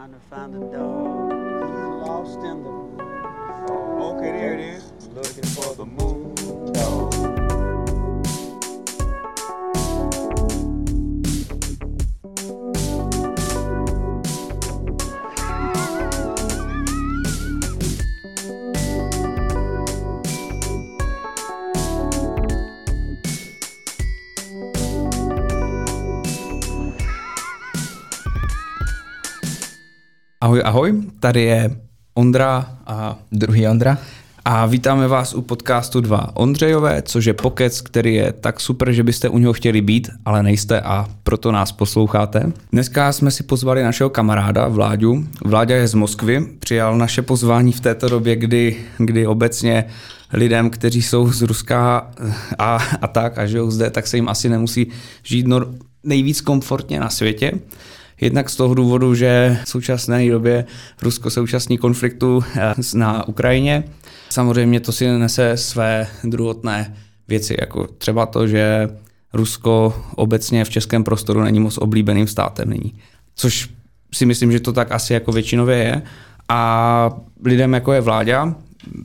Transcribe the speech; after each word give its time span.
Trying 0.00 0.12
to 0.14 0.20
find 0.30 0.54
the 0.54 0.60
dog. 0.60 1.30
He's 1.30 2.08
lost 2.08 2.38
in 2.38 2.62
the 2.62 2.70
fog. 3.68 4.16
Okay, 4.16 4.32
there 4.32 4.54
it 4.54 4.60
is. 4.60 4.92
Looking 5.08 5.44
for 5.44 5.74
the 5.74 5.84
moon 5.84 6.19
Ahoj, 30.50 30.62
ahoj, 30.64 30.94
tady 31.20 31.42
je 31.42 31.70
Ondra 32.14 32.78
a 32.86 33.18
Druhý 33.32 33.68
Ondra. 33.68 33.98
a 34.44 34.66
vítáme 34.66 35.08
vás 35.08 35.34
u 35.34 35.42
podcastu 35.42 36.00
2 36.00 36.36
Ondřejové, 36.36 37.02
což 37.02 37.24
je 37.24 37.34
pokec, 37.34 37.80
který 37.80 38.14
je 38.14 38.32
tak 38.32 38.60
super, 38.60 38.92
že 38.92 39.02
byste 39.02 39.28
u 39.28 39.38
něho 39.38 39.52
chtěli 39.52 39.80
být, 39.80 40.08
ale 40.24 40.42
nejste 40.42 40.80
a 40.80 41.06
proto 41.22 41.52
nás 41.52 41.72
posloucháte. 41.72 42.52
Dneska 42.72 43.12
jsme 43.12 43.30
si 43.30 43.42
pozvali 43.42 43.82
našeho 43.82 44.10
kamaráda 44.10 44.68
Vláďu. 44.68 45.24
Vláďa 45.44 45.76
je 45.76 45.88
z 45.88 45.94
Moskvy, 45.94 46.46
přijal 46.58 46.98
naše 46.98 47.22
pozvání 47.22 47.72
v 47.72 47.80
této 47.80 48.08
době, 48.08 48.36
kdy, 48.36 48.76
kdy 48.98 49.26
obecně 49.26 49.84
lidem, 50.32 50.70
kteří 50.70 51.02
jsou 51.02 51.32
z 51.32 51.42
Ruska 51.42 52.10
a, 52.58 52.78
a 53.00 53.06
tak 53.06 53.38
a 53.38 53.46
žijou 53.46 53.70
zde, 53.70 53.90
tak 53.90 54.06
se 54.06 54.16
jim 54.16 54.28
asi 54.28 54.48
nemusí 54.48 54.86
žít 55.22 55.46
nor- 55.46 55.74
nejvíc 56.04 56.40
komfortně 56.40 57.00
na 57.00 57.08
světě. 57.08 57.52
Jednak 58.20 58.50
z 58.50 58.56
toho 58.56 58.74
důvodu, 58.74 59.14
že 59.14 59.58
v 59.64 59.68
současné 59.68 60.30
době 60.30 60.64
Rusko 61.02 61.30
se 61.30 61.40
účastní 61.40 61.78
konfliktu 61.78 62.44
eh, 62.56 62.74
na 62.94 63.28
Ukrajině. 63.28 63.84
Samozřejmě 64.30 64.80
to 64.80 64.92
si 64.92 65.18
nese 65.18 65.56
své 65.56 66.06
druhotné 66.24 66.94
věci, 67.28 67.56
jako 67.60 67.86
třeba 67.86 68.26
to, 68.26 68.46
že 68.46 68.88
Rusko 69.32 70.02
obecně 70.14 70.64
v 70.64 70.70
českém 70.70 71.04
prostoru 71.04 71.42
není 71.42 71.60
moc 71.60 71.78
oblíbeným 71.78 72.26
státem 72.26 72.70
nyní. 72.70 72.94
Což 73.34 73.68
si 74.14 74.26
myslím, 74.26 74.52
že 74.52 74.60
to 74.60 74.72
tak 74.72 74.92
asi 74.92 75.12
jako 75.12 75.32
většinově 75.32 75.76
je. 75.76 76.02
A 76.48 77.10
lidem 77.44 77.74
jako 77.74 77.92
je 77.92 78.00
vláďa, 78.00 78.54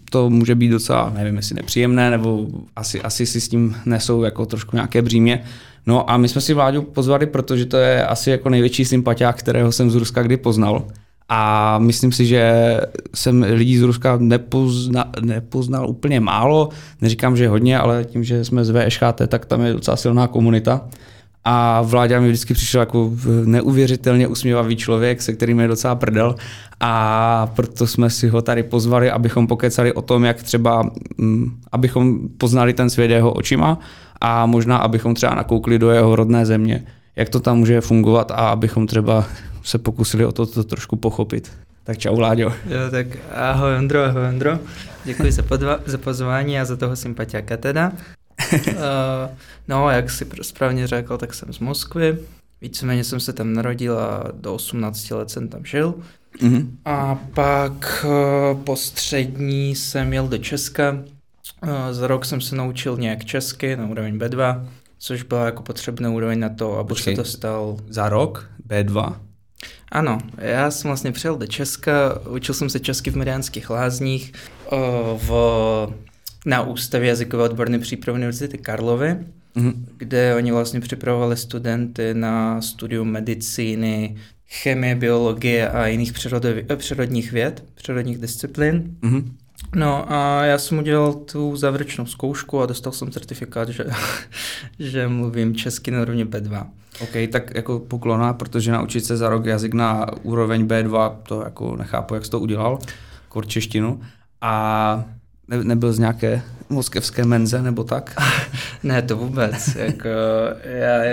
to 0.10 0.30
může 0.30 0.56
být 0.56 0.70
docela, 0.70 1.10
nevím, 1.10 1.36
jestli 1.36 1.56
nepříjemné, 1.56 2.12
nebo 2.12 2.48
asi, 2.76 3.02
asi 3.02 3.26
si 3.26 3.42
s 3.42 3.50
tím 3.50 3.76
nesou 3.86 4.24
jako 4.24 4.46
trošku 4.46 4.76
nějaké 4.76 5.02
břímě. 5.02 5.44
No 5.86 6.10
a 6.10 6.18
my 6.18 6.28
jsme 6.28 6.42
si 6.42 6.54
Vláďu 6.54 6.82
pozvali, 6.82 7.26
protože 7.26 7.66
to 7.66 7.78
je 7.78 8.06
asi 8.06 8.30
jako 8.30 8.50
největší 8.50 8.86
sympatiák, 8.86 9.36
kterého 9.36 9.72
jsem 9.72 9.92
z 9.92 9.96
Ruska 9.96 10.24
kdy 10.24 10.38
poznal. 10.38 10.84
A 11.30 11.78
myslím 11.80 12.12
si, 12.12 12.26
že 12.26 12.54
jsem 13.16 13.42
lidí 13.42 13.78
z 13.78 13.82
Ruska 13.82 14.18
nepozna, 14.20 15.12
nepoznal 15.22 15.90
úplně 15.90 16.20
málo, 16.20 16.70
neříkám, 17.02 17.38
že 17.38 17.48
hodně, 17.48 17.80
ale 17.80 18.06
tím, 18.06 18.24
že 18.24 18.46
jsme 18.46 18.66
z 18.66 18.70
VŠHT, 18.70 19.22
tak 19.28 19.46
tam 19.46 19.62
je 19.62 19.74
docela 19.74 19.98
silná 19.98 20.28
komunita. 20.28 20.82
A 21.48 21.82
Vláďa 21.82 22.20
mi 22.20 22.28
vždycky 22.28 22.54
přišel 22.54 22.80
jako 22.80 23.12
neuvěřitelně 23.46 24.28
usměvavý 24.28 24.76
člověk, 24.76 25.22
se 25.22 25.34
kterým 25.34 25.60
je 25.60 25.68
docela 25.68 25.96
prdel. 25.96 26.36
A 26.80 27.52
proto 27.56 27.88
jsme 27.88 28.10
si 28.10 28.28
ho 28.28 28.42
tady 28.42 28.64
pozvali, 28.64 29.12
abychom 29.12 29.48
pokecali 29.48 29.94
o 29.94 30.02
tom, 30.02 30.24
jak 30.24 30.44
třeba, 30.44 30.90
mm, 31.18 31.60
abychom 31.72 32.20
poznali 32.38 32.74
ten 32.74 32.90
svět 32.90 33.12
jeho 33.12 33.34
očima 33.34 33.80
a 34.22 34.46
možná, 34.46 34.78
abychom 34.78 35.16
třeba 35.16 35.36
nakoukli 35.36 35.80
do 35.80 35.92
jeho 35.92 36.16
rodné 36.16 36.46
země, 36.46 36.84
jak 37.16 37.30
to 37.30 37.40
tam 37.40 37.58
může 37.58 37.82
fungovat 37.82 38.32
a 38.32 38.36
abychom 38.36 38.88
třeba 38.88 39.26
se 39.64 39.78
pokusili 39.78 40.26
o 40.26 40.32
to, 40.32 40.46
to 40.46 40.64
trošku 40.64 40.96
pochopit. 40.96 41.52
Tak 41.84 41.98
čau, 41.98 42.16
Vláďo. 42.16 42.44
Jo, 42.44 42.80
tak 42.92 43.08
ahoj 43.36 43.76
Ondro, 43.78 44.04
ahoj 44.04 44.28
Ondro. 44.28 44.60
Děkuji 45.04 45.32
za, 45.32 45.42
podva- 45.42 45.80
za 45.86 45.98
pozvání 45.98 46.60
a 46.60 46.66
za 46.66 46.76
toho 46.76 46.96
sympatiáka 46.96 47.58
teda. 47.58 47.92
uh, 48.54 48.74
no, 49.68 49.90
jak 49.90 50.10
si 50.10 50.26
pr- 50.26 50.44
správně 50.44 50.88
řekl, 50.88 51.18
tak 51.18 51.34
jsem 51.34 51.54
z 51.54 51.60
Moskvy. 51.60 52.18
Víceméně 52.62 53.04
jsem 53.04 53.20
se 53.20 53.34
tam 53.34 53.54
narodil 53.54 54.00
a 54.00 54.24
do 54.34 54.54
18 54.54 55.12
let 55.12 55.30
jsem 55.30 55.48
tam 55.48 55.66
žil. 55.66 55.94
Mhm. 56.42 56.78
A 56.86 57.20
pak 57.34 58.06
uh, 58.06 58.58
po 58.64 58.76
střední 58.76 59.76
jsem 59.76 60.14
jel 60.14 60.28
do 60.28 60.38
Česka. 60.38 60.98
Uh, 61.68 61.72
za 61.92 62.08
rok 62.08 62.26
jsem 62.26 62.42
se 62.42 62.56
naučil 62.56 62.98
nějak 62.98 63.26
česky 63.26 63.76
na 63.76 63.88
úroveň 63.88 64.18
B2, 64.18 64.66
což 64.98 65.24
byla 65.24 65.46
jako 65.46 65.64
potřebná 65.64 66.10
úroveň 66.10 66.40
na 66.40 66.50
to, 66.50 66.78
abych 66.78 66.88
Počkej. 66.90 67.16
se 67.16 67.22
dostal 67.22 67.78
Za 67.90 68.10
rok 68.10 68.50
B2. 68.70 69.16
Ano, 69.92 70.18
já 70.38 70.72
jsem 70.72 70.90
vlastně 70.90 71.12
přijel 71.12 71.36
do 71.38 71.48
Česka, 71.48 72.20
učil 72.30 72.56
jsem 72.56 72.70
se 72.70 72.80
česky 72.80 73.10
v 73.12 73.16
Mariánských 73.16 73.70
lázních 73.70 74.34
o, 74.70 75.20
v, 75.24 75.32
na 76.46 76.62
Ústavě 76.62 77.10
jazykové 77.10 77.44
odborné 77.44 77.80
přípravy 77.80 78.18
Univerzity 78.18 78.58
Karlovy, 78.58 79.18
Mhm. 79.58 79.86
kde 79.98 80.36
oni 80.36 80.52
vlastně 80.52 80.80
připravovali 80.80 81.38
studenty 81.38 82.14
na 82.14 82.62
studium 82.62 83.08
medicíny, 83.12 84.16
chemie, 84.48 84.96
biologie 84.96 85.70
a 85.70 85.88
jiných 85.88 86.14
eh, 86.70 86.76
přírodních 86.76 87.32
věd, 87.32 87.64
přírodních 87.76 88.18
disciplín. 88.18 88.98
Mhm. 89.02 89.36
No 89.76 90.14
a 90.14 90.44
já 90.44 90.58
jsem 90.58 90.78
udělal 90.78 91.14
tu 91.14 91.56
závěrečnou 91.56 92.06
zkoušku 92.06 92.62
a 92.62 92.66
dostal 92.66 92.94
jsem 92.94 93.12
certifikát, 93.12 93.70
že, 93.70 93.86
že 94.80 95.08
mluvím 95.08 95.56
česky 95.56 95.92
na 95.92 96.02
úrovni 96.02 96.26
B2. 96.26 96.68
OK, 97.02 97.32
tak 97.32 97.56
jako 97.56 97.80
poklona, 97.80 98.34
protože 98.34 98.72
naučit 98.72 99.06
se 99.06 99.18
za 99.18 99.30
rok 99.30 99.46
jazyk 99.46 99.74
na 99.74 100.06
úroveň 100.24 100.68
B2, 100.68 101.16
to 101.28 101.42
jako 101.42 101.76
nechápu, 101.76 102.14
jak 102.14 102.26
jsi 102.26 102.32
to 102.32 102.40
udělal, 102.40 102.80
kor 103.30 103.48
češtinu. 103.48 104.02
A 104.42 105.06
ne, 105.48 105.64
nebyl 105.64 105.94
z 105.94 106.00
nějaké 106.00 106.42
moskevské 106.70 107.26
menze 107.26 107.62
nebo 107.62 107.84
tak? 107.84 108.16
Ne, 108.84 109.02
to 109.02 109.18
vůbec. 109.18 109.76
jako, 109.76 110.10
já 110.64 111.04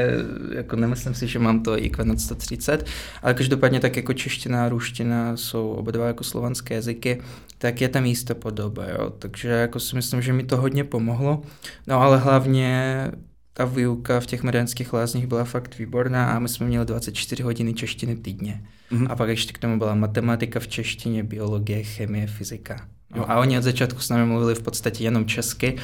jako 0.54 0.76
nemyslím 0.76 1.14
si, 1.14 1.28
že 1.28 1.38
mám 1.38 1.62
to 1.62 1.78
IQ 1.78 2.04
nad 2.04 2.20
130, 2.20 2.86
ale 3.22 3.34
každopádně 3.34 3.80
tak 3.80 3.96
jako 3.96 4.12
čeština 4.12 4.64
a 4.64 4.68
ruština 4.68 5.36
jsou 5.36 5.68
oba 5.70 5.90
dva 5.90 6.06
jako 6.06 6.24
slovanské 6.24 6.74
jazyky, 6.74 7.20
tak 7.58 7.80
je 7.80 7.88
tam 7.88 8.04
jistá 8.04 8.34
podoba, 8.34 8.84
jo. 8.86 9.10
Takže 9.18 9.48
jako 9.48 9.80
si 9.80 9.96
myslím, 9.96 10.22
že 10.22 10.32
mi 10.32 10.44
to 10.44 10.56
hodně 10.56 10.84
pomohlo. 10.84 11.42
No 11.86 12.00
ale 12.00 12.18
hlavně 12.18 13.10
ta 13.52 13.64
výuka 13.64 14.20
v 14.20 14.26
těch 14.26 14.42
mediánských 14.42 14.92
lázních 14.92 15.26
byla 15.26 15.44
fakt 15.44 15.78
výborná 15.78 16.32
a 16.32 16.38
my 16.38 16.48
jsme 16.48 16.66
měli 16.66 16.86
24 16.86 17.42
hodiny 17.42 17.74
češtiny 17.74 18.16
týdně. 18.16 18.64
Mhm. 18.90 19.06
A 19.10 19.16
pak 19.16 19.28
ještě 19.28 19.52
k 19.52 19.58
tomu 19.58 19.78
byla 19.78 19.94
matematika 19.94 20.60
v 20.60 20.68
češtině, 20.68 21.24
biologie, 21.24 21.84
chemie, 21.84 22.26
fyzika. 22.26 22.88
Jo. 23.14 23.24
A 23.28 23.40
oni 23.40 23.58
od 23.58 23.64
začátku 23.64 24.00
s 24.00 24.08
námi 24.08 24.26
mluvili 24.26 24.54
v 24.54 24.62
podstatě 24.62 25.04
jenom 25.04 25.26
česky, 25.26 25.76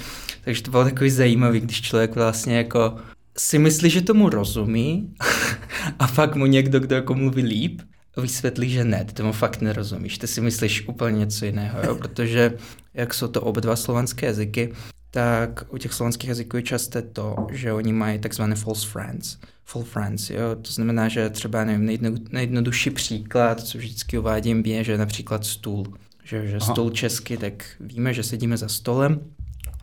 takže 0.44 0.62
to 0.62 0.70
bylo 0.70 0.84
takový 0.84 1.10
zajímavý, 1.10 1.60
když 1.60 1.82
člověk 1.82 2.14
vlastně 2.14 2.56
jako 2.56 2.96
si 3.38 3.58
myslí, 3.58 3.90
že 3.90 4.02
tomu 4.02 4.28
rozumí 4.28 5.14
a 5.98 6.06
pak 6.06 6.36
mu 6.36 6.46
někdo, 6.46 6.80
kdo 6.80 6.94
jako 6.94 7.14
mluví 7.14 7.42
líp, 7.42 7.82
vysvětlí, 8.20 8.70
že 8.70 8.84
ne, 8.84 9.04
ty 9.04 9.12
tomu 9.12 9.32
fakt 9.32 9.60
nerozumíš, 9.60 10.18
ty 10.18 10.26
si 10.26 10.40
myslíš 10.40 10.88
úplně 10.88 11.18
něco 11.18 11.44
jiného, 11.44 11.78
jo? 11.84 11.94
protože 11.94 12.54
jak 12.94 13.14
jsou 13.14 13.28
to 13.28 13.40
oba 13.40 13.60
dva 13.60 13.76
slovanské 13.76 14.26
jazyky, 14.26 14.72
tak 15.10 15.64
u 15.68 15.78
těch 15.78 15.92
slovanských 15.92 16.28
jazyků 16.28 16.56
je 16.56 16.62
časté 16.62 17.02
to, 17.02 17.36
že 17.52 17.72
oni 17.72 17.92
mají 17.92 18.18
takzvané 18.18 18.56
false 18.56 18.88
friends. 18.88 19.36
Full 19.64 19.84
friends, 19.84 20.30
jo? 20.30 20.56
to 20.62 20.72
znamená, 20.72 21.08
že 21.08 21.30
třeba 21.30 21.64
nevím, 21.64 21.86
nejjedno, 21.86 22.10
nejjednodušší 22.30 22.90
příklad, 22.90 23.60
co 23.60 23.78
vždycky 23.78 24.18
uvádím, 24.18 24.62
je, 24.66 24.84
že 24.84 24.98
například 24.98 25.44
stůl. 25.44 25.86
Že, 26.28 26.48
že 26.48 26.56
Aha. 26.56 26.72
stůl 26.72 26.90
česky, 26.90 27.36
tak 27.36 27.66
víme, 27.80 28.14
že 28.14 28.22
sedíme 28.22 28.56
za 28.56 28.68
stolem, 28.68 29.20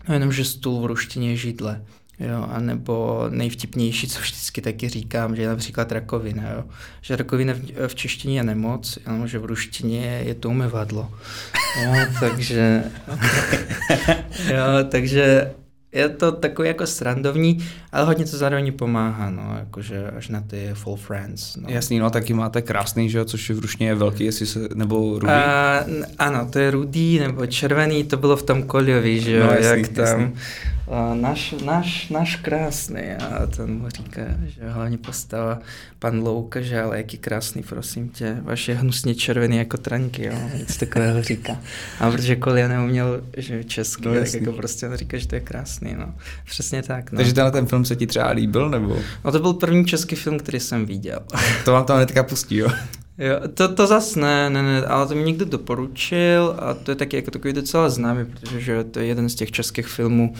no 0.07 0.13
jenom, 0.13 0.31
že 0.31 0.45
stůl 0.45 0.81
v 0.81 0.85
ruštině 0.85 1.29
je 1.29 1.37
židle. 1.37 1.81
Jo, 2.19 2.47
a 2.49 2.59
nebo 2.59 3.25
nejvtipnější, 3.29 4.07
co 4.07 4.19
vždycky 4.19 4.61
taky 4.61 4.89
říkám, 4.89 5.35
že 5.35 5.41
je 5.41 5.47
například 5.47 5.91
rakovina, 5.91 6.49
jo. 6.49 6.63
Že 7.01 7.15
rakovina 7.15 7.53
v, 7.53 7.87
v 7.87 7.95
češtině 7.95 8.39
je 8.39 8.43
nemoc, 8.43 8.99
jenom 9.07 9.27
že 9.27 9.39
v 9.39 9.45
ruštině 9.45 10.21
je 10.25 10.35
to 10.35 10.49
umyvadlo. 10.49 11.11
Jo, 11.83 11.93
takže... 12.19 12.83
jo, 14.47 14.83
takže 14.89 15.51
je 15.95 16.09
to 16.09 16.31
takový 16.31 16.67
jako 16.67 16.87
srandovní, 16.87 17.65
ale 17.91 18.05
hodně 18.05 18.25
to 18.25 18.37
zároveň 18.37 18.71
pomáhá, 18.73 19.29
no, 19.29 19.55
jakože 19.59 20.11
až 20.17 20.29
na 20.29 20.41
ty 20.41 20.69
full 20.73 20.95
friends. 20.95 21.55
No. 21.55 21.69
Jasný, 21.69 21.99
no 21.99 22.09
taky 22.09 22.33
máte 22.33 22.61
krásný, 22.61 23.09
že 23.09 23.17
jo, 23.17 23.25
což 23.25 23.49
v 23.49 23.59
ruštině 23.59 23.89
je 23.89 23.95
velký, 23.95 24.23
jestli 24.23 24.45
se, 24.45 24.59
nebo 24.75 25.19
rudý. 25.19 25.33
A, 25.33 25.85
ano, 26.19 26.47
to 26.51 26.59
je 26.59 26.71
rudý 26.71 27.19
nebo 27.19 27.45
červený, 27.45 28.03
to 28.03 28.17
bylo 28.17 28.37
v 28.37 28.43
tom 28.43 28.63
Koljovi, 28.63 29.19
že 29.19 29.35
jo, 29.35 29.45
No, 29.45 29.51
jasný, 29.51 29.81
jak 29.81 29.87
tam 29.87 30.05
jasný. 30.05 30.33
Náš, 31.13 31.55
náš, 31.65 32.09
náš 32.09 32.35
krásný 32.35 33.01
a 33.11 33.45
ten 33.47 33.77
mu 33.77 33.89
říká, 33.89 34.21
že 34.45 34.69
hlavně 34.69 34.97
postava 34.97 35.59
pan 35.99 36.19
Louka, 36.23 36.61
že 36.61 36.81
ale 36.81 36.97
jaký 36.97 37.17
krásný, 37.17 37.63
prosím 37.63 38.09
tě, 38.09 38.37
vaše 38.41 38.73
hnusně 38.73 39.15
červený 39.15 39.57
jako 39.57 39.77
tranky, 39.77 40.25
jo, 40.25 40.33
nic 40.57 40.77
takového 40.77 41.21
říká. 41.23 41.57
A 41.99 42.11
protože 42.11 42.35
Kolja 42.35 42.67
neuměl, 42.67 43.21
že 43.37 43.63
česky, 43.63 44.01
No, 44.05 44.09
no, 44.11 44.15
tak 44.15 44.25
jasný. 44.25 44.39
jako 44.39 44.51
prostě 44.53 44.87
on 44.87 44.95
říká, 44.97 45.17
že 45.17 45.27
to 45.27 45.35
je 45.35 45.41
krásný, 45.41 45.95
no. 45.99 46.13
Přesně 46.45 46.83
tak, 46.83 47.11
no. 47.11 47.17
Takže 47.17 47.33
tenhle 47.33 47.51
ten 47.51 47.65
film 47.65 47.85
se 47.85 47.95
ti 47.95 48.07
třeba 48.07 48.29
líbil, 48.29 48.69
nebo 48.69 48.97
No 49.25 49.31
to 49.31 49.39
byl 49.39 49.53
první 49.53 49.85
český 49.85 50.15
film, 50.15 50.39
který 50.39 50.59
jsem 50.59 50.85
viděl. 50.85 51.19
to 51.65 51.71
vám 51.71 51.85
tam 51.85 51.97
hnedka 51.97 52.23
pustí, 52.23 52.55
jo? 52.57 52.67
Jo, 53.17 53.35
to, 53.53 53.73
to 53.75 53.87
zas 53.87 54.15
ne, 54.15 54.49
ne, 54.49 54.63
ne, 54.63 54.81
ale 54.85 55.07
to 55.07 55.15
mi 55.15 55.23
někdo 55.23 55.45
doporučil 55.45 56.55
a 56.59 56.73
to 56.73 56.91
je 56.91 56.95
taky 56.95 57.15
jako 57.15 57.31
takový 57.31 57.53
docela 57.53 57.89
známý, 57.89 58.25
protože 58.25 58.61
že 58.61 58.83
to 58.83 58.99
je 58.99 59.05
jeden 59.05 59.29
z 59.29 59.35
těch 59.35 59.51
českých 59.51 59.87
filmů, 59.87 60.33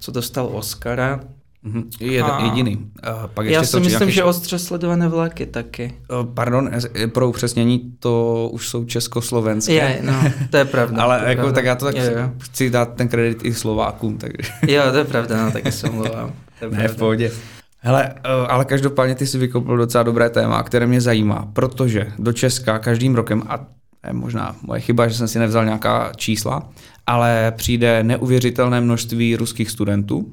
co 0.00 0.12
dostal 0.12 0.48
Oscara. 0.52 1.20
Mm-hmm. 1.66 1.84
Je 2.00 2.22
a... 2.22 2.44
jediný. 2.44 2.76
Uh, 2.76 3.26
pak 3.26 3.46
ještě 3.46 3.54
Já 3.54 3.64
si 3.64 3.80
myslím, 3.80 3.98
nějaký... 3.98 4.12
že 4.12 4.24
ostře 4.24 4.58
sledované 4.58 5.08
vlaky 5.08 5.46
taky. 5.46 5.94
Uh, 6.20 6.34
pardon, 6.34 6.70
pro 7.12 7.28
upřesnění, 7.28 7.92
to 7.98 8.48
už 8.52 8.68
jsou 8.68 8.84
československé. 8.84 9.72
Je, 9.72 9.98
no, 10.02 10.32
to 10.50 10.56
je 10.56 10.64
pravda. 10.64 11.02
Ale 11.02 11.20
je 11.22 11.28
jako, 11.28 11.40
pravda. 11.40 11.54
tak 11.54 11.64
já 11.64 11.74
to 11.74 11.84
tak 11.84 11.96
je, 11.96 12.30
chci 12.38 12.70
dát 12.70 12.94
ten 12.94 13.08
kredit 13.08 13.44
i 13.44 13.54
Slovákům. 13.54 14.18
Takže. 14.18 14.52
jo, 14.72 14.82
to 14.92 14.98
je 14.98 15.04
pravda, 15.04 15.44
no, 15.44 15.52
taky 15.52 15.72
se 15.72 15.88
omlouvám. 15.88 16.32
Ne, 16.70 16.88
v 16.88 16.96
pohodě. 16.96 17.32
Hele, 17.78 18.14
ale 18.48 18.64
každopádně 18.64 19.14
ty 19.14 19.26
si 19.26 19.38
vykopl 19.38 19.76
docela 19.76 20.04
dobré 20.04 20.30
téma, 20.30 20.62
které 20.62 20.86
mě 20.86 21.00
zajímá, 21.00 21.48
protože 21.52 22.12
do 22.18 22.32
Česka 22.32 22.78
každým 22.78 23.14
rokem, 23.14 23.42
a 23.48 23.66
je 24.06 24.12
možná 24.12 24.56
moje 24.62 24.80
chyba, 24.80 25.08
že 25.08 25.14
jsem 25.14 25.28
si 25.28 25.38
nevzal 25.38 25.64
nějaká 25.64 26.12
čísla, 26.16 26.68
ale 27.10 27.52
přijde 27.56 28.02
neuvěřitelné 28.02 28.80
množství 28.80 29.36
ruských 29.36 29.70
studentů, 29.70 30.32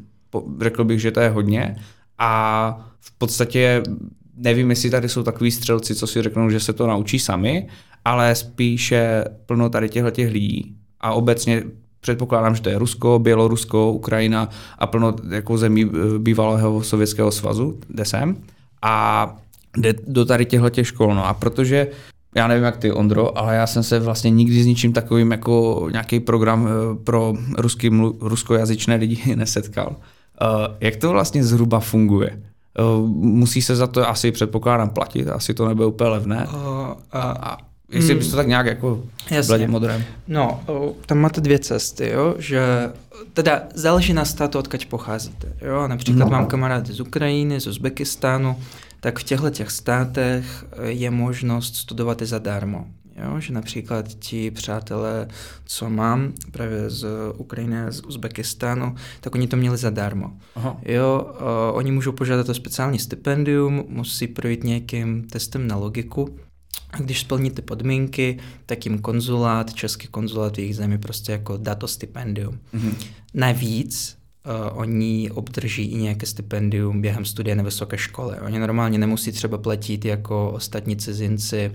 řekl 0.61 0.83
bych, 0.83 1.01
že 1.01 1.11
to 1.11 1.19
je 1.19 1.29
hodně, 1.29 1.75
a 2.17 2.89
v 2.99 3.11
podstatě 3.17 3.83
nevím, 4.35 4.69
jestli 4.69 4.89
tady 4.89 5.09
jsou 5.09 5.23
takový 5.23 5.51
střelci, 5.51 5.95
co 5.95 6.07
si 6.07 6.21
řeknou, 6.21 6.49
že 6.49 6.59
se 6.59 6.73
to 6.73 6.87
naučí 6.87 7.19
sami, 7.19 7.67
ale 8.05 8.35
spíše 8.35 9.23
plno 9.45 9.69
tady 9.69 9.89
těchto 9.89 10.11
těch 10.11 10.31
lidí 10.31 10.75
a 11.01 11.13
obecně 11.13 11.63
předpokládám, 11.99 12.55
že 12.55 12.61
to 12.61 12.69
je 12.69 12.77
Rusko, 12.77 13.19
Bělorusko, 13.19 13.91
Ukrajina 13.91 14.49
a 14.77 14.87
plno 14.87 15.15
jako 15.29 15.57
zemí 15.57 15.85
eh, 15.85 16.19
bývalého 16.19 16.83
Sovětského 16.83 17.31
svazu, 17.31 17.79
kde 17.87 18.05
jsem. 18.05 18.37
A 18.81 19.35
jde 19.77 19.93
do 20.07 20.25
tady 20.25 20.45
těchto 20.45 20.69
těch 20.69 20.87
škol. 20.87 21.15
No 21.15 21.25
a 21.25 21.33
protože 21.33 21.87
já 22.37 22.47
nevím, 22.47 22.63
jak 22.63 22.77
ty, 22.77 22.91
Ondro, 22.91 23.37
ale 23.37 23.55
já 23.55 23.67
jsem 23.67 23.83
se 23.83 23.99
vlastně 23.99 24.31
nikdy 24.31 24.63
s 24.63 24.65
ničím 24.65 24.93
takovým 24.93 25.31
jako 25.31 25.87
nějaký 25.91 26.19
program 26.19 26.67
eh, 26.67 26.95
pro 27.03 27.33
ruský, 27.57 27.89
ruskojazyčné 28.19 28.95
lidi 28.95 29.21
nesetkal. 29.35 29.95
Eh, 30.41 30.45
jak 30.79 30.95
to 30.95 31.11
vlastně 31.11 31.43
zhruba 31.43 31.79
funguje? 31.79 32.41
Musí 33.15 33.61
se 33.61 33.75
za 33.75 33.87
to 33.87 34.09
asi 34.09 34.31
předpokládám 34.31 34.89
platit, 34.89 35.27
asi 35.27 35.53
to 35.53 35.67
nebude 35.67 35.85
úplně 35.85 36.09
levné. 36.09 36.47
Uh, 36.53 36.61
a, 37.11 37.21
a 37.21 37.57
Jestli 37.91 38.09
hmm. 38.09 38.19
bys 38.19 38.29
to 38.29 38.35
tak 38.35 38.47
nějak 38.47 38.65
jako 38.65 39.03
Jasně. 39.31 39.67
modrém. 39.67 40.03
No, 40.27 40.59
tam 41.05 41.17
máte 41.17 41.41
dvě 41.41 41.59
cesty, 41.59 42.09
jo, 42.09 42.35
že 42.37 42.61
teda 43.33 43.61
záleží 43.73 44.13
na 44.13 44.25
státu, 44.25 44.59
odkaď 44.59 44.85
pocházíte, 44.85 45.53
jo, 45.61 45.87
například 45.87 46.25
no. 46.25 46.31
mám 46.31 46.45
kamarády 46.45 46.93
z 46.93 46.99
Ukrajiny, 46.99 47.59
z 47.59 47.67
Uzbekistánu, 47.67 48.55
tak 48.99 49.19
v 49.19 49.23
těchto 49.23 49.49
těch 49.49 49.71
státech 49.71 50.65
je 50.85 51.11
možnost 51.11 51.75
studovat 51.75 52.21
i 52.21 52.25
zadarmo. 52.25 52.87
Jo, 53.23 53.39
že 53.39 53.53
například 53.53 54.07
ti 54.13 54.51
přátelé, 54.51 55.27
co 55.65 55.89
mám 55.89 56.33
právě 56.51 56.89
z 56.89 57.07
Ukrajiny 57.37 57.81
a 57.81 57.91
z 57.91 58.01
Uzbekistánu, 58.01 58.95
tak 59.21 59.35
oni 59.35 59.47
to 59.47 59.57
měli 59.57 59.77
zadarmo. 59.77 60.31
Aha. 60.55 60.77
Jo, 60.85 61.31
uh, 61.31 61.77
oni 61.77 61.91
můžou 61.91 62.11
požádat 62.11 62.49
o 62.49 62.53
speciální 62.53 62.99
stipendium, 62.99 63.83
musí 63.87 64.27
projít 64.27 64.63
nějakým 64.63 65.23
testem 65.23 65.67
na 65.67 65.75
logiku, 65.75 66.37
a 66.91 66.97
když 66.97 67.19
splní 67.19 67.51
ty 67.51 67.61
podmínky, 67.61 68.39
tak 68.65 68.85
jim 68.85 68.99
konzulát, 68.99 69.73
český 69.73 70.07
konzulát 70.07 70.55
v 70.55 70.59
jejich 70.59 70.75
zemi 70.75 70.97
prostě 70.97 71.31
jako 71.31 71.57
dá 71.57 71.75
to 71.75 71.87
stipendium. 71.87 72.59
Mm-hmm. 72.73 72.95
Navíc 73.33 74.17
oni 74.71 75.31
obdrží 75.31 75.83
i 75.83 75.95
nějaké 75.95 76.25
stipendium 76.25 77.01
během 77.01 77.25
studia 77.25 77.55
na 77.55 77.63
vysoké 77.63 77.97
škole. 77.97 78.39
Oni 78.41 78.59
normálně 78.59 78.97
nemusí 78.97 79.31
třeba 79.31 79.57
platit 79.57 80.05
jako 80.05 80.51
ostatní 80.51 80.95
cizinci 80.95 81.71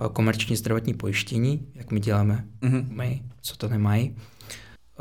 uh, 0.00 0.06
komerční 0.06 0.56
zdravotní 0.56 0.94
pojištění, 0.94 1.66
jak 1.74 1.90
my 1.90 2.00
děláme 2.00 2.44
mm-hmm. 2.62 2.84
my, 2.90 3.22
co 3.42 3.56
to 3.56 3.68
nemají. 3.68 4.16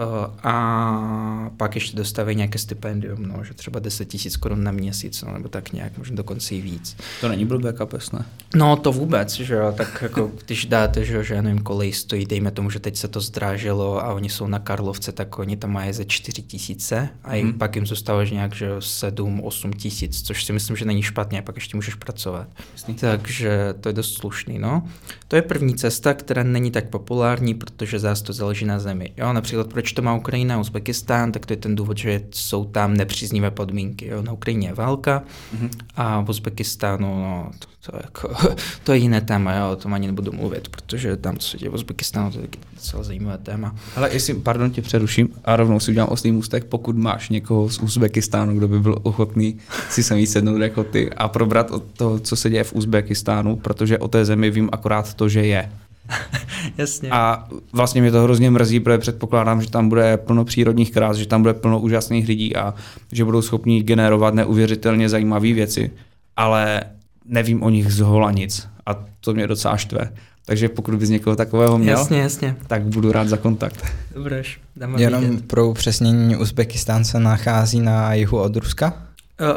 Eh, 0.01 0.31
a 0.43 1.51
pak 1.57 1.75
ještě 1.75 1.97
dostávají 1.97 2.37
nějaké 2.37 2.59
stipendium, 2.59 3.23
no, 3.23 3.43
že 3.43 3.53
třeba 3.53 3.79
10 3.79 4.05
tisíc 4.05 4.37
korun 4.37 4.63
na 4.63 4.71
měsíc, 4.71 5.21
no, 5.21 5.33
nebo 5.33 5.49
tak 5.49 5.73
nějak, 5.73 5.97
možná 5.97 6.15
dokonce 6.15 6.55
i 6.55 6.61
víc. 6.61 6.97
To 7.21 7.29
není 7.29 7.45
blbé 7.45 7.73
kapes, 7.73 8.11
ne? 8.11 8.25
No 8.55 8.75
to 8.75 8.91
vůbec, 8.91 9.33
že 9.33 9.53
jo, 9.53 9.73
tak 9.77 9.99
jako 10.01 10.31
když 10.45 10.65
dáte, 10.65 11.05
že, 11.05 11.23
že 11.23 11.33
já 11.33 11.41
nevím, 11.41 11.61
kolej 11.61 11.93
stojí, 11.93 12.25
dejme 12.25 12.51
tomu, 12.51 12.69
že 12.69 12.79
teď 12.79 12.97
se 12.97 13.07
to 13.07 13.21
zdráželo 13.21 14.05
a 14.05 14.13
oni 14.13 14.29
jsou 14.29 14.47
na 14.47 14.59
Karlovce, 14.59 15.11
tak 15.11 15.39
oni 15.39 15.57
tam 15.57 15.71
mají 15.71 15.93
ze 15.93 16.05
4 16.05 16.41
tisíce 16.41 17.09
a 17.23 17.35
jim, 17.35 17.47
hmm. 17.47 17.57
pak 17.57 17.75
jim 17.75 17.85
zůstává 17.85 18.25
že 18.25 18.33
nějak, 18.33 18.55
že 18.55 18.77
7-8 18.77 19.71
tisíc, 19.73 20.21
což 20.21 20.43
si 20.43 20.53
myslím, 20.53 20.77
že 20.77 20.85
není 20.85 21.03
špatně, 21.03 21.39
a 21.39 21.41
pak 21.41 21.55
ještě 21.55 21.77
můžeš 21.77 21.95
pracovat. 21.95 22.47
Jasný. 22.73 22.93
Takže 22.93 23.73
to 23.79 23.89
je 23.89 23.93
dost 23.93 24.13
slušný, 24.13 24.59
no. 24.59 24.83
To 25.27 25.35
je 25.35 25.41
první 25.41 25.75
cesta, 25.75 26.13
která 26.13 26.43
není 26.43 26.71
tak 26.71 26.89
populární, 26.89 27.53
protože 27.53 27.99
zase 27.99 28.23
to 28.23 28.33
záleží 28.33 28.65
na 28.65 28.79
zemi. 28.79 29.13
Jo, 29.17 29.33
například 29.33 29.67
proč 29.67 29.90
to 29.93 30.01
má 30.01 30.15
Ukrajina 30.15 30.55
a 30.55 30.59
Uzbekistán, 30.59 31.31
tak 31.31 31.45
to 31.45 31.53
je 31.53 31.57
ten 31.57 31.75
důvod, 31.75 31.97
že 31.97 32.21
jsou 32.31 32.65
tam 32.65 32.93
nepříznivé 32.93 33.51
podmínky. 33.51 34.07
Jo. 34.07 34.21
Na 34.21 34.31
Ukrajině 34.31 34.67
je 34.67 34.73
válka 34.73 35.23
mm-hmm. 35.55 35.69
a 35.95 36.21
v 36.21 36.29
Uzbekistánu 36.29 37.07
no, 37.07 37.51
to, 37.59 37.91
to, 37.91 37.97
jako, 38.03 38.35
to 38.83 38.93
je 38.93 38.97
jiné 38.97 39.21
téma, 39.21 39.55
jo, 39.55 39.71
o 39.71 39.75
tom 39.75 39.93
ani 39.93 40.07
nebudu 40.07 40.31
mluvit, 40.31 40.69
protože 40.69 41.17
tam, 41.17 41.37
co 41.37 41.49
se 41.49 41.57
děje 41.57 41.69
v 41.69 41.73
Uzbekistánu, 41.73 42.31
to 42.31 42.39
je 42.39 42.47
docela 42.73 43.03
zajímavé 43.03 43.37
téma. 43.37 43.75
Ale 43.95 44.13
jestli, 44.13 44.33
pardon, 44.33 44.71
tě 44.71 44.81
přeruším 44.81 45.29
a 45.45 45.55
rovnou 45.55 45.79
si 45.79 45.91
udělám 45.91 46.09
oslý 46.09 46.31
můstek, 46.31 46.65
pokud 46.65 46.97
máš 46.97 47.29
někoho 47.29 47.69
z 47.69 47.79
Uzbekistánu, 47.79 48.57
kdo 48.57 48.67
by 48.67 48.79
byl 48.79 48.97
ochotný 49.03 49.57
si 49.89 50.03
sem 50.03 50.25
sednout 50.25 50.61
jako 50.61 50.83
ty 50.83 51.09
a 51.09 51.27
probrat 51.27 51.71
o 51.71 51.79
to, 51.79 52.19
co 52.19 52.35
se 52.35 52.49
děje 52.49 52.63
v 52.63 52.73
Uzbekistánu, 52.73 53.55
protože 53.55 53.97
o 53.97 54.07
té 54.07 54.25
zemi 54.25 54.51
vím 54.51 54.69
akorát 54.71 55.13
to, 55.13 55.29
že 55.29 55.45
je. 55.45 55.71
Jasně. 56.77 57.09
A 57.11 57.47
vlastně 57.73 58.01
mě 58.01 58.11
to 58.11 58.21
hrozně 58.23 58.51
mrzí, 58.51 58.79
protože 58.79 58.97
předpokládám, 58.97 59.61
že 59.61 59.69
tam 59.69 59.89
bude 59.89 60.17
plno 60.17 60.45
přírodních 60.45 60.91
krás, 60.91 61.17
že 61.17 61.25
tam 61.25 61.41
bude 61.41 61.53
plno 61.53 61.79
úžasných 61.79 62.27
lidí 62.27 62.55
a 62.55 62.73
že 63.11 63.25
budou 63.25 63.41
schopni 63.41 63.83
generovat 63.83 64.33
neuvěřitelně 64.33 65.09
zajímavé 65.09 65.53
věci, 65.53 65.91
ale 66.37 66.81
nevím 67.25 67.63
o 67.63 67.69
nich 67.69 67.93
z 67.93 67.99
hola 67.99 68.31
nic 68.31 68.67
a 68.85 68.95
to 69.19 69.33
mě 69.33 69.47
docela 69.47 69.77
štve. 69.77 70.11
Takže 70.45 70.69
pokud 70.69 70.95
bys 70.95 71.09
někoho 71.09 71.35
takového 71.35 71.77
měl, 71.77 71.97
jasně, 71.99 72.19
jasně. 72.19 72.55
tak 72.67 72.83
budu 72.83 73.11
rád 73.11 73.27
za 73.27 73.37
kontakt. 73.37 73.85
Dobrež, 74.15 74.59
dáme 74.75 75.01
Jenom 75.01 75.23
vidět. 75.29 75.45
pro 75.47 75.69
upřesnění, 75.69 76.35
Uzbekistán 76.35 77.03
se 77.03 77.19
nachází 77.19 77.79
na 77.81 78.13
jihu 78.13 78.37
od 78.39 78.55
Ruska? 78.55 78.93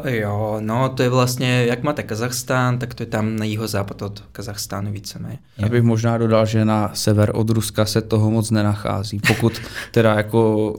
Uh, 0.05 0.11
jo, 0.11 0.57
no 0.61 0.89
to 0.89 1.03
je 1.03 1.09
vlastně, 1.09 1.65
jak 1.67 1.83
máte 1.83 2.03
Kazachstán, 2.03 2.79
tak 2.79 2.95
to 2.95 3.03
je 3.03 3.07
tam 3.07 3.37
na 3.37 3.45
jihozápad 3.45 4.03
od 4.03 4.25
Kazachstánu 4.33 4.93
víceméně. 4.93 5.39
Já 5.59 5.69
bych 5.69 5.83
možná 5.83 6.19
dodal, 6.19 6.47
že 6.47 6.65
na 6.65 6.91
sever 6.95 7.31
od 7.35 7.51
Ruska 7.51 7.85
se 7.85 8.01
toho 8.01 8.31
moc 8.31 8.51
nenachází, 8.51 9.21
pokud 9.27 9.53
teda 9.91 10.15
jako 10.15 10.75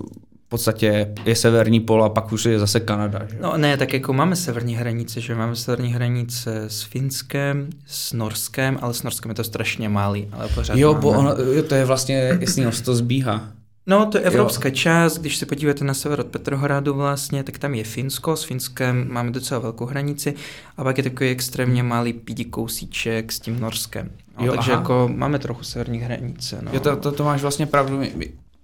v 0.46 0.50
podstatě 0.50 1.14
je 1.26 1.36
severní 1.36 1.80
pol 1.80 2.04
a 2.04 2.10
pak 2.10 2.32
už 2.32 2.46
je 2.46 2.60
zase 2.60 2.80
Kanada. 2.80 3.22
Že? 3.30 3.38
No 3.42 3.58
ne, 3.58 3.78
tak 3.78 3.94
jako 3.94 4.14
máme 4.14 4.36
severní 4.36 4.76
hranice, 4.76 5.22
že 5.22 5.36
máme 5.36 5.56
severní 5.56 5.94
hranice 5.94 6.64
s 6.68 6.82
Finskem, 6.84 7.70
s 7.88 8.14
Norskem, 8.14 8.78
ale 8.82 8.94
s 8.94 9.04
Norskem 9.04 9.30
je 9.32 9.36
to 9.36 9.44
strašně 9.44 9.90
malý, 9.90 10.28
ale 10.32 10.48
pořád 10.48 10.78
Jo, 10.78 10.90
máme. 10.90 11.02
bo 11.02 11.10
ono, 11.10 11.36
to 11.68 11.76
je 11.76 11.86
vlastně, 11.86 12.38
jestli 12.40 12.72
to 12.84 12.96
zbíhá. 12.96 13.48
No, 13.88 14.06
to 14.06 14.18
je 14.18 14.24
evropská 14.24 14.70
jo. 14.70 14.76
část, 14.76 15.18
když 15.18 15.38
se 15.38 15.46
podíváte 15.46 15.86
na 15.86 15.94
sever 15.94 16.20
od 16.20 16.28
Petrohradu 16.28 16.94
vlastně, 16.94 17.44
tak 17.44 17.58
tam 17.58 17.74
je 17.74 17.84
Finsko, 17.84 18.36
s 18.36 18.44
Finskem 18.44 19.08
máme 19.10 19.32
docela 19.32 19.60
velkou 19.60 19.86
hranici 19.86 20.34
a 20.78 20.84
pak 20.84 20.98
je 20.98 21.04
takový 21.04 21.30
extrémně 21.30 21.84
malý 21.84 22.14
pídí 22.14 22.46
kousíček 22.46 23.32
s 23.32 23.40
tím 23.40 23.60
Norskem. 23.60 24.12
No, 24.40 24.46
jo, 24.46 24.54
takže 24.54 24.72
aha. 24.72 24.82
jako 24.82 25.10
máme 25.16 25.40
trochu 25.40 25.64
severní 25.64 26.00
hranice. 26.00 26.60
No. 26.62 26.72
Jo, 26.74 26.80
to, 26.80 26.96
to, 26.96 27.12
to 27.12 27.24
máš 27.24 27.42
vlastně 27.42 27.66
pravdu. 27.66 28.02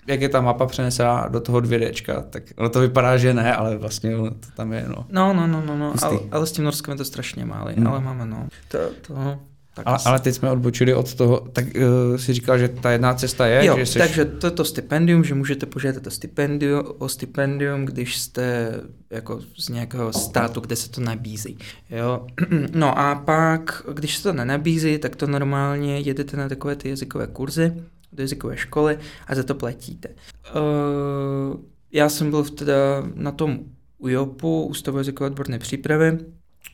Jak 0.07 0.21
je 0.21 0.29
ta 0.29 0.41
mapa 0.41 0.65
přenesená 0.65 1.27
do 1.27 1.39
toho 1.39 1.59
2Dčka, 1.59 2.23
tak 2.29 2.43
ono 2.57 2.69
to 2.69 2.79
vypadá, 2.79 3.17
že 3.17 3.33
ne, 3.33 3.55
ale 3.55 3.77
vlastně 3.77 4.17
to 4.17 4.51
tam 4.55 4.73
je, 4.73 4.85
no. 4.87 5.05
No, 5.09 5.33
no, 5.33 5.47
no, 5.47 5.63
no, 5.65 5.77
no 5.77 5.93
ale, 6.01 6.19
ale, 6.31 6.47
s 6.47 6.51
tím 6.51 6.63
Norskem 6.63 6.91
je 6.91 6.97
to 6.97 7.05
strašně 7.05 7.45
malý, 7.45 7.75
hmm. 7.75 7.87
ale 7.87 7.99
máme, 7.99 8.25
no. 8.25 8.47
To, 8.67 8.77
to, 9.07 9.37
tak 9.83 9.87
ale, 9.87 9.97
ale 10.05 10.19
teď 10.19 10.35
jsme 10.35 10.51
odbočili 10.51 10.93
od 10.93 11.13
toho, 11.13 11.47
tak 11.53 11.65
uh, 11.65 12.17
si 12.17 12.33
říkal, 12.33 12.57
že 12.57 12.67
ta 12.67 12.91
jedna 12.91 13.13
cesta 13.13 13.47
je, 13.47 13.65
jo, 13.65 13.77
že 13.77 13.85
jsi... 13.85 13.99
takže 13.99 14.25
to 14.25 14.47
je 14.47 14.51
to 14.51 14.65
stipendium, 14.65 15.23
že 15.23 15.35
můžete 15.35 15.65
požádat 15.65 16.07
o 16.07 16.11
stipendium, 16.11 16.83
o 16.97 17.09
stipendium, 17.09 17.85
když 17.85 18.17
jste 18.17 18.73
jako 19.09 19.39
z 19.57 19.69
nějakého 19.69 20.13
státu, 20.13 20.59
kde 20.59 20.75
se 20.75 20.89
to 20.89 21.01
nabízí. 21.01 21.57
Jo? 21.89 22.27
No 22.73 22.99
a 22.99 23.15
pak, 23.15 23.83
když 23.93 24.17
se 24.17 24.23
to 24.23 24.33
nenabízí, 24.33 24.97
tak 24.97 25.15
to 25.15 25.27
normálně 25.27 25.99
jedete 25.99 26.37
na 26.37 26.49
takové 26.49 26.75
ty 26.75 26.89
jazykové 26.89 27.27
kurzy, 27.27 27.73
do 28.13 28.23
jazykové 28.23 28.57
školy 28.57 28.99
a 29.27 29.35
za 29.35 29.43
to 29.43 29.55
platíte. 29.55 30.09
Uh, 30.09 31.59
já 31.91 32.09
jsem 32.09 32.29
byl 32.29 32.43
teda 32.43 32.75
na 33.15 33.31
tom 33.31 33.59
UJOPu, 33.97 34.63
Ústavu 34.63 34.97
jazykové 34.97 35.27
odborné 35.29 35.59
přípravy, 35.59 36.17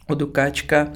od 0.07 0.21
Ukáčka, 0.21 0.87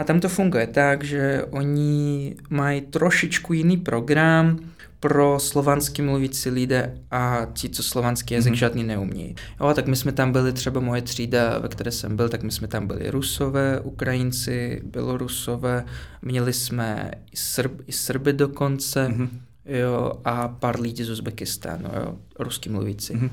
A 0.00 0.04
tam 0.04 0.20
to 0.20 0.28
funguje 0.28 0.66
tak, 0.66 1.04
že 1.04 1.44
oni 1.50 2.34
mají 2.50 2.80
trošičku 2.80 3.52
jiný 3.52 3.76
program, 3.76 4.58
pro 5.00 5.38
slovanský 5.40 6.02
mluvící 6.02 6.50
lidé 6.50 6.94
a 7.10 7.46
ti, 7.52 7.68
co 7.68 7.82
slovanský 7.82 8.34
jazyk 8.34 8.52
mm-hmm. 8.52 8.56
žádný 8.56 8.84
neumějí. 8.84 9.34
Jo, 9.60 9.74
tak 9.74 9.86
my 9.86 9.96
jsme 9.96 10.12
tam 10.12 10.32
byli, 10.32 10.52
třeba 10.52 10.80
moje 10.80 11.02
třída, 11.02 11.58
ve 11.58 11.68
které 11.68 11.90
jsem 11.90 12.16
byl, 12.16 12.28
tak 12.28 12.42
my 12.42 12.50
jsme 12.50 12.68
tam 12.68 12.86
byli 12.86 13.10
Rusové, 13.10 13.80
Ukrajinci, 13.80 14.82
Bělorusové, 14.84 15.84
měli 16.22 16.52
jsme 16.52 17.10
i, 17.32 17.36
Srb, 17.36 17.72
i 17.86 17.92
Srby 17.92 18.32
dokonce, 18.32 19.08
mm-hmm. 19.08 19.28
jo, 19.64 20.12
a 20.24 20.48
pár 20.48 20.80
lidí 20.80 21.04
z 21.04 21.10
Uzbekistánu, 21.10 21.90
jo, 22.04 22.16
ruský 22.38 22.68
mluvící. 22.68 23.14
Mm-hmm. 23.14 23.30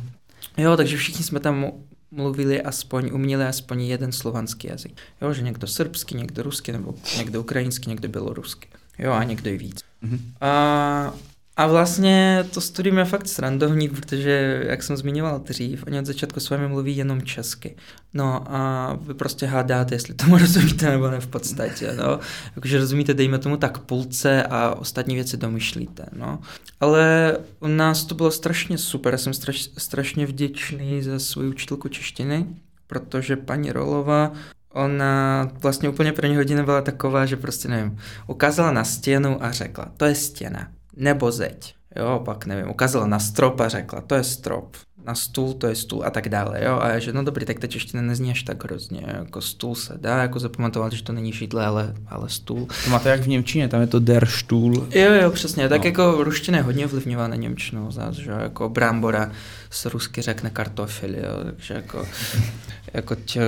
Jo, 0.57 0.77
takže 0.77 0.97
všichni 0.97 1.23
jsme 1.23 1.39
tam 1.39 1.71
mluvili 2.11 2.61
aspoň, 2.61 3.09
uměli 3.13 3.43
aspoň 3.45 3.81
jeden 3.81 4.11
slovanský 4.11 4.67
jazyk. 4.67 4.97
Jo, 5.21 5.33
že 5.33 5.41
někdo 5.41 5.67
srbský, 5.67 6.15
někdo 6.15 6.43
ruský, 6.43 6.71
nebo 6.71 6.95
někdo 7.17 7.41
ukrajinský, 7.41 7.89
někdo 7.89 8.09
běloruský. 8.09 8.67
Jo, 8.99 9.11
a 9.11 9.23
někdo 9.23 9.49
i 9.49 9.57
víc. 9.57 9.83
Mm-hmm. 10.03 10.19
A 10.41 11.13
a 11.57 11.67
vlastně 11.67 12.45
to 12.53 12.61
studium 12.61 12.97
je 12.97 13.05
fakt 13.05 13.27
srandovní, 13.27 13.89
protože, 13.89 14.63
jak 14.67 14.83
jsem 14.83 14.97
zmiňoval 14.97 15.39
dřív, 15.39 15.83
oni 15.87 15.99
od 15.99 16.05
začátku 16.05 16.39
s 16.39 16.49
vámi 16.49 16.67
mluví 16.67 16.97
jenom 16.97 17.21
česky. 17.21 17.75
No 18.13 18.43
a 18.55 18.93
vy 19.01 19.13
prostě 19.13 19.45
hádáte, 19.45 19.95
jestli 19.95 20.13
tomu 20.13 20.37
rozumíte 20.37 20.89
nebo 20.89 21.09
ne 21.09 21.19
v 21.19 21.27
podstatě. 21.27 21.93
No. 21.97 22.19
Jakože 22.55 22.79
rozumíte, 22.79 23.13
dejme 23.13 23.39
tomu 23.39 23.57
tak 23.57 23.77
půlce 23.77 24.43
a 24.43 24.75
ostatní 24.75 25.15
věci 25.15 25.37
domyšlíte. 25.37 26.05
No. 26.13 26.39
Ale 26.79 27.37
u 27.59 27.67
nás 27.67 28.05
to 28.05 28.15
bylo 28.15 28.31
strašně 28.31 28.77
super, 28.77 29.13
já 29.13 29.17
jsem 29.17 29.33
straš, 29.33 29.69
strašně 29.77 30.25
vděčný 30.25 31.01
za 31.01 31.19
svou 31.19 31.41
učitelku 31.41 31.87
češtiny, 31.87 32.45
protože 32.87 33.35
paní 33.35 33.71
Rolova 33.71 34.31
ona 34.73 35.49
vlastně 35.61 35.89
úplně 35.89 36.11
první 36.11 36.35
hodina 36.35 36.63
byla 36.63 36.81
taková, 36.81 37.25
že 37.25 37.37
prostě 37.37 37.67
nevím, 37.67 37.97
ukázala 38.27 38.71
na 38.71 38.83
stěnu 38.83 39.43
a 39.43 39.51
řekla, 39.51 39.91
to 39.97 40.05
je 40.05 40.15
stěna 40.15 40.76
nebo 40.97 41.31
zeď. 41.31 41.75
Jo, 41.95 42.21
pak 42.25 42.45
nevím, 42.45 42.69
ukázala 42.69 43.07
na 43.07 43.19
strop 43.19 43.59
a 43.59 43.69
řekla, 43.69 44.01
to 44.01 44.15
je 44.15 44.23
strop, 44.23 44.77
na 45.05 45.15
stůl, 45.15 45.53
to 45.53 45.67
je 45.67 45.75
stůl 45.75 46.03
a 46.05 46.09
tak 46.09 46.29
dále. 46.29 46.63
Jo, 46.63 46.79
a 46.81 46.99
že 46.99 47.13
no 47.13 47.23
dobrý, 47.23 47.45
tak 47.45 47.59
ta 47.59 47.67
čeština 47.67 48.03
nezní 48.03 48.31
až 48.31 48.43
tak 48.43 48.63
hrozně, 48.63 49.03
jako 49.07 49.41
stůl 49.41 49.75
se 49.75 49.93
dá 49.97 50.17
jako 50.21 50.39
zapamatovat, 50.39 50.93
že 50.93 51.03
to 51.03 51.13
není 51.13 51.33
židle, 51.33 51.65
ale, 51.65 51.93
ale 52.07 52.29
stůl. 52.29 52.67
To 52.83 52.89
máte 52.89 53.09
jak 53.09 53.21
v 53.21 53.27
Němčině, 53.27 53.67
tam 53.67 53.81
je 53.81 53.87
to 53.87 53.99
der 53.99 54.25
stůl. 54.25 54.87
Jo, 54.91 55.13
jo, 55.13 55.31
přesně, 55.31 55.69
tak 55.69 55.81
no. 55.81 55.87
jako 55.87 56.23
ruština 56.23 56.57
je 56.57 56.63
hodně 56.63 56.85
ovlivňována 56.85 57.35
Němčinou, 57.35 57.91
zás, 57.91 58.15
že 58.15 58.31
jako 58.31 58.69
brambora 58.69 59.31
se 59.69 59.89
rusky 59.89 60.21
řekne 60.21 60.49
kartofel, 60.49 61.15
jo, 61.15 61.43
takže 61.43 61.73
jako 61.73 62.07
jako 62.93 63.15
tě, 63.15 63.41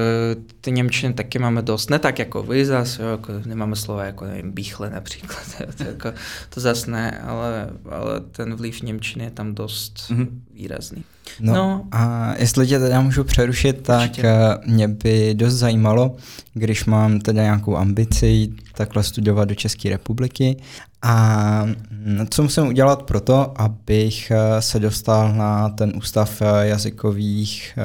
ty 0.62 0.72
Němčiny 0.72 1.14
taky 1.14 1.40
máme 1.40 1.62
dost, 1.62 1.90
ne 1.90 2.00
tak 2.00 2.20
jako 2.20 2.44
vy 2.44 2.66
zase, 2.66 3.04
jo, 3.04 3.10
jako 3.10 3.34
nemáme 3.46 3.76
slova 3.76 4.06
jako 4.06 4.26
nevím, 4.26 4.52
bíchle 4.52 4.90
například, 4.90 5.44
jo, 5.60 5.66
to, 5.78 5.84
jako, 5.84 6.14
to 6.50 6.60
zase 6.60 6.92
ne, 6.92 7.22
ale, 7.28 7.70
ale 7.90 8.20
ten 8.20 8.56
vliv 8.56 8.82
Němčiny 8.82 9.24
je 9.24 9.32
tam 9.32 9.56
dost 9.56 9.98
mm-hmm. 10.10 10.28
výrazný. 10.54 11.04
No, 11.40 11.54
no 11.54 11.88
a 11.92 12.34
jestli 12.38 12.68
tě 12.68 12.80
teda 12.80 13.02
můžu 13.02 13.24
přerušit, 13.24 13.82
tak 13.82 14.10
Určitě. 14.10 14.28
Eh, 14.28 14.58
mě 14.66 14.88
by 14.88 15.34
dost 15.34 15.54
zajímalo, 15.54 16.16
když 16.54 16.86
mám 16.86 17.20
teda 17.20 17.44
nějakou 17.44 17.78
ambici 17.78 18.50
takhle 18.76 19.04
studovat 19.04 19.50
do 19.50 19.56
České 19.56 19.90
republiky 19.90 20.58
a 21.02 21.64
mm, 21.92 22.28
co 22.30 22.44
musím 22.44 22.68
udělat 22.68 23.04
pro 23.04 23.22
to, 23.22 23.62
abych 23.62 24.32
eh, 24.32 24.62
se 24.62 24.80
dostal 24.80 25.34
na 25.34 25.70
ten 25.70 25.94
ústav 25.96 26.42
eh, 26.42 26.68
jazykových 26.68 27.78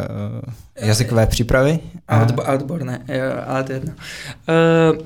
jazykové 0.80 1.26
přípravy? 1.26 1.78
Odbo- 2.09 2.54
odborné, 2.54 3.04
ale 3.47 3.64
to 3.64 3.73
jedno. 3.73 3.92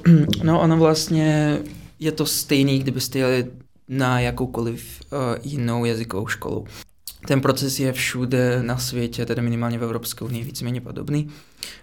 Uh, 0.06 0.24
no 0.42 0.60
ono 0.60 0.76
vlastně 0.76 1.58
je 2.00 2.12
to 2.12 2.26
stejný, 2.26 2.78
kdybyste 2.78 3.18
jeli 3.18 3.46
na 3.88 4.20
jakoukoliv 4.20 5.00
jinou 5.42 5.84
jazykovou 5.84 6.26
školu. 6.26 6.64
Ten 7.26 7.40
proces 7.40 7.80
je 7.80 7.92
všude 7.92 8.62
na 8.62 8.78
světě, 8.78 9.26
tedy 9.26 9.42
minimálně 9.42 9.78
v 9.78 9.82
Evropské 9.82 10.24
unii 10.24 10.44
víceméně 10.44 10.80
podobný, 10.80 11.28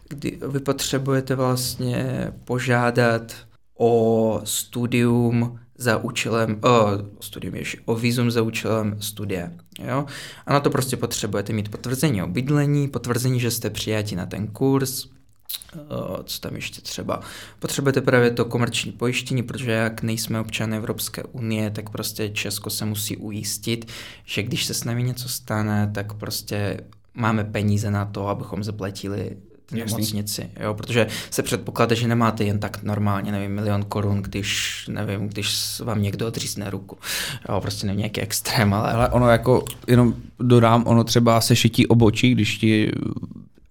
kdy 0.10 0.39
vy 0.48 0.60
potřebujete 0.60 1.36
vlastně 1.36 2.27
požádat 2.46 3.36
o 3.77 4.41
studium 4.44 5.60
za 5.77 5.98
účelem, 5.98 6.60
o, 6.63 6.88
studium 7.22 7.55
ještě, 7.55 7.77
o 7.86 7.96
vízum 7.96 8.32
za 8.32 8.41
účelem 8.41 8.98
studia. 9.00 9.50
Jo? 9.79 10.05
A 10.46 10.53
na 10.53 10.60
to 10.60 10.70
prostě 10.70 10.98
potřebujete 10.98 11.53
mít 11.53 11.70
potvrzení 11.70 12.24
o 12.24 12.27
bydlení, 12.27 12.88
potvrzení, 12.88 13.39
že 13.39 13.51
jste 13.51 13.70
přijati 13.70 14.15
na 14.15 14.25
ten 14.25 14.48
kurz, 14.48 15.08
co 16.24 16.39
tam 16.39 16.55
ještě 16.55 16.82
třeba. 16.82 17.22
Potřebujete 17.60 18.01
právě 18.01 18.32
to 18.32 18.46
komerční 18.46 18.91
pojištění, 18.91 19.44
protože 19.44 19.72
jak 19.72 20.01
nejsme 20.01 20.39
občany 20.39 20.77
Evropské 20.77 21.24
unie, 21.24 21.70
tak 21.70 21.89
prostě 21.89 22.29
Česko 22.29 22.70
se 22.70 22.86
musí 22.86 23.17
ujistit, 23.17 23.91
že 24.25 24.44
když 24.44 24.65
se 24.65 24.74
s 24.74 24.84
námi 24.84 25.03
něco 25.03 25.29
stane, 25.29 25.91
tak 25.94 26.13
prostě 26.13 26.82
máme 27.13 27.44
peníze 27.44 27.91
na 27.91 28.05
to, 28.05 28.27
abychom 28.27 28.63
zaplatili 28.63 29.38
nemocnici, 29.72 30.50
jo, 30.60 30.74
protože 30.74 31.07
se 31.31 31.43
předpokládá, 31.43 31.95
že 31.95 32.07
nemáte 32.07 32.43
jen 32.43 32.60
tak 32.60 32.84
normálně, 32.84 33.31
nevím, 33.31 33.51
milion 33.51 33.84
korun, 33.84 34.22
když, 34.22 34.86
nevím, 34.89 35.27
když 35.27 35.79
vám 35.79 36.01
někdo 36.01 36.27
odřízne 36.27 36.69
ruku. 36.69 36.98
Jo, 37.50 37.62
prostě 37.62 37.88
nevím, 37.88 38.00
nějaký 38.00 38.22
extrém, 38.22 38.74
ale... 38.74 38.91
Ale 38.91 39.10
ono 39.10 39.29
jako, 39.29 39.63
jenom 39.88 40.13
dodám, 40.39 40.84
ono 40.88 41.03
třeba 41.03 41.41
se 41.41 41.55
šití 41.55 41.88
obočí, 41.88 42.31
když 42.31 42.57
ti 42.57 42.91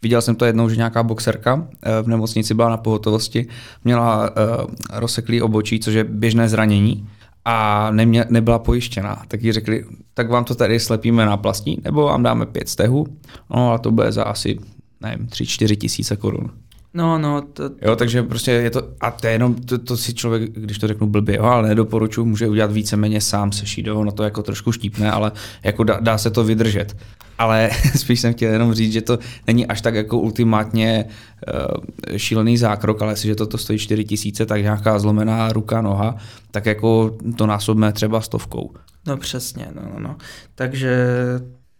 Viděl 0.04 0.22
jsem 0.22 0.36
to 0.36 0.44
jednou, 0.44 0.68
že 0.68 0.76
nějaká 0.76 1.02
boxerka 1.02 1.68
eh, 1.82 2.02
v 2.02 2.08
nemocnici 2.08 2.54
byla 2.54 2.68
na 2.68 2.76
pohotovosti, 2.76 3.46
měla 3.84 4.30
uh, 4.30 4.74
rozseklý 4.92 5.42
obočí, 5.42 5.80
což 5.80 5.94
je 5.94 6.04
běžné 6.04 6.48
zranění 6.48 7.08
a 7.44 7.90
nemě, 7.90 8.24
nebyla 8.28 8.58
pojištěná. 8.58 9.22
Tak 9.28 9.42
jí 9.42 9.52
řekli, 9.52 9.84
tak 10.14 10.30
vám 10.30 10.44
to 10.44 10.54
tady 10.54 10.80
slepíme 10.80 11.26
na 11.26 11.36
plastní, 11.36 11.78
nebo 11.84 12.02
vám 12.02 12.22
dáme 12.22 12.46
pět 12.46 12.68
stehů, 12.68 13.06
no 13.50 13.72
a 13.72 13.78
to 13.78 13.90
bude 13.90 14.12
za 14.12 14.24
asi, 14.24 14.58
nevím, 15.04 15.26
tři, 15.26 15.46
čtyři 15.46 15.76
tisíce 15.76 16.16
korun. 16.16 16.50
No, 16.94 17.18
no, 17.18 17.42
to... 17.42 17.70
Jo, 17.82 17.96
takže 17.96 18.22
prostě 18.22 18.50
je 18.50 18.70
to, 18.70 18.88
a 19.00 19.10
to 19.10 19.26
je 19.26 19.32
jenom, 19.32 19.54
to, 19.54 19.78
to 19.78 19.96
si 19.96 20.14
člověk, 20.14 20.52
když 20.52 20.78
to 20.78 20.88
řeknu 20.88 21.06
blbě, 21.06 21.36
jo, 21.36 21.44
ale 21.44 21.68
nedoporučuji, 21.68 22.24
může 22.24 22.48
udělat 22.48 22.72
víceméně 22.72 23.20
sám 23.20 23.52
se 23.52 23.66
šídou, 23.66 24.04
no 24.04 24.12
to 24.12 24.22
jako 24.22 24.42
trošku 24.42 24.72
štípne, 24.72 25.10
ale 25.10 25.32
jako 25.62 25.84
dá, 25.84 25.98
dá 26.00 26.18
se 26.18 26.30
to 26.30 26.44
vydržet. 26.44 26.96
Ale 27.38 27.70
spíš 27.96 28.20
jsem 28.20 28.32
chtěl 28.32 28.52
jenom 28.52 28.74
říct, 28.74 28.92
že 28.92 29.02
to 29.02 29.18
není 29.46 29.66
až 29.66 29.80
tak 29.80 29.94
jako 29.94 30.18
ultimátně 30.18 31.04
uh, 31.04 32.16
šílený 32.16 32.56
zákrok, 32.56 33.02
ale 33.02 33.12
jestliže 33.12 33.34
toto 33.34 33.58
stojí 33.58 33.78
4 33.78 34.04
tisíce, 34.04 34.46
tak 34.46 34.62
nějaká 34.62 34.98
zlomená 34.98 35.52
ruka, 35.52 35.80
noha, 35.80 36.16
tak 36.50 36.66
jako 36.66 37.16
to 37.36 37.46
násobné 37.46 37.92
třeba 37.92 38.20
stovkou. 38.20 38.70
No 39.06 39.16
přesně, 39.16 39.68
no, 39.74 39.82
no, 39.94 40.00
no. 40.00 40.16
Takže 40.54 40.96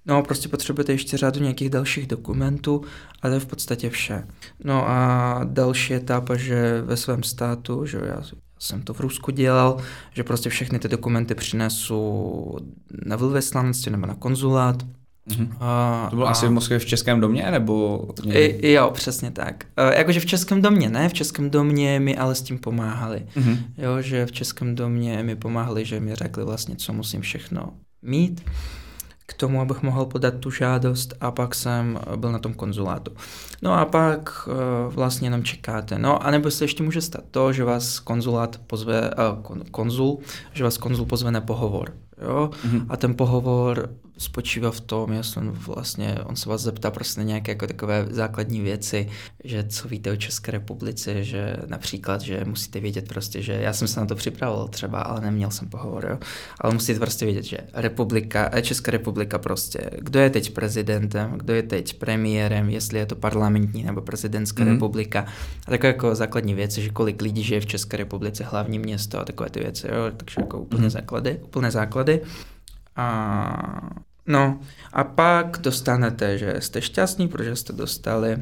No, 0.07 0.23
prostě 0.23 0.49
potřebujete 0.49 0.93
ještě 0.93 1.17
řadu 1.17 1.41
nějakých 1.41 1.71
dalších 1.71 2.07
dokumentů, 2.07 2.83
ale 3.23 3.31
to 3.31 3.35
je 3.35 3.41
v 3.41 3.47
podstatě 3.47 3.91
vše. 3.91 4.27
No 4.65 4.89
a 4.89 5.41
další 5.45 5.95
etapa, 5.95 6.37
že 6.37 6.83
ve 6.83 6.97
svém 6.97 7.23
státu, 7.23 7.87
že 7.87 8.01
já 8.05 8.23
jsem 8.59 8.83
to 8.83 8.95
v 8.95 9.01
Rusku 9.01 9.31
dělal, 9.31 9.77
že 10.13 10.25
prostě 10.25 10.51
všechny 10.51 10.79
ty 10.79 10.89
dokumenty 10.89 11.35
přinesu 11.35 12.59
na 13.07 13.17
velvyslanectví 13.17 13.93
nebo 13.93 14.07
na 14.07 14.15
konzulát, 14.15 14.85
Mm-hmm. 15.29 15.49
A, 15.61 16.07
to 16.11 16.17
bylo 16.17 16.29
a... 16.29 16.31
asi 16.31 16.47
v 16.47 16.51
Moskvě 16.51 16.79
v 16.79 16.87
Českém 16.87 17.21
domě, 17.21 17.51
nebo? 17.51 18.07
I, 18.31 18.73
jo, 18.73 18.91
přesně 18.95 19.31
tak. 19.31 19.65
E, 19.77 19.99
jakože 19.99 20.21
v 20.21 20.27
Českém 20.27 20.63
domě, 20.63 20.89
ne? 20.89 21.09
V 21.09 21.13
Českém 21.13 21.51
domě 21.51 22.01
mi 22.01 22.17
ale 22.17 22.35
s 22.35 22.43
tím 22.43 22.59
pomáhali. 22.59 23.27
Mm-hmm. 23.37 23.59
Jo, 23.79 24.03
že 24.03 24.27
v 24.27 24.33
Českém 24.33 24.75
domě 24.75 25.23
mi 25.23 25.37
pomáhali, 25.37 25.85
že 25.85 26.01
mi 26.01 26.15
řekli 26.15 26.45
vlastně, 26.45 26.77
co 26.77 26.93
musím 26.93 27.21
všechno 27.21 27.73
mít 28.03 28.45
k 29.27 29.35
tomu, 29.35 29.61
abych 29.61 29.83
mohl 29.83 30.05
podat 30.05 30.35
tu 30.35 30.51
žádost 30.51 31.15
a 31.21 31.31
pak 31.31 31.55
jsem 31.55 31.99
byl 32.17 32.33
na 32.33 32.39
tom 32.39 32.55
konzulátu. 32.55 33.13
No 33.63 33.73
a 33.73 33.85
pak 33.85 34.49
uh, 34.49 34.95
vlastně 34.95 35.27
jenom 35.27 35.45
čekáte. 35.45 35.99
No 35.99 36.27
a 36.27 36.31
nebo 36.31 36.51
se 36.51 36.65
ještě 36.65 36.83
může 36.83 37.01
stát 37.01 37.25
to, 37.31 37.53
že 37.53 37.65
vás 37.65 38.01
konzulát 38.01 38.61
pozve, 38.67 39.11
uh, 39.11 39.59
konzul, 39.71 40.19
že 40.53 40.65
vás 40.65 40.79
konzul 40.79 41.07
pozve 41.07 41.31
na 41.31 41.41
pohovor. 41.41 41.93
Jo? 42.23 42.51
Mm-hmm. 42.67 42.87
A 42.89 42.97
ten 42.97 43.15
pohovor 43.15 43.91
spočívá 44.19 44.71
v 44.71 44.81
tom, 44.81 45.13
jestli 45.13 45.41
on 45.41 45.51
vlastně, 45.51 46.17
on 46.25 46.37
se 46.37 46.49
vás 46.49 46.61
zeptá 46.61 46.91
prostě 46.91 47.21
na 47.21 47.27
nějaké 47.27 47.53
jako 47.53 47.67
takové 47.67 48.07
základní 48.11 48.61
věci, 48.61 49.09
že 49.45 49.65
co 49.69 49.89
víte 49.89 50.13
o 50.13 50.17
České 50.17 50.53
republice, 50.53 51.25
že 51.25 51.57
například, 51.67 52.21
že 52.21 52.45
musíte 52.45 52.81
vědět 52.81 53.09
prostě, 53.09 53.43
že 53.43 53.53
já 53.53 53.73
jsem 53.73 53.89
se 53.89 54.01
na 54.01 54.07
to 54.07 54.15
připravil 54.15 54.69
třeba, 54.69 55.01
ale 55.01 55.21
neměl 55.21 55.51
jsem 55.51 55.69
pohovor, 55.69 56.07
jo? 56.11 56.19
ale 56.61 56.75
musíte 56.75 57.01
prostě 57.01 57.25
vědět, 57.25 57.45
že 57.45 57.59
republika, 57.75 58.51
eh, 58.53 58.63
Česká 58.63 58.91
republika 58.91 59.39
prostě, 59.39 59.91
kdo 59.99 60.21
je 60.21 60.31
teď 60.31 60.51
prezidentem, 60.51 61.33
kdo 61.37 61.55
je 61.55 61.63
teď 61.63 61.95
premiérem, 61.95 62.71
jestli 62.71 62.99
je 62.99 63.07
to 63.07 63.17
parlamentní 63.17 63.83
nebo 63.83 64.01
prezidentská 64.01 64.65
mm-hmm. 64.65 64.73
republika 64.73 65.27
a 65.67 65.71
takové 65.71 65.89
jako 65.89 66.15
základní 66.15 66.55
věci, 66.55 66.83
že 66.83 66.91
kolik 66.91 67.23
lidí 67.23 67.43
žije 67.43 67.61
v 67.61 67.67
České 67.67 67.97
republice, 67.97 68.45
hlavní 68.45 68.79
město 68.79 69.21
a 69.21 69.25
takové 69.25 69.51
ty 69.51 69.61
věci, 69.61 69.87
jo? 69.87 70.11
takže 70.17 70.35
jako 70.39 70.61
úplné 70.61 70.87
mm-hmm. 70.87 70.91
základy, 70.91 71.41
úplné 71.45 71.71
základy. 71.71 72.21
A 72.97 73.91
no, 74.27 74.61
a 74.93 75.05
pak 75.05 75.59
dostanete, 75.61 76.39
že 76.39 76.55
jste 76.59 76.83
šťastní, 76.83 77.29
protože 77.29 77.57
jste 77.57 77.73
dostali 77.73 78.37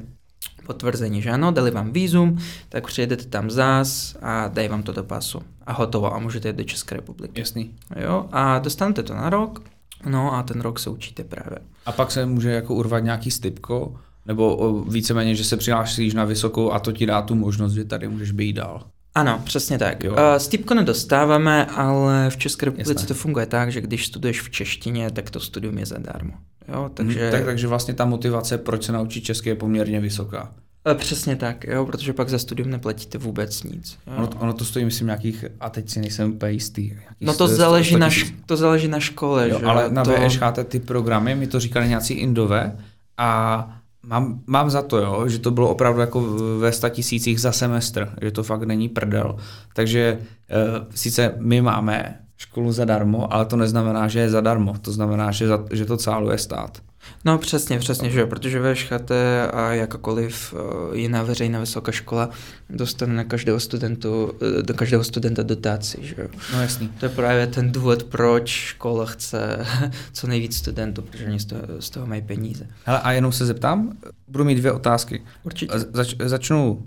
potvrzení, 0.67 1.23
že 1.23 1.31
ano, 1.31 1.53
dali 1.53 1.71
vám 1.71 1.93
vízum, 1.93 2.39
tak 2.69 2.87
přijedete 2.87 3.25
tam 3.25 3.51
zás 3.51 4.17
a 4.23 4.49
dají 4.49 4.69
vám 4.69 4.83
to 4.83 4.93
do 4.93 5.05
pasu. 5.05 5.43
A 5.67 5.73
hotovo 5.73 6.15
a 6.15 6.19
můžete 6.19 6.49
jít 6.49 6.57
do 6.57 6.65
České 6.65 6.97
republiky. 6.97 7.41
Jasný. 7.41 7.75
Jo, 7.97 8.29
a 8.33 8.59
dostanete 8.59 9.03
to 9.03 9.15
na 9.15 9.31
rok, 9.31 9.63
no 10.07 10.35
a 10.35 10.43
ten 10.43 10.61
rok 10.61 10.79
se 10.79 10.91
učíte 10.91 11.25
právě. 11.25 11.59
A 11.87 11.93
pak 11.93 12.11
se 12.11 12.27
může 12.27 12.51
jako 12.51 12.75
urvat 12.75 13.05
nějaký 13.05 13.31
stipko, 13.31 13.95
nebo 14.27 14.85
víceméně, 14.89 15.35
že 15.35 15.45
se 15.45 15.57
přihlásíš 15.57 16.15
na 16.15 16.25
vysokou 16.25 16.73
a 16.73 16.79
to 16.79 16.93
ti 16.93 17.07
dá 17.07 17.23
tu 17.23 17.35
možnost, 17.35 17.73
že 17.73 17.85
tady 17.85 18.09
můžeš 18.09 18.31
být 18.31 18.53
dál. 18.53 18.83
Ano, 19.15 19.41
přesně 19.45 19.79
tak. 19.79 20.05
Jo. 20.05 20.13
Uh, 20.13 20.19
stipko 20.39 20.75
nedostáváme, 20.75 21.67
ale 21.67 22.31
v 22.31 22.37
České 22.37 22.67
republice 22.67 22.93
Jasné. 22.93 23.07
to 23.09 23.15
funguje 23.15 23.47
tak, 23.47 23.73
že 23.73 23.81
když 23.81 24.07
studuješ 24.07 24.41
v 24.43 24.51
češtině, 24.51 25.11
tak 25.11 25.31
to 25.31 25.41
studium 25.41 25.79
je 25.79 25.87
zadarmo. 25.87 26.33
Jo, 26.69 26.91
takže... 26.95 27.19
Takže... 27.19 27.31
Tak, 27.31 27.45
takže 27.45 27.67
vlastně 27.67 27.95
ta 27.95 28.05
motivace, 28.05 28.59
proč 28.59 28.85
se 28.85 28.93
naučit 28.93 29.21
česky, 29.21 29.49
je 29.49 29.55
poměrně 29.55 30.01
vysoká. 30.01 30.53
Eh, 30.91 30.95
Přesně 30.95 31.37
tak, 31.37 31.65
jo, 31.65 31.87
protože 31.87 32.13
pak 32.13 32.29
za 32.29 32.39
studium 32.39 32.71
neplatíte 32.71 33.19
vůbec 33.19 33.63
nic. 33.63 33.99
Jo. 34.07 34.13
Ono, 34.17 34.29
ono 34.39 34.53
to 34.53 34.65
stojí, 34.65 34.85
myslím, 34.85 35.07
nějakých, 35.07 35.45
a 35.61 35.71
teď 35.71 35.91
si 35.91 36.01
nejsem 36.01 36.31
úplně 36.33 36.53
jistý. 36.53 36.93
No 37.21 37.33
to 37.35 37.49
100 37.49 37.57
záleží, 37.57 37.91
100 37.91 37.99
na, 37.99 38.07
š- 38.07 38.33
to 38.47 38.57
záleží 38.57 38.89
na 38.89 39.01
škole, 39.01 39.49
Jo, 39.49 39.59
že? 39.61 39.67
ale 39.67 39.91
na 39.91 40.05
to... 40.05 40.11
VŠHT 40.13 40.59
ty 40.69 40.81
programy, 40.81 41.35
mi 41.35 41.47
to 41.47 41.61
říkali 41.61 41.89
nějací 41.89 42.15
indové 42.15 42.77
a 43.19 43.69
mám, 44.07 44.41
mám 44.47 44.71
za 44.71 44.83
to, 44.83 44.99
jo, 44.99 45.29
že 45.29 45.39
to 45.39 45.51
bylo 45.51 45.71
opravdu 45.71 46.01
jako 46.01 46.21
ve 46.59 46.91
tisících 46.91 47.41
za 47.41 47.53
semestr, 47.53 48.15
že 48.23 48.31
to 48.31 48.43
fakt 48.43 48.63
není 48.63 48.89
prdel. 48.89 49.37
Takže 49.75 50.01
e, 50.01 50.19
sice 50.95 51.35
my 51.39 51.63
máme 51.63 52.19
školu 52.37 52.73
zadarmo, 52.73 53.33
ale 53.33 53.47
to 53.47 53.57
neznamená, 53.57 54.09
že 54.09 54.21
je 54.21 54.31
zadarmo. 54.31 54.75
To 54.79 54.93
znamená, 54.93 55.31
že, 55.31 55.47
za, 55.47 55.65
že 55.71 55.85
to 55.87 55.97
cáluje 55.97 56.39
stát. 56.39 56.79
No 57.25 57.39
přesně, 57.39 57.79
přesně, 57.79 58.11
že 58.11 58.21
jo, 58.21 58.27
protože 58.27 58.75
VŠHT 58.75 59.11
a 59.53 59.73
jakákoliv 59.73 60.55
eh, 60.57 60.97
jiná 60.99 61.23
veřejná 61.23 61.61
vysoká 61.61 61.93
škola 61.93 62.31
dostane 62.71 63.15
na 63.15 63.25
každého 63.25 63.61
studentu, 63.61 64.33
eh, 64.59 64.63
do 64.63 64.75
každého 64.75 65.05
studenta 65.05 65.43
dotaci, 65.43 65.99
že 66.03 66.15
jo. 66.19 66.29
No 66.53 66.63
jasný. 66.63 66.89
To 66.89 67.07
je 67.07 67.09
právě 67.09 67.47
ten 67.47 67.73
důvod, 67.73 68.03
proč 68.03 68.49
škola 68.49 69.07
chce 69.07 69.67
co 70.13 70.27
nejvíc 70.27 70.57
studentů, 70.57 71.03
protože 71.03 71.27
oni 71.27 71.41
z 71.41 71.45
toho, 71.45 71.63
z 71.79 71.91
toho 71.91 72.07
mají 72.07 72.23
peníze. 72.23 72.67
Hele, 72.85 73.01
a 73.01 73.13
jenom 73.13 73.33
se 73.33 73.47
zeptám, 73.47 73.93
budu 74.29 74.45
mít 74.45 74.55
dvě 74.55 74.73
otázky. 74.73 75.23
Určitě. 75.43 75.73
Zač, 75.93 76.15
začnu 76.25 76.87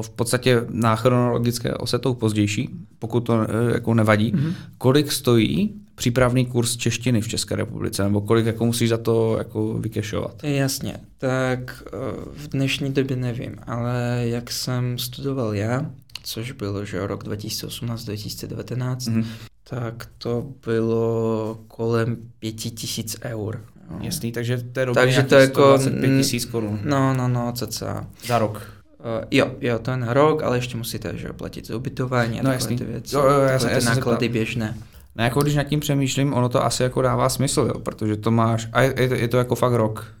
v 0.00 0.10
podstatě 0.10 0.64
na 0.68 0.96
chronologické 0.96 1.74
ose 1.74 1.98
tou 1.98 2.14
pozdější, 2.14 2.70
pokud 2.98 3.20
to 3.20 3.46
jako 3.74 3.94
nevadí. 3.94 4.32
Mhm. 4.34 4.44
Mm-hmm. 4.44 4.54
Kolik 4.78 5.12
stojí 5.12 5.85
přípravný 5.96 6.46
kurz 6.46 6.76
češtiny 6.76 7.20
v 7.20 7.28
České 7.28 7.56
republice, 7.56 8.02
nebo 8.02 8.20
kolik 8.20 8.46
jako 8.46 8.66
musíš 8.66 8.88
za 8.88 8.96
to 8.98 9.38
jako 9.38 9.74
vykešovat? 9.74 10.34
Jasně, 10.44 10.94
tak 11.18 11.82
eh, 11.86 11.90
v 12.36 12.48
dnešní 12.48 12.92
době 12.92 13.16
nevím, 13.16 13.56
ale 13.66 14.20
jak 14.24 14.50
jsem 14.52 14.98
studoval 14.98 15.54
já, 15.54 15.90
což 16.22 16.52
bylo, 16.52 16.84
že 16.84 17.06
rok 17.06 17.24
2018-2019, 17.24 19.10
Mhm. 19.10 19.24
tak 19.70 20.08
to 20.18 20.46
bylo 20.66 21.58
kolem 21.68 22.16
pěti 22.38 22.70
tisíc 22.70 23.16
eur. 23.24 23.64
jo. 23.90 23.98
Jasný, 24.02 24.32
takže 24.32 24.56
v 24.56 24.72
té 24.72 24.86
době 24.86 25.02
Takže 25.02 25.22
to 25.22 25.34
jako... 25.34 25.78
125 25.78 26.18
tisíc 26.18 26.44
korun 26.44 26.80
No, 26.84 27.14
no, 27.14 27.28
no, 27.28 27.52
cca. 27.52 28.06
za 28.26 28.38
rok. 28.38 28.72
Uh, 28.98 29.24
jo, 29.30 29.50
jo, 29.60 29.78
to 29.78 29.90
je 29.90 29.96
na 29.96 30.12
rok, 30.14 30.42
ale 30.42 30.58
ještě 30.58 30.76
musíte 30.76 31.12
že, 31.18 31.28
platit 31.28 31.66
za 31.66 31.76
ubytování 31.76 32.40
a 32.40 32.42
No 32.42 32.50
takové 32.50 32.54
jasný. 32.54 32.76
ty 32.78 32.84
věci. 32.84 33.14
Jo, 33.16 33.22
jo, 33.22 33.58
jsem- 33.60 33.78
ty 33.78 33.84
náklady 33.84 34.28
běžné. 34.28 34.76
No 35.18 35.24
jako 35.24 35.40
když 35.42 35.54
nad 35.54 35.62
tím 35.64 35.80
přemýšlím, 35.80 36.34
ono 36.34 36.48
to 36.48 36.64
asi 36.64 36.82
jako 36.82 37.02
dává 37.02 37.28
smysl, 37.28 37.60
jo, 37.74 37.80
protože 37.80 38.16
to 38.16 38.30
máš, 38.30 38.68
a 38.72 38.82
je, 38.82 38.94
je, 39.00 39.08
to, 39.08 39.14
je 39.14 39.28
to 39.28 39.36
jako 39.36 39.54
fakt 39.54 39.72
rok. 39.72 40.14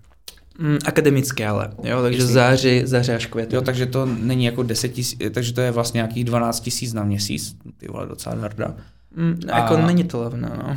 Mm, 0.58 0.78
akademické 0.86 1.46
ale, 1.48 1.68
jo, 1.82 2.02
takže 2.02 2.18
Jasný. 2.18 2.34
září, 2.34 2.82
září 2.84 3.12
až 3.12 3.26
květen. 3.26 3.54
Jo, 3.54 3.62
takže 3.62 3.86
to 3.86 4.06
není 4.06 4.44
jako 4.44 4.62
10 4.62 4.88
tisíc, 4.88 5.18
takže 5.34 5.52
to 5.52 5.60
je 5.60 5.70
vlastně 5.70 5.98
nějakých 5.98 6.24
12 6.24 6.60
tisíc 6.60 6.92
na 6.92 7.02
měsíc, 7.04 7.56
ty 7.76 7.88
vole, 7.88 8.06
docela 8.06 8.34
darda. 8.34 8.74
Mm, 9.16 9.40
A- 9.52 9.58
jako 9.58 9.76
není 9.76 10.04
to 10.04 10.20
levné, 10.20 10.50
no. 10.66 10.76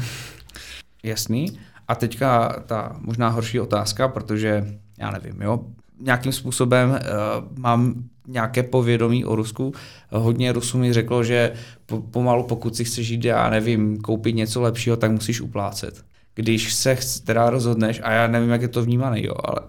Jasný. 1.03 1.59
A 1.88 1.95
teďka 1.95 2.55
ta 2.65 2.95
možná 2.99 3.29
horší 3.29 3.59
otázka, 3.59 4.07
protože 4.07 4.65
já 4.99 5.11
nevím, 5.11 5.41
jo, 5.41 5.59
nějakým 5.99 6.31
způsobem 6.31 6.89
uh, 6.89 6.97
mám 7.59 8.03
nějaké 8.27 8.63
povědomí 8.63 9.25
o 9.25 9.35
Rusku. 9.35 9.73
Hodně 10.11 10.51
Rusů 10.51 10.77
mi 10.77 10.93
řeklo, 10.93 11.23
že 11.23 11.53
po, 11.85 12.01
pomalu 12.01 12.43
pokud 12.43 12.75
si 12.75 12.83
chceš 12.83 13.09
jít, 13.09 13.25
já 13.25 13.49
nevím, 13.49 13.97
koupit 13.97 14.35
něco 14.35 14.62
lepšího, 14.62 14.97
tak 14.97 15.12
musíš 15.12 15.41
uplácet. 15.41 16.03
Když 16.35 16.73
se 16.73 16.97
teda 17.23 17.49
rozhodneš, 17.49 18.01
a 18.03 18.12
já 18.12 18.27
nevím, 18.27 18.49
jak 18.49 18.62
je 18.62 18.67
to 18.67 18.83
vnímaný, 18.83 19.23
jo, 19.25 19.33
ale 19.43 19.59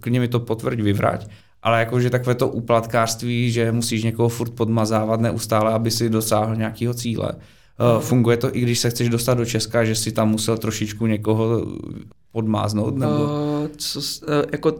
klidně 0.00 0.20
mi 0.20 0.28
to 0.28 0.40
potvrď, 0.40 0.80
vyvrať, 0.80 1.26
ale 1.62 1.78
jakože 1.78 2.10
takové 2.10 2.34
to 2.34 2.48
úplatkářství, 2.48 3.50
že 3.50 3.72
musíš 3.72 4.04
někoho 4.04 4.28
furt 4.28 4.50
podmazávat 4.50 5.20
neustále, 5.20 5.72
aby 5.72 5.90
si 5.90 6.10
dosáhl 6.10 6.56
nějakého 6.56 6.94
cíle. 6.94 7.32
Uh, 7.32 8.02
funguje 8.02 8.36
to 8.36 8.56
i 8.56 8.60
když 8.60 8.78
se 8.78 8.90
chceš 8.90 9.08
dostat 9.08 9.34
do 9.34 9.44
Česka, 9.44 9.84
že 9.84 9.94
si 9.94 10.12
tam 10.12 10.30
musel 10.30 10.58
trošičku 10.58 11.06
někoho 11.06 11.66
podmáznout? 12.32 12.96
Nebo... 12.96 13.14
Uh, 13.14 13.68
co, 13.76 14.00
eh, 14.28 14.46
jako 14.52 14.72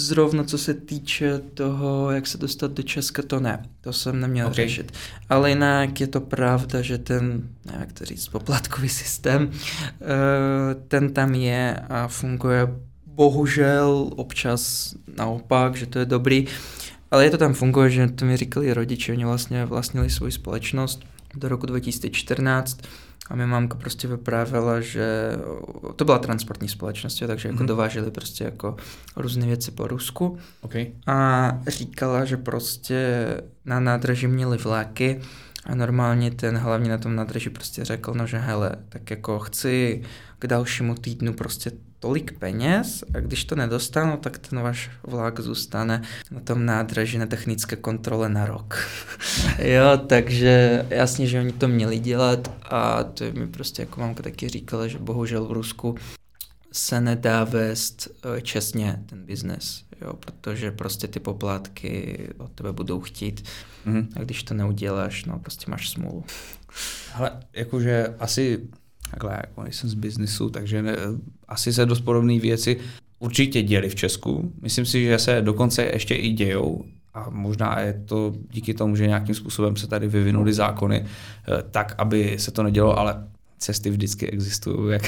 zrovna 0.00 0.44
co 0.44 0.58
se 0.58 0.74
týče 0.74 1.38
toho, 1.54 2.10
jak 2.10 2.26
se 2.26 2.38
dostat 2.38 2.72
do 2.72 2.82
Česka, 2.82 3.22
to 3.22 3.40
ne. 3.40 3.62
To 3.80 3.92
jsem 3.92 4.20
neměl 4.20 4.46
Ok. 4.46 4.52
okay. 4.52 4.68
řešit. 4.68 4.92
Ale 5.28 5.48
jinak 5.50 6.00
je 6.00 6.06
to 6.06 6.20
pravda, 6.20 6.82
že 6.82 6.98
ten, 6.98 7.48
nevím 7.64 7.80
jak 7.80 7.92
to 7.92 8.04
říct, 8.04 8.28
poplatkový 8.28 8.88
systém, 8.88 9.50
eh, 9.52 10.74
ten 10.88 11.12
tam 11.12 11.34
je 11.34 11.76
a 11.88 12.08
funguje 12.08 12.68
bohužel 13.06 14.10
občas 14.16 14.94
naopak, 15.16 15.76
že 15.76 15.86
to 15.86 15.98
je 15.98 16.04
dobrý. 16.04 16.46
Ale 17.10 17.24
je 17.24 17.30
to 17.30 17.38
tam 17.38 17.54
funguje, 17.54 17.90
že 17.90 18.08
to 18.08 18.24
mi 18.24 18.36
říkali 18.36 18.74
rodiče, 18.74 19.12
oni 19.12 19.24
vlastně 19.24 19.64
vlastnili 19.64 20.10
svoji 20.10 20.32
společnost 20.32 21.00
do 21.34 21.48
roku 21.48 21.66
2014 21.66 22.78
a 23.30 23.36
mi 23.36 23.46
mámka 23.46 23.74
prostě 23.78 24.08
vyprávěla, 24.08 24.80
že 24.80 25.32
to 25.96 26.04
byla 26.04 26.18
transportní 26.18 26.68
společnost, 26.68 27.22
takže 27.26 27.48
jako 27.48 27.56
Mhm. 27.56 27.66
dováželi 27.66 28.10
prostě 28.10 28.44
jako 28.44 28.76
různé 29.16 29.46
věci 29.46 29.70
po 29.70 29.86
Rusku 29.86 30.38
Okay. 30.60 30.86
a 31.06 31.50
říkala, 31.66 32.24
že 32.24 32.36
prostě 32.36 33.26
na 33.64 33.80
nádraží 33.80 34.26
měli 34.26 34.58
vlaky 34.58 35.20
a 35.66 35.74
normálně 35.74 36.30
ten 36.30 36.56
hlavní 36.56 36.88
na 36.88 36.98
tom 36.98 37.16
nádraží 37.16 37.50
prostě 37.50 37.84
řekl, 37.84 38.14
no 38.14 38.26
že 38.26 38.38
hele, 38.38 38.72
tak 38.88 39.10
jako 39.10 39.38
chci 39.38 40.02
k 40.38 40.46
dalšímu 40.46 40.94
týdnu 40.94 41.32
prostě 41.32 41.70
tolik 41.98 42.38
peněz 42.38 43.04
a 43.14 43.20
když 43.20 43.44
to 43.44 43.54
nedostanu, 43.54 44.16
tak 44.16 44.38
ten 44.38 44.60
váš 44.60 44.90
vlak 45.06 45.40
zůstane 45.40 46.02
na 46.30 46.40
tom 46.40 46.66
nádraží 46.66 47.18
na 47.18 47.26
technické 47.26 47.76
kontrole 47.76 48.28
na 48.28 48.46
rok. 48.46 48.88
jo, 49.58 49.98
takže 50.06 50.86
jasně, 50.90 51.26
že 51.26 51.40
oni 51.40 51.52
to 51.52 51.68
měli 51.68 51.98
dělat 51.98 52.52
a 52.62 53.04
to 53.04 53.24
mi 53.32 53.46
prostě 53.46 53.82
jako 53.82 54.00
mamka 54.00 54.22
taky 54.22 54.48
říkala, 54.48 54.86
že 54.86 54.98
bohužel 54.98 55.44
v 55.44 55.52
Rusku 55.52 55.96
se 56.72 57.00
nedá 57.00 57.44
vést 57.44 58.08
eh, 58.36 58.40
čestně 58.40 59.02
ten 59.06 59.24
biznes, 59.24 59.84
jo, 60.00 60.12
protože 60.12 60.70
prostě 60.70 61.08
ty 61.08 61.20
poplatky 61.20 62.18
od 62.38 62.52
tebe 62.52 62.72
budou 62.72 63.00
chtít 63.00 63.44
Mhm. 63.84 64.08
a 64.16 64.18
když 64.22 64.42
to 64.42 64.54
neuděláš, 64.54 65.24
no 65.24 65.38
prostě 65.38 65.70
máš 65.70 65.88
smůlu. 65.90 66.24
Hele, 67.12 67.30
jakože 67.52 68.14
asi, 68.18 68.60
takhle, 69.10 69.32
jako 69.32 69.62
nejsem 69.62 69.90
z 69.90 69.94
biznisu, 69.94 70.50
takže 70.50 70.82
ne, 70.82 70.96
asi 71.48 71.72
se 71.72 71.86
dost 71.86 72.00
podobné 72.00 72.38
věci 72.38 72.80
určitě 73.18 73.62
děly 73.62 73.88
v 73.88 73.94
Česku. 73.94 74.52
Myslím 74.62 74.86
si, 74.86 75.04
že 75.04 75.18
se 75.18 75.42
dokonce 75.42 75.84
ještě 75.84 76.14
i 76.14 76.30
dějou 76.32 76.84
a 77.14 77.30
možná 77.30 77.80
je 77.80 78.02
to 78.06 78.34
díky 78.50 78.74
tomu, 78.74 78.96
že 78.96 79.06
nějakým 79.06 79.34
způsobem 79.34 79.76
se 79.76 79.86
tady 79.86 80.08
vyvinuly 80.08 80.52
zákony 80.52 81.04
eh, 81.04 81.62
tak, 81.70 81.94
aby 81.98 82.36
se 82.38 82.50
to 82.50 82.62
nedělo, 82.62 82.98
ale 82.98 83.28
cesty 83.58 83.90
vždycky 83.90 84.30
existují, 84.30 84.92
jak, 84.92 85.02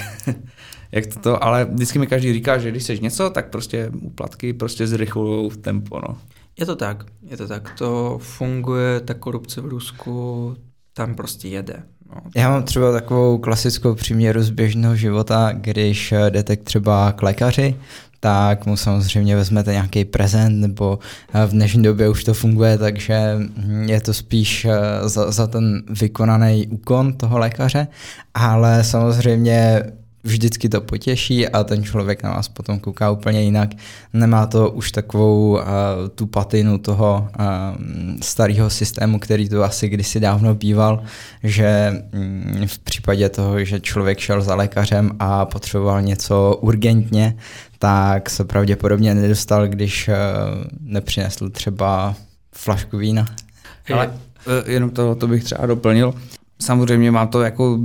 jak 0.95 1.05
to, 1.07 1.45
ale 1.45 1.65
vždycky 1.65 1.99
mi 1.99 2.07
každý 2.07 2.33
říká, 2.33 2.59
že 2.59 2.71
když 2.71 2.83
chceš 2.83 3.01
něco, 3.01 3.31
tak 3.31 3.51
prostě 3.51 3.91
úplatky 4.01 4.53
prostě 4.53 4.87
zrychlují 4.87 5.51
tempo, 5.51 6.01
no. 6.09 6.17
Je 6.59 6.67
to 6.67 6.77
tak, 6.77 7.05
je 7.31 7.37
to 7.37 7.49
tak, 7.49 7.75
to 7.79 8.19
funguje, 8.23 9.01
ta 9.01 9.15
korupce 9.15 9.61
v 9.61 9.65
Rusku 9.65 10.57
tam 10.93 11.15
prostě 11.15 11.49
jede. 11.49 11.83
No. 12.09 12.21
Já 12.37 12.51
mám 12.51 12.63
třeba 12.63 12.93
takovou 12.93 13.39
klasickou 13.39 13.95
příměru 13.95 14.43
z 14.43 14.51
běžného 14.51 14.97
života, 14.97 15.53
když 15.53 16.13
eh, 16.13 16.31
jdete 16.31 16.57
třeba 16.57 17.13
k 17.13 17.23
lékaři, 17.23 17.77
tak 18.21 18.67
mu 18.67 18.77
samozřejmě 18.77 19.37
vezmete 19.37 19.73
nějaký 19.73 20.05
prezent, 20.05 20.61
nebo 20.61 20.99
eh, 21.35 21.47
v 21.47 21.51
dnešní 21.51 21.83
době 21.83 22.09
už 22.09 22.25
to 22.25 22.35
funguje, 22.35 22.79
takže 22.79 23.35
hm, 23.39 23.87
je 23.89 24.01
to 24.01 24.15
spíš 24.15 24.65
eh, 24.65 25.09
za, 25.09 25.31
za 25.31 25.47
ten 25.47 25.83
vykonaný 26.01 26.67
úkon 26.67 27.13
toho 27.13 27.39
lékaře, 27.39 27.87
ale 28.35 28.85
samozřejmě 28.85 29.83
vždycky 30.25 30.69
to 30.69 30.81
potěší 30.81 31.49
a 31.49 31.65
ten 31.65 31.85
člověk 31.85 32.23
na 32.23 32.31
vás 32.31 32.49
potom 32.49 32.79
kouká 32.79 33.11
úplně 33.11 33.43
jinak. 33.43 33.71
Nemá 34.13 34.47
to 34.47 34.71
už 34.71 34.93
takovou 34.93 35.51
uh, 35.51 35.63
tu 36.15 36.27
patinu 36.27 36.79
toho 36.79 37.29
uh, 37.39 37.47
starého 38.23 38.71
systému, 38.71 39.19
který 39.19 39.49
tu 39.49 39.63
asi 39.63 39.89
kdysi 39.89 40.21
dávno 40.21 40.55
býval, 40.55 41.03
že 41.43 42.03
um, 42.13 42.67
v 42.67 42.79
případě 42.79 43.29
toho, 43.29 43.65
že 43.65 43.81
člověk 43.81 44.19
šel 44.19 44.43
za 44.43 44.55
lékařem 44.55 45.11
a 45.19 45.45
potřeboval 45.45 46.03
něco 46.03 46.59
urgentně, 46.61 47.37
tak 47.79 48.31
se 48.31 48.45
pravděpodobně 48.45 49.15
nedostal, 49.15 49.69
když 49.69 50.09
uh, 50.09 50.15
nepřinesl 50.81 51.51
třeba 51.51 52.15
flašku 52.53 52.99
vína. 52.99 53.27
Ale 53.95 54.13
jenom 54.67 54.91
to, 54.91 55.15
to 55.15 55.27
bych 55.27 55.45
třeba 55.45 55.67
doplnil. 55.67 56.15
Samozřejmě 56.63 57.11
mám 57.11 57.29
to 57.29 57.43
jako 57.43 57.79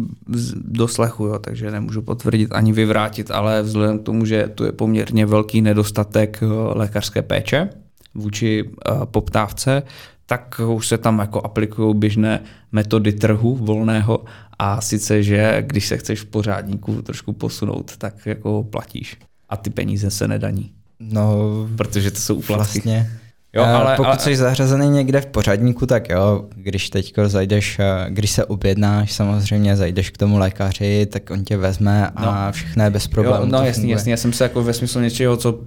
doslechu, 0.56 1.26
jo, 1.26 1.40
takže 1.40 1.72
nemůžu 1.72 2.02
potvrdit 2.02 2.52
ani 2.52 2.74
vyvrátit, 2.74 3.32
ale 3.32 3.62
vzhledem 3.62 4.00
k 4.00 4.04
tomu, 4.04 4.26
že 4.26 4.48
tu 4.56 4.64
je 4.64 4.72
poměrně 4.72 5.26
velký 5.26 5.62
nedostatek 5.62 6.44
lékařské 6.76 7.22
péče 7.22 7.70
vůči 8.16 8.64
uh, 8.64 9.06
poptávce, 9.06 9.84
tak 10.26 10.62
už 10.76 10.88
se 10.88 10.98
tam 10.98 11.20
jako 11.20 11.42
aplikují 11.42 11.96
běžné 11.96 12.44
metody 12.72 13.14
trhu 13.14 13.56
volného 13.56 14.26
a 14.60 14.82
sice, 14.82 15.24
že 15.24 15.64
když 15.68 15.88
se 15.88 15.98
chceš 15.98 16.22
v 16.22 16.26
pořádníku 16.26 17.02
trošku 17.02 17.34
posunout, 17.34 17.98
tak 17.98 18.26
jako 18.26 18.64
platíš 18.64 19.18
a 19.50 19.58
ty 19.58 19.70
peníze 19.70 20.12
se 20.12 20.28
nedaní. 20.28 20.72
No, 21.00 21.40
protože 21.78 22.12
to 22.12 22.20
jsou 22.20 22.36
úplatky. 22.36 22.80
Vlastně. 22.80 23.12
Jo, 23.54 23.64
ale, 23.64 23.96
Pokud 23.96 24.10
ale... 24.10 24.20
jsi 24.20 24.36
zařazený 24.36 24.90
někde 24.90 25.22
v 25.22 25.26
pořadníku, 25.26 25.86
tak 25.86 26.10
jo, 26.10 26.46
když 26.56 26.90
teď 26.90 27.14
zajdeš, 27.26 27.80
eh, 27.80 28.06
když 28.10 28.32
se 28.32 28.46
objednáš, 28.46 29.12
samozřejmě 29.12 29.76
zajdeš 29.76 30.10
k 30.10 30.18
tomu 30.18 30.38
lékaři, 30.38 31.06
tak 31.06 31.32
on 31.32 31.44
tě 31.44 31.58
vezme 31.58 32.10
a 32.16 32.46
no. 32.46 32.52
všechno 32.52 32.84
je 32.84 32.90
bez 32.90 33.08
problémů. 33.08 33.46
no 33.46 33.64
jasný, 33.64 33.90
jasný, 33.90 34.12
já 34.12 34.18
jsem 34.18 34.34
se 34.34 34.44
jako 34.44 34.64
ve 34.64 34.74
smyslu 34.74 35.02
něčeho, 35.02 35.38
co 35.38 35.60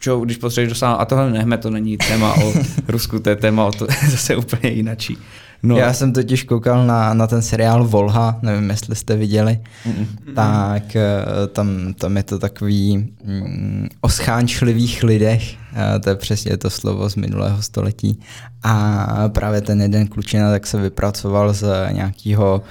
čo, 0.00 0.20
když 0.20 0.36
potřebuješ 0.36 0.68
dosáhnout, 0.68 1.00
a 1.00 1.04
tohle 1.04 1.30
nechme, 1.30 1.58
to 1.58 1.70
není 1.70 1.96
téma 1.96 2.34
o 2.34 2.52
Rusku, 2.88 3.18
to 3.18 3.30
je 3.30 3.36
téma 3.36 3.64
o 3.64 3.72
to 3.72 3.86
zase 4.10 4.36
úplně 4.36 4.70
jinačí. 4.70 5.18
No. 5.62 5.76
Já 5.76 5.92
jsem 5.92 6.12
totiž 6.12 6.42
koukal 6.42 6.86
na, 6.86 7.14
na 7.14 7.26
ten 7.26 7.42
seriál 7.42 7.84
Volha, 7.84 8.38
nevím, 8.42 8.70
jestli 8.70 8.96
jste 8.96 9.16
viděli, 9.16 9.60
Mm-mm. 9.86 10.06
tak 10.34 10.96
eh, 10.96 11.24
tam, 11.52 11.94
tam 11.94 12.16
je 12.16 12.22
to 12.22 12.38
takový 12.38 12.96
mm, 13.24 13.88
o 14.00 14.08
schánčlivých 14.08 15.02
lidech, 15.02 15.56
eh, 15.74 15.98
to 15.98 16.10
je 16.10 16.16
přesně 16.16 16.56
to 16.56 16.70
slovo 16.70 17.10
z 17.10 17.16
minulého 17.16 17.62
století. 17.62 18.20
A 18.62 19.06
právě 19.28 19.60
ten 19.60 19.82
jeden 19.82 20.06
klučina 20.06 20.50
tak 20.50 20.66
se 20.66 20.80
vypracoval 20.80 21.54
z 21.54 21.92
nějakého 21.92 22.62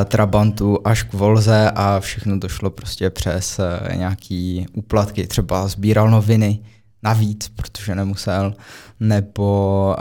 eh, 0.00 0.04
trabantu 0.04 0.78
až 0.84 1.02
k 1.02 1.12
Volze 1.12 1.70
a 1.74 2.00
všechno 2.00 2.40
to 2.40 2.48
šlo 2.48 2.70
prostě 2.70 3.10
přes 3.10 3.60
nějaký 3.94 4.66
úplatky, 4.72 5.26
třeba 5.26 5.68
sbíral 5.68 6.10
noviny, 6.10 6.58
navíc, 7.02 7.48
protože 7.48 7.94
nemusel, 7.94 8.54
nebo 9.00 9.96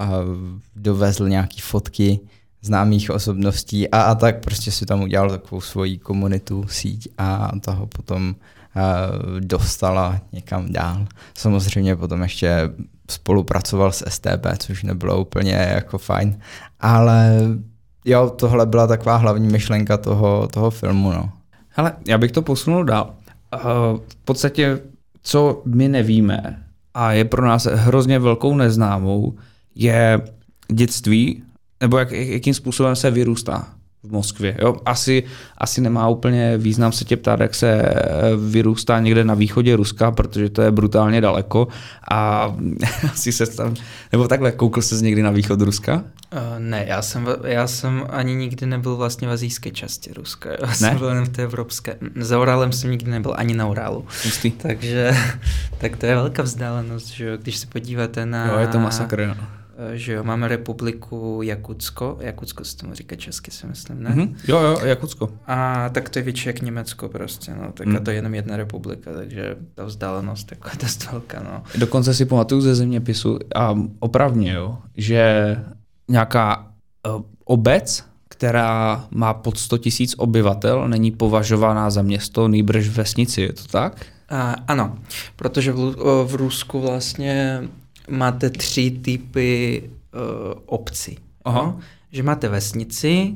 dovezl 0.76 1.30
nějaký 1.30 1.62
fotky 1.62 2.20
známých 2.68 3.10
osobností 3.10 3.90
a, 3.90 4.02
a 4.02 4.16
tak 4.16 4.40
prostě 4.44 4.72
si 4.72 4.86
tam 4.86 5.02
udělal 5.02 5.30
takovou 5.30 5.62
svoji 5.62 5.98
komunitu, 5.98 6.66
síť 6.68 7.08
a 7.18 7.52
toho 7.62 7.88
potom 7.88 8.36
uh, 8.36 9.40
dostala 9.40 10.20
někam 10.32 10.72
dál. 10.72 11.08
Samozřejmě 11.34 11.96
potom 11.96 12.22
ještě 12.22 12.70
spolupracoval 13.12 13.92
s 13.92 14.10
STB, 14.10 14.46
což 14.58 14.84
nebylo 14.84 15.22
úplně 15.22 15.54
jako 15.54 15.98
fajn, 15.98 16.40
ale 16.80 17.32
jo, 18.06 18.30
tohle 18.30 18.66
byla 18.66 18.88
taková 18.88 19.16
hlavní 19.16 19.48
myšlenka 19.48 19.98
toho, 19.98 20.48
toho 20.48 20.70
filmu. 20.70 21.12
No. 21.12 21.32
Hele, 21.70 21.94
já 22.08 22.18
bych 22.18 22.32
to 22.32 22.42
posunul 22.42 22.84
dál. 22.84 23.14
Uh, 23.54 23.62
v 24.08 24.16
podstatě, 24.26 24.80
co 25.24 25.62
my 25.66 25.88
nevíme 25.88 26.64
a 26.94 27.12
je 27.12 27.26
pro 27.26 27.46
nás 27.48 27.66
hrozně 27.66 28.20
velkou 28.20 28.56
neznámou, 28.56 29.34
je 29.76 30.22
dětství 30.72 31.44
nebo 31.82 31.98
jak, 31.98 32.12
jakým 32.12 32.54
způsobem 32.54 32.96
se 32.96 33.12
vyrůstá 33.12 33.68
v 34.04 34.12
Moskvě. 34.12 34.58
Jo? 34.62 34.76
Asi, 34.86 35.24
asi 35.58 35.82
nemá 35.82 36.08
úplně 36.08 36.58
význam 36.58 36.92
se 36.92 37.06
tě 37.06 37.18
ptát, 37.18 37.40
jak 37.40 37.56
se 37.56 37.82
eh, 37.82 37.96
vyrůstá 38.50 39.00
někde 39.00 39.24
na 39.24 39.34
východě 39.34 39.76
Ruska, 39.76 40.12
protože 40.12 40.50
to 40.50 40.62
je 40.62 40.72
brutálně 40.72 41.22
daleko 41.22 41.68
a 42.12 42.52
asi 43.12 43.32
se 43.32 43.46
tam, 43.46 43.76
nebo 44.12 44.28
takhle, 44.28 44.52
koukl 44.52 44.82
jsi 44.82 45.04
někdy 45.04 45.22
na 45.24 45.32
východ 45.32 45.62
Ruska? 45.62 46.04
Uh, 46.34 46.60
ne, 46.60 46.86
já 46.88 47.02
jsem, 47.02 47.28
já 47.44 47.68
jsem 47.68 48.06
ani 48.10 48.36
nikdy 48.36 48.66
nebyl 48.66 48.96
vlastně 48.96 49.28
v 49.28 49.32
azijské 49.32 49.72
části 49.72 50.14
Ruska, 50.14 50.50
já 50.50 50.68
ne? 50.68 50.76
jsem 50.76 50.98
byl 50.98 51.10
jen 51.10 51.26
v 51.26 51.30
té 51.30 51.44
evropské. 51.44 51.98
Za 52.16 52.40
Urálem 52.40 52.72
jsem 52.72 52.92
nikdy 52.92 53.12
nebyl 53.12 53.34
ani 53.38 53.54
na 53.54 53.68
Urálu. 53.68 54.06
Jistý. 54.26 54.52
Takže, 54.52 55.16
tak 55.78 55.98
to 55.98 56.06
je 56.06 56.16
velká 56.16 56.44
vzdálenost, 56.44 57.08
že 57.08 57.38
když 57.42 57.58
se 57.58 57.68
podíváte 57.68 58.26
na... 58.26 58.48
Jo, 58.48 58.60
je 58.60 58.68
to 58.68 58.80
masakr, 58.80 59.28
no 59.28 59.57
že 59.94 60.14
jo, 60.14 60.24
máme 60.24 60.48
republiku 60.48 61.40
Jakutsko, 61.44 62.18
Jakutsko 62.22 62.64
se 62.64 62.78
tomu 62.78 62.94
říká 62.94 63.16
česky, 63.16 63.52
si 63.52 63.68
myslím, 63.68 64.04
ne? 64.04 64.10
Mm-hmm. 64.10 64.36
Jo, 64.48 64.60
jo, 64.60 64.80
Jakutsko. 64.84 65.30
A 65.48 65.90
tak 65.90 66.10
to 66.10 66.20
je 66.20 66.24
větší 66.24 66.50
jak 66.50 66.62
Německo 66.62 67.10
prostě, 67.10 67.56
no, 67.62 67.72
tak 67.72 67.88
mm. 67.88 67.96
a 67.96 68.00
to 68.00 68.10
je 68.10 68.16
jenom 68.16 68.36
jedna 68.36 68.58
republika, 68.58 69.14
takže 69.14 69.56
ta 69.74 69.86
vzdálenost 69.86 70.52
jako 70.52 70.70
je 70.70 70.78
dost 70.82 71.12
velká, 71.12 71.44
no. 71.44 71.64
Dokonce 71.76 72.14
si 72.14 72.26
pamatuju 72.26 72.62
ze 72.62 72.76
zeměpisu 72.76 73.40
a 73.56 73.76
opravně, 74.00 74.54
jo, 74.54 74.78
že 74.98 75.56
nějaká 76.08 76.68
uh, 77.16 77.22
obec, 77.46 78.04
která 78.30 79.06
má 79.12 79.34
pod 79.34 79.58
100 79.58 79.78
tisíc 79.78 80.16
obyvatel, 80.18 80.88
není 80.88 81.12
považovaná 81.12 81.90
za 81.90 82.02
město, 82.02 82.48
nýbrž 82.48 82.88
vesnici, 82.88 83.42
je 83.42 83.54
to 83.54 83.64
tak? 83.72 84.06
A, 84.30 84.56
ano, 84.68 84.98
protože 85.36 85.72
v, 85.72 85.96
v 86.26 86.36
Rusku 86.36 86.82
vlastně 86.82 87.64
máte 88.10 88.50
tři 88.50 88.92
typy 88.92 89.84
uh, 90.14 90.62
obcí. 90.66 91.18
Aha. 91.46 91.62
No? 91.62 91.80
Že 92.12 92.24
máte 92.24 92.50
vesnici, 92.50 93.36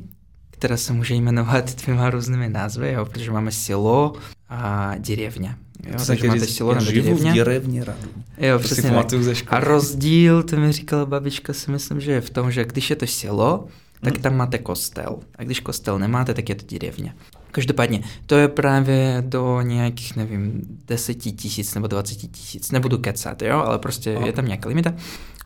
která 0.49 0.77
se 0.77 0.93
může 0.93 1.15
jmenovat 1.15 1.75
dvěma 1.81 2.09
různými 2.09 2.49
názvy, 2.49 2.91
jo? 2.91 3.05
protože 3.05 3.31
máme 3.31 3.51
silo 3.51 4.13
a 4.49 4.93
děrevně. 4.97 5.55
Jo, 5.87 5.97
takže 6.07 6.27
máte 6.27 6.47
silo 6.47 6.73
nebo 6.73 6.91
děrevně. 6.91 7.31
děrevně 7.31 7.83
radu. 7.83 8.09
Jo, 8.37 8.57
to 8.57 8.63
přesně 8.63 8.91
tak. 8.91 9.53
A 9.53 9.59
rozdíl, 9.59 10.43
to 10.43 10.55
mi 10.55 10.71
říkala 10.71 11.05
babička, 11.05 11.53
si 11.53 11.71
myslím, 11.71 12.01
že 12.01 12.11
je 12.11 12.21
v 12.21 12.29
tom, 12.29 12.51
že 12.51 12.65
když 12.65 12.89
je 12.89 12.95
to 12.95 13.07
silo, 13.07 13.67
tak 14.01 14.13
hmm. 14.13 14.23
tam 14.23 14.35
máte 14.35 14.57
kostel. 14.57 15.19
A 15.35 15.43
když 15.43 15.59
kostel 15.59 15.99
nemáte, 15.99 16.33
tak 16.33 16.49
je 16.49 16.55
to 16.55 16.65
děrevně. 16.65 17.15
Každopádně, 17.51 18.03
to 18.25 18.35
je 18.35 18.47
právě 18.47 19.23
do 19.27 19.61
nějakých, 19.61 20.15
nevím, 20.15 20.61
deseti 20.87 21.31
tisíc 21.31 21.75
nebo 21.75 21.87
dvaceti 21.87 22.27
tisíc, 22.27 22.71
nebudu 22.71 22.97
kecat, 22.97 23.41
jo, 23.41 23.57
ale 23.57 23.79
prostě 23.79 24.17
oh. 24.17 24.25
je 24.25 24.33
tam 24.33 24.45
nějaká 24.45 24.69
limita, 24.69 24.93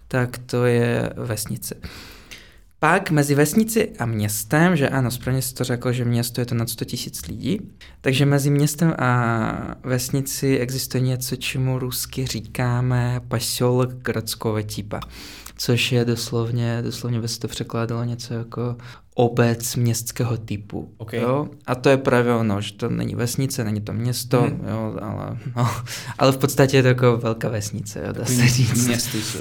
tak 0.08 0.38
to 0.38 0.66
je 0.66 1.14
vesnice. 1.16 1.76
Pak 2.86 3.12
mezi 3.12 3.36
vesnici 3.36 3.92
a 4.00 4.06
městem, 4.06 4.76
že 4.76 4.90
ano, 4.90 5.12
správně 5.12 5.42
si 5.42 5.54
to 5.54 5.64
řekl, 5.64 5.92
že 5.92 6.06
město 6.06 6.42
je 6.42 6.46
to 6.46 6.56
nad 6.56 6.70
100 6.70 6.86
tisíc 6.86 7.28
lidí, 7.28 7.60
takže 8.02 8.26
mezi 8.26 8.50
městem 8.50 8.94
a 9.00 9.76
vesnici 9.84 10.58
existuje 10.58 11.02
něco, 11.02 11.36
čemu 11.36 11.80
rusky 11.80 12.26
říkáme 12.26 13.22
pasilok 13.28 13.94
gradského 13.94 14.64
typa 14.64 15.00
což 15.58 15.92
je 15.92 16.06
doslovně, 16.06 16.82
doslovně 16.82 17.20
by 17.20 17.28
se 17.28 17.40
to 17.40 17.48
překládalo 17.48 18.04
něco 18.04 18.34
jako 18.34 18.76
obec 19.14 19.76
městského 19.76 20.38
typu. 20.38 20.94
Okay. 20.98 21.20
Jo? 21.20 21.48
A 21.66 21.76
to 21.76 21.90
je 21.90 21.98
právě 21.98 22.34
ono, 22.34 22.62
že 22.62 22.74
to 22.74 22.90
není 22.90 23.16
vesnice, 23.16 23.64
není 23.64 23.82
to 23.82 23.94
město, 23.94 24.42
hmm. 24.42 24.66
jo, 24.70 24.98
ale, 25.02 25.38
no, 25.56 25.72
ale 26.18 26.32
v 26.32 26.38
podstatě 26.38 26.78
je 26.78 26.82
to 26.82 26.88
jako 26.88 27.18
velká 27.18 27.50
vesnice, 27.50 28.04
jo, 28.08 28.14
dá 28.14 28.26
se 28.26 28.48
říct. 28.48 28.88
Městy 28.88 29.22
jsou. 29.22 29.40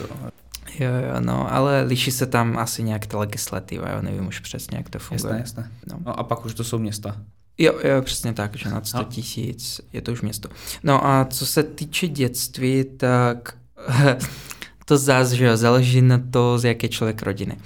Jo, 0.81 0.91
jo, 0.91 1.21
no, 1.21 1.53
ale 1.53 1.83
liší 1.83 2.11
se 2.11 2.27
tam 2.27 2.59
asi 2.59 2.83
nějak 2.83 3.07
ta 3.07 3.19
legislativa, 3.19 3.91
jo, 3.91 4.03
nevím 4.03 4.27
už 4.27 4.41
přesně, 4.41 4.77
jak 4.77 4.89
to 4.89 4.99
funguje. 4.99 5.35
Jasné, 5.35 5.41
jasné. 5.41 5.71
No. 5.91 5.99
no 6.07 6.19
a 6.19 6.23
pak 6.23 6.45
už 6.45 6.55
to 6.55 6.65
jsou 6.65 6.79
města. 6.79 7.17
Jo, 7.59 7.73
jo, 7.85 8.03
přesně 8.03 8.33
tak, 8.33 8.57
že 8.57 8.71
nad 8.71 8.87
100 8.87 8.99
no. 8.99 9.05
tisíc 9.05 9.81
je 9.93 10.01
to 10.01 10.13
už 10.13 10.23
město. 10.23 10.49
No 10.83 11.07
a 11.07 11.25
co 11.25 11.47
se 11.47 11.63
týče 11.63 12.09
dětství, 12.09 12.85
tak 12.97 13.57
to 14.85 14.99
zase, 14.99 15.37
že 15.37 15.45
jo, 15.45 15.57
záleží 15.57 16.03
na 16.03 16.21
to, 16.31 16.59
z 16.59 16.65
jaké 16.65 16.89
člověk 16.89 17.23
rodiny. 17.23 17.57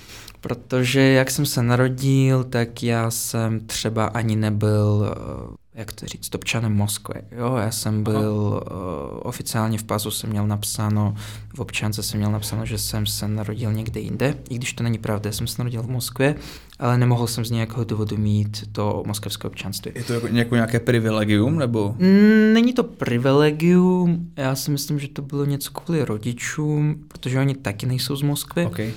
Protože 0.40 1.00
jak 1.00 1.30
jsem 1.30 1.46
se 1.46 1.62
narodil, 1.62 2.44
tak 2.44 2.82
já 2.82 3.10
jsem 3.10 3.60
třeba 3.60 4.06
ani 4.06 4.36
nebyl, 4.36 5.14
eh, 5.16 5.56
jak 5.78 5.92
to 5.92 6.06
říct, 6.06 6.34
občanem 6.34 6.72
Moskvy. 6.74 7.20
Jo, 7.38 7.56
já 7.56 7.70
jsem 7.70 8.04
byl 8.04 8.16
Aha. 8.16 8.80
uh, 9.12 9.20
oficiálně 9.22 9.78
v 9.78 9.84
pasu 9.84 10.10
jsem 10.10 10.30
měl 10.30 10.46
napsáno, 10.46 11.14
v 11.54 11.60
občance 11.60 12.02
jsem 12.02 12.18
měl 12.18 12.32
napsáno, 12.32 12.66
že 12.66 12.78
jsem 12.78 13.06
se 13.06 13.28
narodil 13.28 13.72
někde 13.72 14.00
jinde, 14.00 14.34
i 14.50 14.54
když 14.54 14.72
to 14.72 14.82
není 14.82 14.98
pravda, 14.98 15.28
já 15.28 15.32
jsem 15.32 15.46
se 15.46 15.62
narodil 15.62 15.82
v 15.82 15.90
Moskvě, 15.90 16.34
ale 16.78 16.98
nemohl 16.98 17.26
jsem 17.26 17.44
z 17.44 17.50
nějakého 17.50 17.84
důvodu 17.84 18.16
mít 18.16 18.68
to 18.72 19.02
moskevské 19.06 19.48
občanství. 19.48 19.92
Je 19.94 20.04
to 20.04 20.12
jako, 20.12 20.26
jako 20.26 20.54
nějaké 20.54 20.80
privilegium, 20.80 21.58
nebo? 21.58 21.94
Mm, 21.98 22.52
není 22.52 22.72
to 22.72 22.84
privilegium, 22.84 24.30
já 24.36 24.54
si 24.54 24.70
myslím, 24.70 24.98
že 24.98 25.08
to 25.08 25.22
bylo 25.22 25.44
něco 25.44 25.70
kvůli 25.70 26.04
rodičům, 26.04 27.04
protože 27.08 27.40
oni 27.40 27.54
taky 27.54 27.86
nejsou 27.86 28.16
z 28.16 28.22
Moskvy. 28.22 28.66
Okay. 28.66 28.92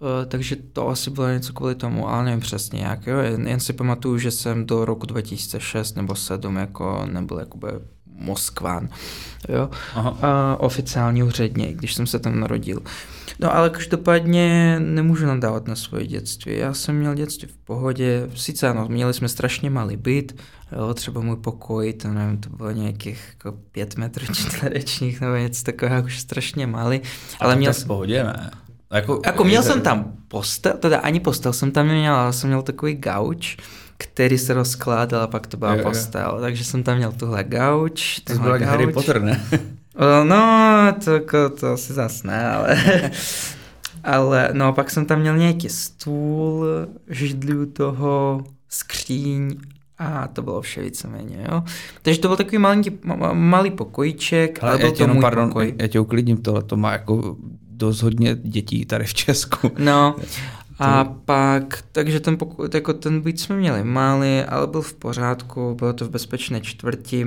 Uh, 0.00 0.08
takže 0.28 0.56
to 0.56 0.88
asi 0.88 1.10
bylo 1.10 1.28
něco 1.28 1.52
kvůli 1.52 1.74
tomu, 1.74 2.08
ale 2.08 2.24
nevím 2.24 2.40
přesně 2.40 2.80
jak, 2.80 3.06
jo. 3.06 3.18
Jen, 3.18 3.48
jen 3.48 3.60
si 3.60 3.72
pamatuju, 3.72 4.18
že 4.18 4.30
jsem 4.30 4.66
do 4.66 4.84
roku 4.84 5.06
2006 5.06 5.96
nebo 5.96 6.12
2007 6.12 6.56
jako 6.56 7.06
nebyl 7.06 7.38
jakoby 7.38 7.68
Moskván, 8.20 8.88
jo, 9.48 9.70
Aha. 9.94 10.18
A 10.22 10.56
oficiální 10.60 11.22
úředně, 11.22 11.72
když 11.72 11.94
jsem 11.94 12.06
se 12.06 12.18
tam 12.18 12.40
narodil. 12.40 12.82
No 13.38 13.56
ale 13.56 13.70
každopádně 13.70 14.76
nemůžu 14.80 15.26
nadávat 15.26 15.68
na 15.68 15.76
svoje 15.76 16.06
dětství. 16.06 16.56
Já 16.56 16.74
jsem 16.74 16.96
měl 16.96 17.14
dětství 17.14 17.48
v 17.48 17.56
pohodě, 17.56 18.28
sice 18.34 18.68
ano, 18.68 18.86
měli 18.88 19.14
jsme 19.14 19.28
strašně 19.28 19.70
malý 19.70 19.96
byt, 19.96 20.40
jo, 20.72 20.94
třeba 20.94 21.20
můj 21.20 21.36
pokoj, 21.36 21.92
to 21.92 22.08
nevím, 22.08 22.38
to 22.38 22.50
bylo 22.50 22.70
nějakých 22.70 23.24
jako 23.32 23.58
pět 23.72 23.96
metrů 23.96 24.26
čtverečních 24.34 25.20
nebo 25.20 25.36
něco 25.36 25.64
takového, 25.64 26.02
už 26.02 26.20
strašně 26.20 26.66
malý. 26.66 27.00
Ale 27.40 27.56
měl 27.56 27.72
jsem... 27.72 27.84
v 27.84 27.86
pohodě, 27.86 28.24
ne? 28.24 28.50
Jako, 28.92 29.20
jako 29.26 29.44
měl 29.44 29.62
jsem 29.62 29.80
tam 29.80 30.12
postel, 30.28 30.72
teda 30.72 30.98
ani 30.98 31.20
postel 31.20 31.52
jsem 31.52 31.70
tam 31.70 31.88
neměl, 31.88 32.14
ale 32.14 32.32
jsem 32.32 32.50
měl 32.50 32.62
takový 32.62 32.94
gauč, 32.94 33.56
který 33.96 34.38
se 34.38 34.54
rozkládal 34.54 35.22
a 35.22 35.26
pak 35.26 35.46
to 35.46 35.56
byla 35.56 35.74
je, 35.74 35.82
postel. 35.82 36.32
Je. 36.34 36.40
Takže 36.40 36.64
jsem 36.64 36.82
tam 36.82 36.96
měl 36.96 37.12
tuhle 37.12 37.44
gauč. 37.44 38.18
To 38.18 38.38
byl 38.38 38.66
Harry 38.66 38.92
Potter, 38.92 39.22
ne? 39.22 39.46
no, 40.24 40.94
to, 41.04 41.10
jako, 41.12 41.48
to 41.48 41.72
asi 41.72 41.92
zas 41.92 42.22
ne, 42.22 42.50
ale... 42.50 42.76
ale 44.04 44.48
no, 44.52 44.72
pak 44.72 44.90
jsem 44.90 45.04
tam 45.04 45.20
měl 45.20 45.36
nějaký 45.36 45.68
stůl, 45.68 46.66
židli 47.08 47.56
u 47.56 47.66
toho, 47.66 48.44
skříň 48.68 49.56
a 49.98 50.28
to 50.28 50.42
bylo 50.42 50.60
vše 50.60 50.82
víceméně, 50.82 51.46
jo. 51.52 51.62
Takže 52.02 52.20
to 52.20 52.28
byl 52.28 52.36
takový 52.36 52.58
malinký, 52.58 52.98
malý 53.32 53.70
pokojíček, 53.70 54.58
ale, 54.62 54.72
ale 54.72 54.80
byl 54.80 54.92
to 54.92 55.02
jenom, 55.02 55.16
můj 55.16 55.22
pardon, 55.22 55.48
pokoj. 55.48 55.74
Já 55.78 55.86
tě 55.86 56.00
uklidním, 56.00 56.36
tohle 56.36 56.62
to 56.62 56.76
má 56.76 56.92
jako 56.92 57.36
dost 57.78 58.02
hodně 58.02 58.34
dětí 58.34 58.84
tady 58.84 59.04
v 59.04 59.14
Česku. 59.14 59.70
No, 59.78 60.16
a 60.78 61.04
pak, 61.04 61.84
takže 61.92 62.20
ten, 62.20 62.36
pokoj, 62.36 62.68
jako 62.74 62.92
ten 62.92 63.20
byt 63.20 63.40
jsme 63.40 63.56
měli 63.56 63.84
malý, 63.84 64.40
ale 64.40 64.66
byl 64.66 64.82
v 64.82 64.94
pořádku, 64.94 65.74
bylo 65.74 65.92
to 65.92 66.04
v 66.04 66.10
bezpečné 66.10 66.60
čtvrti 66.60 67.26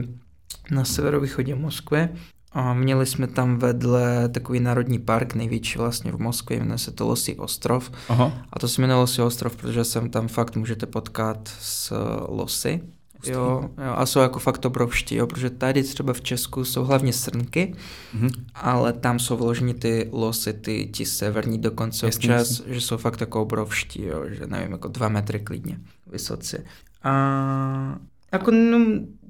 na 0.71 0.85
severovýchodě 0.85 1.55
Moskvy. 1.55 2.09
A 2.53 2.73
měli 2.73 3.05
jsme 3.05 3.27
tam 3.27 3.57
vedle 3.57 4.29
takový 4.29 4.59
národní 4.59 4.99
park, 4.99 5.35
největší 5.35 5.77
vlastně 5.77 6.11
v 6.11 6.19
Moskvě, 6.19 6.59
jmenuje 6.59 6.77
se 6.77 6.91
to 6.91 7.07
Losy 7.07 7.35
ostrov. 7.35 7.91
Aha. 8.09 8.31
A 8.53 8.59
to 8.59 8.67
se 8.67 8.81
jmenuje 8.81 8.99
Losy 8.99 9.21
ostrov, 9.21 9.55
protože 9.55 9.83
sem 9.83 10.09
tam 10.09 10.27
fakt 10.27 10.55
můžete 10.55 10.85
potkat 10.85 11.49
s 11.59 11.95
losy. 12.27 12.81
Jo, 13.25 13.69
jo, 13.85 13.93
a 13.95 14.05
jsou 14.05 14.19
jako 14.19 14.39
fakt 14.39 14.65
obrovští, 14.65 15.15
jo, 15.15 15.27
protože 15.27 15.49
tady 15.49 15.83
třeba 15.83 16.13
v 16.13 16.21
Česku 16.21 16.65
jsou 16.65 16.83
hlavně 16.83 17.13
srnky, 17.13 17.75
mm-hmm. 18.17 18.31
ale 18.55 18.93
tam 18.93 19.19
jsou 19.19 19.37
vloženi 19.37 19.73
ty 19.73 20.09
losy, 20.11 20.53
ty 20.53 20.89
ti 20.93 21.05
severní 21.05 21.57
dokonce 21.57 22.05
jasný, 22.05 22.19
občas, 22.19 22.49
jasný. 22.49 22.73
že 22.73 22.81
jsou 22.81 22.97
fakt 22.97 23.21
jako 23.21 23.41
obrovští, 23.41 24.05
jo, 24.05 24.23
že 24.29 24.47
nevím, 24.47 24.71
jako 24.71 24.87
dva 24.87 25.09
metry 25.09 25.39
klidně 25.39 25.79
vysoci. 26.11 26.59
A 27.03 27.95
jako 28.31 28.51
no, 28.51 28.79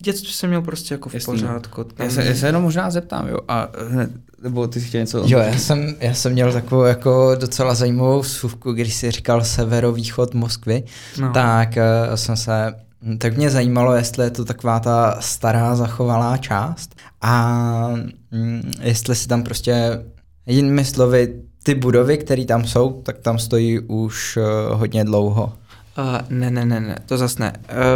dětství 0.01 0.31
jsem 0.33 0.49
měl 0.49 0.61
prostě 0.61 0.93
jako 0.93 1.09
v 1.09 1.13
Jasný. 1.13 1.33
pořádku. 1.33 1.83
Tam... 1.83 2.07
Já, 2.07 2.13
se, 2.13 2.25
já 2.25 2.35
se 2.35 2.45
jenom 2.45 2.63
možná 2.63 2.91
zeptám, 2.91 3.27
jo, 3.27 3.37
a 3.47 3.67
hned, 3.89 4.11
nebo 4.41 4.67
ty 4.67 4.81
jsi 4.81 4.87
chtěl 4.87 5.01
něco? 5.01 5.23
Jo, 5.27 5.39
já 5.39 5.57
jsem, 5.57 5.95
já 5.99 6.13
jsem 6.13 6.31
měl 6.31 6.53
takovou 6.53 6.83
jako 6.83 7.35
docela 7.39 7.75
zajímavou 7.75 8.19
vsuvku, 8.21 8.73
když 8.73 8.93
jsi 8.93 9.11
říkal 9.11 9.43
severovýchod 9.43 10.33
Moskvy, 10.33 10.83
no. 11.19 11.33
tak 11.33 11.69
uh, 11.69 12.15
jsem 12.15 12.37
se 12.37 12.73
tak 13.17 13.37
mě 13.37 13.49
zajímalo, 13.49 13.95
jestli 13.95 14.23
je 14.23 14.29
to 14.29 14.45
taková 14.45 14.79
ta 14.79 15.17
stará 15.19 15.75
zachovalá 15.75 16.37
část 16.37 16.95
a 17.21 17.93
mm, 18.31 18.71
jestli 18.81 19.15
si 19.15 19.27
tam 19.27 19.43
prostě, 19.43 20.03
jinými 20.45 20.85
slovy, 20.85 21.33
ty 21.63 21.75
budovy, 21.75 22.17
které 22.17 22.45
tam 22.45 22.65
jsou, 22.65 23.01
tak 23.01 23.17
tam 23.17 23.39
stojí 23.39 23.79
už 23.79 24.37
uh, 24.37 24.79
hodně 24.79 25.03
dlouho. 25.03 25.53
Uh, 25.97 26.37
ne, 26.37 26.51
ne, 26.51 26.65
ne, 26.65 26.79
ne, 26.79 26.97
to 27.05 27.17
zase 27.17 27.43
ne. 27.43 27.53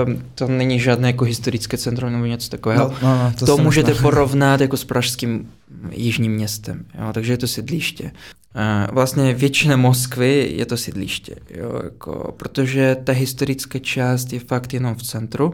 Uh, 0.08 0.14
to 0.36 0.48
není 0.48 0.80
žádné 0.80 1.08
jako 1.08 1.26
historické 1.26 1.78
centrum 1.78 2.12
nebo 2.12 2.26
něco 2.26 2.50
takového. 2.50 2.94
No, 3.02 3.10
no, 3.10 3.24
no, 3.24 3.34
to 3.40 3.46
to 3.46 3.58
můžete 3.58 3.92
nechal. 3.92 4.02
porovnat 4.12 4.62
jako 4.62 4.78
s 4.78 4.84
pražským 4.84 5.50
jižním 5.92 6.32
městem, 6.32 6.86
jo, 7.00 7.14
takže 7.14 7.34
je 7.34 7.38
to 7.38 7.48
sídliště. 7.48 8.12
Uh, 8.56 8.94
vlastně 8.94 9.34
většina 9.34 9.78
Moskvy 9.78 10.54
je 10.56 10.66
to 10.66 10.78
sídliště, 10.78 11.36
jo, 11.50 11.82
jako, 11.84 12.34
protože 12.38 12.98
ta 13.04 13.12
historická 13.12 13.80
část 13.80 14.34
je 14.34 14.40
fakt 14.40 14.74
jenom 14.74 14.96
v 14.96 15.04
centru 15.04 15.54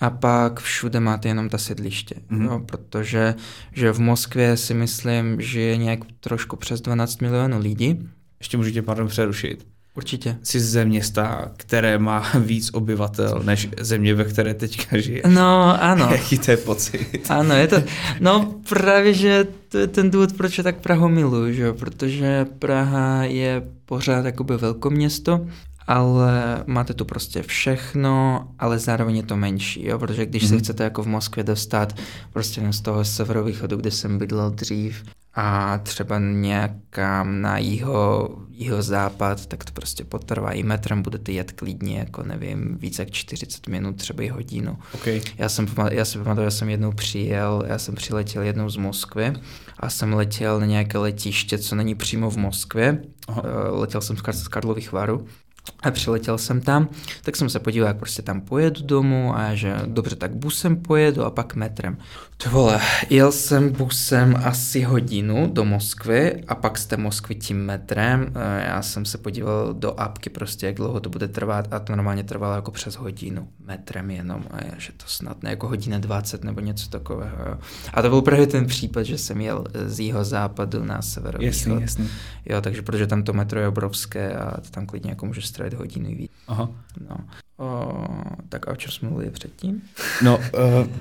a 0.00 0.10
pak 0.10 0.60
všude 0.60 1.00
máte 1.00 1.28
jenom 1.28 1.48
ta 1.48 1.58
sídliště, 1.58 2.14
mm-hmm. 2.30 2.44
jo, 2.44 2.62
protože 2.66 3.34
že 3.72 3.92
v 3.92 3.98
Moskvě 3.98 4.56
si 4.56 4.74
myslím, 4.74 5.40
že 5.40 5.60
je 5.60 5.76
nějak 5.76 6.00
trošku 6.20 6.56
přes 6.56 6.80
12 6.80 7.20
milionů 7.20 7.58
lidí. 7.58 8.08
Ještě 8.40 8.56
můžete 8.56 8.82
pardon 8.82 9.08
přerušit. 9.08 9.66
Určitě. 9.96 10.36
Jsi 10.42 10.60
ze 10.60 10.84
města, 10.84 11.52
které 11.56 11.98
má 11.98 12.24
víc 12.38 12.70
obyvatel 12.72 13.40
než 13.44 13.68
země, 13.80 14.14
ve 14.14 14.24
které 14.24 14.54
teďka 14.54 14.98
žiješ. 14.98 15.22
No, 15.28 15.82
ano. 15.82 16.08
Jaký 16.12 16.38
to 16.38 16.50
je 16.50 16.56
pocit? 16.56 17.30
Ano, 17.30 17.54
je 17.54 17.66
to, 17.66 17.76
no 18.20 18.54
právě, 18.68 19.14
že 19.14 19.46
to 19.68 19.78
je 19.78 19.86
ten 19.86 20.10
důvod, 20.10 20.32
proč 20.32 20.58
je 20.58 20.64
tak 20.64 20.76
Prahu 20.76 21.08
miluju, 21.08 21.52
že? 21.52 21.72
protože 21.72 22.46
Praha 22.58 23.24
je 23.24 23.62
pořád 23.86 24.24
jakoby 24.24 24.56
velkoměsto, 24.56 25.46
ale 25.86 26.62
máte 26.66 26.94
tu 26.94 27.04
prostě 27.04 27.42
všechno, 27.42 28.46
ale 28.58 28.78
zároveň 28.78 29.16
je 29.16 29.22
to 29.22 29.36
menší, 29.36 29.86
jo? 29.86 29.98
protože 29.98 30.26
když 30.26 30.42
mm-hmm. 30.42 30.48
se 30.48 30.54
mhm. 30.54 30.62
chcete 30.62 30.84
jako 30.84 31.02
v 31.02 31.06
Moskvě 31.06 31.44
dostat 31.44 31.96
prostě 32.32 32.72
z 32.72 32.80
toho 32.80 33.04
severovýchodu, 33.04 33.76
kde 33.76 33.90
jsem 33.90 34.18
bydlel 34.18 34.50
dřív, 34.50 35.02
a 35.36 35.78
třeba 35.78 36.18
nějakám 36.18 37.40
na 37.40 37.58
jeho, 37.58 38.28
jeho 38.50 38.82
západ, 38.82 39.46
tak 39.46 39.64
to 39.64 39.72
prostě 39.72 40.04
potrvá 40.04 40.52
i 40.52 40.62
metrem, 40.62 41.02
budete 41.02 41.32
jet 41.32 41.52
klidně, 41.52 41.98
jako 41.98 42.22
nevím, 42.22 42.78
více 42.78 43.02
jak 43.02 43.10
40 43.10 43.68
minut, 43.68 43.96
třeba 43.96 44.22
i 44.22 44.28
hodinu. 44.28 44.78
Okay. 44.94 45.20
Já 45.38 45.48
jsem, 45.48 45.66
já 45.90 46.04
si 46.04 46.18
pamatuju, 46.18 46.44
já 46.44 46.50
jsem 46.50 46.68
jednou 46.68 46.92
přijel, 46.92 47.64
já 47.66 47.78
jsem 47.78 47.94
přiletěl 47.94 48.42
jednou 48.42 48.70
z 48.70 48.76
Moskvy 48.76 49.32
a 49.80 49.90
jsem 49.90 50.14
letěl 50.14 50.60
na 50.60 50.66
nějaké 50.66 50.98
letiště, 50.98 51.58
co 51.58 51.74
není 51.74 51.94
přímo 51.94 52.30
v 52.30 52.36
Moskvě. 52.36 53.02
Aha. 53.28 53.42
Eh, 53.44 53.70
letěl 53.70 54.00
jsem 54.00 54.16
z 54.16 54.48
Karlových 54.48 54.92
Varu 54.92 55.26
a 55.82 55.90
přiletěl 55.90 56.38
jsem 56.38 56.60
tam, 56.60 56.88
tak 57.22 57.36
jsem 57.36 57.50
se 57.50 57.58
podíval, 57.58 57.88
jak 57.88 57.96
prostě 57.96 58.22
tam 58.22 58.40
pojedu 58.40 58.80
domů 58.82 59.36
a 59.36 59.54
že 59.54 59.76
dobře, 59.86 60.16
tak 60.16 60.34
busem 60.34 60.76
pojedu 60.76 61.24
a 61.24 61.30
pak 61.30 61.54
metrem. 61.54 61.98
To 62.36 62.50
vole, 62.50 62.80
jel 63.10 63.32
jsem 63.32 63.72
busem 63.72 64.36
asi 64.44 64.82
hodinu 64.82 65.50
do 65.52 65.64
Moskvy 65.64 66.44
a 66.48 66.54
pak 66.54 66.78
z 66.78 66.86
té 66.86 66.96
Moskvy 66.96 67.34
tím 67.34 67.64
metrem. 67.64 68.32
Eh, 68.34 68.66
já 68.68 68.82
jsem 68.82 69.04
se 69.04 69.18
podíval 69.18 69.74
do 69.74 70.00
apky 70.00 70.30
prostě, 70.30 70.66
jak 70.66 70.74
dlouho 70.74 71.00
to 71.00 71.10
bude 71.10 71.28
trvat 71.28 71.68
a 71.70 71.78
to 71.78 71.96
normálně 71.96 72.24
trvalo 72.24 72.54
jako 72.54 72.70
přes 72.70 72.96
hodinu 72.96 73.48
metrem 73.66 74.10
jenom 74.10 74.44
a 74.50 74.64
je, 74.64 74.72
že 74.78 74.92
to 74.92 75.04
snad 75.06 75.42
ne 75.42 75.50
jako 75.50 75.68
hodina 75.68 75.98
20 75.98 76.44
nebo 76.44 76.60
něco 76.60 76.88
takového. 76.88 77.36
Jo. 77.48 77.58
A 77.94 78.02
to 78.02 78.10
byl 78.10 78.22
právě 78.22 78.46
ten 78.46 78.66
případ, 78.66 79.02
že 79.02 79.18
jsem 79.18 79.40
jel 79.40 79.64
z 79.86 80.00
jeho 80.00 80.24
západu 80.24 80.84
na 80.84 81.02
severovýchod. 81.02 81.56
Jasný, 81.56 81.80
jasný. 81.80 82.08
Jo, 82.46 82.60
takže 82.60 82.82
protože 82.82 83.06
tam 83.06 83.22
to 83.22 83.32
metro 83.32 83.60
je 83.60 83.68
obrovské 83.68 84.36
a 84.36 84.60
tam 84.70 84.86
klidně 84.86 85.10
jako 85.10 85.26
může 85.26 85.42
strávit 85.56 85.74
hodinu 85.74 86.08
víc. 86.08 86.30
Aha. 86.48 86.70
No. 87.08 87.16
O, 87.58 87.92
tak 88.48 88.68
a 88.68 88.72
o 88.72 88.76
čem 88.76 88.90
jsme 88.92 89.08
mluvili 89.08 89.30
předtím? 89.30 89.82
No, 90.22 90.36
uh, 90.36 90.42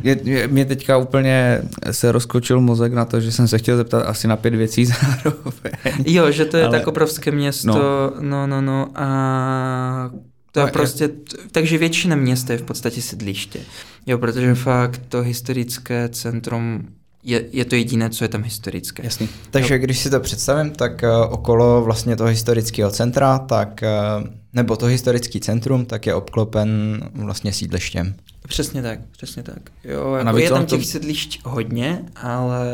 je, 0.03 0.19
je, 0.23 0.47
mě 0.47 0.65
teďka 0.65 0.97
úplně 0.97 1.61
se 1.91 2.11
rozkočil 2.11 2.61
mozek 2.61 2.93
na 2.93 3.05
to, 3.05 3.19
že 3.21 3.31
jsem 3.31 3.47
se 3.47 3.57
chtěl 3.57 3.77
zeptat 3.77 4.05
asi 4.05 4.27
na 4.27 4.37
pět 4.37 4.55
věcí 4.55 4.85
zároveň. 4.85 5.73
Jo, 6.05 6.31
že 6.31 6.45
to 6.45 6.57
je 6.57 6.63
Ale... 6.63 6.79
tak 6.79 6.87
obrovské 6.87 7.31
město, 7.31 8.13
no, 8.21 8.21
no, 8.21 8.47
no, 8.47 8.61
no 8.61 8.87
a 8.95 10.11
to 10.51 10.59
je 10.59 10.65
no, 10.65 10.71
prostě, 10.71 11.09
takže 11.51 11.77
většina 11.77 12.15
města 12.15 12.53
je 12.53 12.59
v 12.59 12.63
podstatě 12.63 13.01
sídliště. 13.01 13.59
Jo, 14.05 14.17
protože 14.17 14.55
fakt 14.55 15.01
to 15.09 15.21
historické 15.21 16.09
centrum 16.09 16.87
je, 17.25 17.45
je 17.51 17.65
to 17.65 17.75
jediné, 17.75 18.09
co 18.09 18.23
je 18.23 18.27
tam 18.27 18.43
historické. 18.43 19.03
Jasný. 19.03 19.29
Takže 19.51 19.73
no. 19.77 19.83
když 19.83 19.99
si 19.99 20.09
to 20.09 20.19
představím, 20.19 20.71
tak 20.71 21.03
uh, 21.03 21.33
okolo 21.33 21.81
vlastně 21.81 22.15
toho 22.15 22.29
historického 22.29 22.91
centra, 22.91 23.39
tak 23.39 23.83
uh, 24.19 24.27
nebo 24.53 24.75
to 24.75 24.85
historický 24.85 25.39
centrum, 25.39 25.85
tak 25.85 26.05
je 26.05 26.15
obklopen 26.15 26.99
vlastně 27.13 27.53
sídlištěm. 27.53 28.15
Přesně 28.47 28.81
tak, 28.81 28.99
přesně 29.11 29.43
tak. 29.43 29.59
Jo, 29.83 30.13
jako 30.13 30.37
je 30.37 30.49
tam 30.49 30.65
těch 30.65 30.79
to... 30.79 30.85
sídlišť 30.85 31.41
hodně, 31.45 32.03
ale 32.15 32.67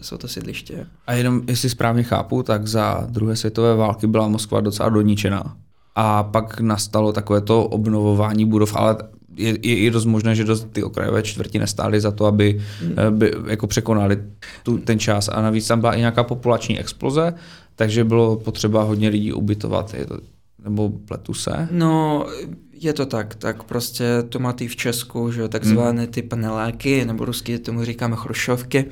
jsou 0.00 0.16
to 0.16 0.28
sídliště. 0.28 0.86
A 1.06 1.12
jenom, 1.12 1.42
jestli 1.48 1.70
správně 1.70 2.02
chápu, 2.02 2.42
tak 2.42 2.66
za 2.66 3.06
druhé 3.10 3.36
světové 3.36 3.76
války 3.76 4.06
byla 4.06 4.28
Moskva 4.28 4.60
docela 4.60 4.88
doničená. 4.88 5.56
A 5.94 6.22
pak 6.22 6.60
nastalo 6.60 7.12
takové 7.12 7.40
to 7.40 7.64
obnovování 7.64 8.44
budov, 8.44 8.76
ale 8.76 8.96
je, 9.38 9.48
je 9.48 9.76
i 9.76 9.90
dost 9.90 10.04
možné, 10.04 10.34
že 10.34 10.44
dost 10.44 10.66
ty 10.72 10.82
okrajové 10.82 11.22
čtvrti 11.22 11.58
nestály 11.58 12.00
za 12.00 12.10
to, 12.10 12.26
aby 12.26 12.60
hmm. 12.80 13.18
by, 13.18 13.32
jako 13.46 13.66
překonali 13.66 14.18
tu, 14.62 14.78
ten 14.78 14.98
čas. 14.98 15.28
A 15.32 15.42
navíc 15.42 15.66
tam 15.66 15.80
byla 15.80 15.94
i 15.94 15.98
nějaká 15.98 16.24
populační 16.24 16.78
exploze, 16.78 17.34
takže 17.76 18.04
bylo 18.04 18.36
potřeba 18.36 18.82
hodně 18.82 19.08
lidí 19.08 19.32
ubytovat. 19.32 19.94
Je 19.94 20.06
to, 20.06 20.18
nebo 20.64 20.88
pletu 20.88 21.34
se? 21.34 21.68
No, 21.70 22.26
je 22.72 22.92
to 22.92 23.06
tak, 23.06 23.34
tak 23.34 23.62
prostě 23.62 24.04
to 24.28 24.38
máte 24.38 24.64
i 24.64 24.68
v 24.68 24.76
Česku, 24.76 25.32
že 25.32 25.48
takzvané 25.48 26.02
hmm. 26.02 26.12
ty 26.12 26.22
paneláky, 26.22 27.04
nebo 27.04 27.24
rusky 27.24 27.58
tomu 27.58 27.84
říkáme 27.84 28.16
chrušovky, 28.16 28.84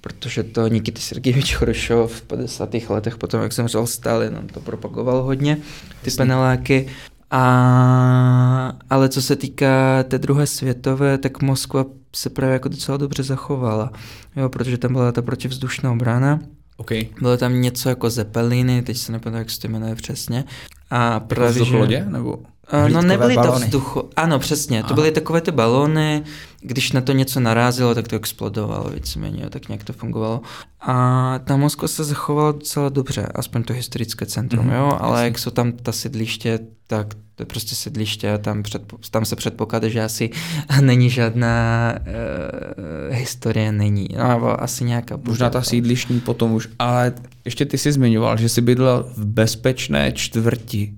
protože 0.00 0.42
to 0.42 0.68
Nikita 0.68 1.00
Sergejevič 1.00 1.54
Chrušov 1.54 2.12
v 2.12 2.22
50. 2.22 2.74
letech, 2.88 3.16
potom 3.16 3.42
jak 3.42 3.52
zemřel 3.52 3.86
Stalin, 3.86 4.36
on 4.38 4.46
to 4.46 4.60
propagoval 4.60 5.22
hodně, 5.22 5.56
ty 5.56 5.62
Jasný. 6.04 6.16
paneláky. 6.16 6.88
A, 7.36 8.72
ale 8.90 9.08
co 9.08 9.22
se 9.22 9.36
týká 9.36 10.02
té 10.02 10.18
druhé 10.18 10.46
světové, 10.46 11.18
tak 11.18 11.42
Moskva 11.42 11.84
se 12.16 12.30
právě 12.30 12.52
jako 12.52 12.68
docela 12.68 12.96
dobře 12.96 13.22
zachovala, 13.22 13.90
jo, 14.36 14.48
protože 14.48 14.78
tam 14.78 14.92
byla 14.92 15.12
ta 15.12 15.22
protivzdušná 15.22 15.92
obrana. 15.92 16.40
Okay. 16.76 17.06
Bylo 17.20 17.36
tam 17.36 17.60
něco 17.60 17.88
jako 17.88 18.10
zepeliny, 18.10 18.82
teď 18.82 18.96
se 18.96 19.12
nepamatuji, 19.12 19.38
jak 19.38 19.50
se 19.50 19.60
to 19.60 19.68
jmenuje 19.68 19.94
přesně. 19.94 20.44
A 20.90 21.12
jako 21.12 21.26
právě, 21.26 21.64
že... 21.64 21.76
lodě, 21.76 22.04
nebo? 22.08 22.38
Uh, 22.72 22.88
no 22.88 23.02
nebyly 23.02 23.34
balony. 23.34 23.60
to 23.60 23.64
vzduchu, 23.64 24.10
ano 24.16 24.38
přesně, 24.38 24.78
Aha. 24.78 24.88
to 24.88 24.94
byly 24.94 25.12
takové 25.12 25.40
ty 25.40 25.50
balony, 25.50 26.22
když 26.60 26.92
na 26.92 27.00
to 27.00 27.12
něco 27.12 27.40
narazilo, 27.40 27.94
tak 27.94 28.08
to 28.08 28.16
explodovalo 28.16 28.90
víceméně, 28.90 29.50
tak 29.50 29.68
nějak 29.68 29.84
to 29.84 29.92
fungovalo. 29.92 30.40
A 30.80 31.38
ta 31.44 31.56
Moskva 31.56 31.88
se 31.88 32.04
zachovala 32.04 32.52
docela 32.52 32.88
dobře, 32.88 33.28
aspoň 33.34 33.62
to 33.62 33.72
historické 33.72 34.26
centrum, 34.26 34.66
mm, 34.66 34.72
jo, 34.72 34.98
ale 35.00 35.12
jasný. 35.12 35.24
jak 35.24 35.38
jsou 35.38 35.50
tam 35.50 35.72
ta 35.72 35.92
sídliště, 35.92 36.58
tak 36.86 37.14
to 37.34 37.42
je 37.42 37.46
prostě 37.46 37.74
sídliště 37.74 38.32
a 38.32 38.38
tam, 38.38 38.62
před, 38.62 38.82
tam 39.10 39.24
se 39.24 39.36
předpokládá, 39.36 39.88
že 39.88 40.02
asi 40.02 40.30
není 40.80 41.10
žádná 41.10 41.94
uh, 41.98 43.14
historie, 43.14 43.72
není, 43.72 44.08
no, 44.18 44.28
nebo 44.28 44.62
asi 44.62 44.84
nějaká. 44.84 45.18
Možná 45.24 45.50
ta 45.50 45.62
sídlištní 45.62 46.20
potom 46.20 46.52
už, 46.52 46.68
ale 46.78 47.12
ještě 47.44 47.64
ty 47.64 47.78
jsi 47.78 47.92
zmiňoval, 47.92 48.36
že 48.36 48.48
jsi 48.48 48.60
bydlel 48.60 49.12
v 49.16 49.26
bezpečné 49.26 50.12
čtvrti. 50.12 50.94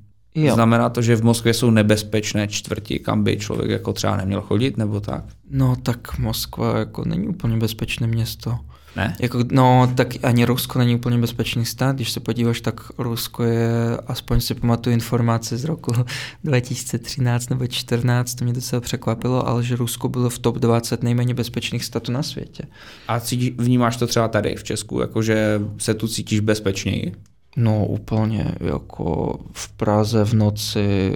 Jo. 0.46 0.54
Znamená 0.54 0.88
to, 0.88 1.02
že 1.02 1.16
v 1.16 1.24
Moskvě 1.24 1.54
jsou 1.54 1.70
nebezpečné 1.70 2.48
čtvrti, 2.48 2.98
kam 2.98 3.24
by 3.24 3.36
člověk 3.36 3.70
jako 3.70 3.92
třeba 3.92 4.16
neměl 4.16 4.40
chodit, 4.40 4.76
nebo 4.76 5.00
tak? 5.00 5.24
No 5.50 5.76
tak 5.82 6.18
Moskva 6.18 6.78
jako 6.78 7.04
není 7.04 7.28
úplně 7.28 7.56
bezpečné 7.56 8.06
město. 8.06 8.58
Ne? 8.96 9.16
Jako, 9.20 9.44
no, 9.52 9.92
tak 9.94 10.08
ani 10.22 10.44
Rusko 10.44 10.78
není 10.78 10.94
úplně 10.94 11.18
bezpečný 11.18 11.64
stát. 11.64 11.96
Když 11.96 12.10
se 12.10 12.20
podíváš, 12.20 12.60
tak 12.60 12.80
Rusko 12.98 13.42
je, 13.42 13.70
aspoň 14.06 14.40
si 14.40 14.54
pamatuju 14.54 14.94
informace 14.94 15.56
z 15.56 15.64
roku 15.64 15.92
2013 16.44 17.48
nebo 17.50 17.58
2014, 17.58 18.34
to 18.34 18.44
mě 18.44 18.52
docela 18.52 18.80
překvapilo, 18.80 19.48
ale 19.48 19.64
že 19.64 19.76
Rusko 19.76 20.08
bylo 20.08 20.30
v 20.30 20.38
top 20.38 20.58
20 20.58 21.02
nejméně 21.02 21.34
bezpečných 21.34 21.84
států 21.84 22.12
na 22.12 22.22
světě. 22.22 22.62
A 23.08 23.20
cítíš, 23.20 23.52
vnímáš 23.58 23.96
to 23.96 24.06
třeba 24.06 24.28
tady 24.28 24.56
v 24.56 24.64
Česku, 24.64 25.00
jakože 25.00 25.60
se 25.78 25.94
tu 25.94 26.08
cítíš 26.08 26.40
bezpečněji? 26.40 27.12
No 27.60 27.86
úplně, 27.86 28.54
jako 28.60 29.38
v 29.52 29.72
Praze 29.72 30.24
v 30.24 30.34
noci 30.34 31.12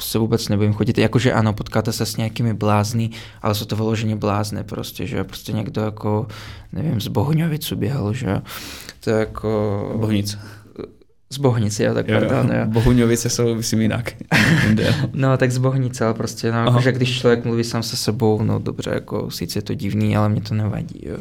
se 0.00 0.18
vůbec 0.18 0.48
nebojím 0.48 0.72
chodit. 0.72 0.98
Jakože 0.98 1.32
ano, 1.32 1.52
potkáte 1.52 1.92
se 1.92 2.06
s 2.06 2.16
nějakými 2.16 2.54
blázny, 2.54 3.10
ale 3.42 3.54
jsou 3.54 3.64
to 3.64 3.76
vyloženě 3.76 4.16
blázny 4.16 4.64
prostě, 4.64 5.06
že 5.06 5.24
prostě 5.24 5.52
někdo 5.52 5.82
jako, 5.82 6.26
nevím, 6.72 7.00
z 7.00 7.08
Bohňovicu 7.08 7.76
běhal, 7.76 8.12
že 8.12 8.42
to 9.00 9.10
je 9.10 9.16
jako... 9.16 9.92
Bohnic. 10.00 10.38
Z 11.32 11.38
Bohnice, 11.38 11.84
jo, 11.84 11.94
tak 11.94 12.08
jo, 12.08 12.20
pardon, 12.20 12.56
jo. 12.56 12.66
Bohuňovice 12.66 13.30
jsou, 13.30 13.54
myslím, 13.54 13.80
jinak. 13.80 14.12
no, 15.12 15.36
tak 15.36 15.50
z 15.50 15.58
Bohnice, 15.58 16.04
ale 16.04 16.14
prostě, 16.14 16.52
no, 16.52 16.64
jakože 16.64 16.92
když 16.92 17.18
člověk 17.18 17.44
mluví 17.44 17.64
sám 17.64 17.82
se 17.82 17.96
sebou, 17.96 18.42
no 18.42 18.58
dobře, 18.58 18.90
jako 18.94 19.30
sice 19.30 19.58
je 19.58 19.62
to 19.62 19.74
divný, 19.74 20.16
ale 20.16 20.28
mě 20.28 20.40
to 20.40 20.54
nevadí, 20.54 21.00
jo. 21.02 21.16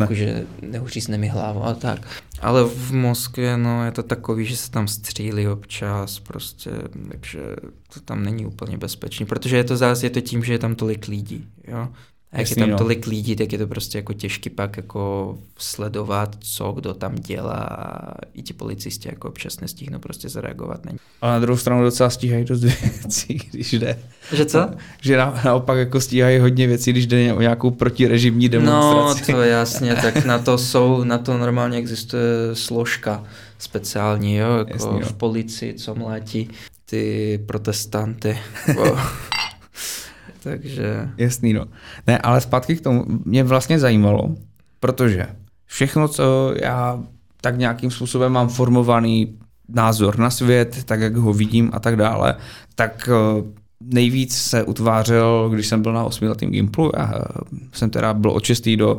Jakože 0.00 0.44
neuřízne 0.62 1.18
mi 1.18 1.28
hlavu 1.28 1.64
a 1.64 1.74
tak. 1.74 2.06
Ale 2.40 2.64
v 2.64 2.92
Moskvě, 2.92 3.56
no, 3.56 3.84
je 3.84 3.90
to 3.90 4.02
takový, 4.02 4.46
že 4.46 4.56
se 4.56 4.70
tam 4.70 4.88
střílí 4.88 5.48
občas, 5.48 6.18
prostě, 6.20 6.70
takže 7.10 7.40
to 7.94 8.00
tam 8.00 8.24
není 8.24 8.46
úplně 8.46 8.78
bezpečný, 8.78 9.26
protože 9.26 9.56
je 9.56 9.64
to 9.64 9.76
zase 9.76 10.06
je 10.06 10.10
to 10.10 10.20
tím, 10.20 10.44
že 10.44 10.52
je 10.52 10.58
tam 10.58 10.74
tolik 10.74 11.08
lidí, 11.08 11.46
jo. 11.68 11.88
A 12.34 12.38
jak 12.38 12.48
Jasný, 12.48 12.60
je 12.60 12.66
tam 12.66 12.70
no. 12.70 12.78
tolik 12.78 13.06
lidí, 13.06 13.36
tak 13.36 13.52
je 13.52 13.58
to 13.58 13.66
prostě 13.66 13.98
jako 13.98 14.12
těžký 14.12 14.50
pak 14.50 14.76
jako 14.76 15.34
sledovat, 15.58 16.36
co 16.40 16.72
kdo 16.72 16.94
tam 16.94 17.14
dělá 17.14 17.54
a 17.54 18.14
i 18.34 18.42
ti 18.42 18.52
policisti 18.52 19.08
jako 19.08 19.28
občas 19.28 19.60
nestihnou 19.60 19.98
prostě 19.98 20.28
zareagovat. 20.28 20.84
Není. 20.84 20.98
Ale 21.20 21.32
na 21.32 21.38
druhou 21.38 21.56
stranu 21.56 21.82
docela 21.82 22.10
stíhají 22.10 22.44
dost 22.44 22.60
věcí, 22.64 23.40
když 23.52 23.72
jde. 23.72 23.98
Že 24.32 24.46
co? 24.46 24.70
Že 25.00 25.16
na, 25.16 25.42
naopak 25.44 25.78
jako 25.78 26.00
stíhají 26.00 26.38
hodně 26.38 26.66
věcí, 26.66 26.92
když 26.92 27.06
jde 27.06 27.32
o 27.32 27.40
nějakou 27.40 27.70
protirežimní 27.70 28.48
demonstraci. 28.48 29.32
No 29.32 29.38
to 29.38 29.44
jasně, 29.44 29.94
tak 29.94 30.24
na 30.24 30.38
to 30.38 30.58
jsou, 30.58 31.04
na 31.04 31.18
to 31.18 31.38
normálně 31.38 31.78
existuje 31.78 32.22
složka 32.52 33.24
speciální, 33.58 34.36
jo, 34.36 34.58
jako 34.58 34.72
Jasný, 34.72 35.00
jo. 35.00 35.06
v 35.06 35.12
policii, 35.12 35.74
co 35.74 35.94
mlátí 35.94 36.48
ty 36.86 37.40
protestanty. 37.46 38.38
Takže... 40.44 41.08
Jasný, 41.16 41.52
no. 41.52 41.64
Ne, 42.06 42.18
ale 42.18 42.40
zpátky 42.40 42.76
k 42.76 42.80
tomu, 42.80 43.04
mě 43.24 43.44
vlastně 43.44 43.78
zajímalo, 43.78 44.34
protože 44.80 45.26
všechno, 45.66 46.08
co 46.08 46.54
já 46.62 47.02
tak 47.40 47.58
nějakým 47.58 47.90
způsobem 47.90 48.32
mám 48.32 48.48
formovaný 48.48 49.38
názor 49.68 50.18
na 50.18 50.30
svět, 50.30 50.84
tak 50.84 51.00
jak 51.00 51.16
ho 51.16 51.32
vidím 51.32 51.70
a 51.72 51.80
tak 51.80 51.96
dále, 51.96 52.34
tak 52.74 53.08
eh, 53.12 53.42
nejvíc 53.80 54.36
se 54.36 54.62
utvářel, 54.62 55.50
když 55.52 55.66
jsem 55.66 55.82
byl 55.82 55.92
na 55.92 56.04
osmiletém 56.04 56.50
Gimplu. 56.50 56.92
Já 56.96 57.12
eh, 57.14 57.22
jsem 57.72 57.90
teda 57.90 58.14
byl 58.14 58.30
od 58.30 58.44
6. 58.44 58.68
do 58.68 58.98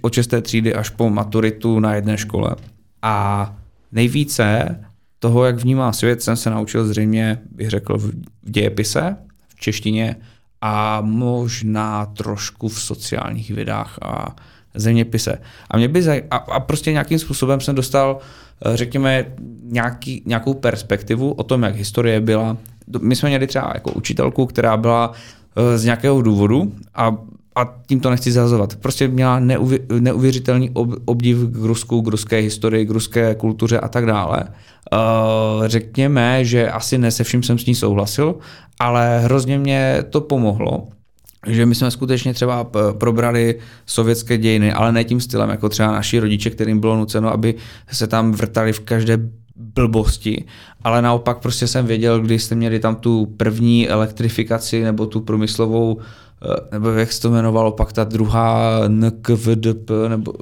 od 0.00 0.12
6. 0.12 0.34
třídy 0.42 0.74
až 0.74 0.88
po 0.88 1.10
maturitu 1.10 1.80
na 1.80 1.94
jedné 1.94 2.18
škole. 2.18 2.56
A 3.02 3.56
nejvíce 3.92 4.76
toho, 5.18 5.44
jak 5.44 5.56
vnímám 5.56 5.92
svět, 5.92 6.22
jsem 6.22 6.36
se 6.36 6.50
naučil 6.50 6.84
zřejmě, 6.84 7.38
bych 7.52 7.70
řekl, 7.70 7.98
v 7.98 8.12
dějepise, 8.42 9.16
v 9.48 9.60
češtině 9.60 10.16
a 10.60 11.00
možná 11.00 12.06
trošku 12.06 12.68
v 12.68 12.82
sociálních 12.82 13.50
vědách 13.50 13.98
a 14.02 14.36
zeměpise. 14.74 15.38
A 15.70 15.76
mě 15.76 15.88
by 15.88 16.00
zaj- 16.00 16.22
a, 16.30 16.36
a 16.36 16.60
prostě 16.60 16.92
nějakým 16.92 17.18
způsobem 17.18 17.60
jsem 17.60 17.74
dostal, 17.74 18.18
eh, 18.66 18.76
řekněme, 18.76 19.26
nějaký, 19.62 20.22
nějakou 20.26 20.54
perspektivu 20.54 21.32
o 21.32 21.42
tom, 21.42 21.62
jak 21.62 21.76
historie 21.76 22.20
byla. 22.20 22.56
My 23.00 23.16
jsme 23.16 23.28
měli 23.28 23.46
třeba 23.46 23.70
jako 23.74 23.92
učitelku, 23.92 24.46
která 24.46 24.76
byla 24.76 25.12
eh, 25.56 25.78
z 25.78 25.84
nějakého 25.84 26.22
důvodu 26.22 26.72
a 26.94 27.16
a 27.56 27.74
tím 27.86 28.00
to 28.00 28.10
nechci 28.10 28.32
zazovat. 28.32 28.76
Prostě 28.76 29.08
měla 29.08 29.38
neuvě, 29.38 29.78
neuvěřitelný 30.00 30.70
ob, 30.70 30.90
obdiv 31.04 31.38
k 31.38 31.56
Rusku, 31.56 32.02
k 32.02 32.06
ruské 32.06 32.36
historii, 32.36 32.86
k 32.86 32.90
ruské 32.90 33.34
kultuře 33.34 33.80
a 33.80 33.88
tak 33.88 34.06
dále. 34.06 34.44
Uh, 34.44 35.66
řekněme, 35.66 36.44
že 36.44 36.70
asi 36.70 36.98
ne 36.98 37.10
se 37.10 37.24
vším 37.24 37.42
jsem 37.42 37.58
s 37.58 37.66
ní 37.66 37.74
souhlasil, 37.74 38.34
ale 38.78 39.20
hrozně 39.20 39.58
mě 39.58 40.04
to 40.10 40.20
pomohlo, 40.20 40.88
že 41.46 41.66
my 41.66 41.74
jsme 41.74 41.90
skutečně 41.90 42.34
třeba 42.34 42.70
probrali 42.92 43.58
sovětské 43.86 44.38
dějiny, 44.38 44.72
ale 44.72 44.92
ne 44.92 45.04
tím 45.04 45.20
stylem, 45.20 45.50
jako 45.50 45.68
třeba 45.68 45.92
naši 45.92 46.18
rodiče, 46.18 46.50
kterým 46.50 46.80
bylo 46.80 46.96
nuceno, 46.96 47.32
aby 47.32 47.54
se 47.92 48.06
tam 48.06 48.32
vrtali 48.32 48.72
v 48.72 48.80
každé 48.80 49.18
blbosti, 49.56 50.44
ale 50.84 51.02
naopak 51.02 51.38
prostě 51.38 51.66
jsem 51.66 51.86
věděl, 51.86 52.20
když 52.20 52.42
jste 52.42 52.54
měli 52.54 52.78
tam 52.78 52.96
tu 52.96 53.26
první 53.36 53.88
elektrifikaci 53.88 54.82
nebo 54.82 55.06
tu 55.06 55.20
průmyslovou 55.20 56.00
Eh, 56.00 56.29
nebo 56.72 56.88
jak 56.90 57.12
se 57.12 57.20
to 57.20 57.28
jmenovalo, 57.28 57.72
pak 57.72 57.92
ta 57.92 58.04
druhá 58.04 58.80
NKVDP, 58.88 59.90
nebo 60.08 60.32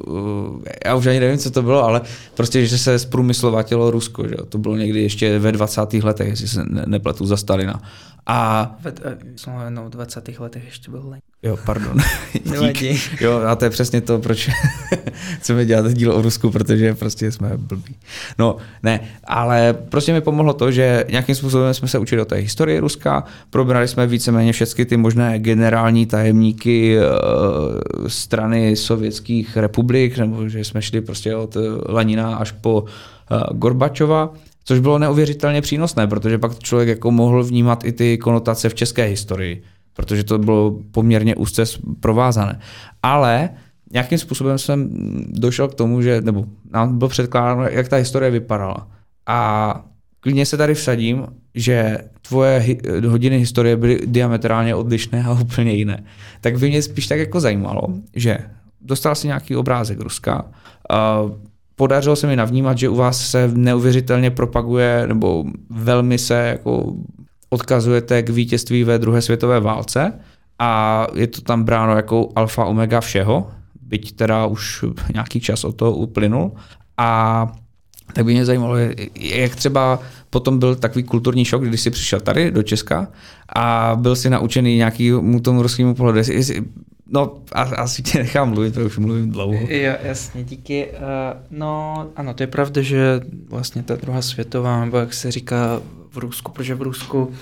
eh, 0.67 0.73
já 0.85 0.95
už 0.95 1.07
ani 1.07 1.21
nevím, 1.21 1.39
co 1.39 1.51
to 1.51 1.63
bylo, 1.63 1.85
ale 1.85 2.01
prostě, 2.35 2.67
že 2.67 2.79
se 2.79 2.99
zprůmyslovatilo 2.99 3.91
Rusko, 3.91 4.29
že 4.29 4.35
to 4.49 4.59
bylo 4.59 4.77
někdy 4.77 5.03
ještě 5.03 5.39
ve 5.39 5.53
20. 5.53 5.93
letech, 5.93 6.29
jestli 6.29 6.49
se 6.49 6.65
nepletu 6.87 7.27
za 7.27 7.37
Stalina. 7.37 7.83
A... 8.27 8.71
Ve, 8.81 8.93
eh, 9.05 9.71
no, 9.71 9.85
v 9.85 9.91
20. 9.91 10.39
letech 10.39 10.65
ještě 10.65 10.91
byl 10.91 11.15
Jo, 11.43 11.59
pardon. 11.67 11.97
Jo, 13.21 13.41
a 13.47 13.57
to 13.57 13.65
je 13.65 13.71
přesně 13.71 14.01
to, 14.01 14.19
proč 14.19 14.51
chceme 15.41 15.65
dělat 15.65 15.93
díl 15.95 16.13
o 16.13 16.23
Rusku, 16.23 16.51
protože 16.51 16.95
prostě 16.95 17.33
jsme 17.33 17.51
blbí. 17.57 17.95
No, 18.39 18.57
ne, 18.83 19.01
ale 19.25 19.73
prostě 19.89 20.13
mi 20.13 20.21
pomohlo 20.21 20.53
to, 20.53 20.71
že 20.71 21.05
nějakým 21.11 21.35
způsobem 21.35 21.75
jsme 21.75 21.89
se 21.89 21.99
učili 21.99 22.23
o 22.23 22.25
té 22.25 22.37
historii 22.37 22.79
Ruska, 22.79 23.25
probrali 23.51 23.89
jsme 23.89 24.07
víceméně 24.07 24.53
všechny 24.53 24.85
ty 24.85 24.97
možné 24.97 25.39
generální 25.39 26.07
tajemníky 26.07 26.99
uh, 26.99 27.05
strany 28.07 28.77
sovětských 28.77 29.57
republik, 29.57 30.19
nebo 30.19 30.49
že 30.49 30.65
jsme 30.65 30.83
šli 30.83 31.01
prostě 31.01 31.37
od 31.37 31.57
Lanina 31.89 32.37
až 32.37 32.53
po 32.53 32.81
uh, 32.83 33.59
Gorbačova, 33.59 34.33
což 34.65 34.79
bylo 34.79 34.99
neuvěřitelně 34.99 35.61
přínosné, 35.61 36.07
protože 36.07 36.39
pak 36.39 36.59
člověk 36.59 36.89
jako 36.89 37.11
mohl 37.11 37.45
vnímat 37.45 37.85
i 37.85 37.93
ty 37.93 38.19
konotace 38.19 38.69
v 38.69 38.75
české 38.75 39.05
historii 39.05 39.63
protože 39.99 40.25
to 40.25 40.39
bylo 40.39 40.79
poměrně 40.91 41.37
úzce 41.37 41.65
provázané. 42.01 42.61
Ale 43.03 43.51
nějakým 43.93 44.19
způsobem 44.19 44.59
jsem 44.59 44.89
došel 45.29 45.69
k 45.69 45.75
tomu, 45.75 46.03
že, 46.03 46.21
nebo 46.21 46.45
nám 46.73 46.99
bylo 46.99 47.09
předkládáno, 47.09 47.63
jak 47.63 47.89
ta 47.89 47.97
historie 47.97 48.31
vypadala. 48.31 48.89
A 49.27 49.81
klidně 50.21 50.47
se 50.47 50.57
tady 50.57 50.75
vsadím, 50.75 51.27
že 51.55 51.99
tvoje 52.29 52.79
hodiny 53.07 53.39
historie 53.39 53.77
byly 53.77 54.01
diametrálně 54.07 54.75
odlišné 54.75 55.25
a 55.25 55.33
úplně 55.41 55.73
jiné. 55.73 56.05
Tak 56.41 56.59
by 56.59 56.69
mě 56.69 56.83
spíš 56.83 57.07
tak 57.07 57.19
jako 57.19 57.41
zajímalo, 57.41 57.83
že 58.17 58.39
dostal 58.81 59.15
si 59.15 59.27
nějaký 59.27 59.57
obrázek 59.57 60.01
Ruska, 60.01 60.45
podařilo 61.77 62.17
se 62.17 62.27
mi 62.27 62.37
navnímat, 62.37 62.79
že 62.79 62.89
u 62.89 62.95
vás 62.95 63.31
se 63.31 63.51
neuvěřitelně 63.55 64.31
propaguje, 64.31 65.05
nebo 65.07 65.45
velmi 65.71 66.19
se 66.19 66.35
jako 66.35 66.95
odkazujete 67.51 68.23
k 68.23 68.31
vítězství 68.31 68.85
ve 68.85 68.99
druhé 68.99 69.23
světové 69.23 69.61
válce 69.61 70.13
a 70.59 71.07
je 71.15 71.27
to 71.27 71.41
tam 71.41 71.65
bráno 71.65 71.97
jako 71.97 72.29
alfa 72.37 72.65
omega 72.65 73.01
všeho, 73.01 73.51
byť 73.89 74.17
teda 74.17 74.47
už 74.47 74.85
nějaký 75.13 75.41
čas 75.41 75.65
od 75.65 75.77
toho 75.77 75.93
uplynul. 75.93 76.53
A 76.97 77.47
tak 78.13 78.25
by 78.25 78.33
mě 78.33 78.45
zajímalo, 78.45 78.77
jak 79.21 79.57
třeba 79.57 80.01
potom 80.31 80.59
byl 80.59 80.75
takový 80.75 81.05
kulturní 81.05 81.45
šok, 81.45 81.65
když 81.65 81.81
jsi 81.81 81.91
přišel 81.91 82.21
tady 82.21 82.51
do 82.51 82.63
Česka 82.63 83.09
a 83.57 83.97
byl 84.01 84.17
si 84.17 84.31
naučený 84.31 84.77
nějakýmu 84.77 85.41
tomu 85.41 85.63
ruskému 85.63 85.95
pohledu. 85.95 86.21
No, 87.11 87.33
asi 87.53 88.03
tě 88.03 88.19
nechám 88.19 88.49
mluvit, 88.51 88.75
to 88.75 88.81
už 88.81 88.99
mluvím 88.99 89.31
dlouho. 89.31 89.67
Jo, 89.69 89.95
jasně, 90.03 90.45
díky. 90.45 90.87
Uh, 90.87 90.97
no, 91.51 92.07
ano, 92.17 92.35
to 92.35 92.43
je 92.43 92.47
pravda, 92.47 92.83
že 92.83 93.21
vlastně 93.49 93.83
ta 93.83 93.97
druhá 93.97 94.23
světová, 94.23 94.85
nebo 94.85 94.97
jak 94.97 95.15
se 95.15 95.31
říká 95.31 95.81
v 96.11 96.19
Rusku, 96.19 96.53
protože 96.53 96.75
v 96.75 96.83
Rusku 96.83 97.33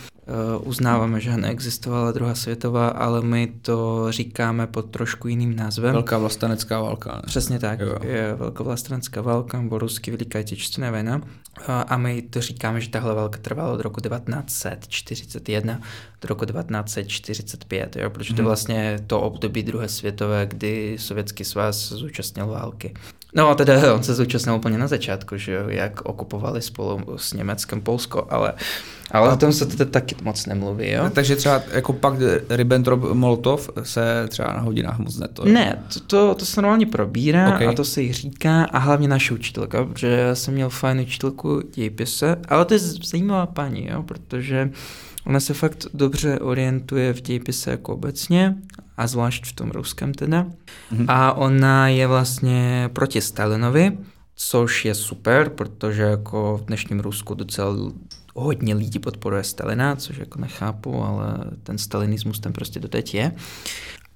uznáváme, 0.63 1.21
že 1.21 1.37
neexistovala 1.37 2.13
druhá 2.13 2.35
světová, 2.35 2.89
ale 2.89 3.23
my 3.23 3.53
to 3.63 4.07
říkáme 4.11 4.67
pod 4.67 4.91
trošku 4.91 5.29
jiným 5.29 5.57
názvem. 5.57 5.93
Velká 5.93 6.19
vlastenecká 6.19 6.81
válka. 6.81 7.13
Ne? 7.15 7.23
Přesně 7.27 7.59
tak. 7.59 7.81
Jo. 7.81 7.99
Je 8.03 8.35
Velká 8.35 8.65
vlastenecká 8.65 9.21
válka, 9.21 9.61
nebo 9.61 9.79
rusky 9.79 10.11
Veliká 10.11 10.43
těčistná 10.43 10.91
vojna. 10.91 11.21
A 11.67 11.97
my 11.97 12.23
to 12.23 12.41
říkáme, 12.41 12.81
že 12.81 12.91
tahle 12.91 13.15
válka 13.15 13.39
trvala 13.43 13.73
od 13.73 13.81
roku 13.81 14.01
1941 14.01 15.81
do 16.23 16.29
roku 16.29 16.45
1945, 16.45 17.97
jo, 17.97 18.11
protože 18.11 18.35
to 18.35 18.43
mhm. 18.43 18.47
vlastně 18.47 18.99
to 19.07 19.21
období 19.21 19.63
druhé 19.63 19.89
světové, 19.89 20.47
kdy 20.47 20.97
Sovětský 20.99 21.45
svaz 21.45 21.93
zúčastnil 21.93 22.47
války. 22.47 22.95
No 23.35 23.49
a 23.49 23.55
teda 23.55 23.95
on 23.95 24.03
se 24.03 24.15
zúčastnil 24.15 24.55
úplně 24.55 24.79
na 24.79 24.87
začátku, 24.87 25.37
že 25.37 25.53
jo, 25.53 25.69
jak 25.69 26.01
okupovali 26.03 26.63
spolu 26.63 27.01
s 27.17 27.33
Německem 27.33 27.81
Polsko, 27.81 28.27
ale, 28.31 28.53
ale 29.11 29.33
o 29.33 29.37
tom 29.37 29.53
se 29.53 29.67
teda 29.67 29.85
taky 29.85 30.17
moc 30.23 30.47
nemluví, 30.47 30.91
jo. 30.91 31.11
Takže 31.11 31.37
třeba 31.37 31.63
jako 31.73 31.93
pak 31.93 32.15
Ribbentrop-Molotov 32.49 33.71
se 33.83 34.27
třeba 34.29 34.53
na 34.53 34.61
hodinách 34.61 34.99
moc 34.99 35.19
neto. 35.19 35.45
Ne, 35.45 35.83
to, 35.95 36.01
to, 36.01 36.35
to 36.35 36.45
se 36.45 36.63
normálně 36.63 36.87
probírá 36.87 37.55
okay. 37.55 37.67
a 37.67 37.73
to 37.73 37.85
se 37.85 38.03
jí 38.03 38.13
říká 38.13 38.65
a 38.65 38.79
hlavně 38.79 39.09
naše 39.09 39.35
učitelka, 39.35 39.85
protože 39.85 40.07
já 40.07 40.35
jsem 40.35 40.55
měl 40.55 40.71
fajnou 40.71 41.03
učitelku 41.03 41.63
dějepise, 41.75 42.37
ale 42.49 42.65
to 42.65 42.75
je 42.75 42.79
zajímavá 42.79 43.47
paní, 43.47 43.89
jo, 43.91 44.03
protože 44.03 44.71
ona 45.27 45.41
se 45.41 45.55
fakt 45.55 45.87
dobře 45.95 46.39
orientuje 46.39 47.13
v 47.13 47.21
dějepise 47.21 47.71
jako 47.71 47.93
obecně 47.93 48.57
a 48.97 49.07
zvlášť 49.07 49.47
v 49.47 49.53
tom 49.53 49.71
ruském 49.71 50.15
teda. 50.15 50.47
Mm-hmm. 50.93 51.07
A 51.09 51.33
ona 51.33 51.89
je 51.89 52.07
vlastně 52.07 52.91
proti 52.93 53.21
Stalinovi, 53.21 53.99
což 54.37 54.85
je 54.85 54.95
super, 54.95 55.49
protože 55.49 56.03
jako 56.03 56.59
v 56.63 56.67
dnešním 56.67 57.01
Rusku 57.01 57.35
docela 57.35 57.77
hodně 58.35 58.75
lidí 58.75 58.99
podporuje 58.99 59.45
Stalina, 59.45 59.97
což 59.97 60.17
jako 60.17 60.41
nechápu, 60.41 61.03
ale 61.03 61.35
ten 61.63 61.79
stalinismus 61.79 62.41
ten 62.41 62.53
prostě 62.53 62.81
doteď 62.81 63.15
je. 63.15 63.33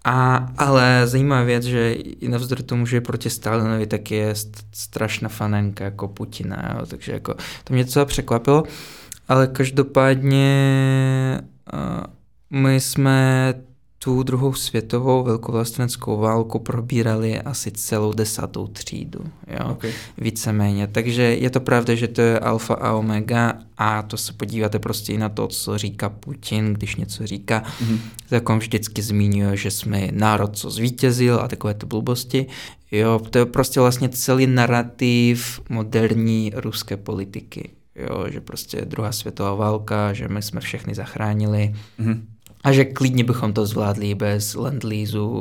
A, 0.05 0.49
ale 0.59 1.03
zajímavá 1.05 1.43
věc, 1.43 1.65
že 1.65 1.93
i 1.93 2.29
navzdory 2.29 2.63
tomu, 2.63 2.87
že 2.87 2.97
je 2.97 3.01
proti 3.01 3.31
Stalinovi, 3.31 3.87
tak 3.87 4.11
je 4.11 4.35
strašná 4.73 5.29
fanenka 5.29 5.85
jako 5.85 6.09
Putina, 6.09 6.77
jo? 6.79 6.87
takže 6.87 7.13
jako 7.13 7.35
to 7.65 7.75
mě 7.75 7.85
docela 7.85 8.05
překvapilo, 8.05 8.63
ale 9.29 9.47
každopádně 9.47 11.41
uh, 11.73 12.61
my 12.61 12.81
jsme 12.81 13.55
tu 14.05 14.23
druhou 14.23 14.53
světovou 14.53 15.25
velkovlasteneckou 15.25 16.17
válku 16.17 16.59
probírali 16.59 17.41
asi 17.41 17.71
celou 17.71 18.13
desátou 18.13 18.67
třídu, 18.67 19.21
jo, 19.47 19.71
okay. 19.71 19.93
víceméně. 20.19 20.87
Takže 20.87 21.23
je 21.23 21.51
to 21.51 21.61
pravda, 21.61 21.95
že 21.95 22.09
to 22.09 22.21
je 22.21 22.39
alfa 22.39 22.75
a 22.75 22.93
omega 22.93 23.55
a 23.79 24.03
to 24.03 24.17
se 24.17 24.33
podíváte 24.33 24.79
prostě 24.79 25.13
i 25.13 25.19
na 25.19 25.29
to, 25.29 25.49
co 25.49 25.79
říká 25.79 26.09
Putin, 26.09 26.75
když 26.75 26.97
něco 26.97 27.27
říká, 27.27 27.63
mm-hmm. 27.63 27.99
tak 28.29 28.51
on 28.51 28.59
vždycky 28.59 29.03
zmiňuje, 29.03 29.57
že 29.57 29.71
jsme 29.71 30.09
národ, 30.13 30.57
co 30.57 30.71
zvítězil 30.71 31.41
a 31.41 31.49
takové 31.49 31.75
ty 31.75 31.87
blbosti. 31.87 32.47
Jo, 32.91 33.21
to 33.31 33.39
je 33.39 33.47
prostě 33.47 33.81
vlastně 33.81 34.09
celý 34.09 34.47
narrativ 34.47 35.61
moderní 35.69 36.53
ruské 36.55 36.97
politiky. 36.97 37.71
Jo, 37.95 38.25
že 38.29 38.41
prostě 38.41 38.81
druhá 38.85 39.13
světová 39.13 39.55
válka, 39.55 40.13
že 40.13 40.29
my 40.29 40.43
jsme 40.43 40.61
všechny 40.61 40.95
zachránili. 40.95 41.75
Mm-hmm 42.01 42.21
a 42.65 42.73
že 42.73 42.85
klidně 42.85 43.25
bychom 43.25 43.53
to 43.53 43.67
zvládli 43.67 44.15
bez 44.15 44.55
land 44.55 44.85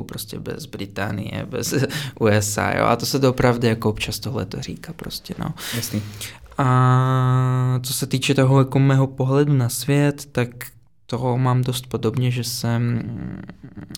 prostě 0.05 0.39
bez 0.39 0.65
Británie, 0.65 1.45
bez 1.49 1.73
USA, 2.19 2.77
jo. 2.77 2.85
A 2.85 2.95
to 2.95 3.05
se 3.05 3.27
opravdu 3.27 3.67
jako 3.67 3.89
občas 3.89 4.19
tohle 4.19 4.45
to 4.45 4.61
říká 4.61 4.93
prostě, 4.93 5.35
no. 5.37 5.53
Jasný. 5.75 6.01
A 6.57 7.79
co 7.83 7.93
se 7.93 8.07
týče 8.07 8.33
toho 8.33 8.59
jako 8.59 8.79
mého 8.79 9.07
pohledu 9.07 9.53
na 9.53 9.69
svět, 9.69 10.25
tak 10.31 10.49
toho 11.05 11.37
mám 11.37 11.61
dost 11.61 11.87
podobně, 11.87 12.31
že 12.31 12.43
jsem, 12.43 13.01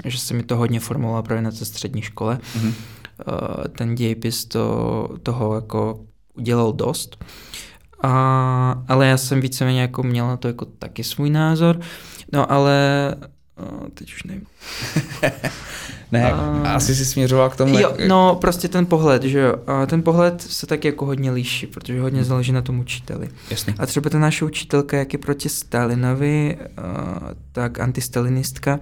že 0.05 0.17
se 0.17 0.34
mi 0.34 0.43
to 0.43 0.57
hodně 0.57 0.80
formovalo 0.80 1.24
právě 1.24 1.41
na 1.41 1.51
té 1.51 1.65
střední 1.65 2.01
škole. 2.01 2.39
Mm-hmm. 2.57 2.74
Ten 3.78 3.95
dějepis 3.95 4.45
to, 4.45 5.09
toho 5.24 5.55
jako 5.55 5.99
udělal 6.34 6.74
dost. 6.74 7.24
A, 8.03 8.84
ale 8.88 9.07
já 9.07 9.17
jsem 9.17 9.41
víceméně 9.41 9.82
jako 9.82 10.03
měl 10.03 10.28
na 10.28 10.38
to 10.38 10.47
jako 10.47 10.65
taky 10.65 11.03
svůj 11.03 11.30
názor. 11.30 11.80
No 12.32 12.52
ale 12.52 13.16
o, 13.58 13.90
teď 13.94 14.14
už 14.14 14.24
nevím. 14.24 14.46
ne, 16.12 16.32
a... 16.32 16.74
asi 16.76 16.96
si 16.96 17.06
směřoval 17.06 17.50
k 17.50 17.56
tomu. 17.56 17.80
Jo, 17.80 17.94
no 18.08 18.38
prostě 18.42 18.68
ten 18.68 18.86
pohled, 18.86 19.24
že 19.24 19.40
jo. 19.40 19.56
A 19.68 19.86
ten 19.86 20.04
pohled 20.04 20.42
se 20.42 20.68
taky 20.68 20.88
jako 20.88 21.06
hodně 21.06 21.32
líší, 21.32 21.68
protože 21.68 22.02
hodně 22.02 22.24
záleží 22.24 22.52
na 22.52 22.62
tom 22.62 22.80
učiteli. 22.80 23.30
Jasný. 23.50 23.74
A 23.78 23.86
třeba 23.86 24.10
ta 24.10 24.20
naše 24.20 24.46
učitelka, 24.46 24.98
jak 24.98 25.14
je 25.14 25.20
proti 25.20 25.50
Stalinovi, 25.50 26.58
tak 27.52 27.80
antistalinistka, 27.80 28.80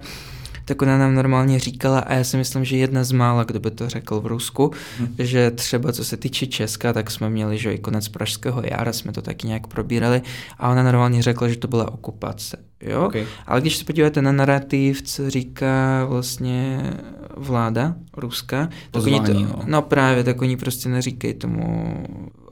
tak 0.70 0.82
ona 0.82 0.98
nám 0.98 1.14
normálně 1.14 1.58
říkala, 1.58 1.98
a 1.98 2.14
já 2.14 2.24
si 2.24 2.36
myslím, 2.36 2.64
že 2.64 2.76
jedna 2.76 3.04
z 3.04 3.12
mála, 3.12 3.44
kdo 3.44 3.60
by 3.60 3.70
to 3.70 3.88
řekl 3.88 4.20
v 4.20 4.26
Rusku, 4.26 4.70
hmm. 4.98 5.14
že 5.18 5.50
třeba 5.50 5.92
co 5.92 6.04
se 6.04 6.16
týče 6.16 6.46
Česka, 6.46 6.92
tak 6.92 7.10
jsme 7.10 7.30
měli, 7.30 7.58
že 7.58 7.74
i 7.74 7.78
konec 7.78 8.08
Pražského 8.08 8.62
jara, 8.64 8.92
jsme 8.92 9.12
to 9.12 9.22
taky 9.22 9.46
nějak 9.46 9.66
probírali, 9.66 10.22
a 10.58 10.70
ona 10.70 10.82
normálně 10.82 11.22
řekla, 11.22 11.48
že 11.48 11.56
to 11.56 11.68
byla 11.68 11.92
okupace. 11.92 12.56
Jo? 12.80 13.06
Okay. 13.06 13.26
Ale 13.46 13.60
když 13.60 13.76
se 13.76 13.84
podíváte 13.84 14.22
na 14.22 14.32
narrativ, 14.32 15.02
co 15.02 15.30
říká 15.30 16.04
vlastně 16.04 16.90
vláda 17.36 17.94
ruská, 18.16 18.68
tak 18.90 19.02
oni 19.02 19.20
to, 19.20 19.32
no 19.66 19.82
právě, 19.82 20.24
tak 20.24 20.42
oni 20.42 20.56
prostě 20.56 20.88
neříkají 20.88 21.34
tomu 21.34 21.94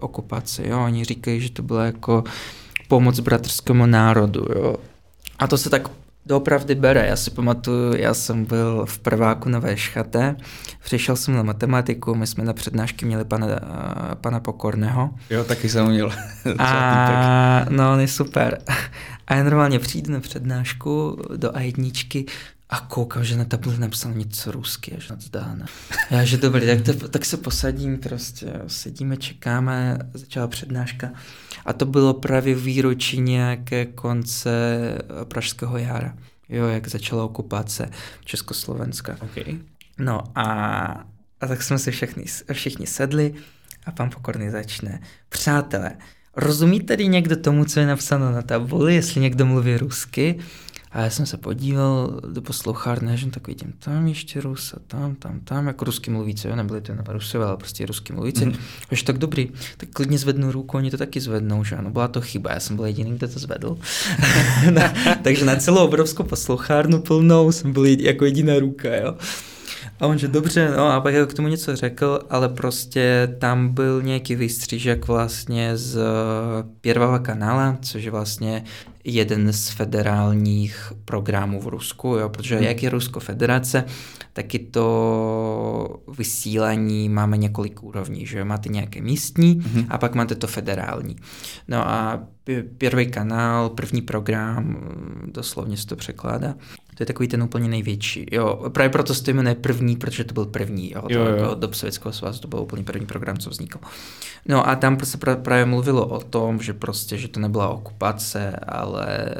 okupace, 0.01 0.69
jo? 0.69 0.85
oni 0.85 1.05
říkají, 1.05 1.41
že 1.41 1.51
to 1.51 1.63
byla 1.63 1.85
jako 1.85 2.25
pomoc 2.89 3.21
bratrskému 3.21 3.87
národu, 3.87 4.45
jo. 4.55 4.77
A 5.39 5.47
to 5.47 5.59
se 5.59 5.71
tak 5.71 5.89
doopravdy 6.29 6.75
bere. 6.75 7.07
Já 7.07 7.17
si 7.17 7.31
pamatuju, 7.31 7.97
já 7.97 8.15
jsem 8.15 8.45
byl 8.45 8.87
v 8.87 8.99
prváku 8.99 9.49
na 9.49 9.59
VŠHT, 9.61 10.17
přišel 10.85 11.17
jsem 11.17 11.35
na 11.35 11.43
matematiku, 11.43 12.15
my 12.15 12.27
jsme 12.27 12.45
na 12.45 12.53
přednášky 12.53 13.07
měli 13.07 13.25
pana, 13.25 13.47
pana 14.21 14.41
Pokorného. 14.41 15.11
Jo, 15.31 15.45
taky 15.45 15.69
jsem 15.69 15.87
měl. 15.87 16.13
A, 16.59 17.67
no, 17.69 17.93
on 17.93 18.01
je 18.01 18.09
super. 18.09 18.59
A 19.27 19.35
já 19.35 19.45
normálně 19.45 19.79
přijdu 19.79 20.13
na 20.13 20.21
přednášku 20.21 21.19
do 21.37 21.51
A1 21.51 22.25
a 22.71 22.81
koukám, 22.81 23.25
že 23.25 23.37
na 23.37 23.45
tabuli 23.45 23.79
napsal 23.79 24.13
něco 24.13 24.53
rusky, 24.53 24.97
až 24.97 25.09
nadzdána. 25.09 25.67
Já, 26.11 26.25
že 26.25 26.37
dobrý, 26.37 26.67
tak, 26.67 26.81
to, 26.83 27.09
tak 27.09 27.25
se 27.25 27.37
posadím 27.37 27.99
prostě, 27.99 28.53
sedíme, 28.67 29.17
čekáme, 29.17 29.99
začala 30.15 30.49
přednáška. 30.49 31.11
A 31.65 31.73
to 31.73 31.87
bylo 31.87 32.15
právě 32.15 32.55
výročí 32.55 33.21
nějaké 33.21 33.87
konce 33.87 34.51
Pražského 35.25 35.79
jara. 35.79 36.15
Jo, 36.49 36.67
jak 36.67 36.89
začala 36.89 37.25
okupace 37.25 37.91
Československa. 38.25 39.17
Okay. 39.21 39.59
No 39.99 40.23
a, 40.35 40.45
a 41.41 41.47
tak 41.47 41.63
jsme 41.63 41.79
si 41.79 41.91
všichni, 41.91 42.25
všichni 42.53 42.87
sedli 42.87 43.35
a 43.87 43.91
pan 43.93 44.11
Pokorný 44.11 44.51
začne. 44.51 45.01
Přátelé, 45.29 45.97
rozumí 46.37 46.81
tady 46.81 47.09
někdo 47.09 47.37
tomu, 47.37 47.65
co 47.65 47.81
je 47.81 47.87
napsáno 47.87 48.33
na 48.33 48.43
tabuli, 48.43 48.95
jestli 48.95 49.21
někdo 49.21 49.47
mluví 49.47 49.77
rusky? 49.77 50.39
A 50.93 51.01
já 51.01 51.11
jsem 51.11 51.27
se 51.27 51.37
podíval 51.37 52.21
do 52.33 52.43
poslouchárny, 52.43 53.17
že 53.17 53.27
tak 53.27 53.47
vidím 53.47 53.73
tam 53.79 54.07
ještě 54.07 54.41
Rus 54.41 54.75
a 54.77 54.79
tam, 54.87 55.15
tam, 55.15 55.41
tam, 55.41 55.67
jako 55.67 55.85
rusky 55.85 56.11
mluvící, 56.11 56.49
jo, 56.49 56.57
nebyli 56.57 56.81
to 56.81 56.93
jenom 56.93 57.05
Rusové, 57.09 57.45
ale 57.45 57.57
prostě 57.57 57.87
rusky 57.87 58.13
mluvící. 58.13 58.45
Mm. 58.45 58.55
Až 58.93 59.03
tak 59.03 59.19
dobrý, 59.19 59.51
tak 59.77 59.89
klidně 59.93 60.19
zvednu 60.19 60.53
ruku, 60.53 60.77
oni 60.77 60.91
to 60.91 60.97
taky 60.97 61.21
zvednou, 61.21 61.65
že 61.65 61.77
ano, 61.77 61.91
byla 61.91 62.09
to 62.09 62.21
chyba, 62.21 62.53
já 62.53 62.61
jsem 62.61 62.77
byl 62.77 62.85
jediný, 62.85 63.11
kdo 63.11 63.29
to 63.29 63.39
zvedl. 63.39 63.79
na, 64.71 64.95
takže 65.23 65.45
na 65.45 65.57
celou 65.57 65.85
obrovskou 65.85 66.23
poslouchárnu 66.23 67.01
plnou 67.01 67.53
jsem 67.53 67.73
byl 67.73 67.85
jako 67.87 68.25
jediná 68.25 68.59
ruka, 68.59 68.97
jo. 68.97 69.15
A 70.01 70.07
on, 70.07 70.19
že 70.19 70.29
dobře, 70.29 70.73
no 70.77 70.87
a 70.87 71.01
pak 71.01 71.15
k 71.27 71.35
tomu 71.35 71.49
něco 71.49 71.77
řekl, 71.77 72.21
ale 72.31 72.49
prostě 72.49 73.37
tam 73.39 73.69
byl 73.69 74.03
nějaký 74.03 74.35
výstřížek 74.35 75.09
vlastně 75.09 75.77
z 75.77 76.01
Pierwava 76.81 77.19
kanála, 77.19 77.79
což 77.83 78.05
je 78.05 78.11
vlastně 78.11 78.65
jeden 79.05 79.53
z 79.53 79.69
federálních 79.69 80.93
programů 81.05 81.61
v 81.61 81.67
Rusku, 81.67 82.09
jo, 82.09 82.29
protože 82.29 82.57
hmm. 82.57 82.65
jak 82.65 82.83
je 82.83 82.91
Rusko 82.91 83.21
federace, 83.21 83.85
taky 84.33 84.59
to 84.59 86.03
vysílání 86.19 87.09
máme 87.09 87.37
několik 87.37 87.83
úrovní, 87.83 88.27
že 88.27 88.45
máte 88.45 88.69
nějaké 88.69 89.03
místní 89.03 89.63
hmm. 89.75 89.87
a 89.89 89.99
pak 89.99 90.15
máte 90.15 90.35
to 90.35 90.47
federální. 90.47 91.17
No 91.69 91.89
a 91.89 92.21
první 92.79 93.07
kanál, 93.07 93.69
první 93.69 94.03
program, 94.03 94.77
doslovně 95.27 95.77
se 95.77 95.87
to 95.87 95.97
překládá, 95.97 96.55
To 96.99 97.03
je 97.03 97.07
takový 97.07 97.29
ten 97.29 97.43
úplně 97.43 97.69
největší. 97.69 98.27
Jo, 98.33 98.71
právě 98.73 98.91
proto 98.91 99.15
se 99.15 99.25
to 99.25 99.31
jmenuje 99.31 99.55
první, 99.55 99.97
protože 99.97 100.25
to 100.25 100.35
byl 100.35 100.47
první. 100.47 100.93
Jo, 100.93 101.03
to 101.03 101.13
Jo, 101.13 101.25
jo. 101.25 101.37
Jako 101.37 101.55
do 101.55 101.73
Sovětského 101.73 102.13
svazu 102.13 102.41
to 102.41 102.49
byl 102.49 102.59
úplně 102.59 102.85
první 102.85 103.07
program, 103.07 103.37
co 103.39 103.51
vznikl. 103.51 103.79
No 104.47 104.69
a 104.69 104.77
tam 104.77 104.99
se 105.05 105.19
pra- 105.19 105.43
právě 105.43 105.65
mluvilo 105.65 106.07
o 106.07 106.21
tom, 106.21 106.63
že 106.63 106.73
prostě, 106.73 107.19
že 107.19 107.29
to 107.29 107.41
nebyla 107.41 107.69
okupace, 107.69 108.57
ale 108.57 109.35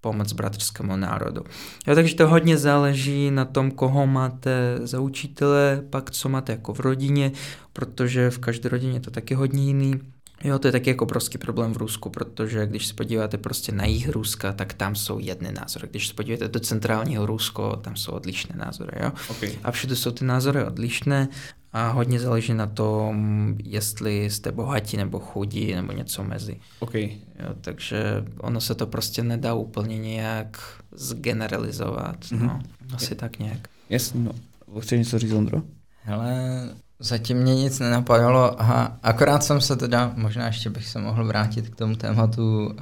pomoc 0.00 0.32
bratrskému 0.32 0.96
národu. 0.96 1.42
Jo, 1.86 1.94
takže 1.94 2.14
to 2.14 2.28
hodně 2.28 2.58
záleží 2.58 3.30
na 3.30 3.44
tom, 3.44 3.70
koho 3.70 4.06
máte 4.06 4.78
za 4.82 5.00
učitele, 5.00 5.82
pak 5.90 6.10
co 6.10 6.28
máte 6.28 6.52
jako 6.52 6.74
v 6.74 6.80
rodině, 6.80 7.32
protože 7.72 8.30
v 8.30 8.38
každé 8.38 8.68
rodině 8.68 8.92
je 8.92 9.00
to 9.00 9.10
taky 9.10 9.34
hodně 9.34 9.64
jiný. 9.64 10.00
Jo, 10.44 10.58
to 10.58 10.68
je 10.68 10.72
taky 10.72 10.90
jako 10.90 11.04
obrovský 11.04 11.38
problém 11.38 11.74
v 11.74 11.76
Rusku, 11.76 12.10
protože 12.10 12.66
když 12.66 12.86
se 12.86 12.94
podíváte 12.94 13.38
prostě 13.38 13.72
na 13.72 13.84
jih 13.84 14.08
Ruska, 14.08 14.52
tak 14.52 14.72
tam 14.72 14.94
jsou 14.94 15.18
jedné 15.18 15.52
názory. 15.52 15.88
Když 15.90 16.08
se 16.08 16.14
podíváte 16.14 16.48
do 16.48 16.60
centrálního 16.60 17.26
Rusko, 17.26 17.76
tam 17.76 17.96
jsou 17.96 18.12
odlišné 18.12 18.56
názory, 18.58 18.92
jo. 19.02 19.12
Okay. 19.28 19.52
A 19.64 19.70
všude 19.70 19.96
jsou 19.96 20.10
ty 20.10 20.24
názory 20.24 20.64
odlišné 20.64 21.28
a 21.72 21.88
hodně 21.88 22.20
záleží 22.20 22.54
na 22.54 22.66
tom, 22.66 23.56
jestli 23.64 24.30
jste 24.30 24.52
bohatí 24.52 24.96
nebo 24.96 25.18
chudí 25.18 25.74
nebo 25.74 25.92
něco 25.92 26.24
mezi. 26.24 26.60
Okay. 26.78 27.10
Jo, 27.38 27.54
takže 27.60 28.24
ono 28.38 28.60
se 28.60 28.74
to 28.74 28.86
prostě 28.86 29.22
nedá 29.22 29.54
úplně 29.54 29.98
nějak 29.98 30.58
zgeneralizovat. 30.92 32.24
Mm-hmm. 32.24 32.46
No, 32.46 32.60
asi 32.94 33.14
tak 33.14 33.38
nějak. 33.38 33.68
Jasně, 33.90 34.20
no. 34.20 34.32
Chceš 34.80 34.98
něco 34.98 35.18
říct, 35.18 35.32
Ondro? 35.32 35.62
Hele, 36.02 36.68
zatím 37.00 37.36
mě 37.36 37.54
nic 37.54 37.78
nenapadalo, 37.78 38.60
aha, 38.60 38.98
akorát 39.02 39.44
jsem 39.44 39.60
se 39.60 39.76
teda, 39.76 40.12
možná 40.16 40.46
ještě 40.46 40.70
bych 40.70 40.88
se 40.88 40.98
mohl 40.98 41.24
vrátit 41.24 41.68
k 41.68 41.76
tomu 41.76 41.96
tématu 41.96 42.66
uh, 42.66 42.72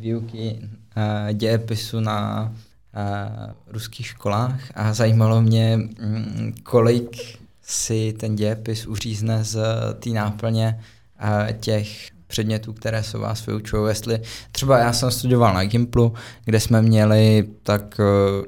výuky 0.00 0.58
uh, 0.60 1.32
dějepisu 1.32 2.00
na 2.00 2.52
uh, 2.52 3.52
ruských 3.66 4.06
školách 4.06 4.60
a 4.74 4.92
zajímalo 4.92 5.42
mě, 5.42 5.76
mm, 5.76 6.54
kolik 6.62 7.38
si 7.62 8.14
ten 8.20 8.36
dějepis 8.36 8.86
uřízne 8.86 9.44
z 9.44 9.58
té 9.98 10.10
náplně 10.10 10.80
uh, 11.22 11.52
těch 11.52 12.16
předmětů, 12.26 12.72
které 12.72 13.02
se 13.02 13.18
vás 13.18 13.46
vyučují. 13.46 13.88
Jestli 13.88 14.20
třeba 14.52 14.78
já 14.78 14.92
jsem 14.92 15.10
studoval 15.10 15.54
na 15.54 15.64
Gimplu, 15.64 16.14
kde 16.44 16.60
jsme 16.60 16.82
měli 16.82 17.48
tak 17.62 18.00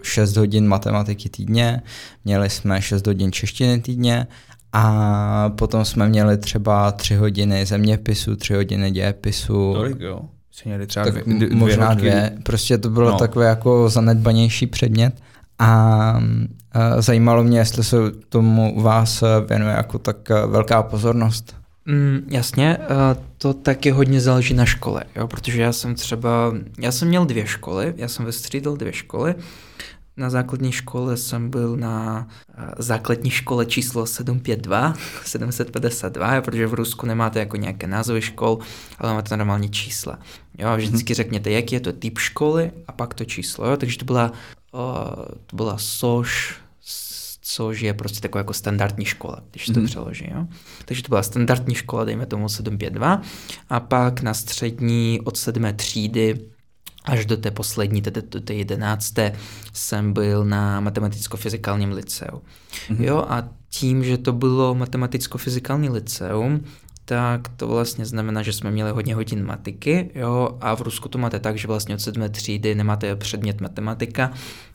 6 0.02 0.36
hodin 0.36 0.68
matematiky 0.68 1.28
týdně, 1.28 1.82
měli 2.24 2.50
jsme 2.50 2.82
6 2.82 3.06
hodin 3.06 3.32
češtiny 3.32 3.80
týdně 3.80 4.26
a 4.72 5.50
potom 5.58 5.84
jsme 5.84 6.08
měli 6.08 6.36
třeba 6.38 6.92
3 6.92 7.14
hodiny 7.16 7.66
zeměpisu, 7.66 8.36
3 8.36 8.54
hodiny 8.54 8.90
dějepisu. 8.90 9.72
Tolik, 9.74 10.00
jo. 10.00 10.20
Jsi 10.50 10.68
měli 10.68 10.86
třeba 10.86 11.04
tak 11.04 11.14
dvě, 11.24 11.34
dvě 11.38 11.56
možná 11.56 11.88
roky. 11.88 12.00
dvě. 12.00 12.32
Prostě 12.42 12.78
to 12.78 12.90
bylo 12.90 13.10
No. 13.10 13.18
takové 13.18 13.46
jako 13.46 13.88
zanedbanější 13.88 14.66
předmět. 14.66 15.14
A, 15.58 15.68
a 16.72 17.00
zajímalo 17.02 17.44
mě, 17.44 17.58
jestli 17.58 17.84
se 17.84 17.96
tomu 18.28 18.74
u 18.74 18.80
vás 18.82 19.24
věnuje 19.48 19.74
jako 19.74 19.98
tak 19.98 20.28
velká 20.46 20.82
pozornost. 20.82 21.56
Mm, 21.86 22.20
jasně, 22.30 22.76
eh, 22.80 22.86
to 23.38 23.54
taky 23.54 23.90
hodně 23.90 24.20
záleží 24.20 24.54
na 24.54 24.64
škole, 24.64 25.02
jo, 25.16 25.28
protože 25.28 25.62
já 25.62 25.72
jsem 25.72 25.94
třeba, 25.94 26.52
já 26.78 26.92
jsem 26.92 27.08
měl 27.08 27.24
dvě 27.24 27.46
školy, 27.46 27.94
já 27.96 28.08
jsem 28.08 28.24
vystřídal 28.26 28.76
dvě 28.76 28.92
školy, 28.92 29.34
na 30.18 30.30
základní 30.30 30.72
škole 30.72 31.16
jsem 31.16 31.50
byl 31.50 31.76
na 31.76 32.28
eh, 32.58 32.74
základní 32.78 33.30
škole 33.30 33.66
číslo 33.66 34.06
752, 34.06 34.94
752, 35.24 36.40
protože 36.44 36.66
v 36.66 36.74
Rusku 36.74 37.06
nemáte 37.06 37.38
jako 37.38 37.56
nějaké 37.56 37.86
názvy 37.86 38.22
škol, 38.22 38.58
ale 38.98 39.14
máte 39.14 39.36
normální 39.36 39.70
čísla. 39.70 40.18
Jo, 40.58 40.76
vždycky 40.76 41.14
řekněte, 41.14 41.50
jaký 41.50 41.74
je 41.74 41.80
to 41.80 41.92
typ 41.92 42.18
školy 42.18 42.70
a 42.86 42.92
pak 42.92 43.14
to 43.14 43.24
číslo, 43.24 43.70
jo, 43.70 43.76
takže 43.76 43.98
to 43.98 44.04
byla, 44.04 44.32
uh, 44.72 45.24
to 45.46 45.56
byla 45.56 45.78
SOŠ, 45.78 46.54
což 47.40 47.80
je 47.80 47.94
prostě 47.94 48.20
taková 48.20 48.40
jako 48.40 48.52
standardní 48.52 49.04
škola, 49.04 49.42
když 49.50 49.66
se 49.66 49.72
to 49.72 49.80
přeloží. 49.84 50.30
Jo? 50.34 50.46
Takže 50.84 51.02
to 51.02 51.08
byla 51.08 51.22
standardní 51.22 51.74
škola, 51.74 52.04
dejme 52.04 52.26
tomu 52.26 52.48
752, 52.48 53.22
a 53.68 53.80
pak 53.80 54.20
na 54.20 54.34
střední 54.34 55.20
od 55.24 55.36
sedmé 55.36 55.72
třídy 55.72 56.40
až 57.04 57.26
do 57.26 57.36
té 57.36 57.50
poslední, 57.50 58.02
tedy 58.02 58.22
do 58.30 58.40
té 58.40 58.54
jedenácté, 58.54 59.32
jsem 59.72 60.12
byl 60.12 60.44
na 60.44 60.80
matematicko-fyzikálním 60.80 61.92
liceu. 61.92 62.42
Mm-hmm. 62.88 63.04
Jo, 63.04 63.24
a 63.28 63.48
tím, 63.70 64.04
že 64.04 64.18
to 64.18 64.32
bylo 64.32 64.74
matematicko-fyzikální 64.74 65.90
liceum, 65.90 66.64
tak 67.08 67.48
to 67.56 67.68
vlastně 67.68 68.06
znamená, 68.06 68.42
že 68.42 68.52
jsme 68.52 68.70
měli 68.70 68.90
hodně 68.90 69.14
hodin 69.14 69.46
matiky, 69.46 70.10
jo, 70.14 70.58
a 70.60 70.74
v 70.74 70.80
Rusku 70.80 71.08
to 71.08 71.18
máte 71.18 71.38
tak, 71.38 71.58
že 71.58 71.68
vlastně 71.68 71.94
od 71.94 72.00
sedmé 72.00 72.28
třídy 72.28 72.74
nemáte 72.74 73.16
předmět 73.16 73.60
matematika, 73.60 74.32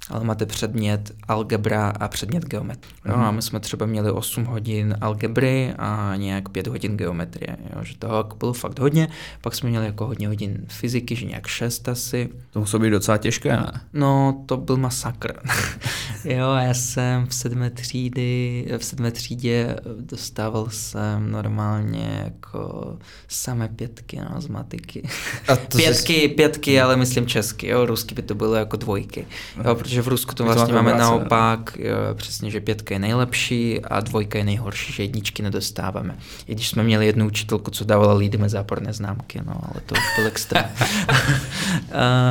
ale 0.09 0.23
máte 0.23 0.45
předmět 0.45 1.11
algebra 1.27 1.89
a 1.99 2.07
předmět 2.07 2.45
geometrie. 2.45 2.93
Jo, 3.05 3.15
a 3.15 3.31
my 3.31 3.41
jsme 3.41 3.59
třeba 3.59 3.85
měli 3.85 4.11
8 4.11 4.45
hodin 4.45 4.97
algebry 5.01 5.73
a 5.77 6.13
nějak 6.15 6.49
5 6.49 6.67
hodin 6.67 6.97
geometrie, 6.97 7.57
jo, 7.75 7.83
že 7.83 7.97
toho 7.97 8.17
jako 8.17 8.35
bylo 8.35 8.53
fakt 8.53 8.79
hodně, 8.79 9.07
pak 9.41 9.55
jsme 9.55 9.69
měli 9.69 9.85
jako 9.85 10.05
hodně 10.05 10.27
hodin 10.27 10.65
fyziky, 10.67 11.15
že 11.15 11.25
nějak 11.25 11.47
6 11.47 11.89
asi. 11.89 12.29
To 12.51 12.59
muselo 12.59 12.79
být 12.83 12.89
docela 12.89 13.17
těžké, 13.17 13.49
ne? 13.49 13.71
No, 13.93 14.43
to 14.45 14.57
byl 14.57 14.77
masakr. 14.77 15.33
jo, 16.25 16.53
já 16.53 16.73
jsem 16.73 17.27
v 17.27 17.35
sedmé 17.35 17.69
třídy, 17.69 18.65
v 18.77 18.85
sedmé 18.85 19.11
třídě 19.11 19.75
dostával 19.99 20.69
jsem 20.69 21.31
normálně 21.31 22.22
jako 22.23 22.97
samé 23.27 23.67
pětky 23.67 24.19
no, 24.29 24.41
z 24.41 24.47
matiky. 24.47 25.09
A 25.47 25.55
to 25.55 25.77
pětky, 25.77 26.13
jsi- 26.13 26.27
pětky, 26.27 26.81
ale 26.81 26.95
myslím 26.95 27.27
česky, 27.27 27.67
jo, 27.67 27.85
rusky 27.85 28.15
by 28.15 28.21
to 28.21 28.35
bylo 28.35 28.55
jako 28.55 28.77
dvojky. 28.77 29.27
Jo, 29.65 29.75
protože 29.75 30.01
v 30.01 30.07
Rusku 30.07 30.35
to 30.35 30.43
vlastně 30.43 30.73
máme 30.73 30.93
naopak, 30.93 31.77
jo, 31.79 31.95
přesně, 32.13 32.51
že 32.51 32.59
pětka 32.59 32.95
je 32.95 32.99
nejlepší 32.99 33.81
a 33.81 33.99
dvojka 33.99 34.37
je 34.37 34.43
nejhorší, 34.43 34.93
že 34.93 35.03
jedničky 35.03 35.43
nedostáváme. 35.43 36.17
I 36.47 36.55
když 36.55 36.69
jsme 36.69 36.83
měli 36.83 37.05
jednu 37.05 37.27
učitelku, 37.27 37.71
co 37.71 37.85
dávala 37.85 38.13
lídeme 38.13 38.49
záporné 38.49 38.93
známky, 38.93 39.41
no, 39.45 39.61
ale 39.63 39.81
to 39.85 39.95
už 39.95 40.15
byl 40.17 40.27
extrém. 40.27 40.65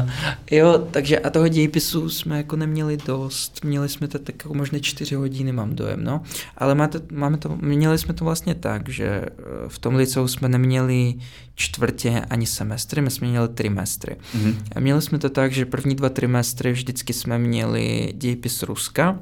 uh, 0.02 0.10
jo, 0.50 0.86
takže 0.90 1.18
a 1.18 1.30
toho 1.30 1.48
dějepisu 1.48 2.08
jsme 2.08 2.36
jako 2.36 2.56
neměli 2.56 2.96
dost, 2.96 3.64
měli 3.64 3.88
jsme 3.88 4.08
to 4.08 4.18
tak 4.18 4.34
jako 4.44 4.54
možná 4.54 4.78
čtyři 4.78 5.14
hodiny, 5.14 5.52
mám 5.52 5.74
dojem, 5.74 6.04
no, 6.04 6.22
ale 6.58 6.74
máte, 6.74 7.00
máme 7.12 7.38
to, 7.38 7.56
měli 7.60 7.98
jsme 7.98 8.14
to 8.14 8.24
vlastně 8.24 8.54
tak, 8.54 8.88
že 8.88 9.04
eh, 9.04 9.28
v 9.68 9.78
tom 9.82 9.94
liceu 9.94 10.28
jsme 10.28 10.48
neměli 10.48 11.14
čtvrtě 11.54 12.22
ani 12.30 12.46
semestry, 12.46 13.00
my 13.02 13.10
jsme 13.10 13.28
měli 13.28 13.48
trimestry. 13.48 14.16
Mhm. 14.34 14.54
A 14.76 14.80
měli 14.80 15.02
jsme 15.02 15.18
to 15.18 15.30
tak, 15.30 15.52
že 15.52 15.66
první 15.66 15.94
dva 15.94 16.08
trimestry 16.08 16.72
vždycky 16.72 17.12
jsme 17.12 17.38
měli 17.38 18.12
dějepis 18.16 18.62
Ruska 18.62 19.18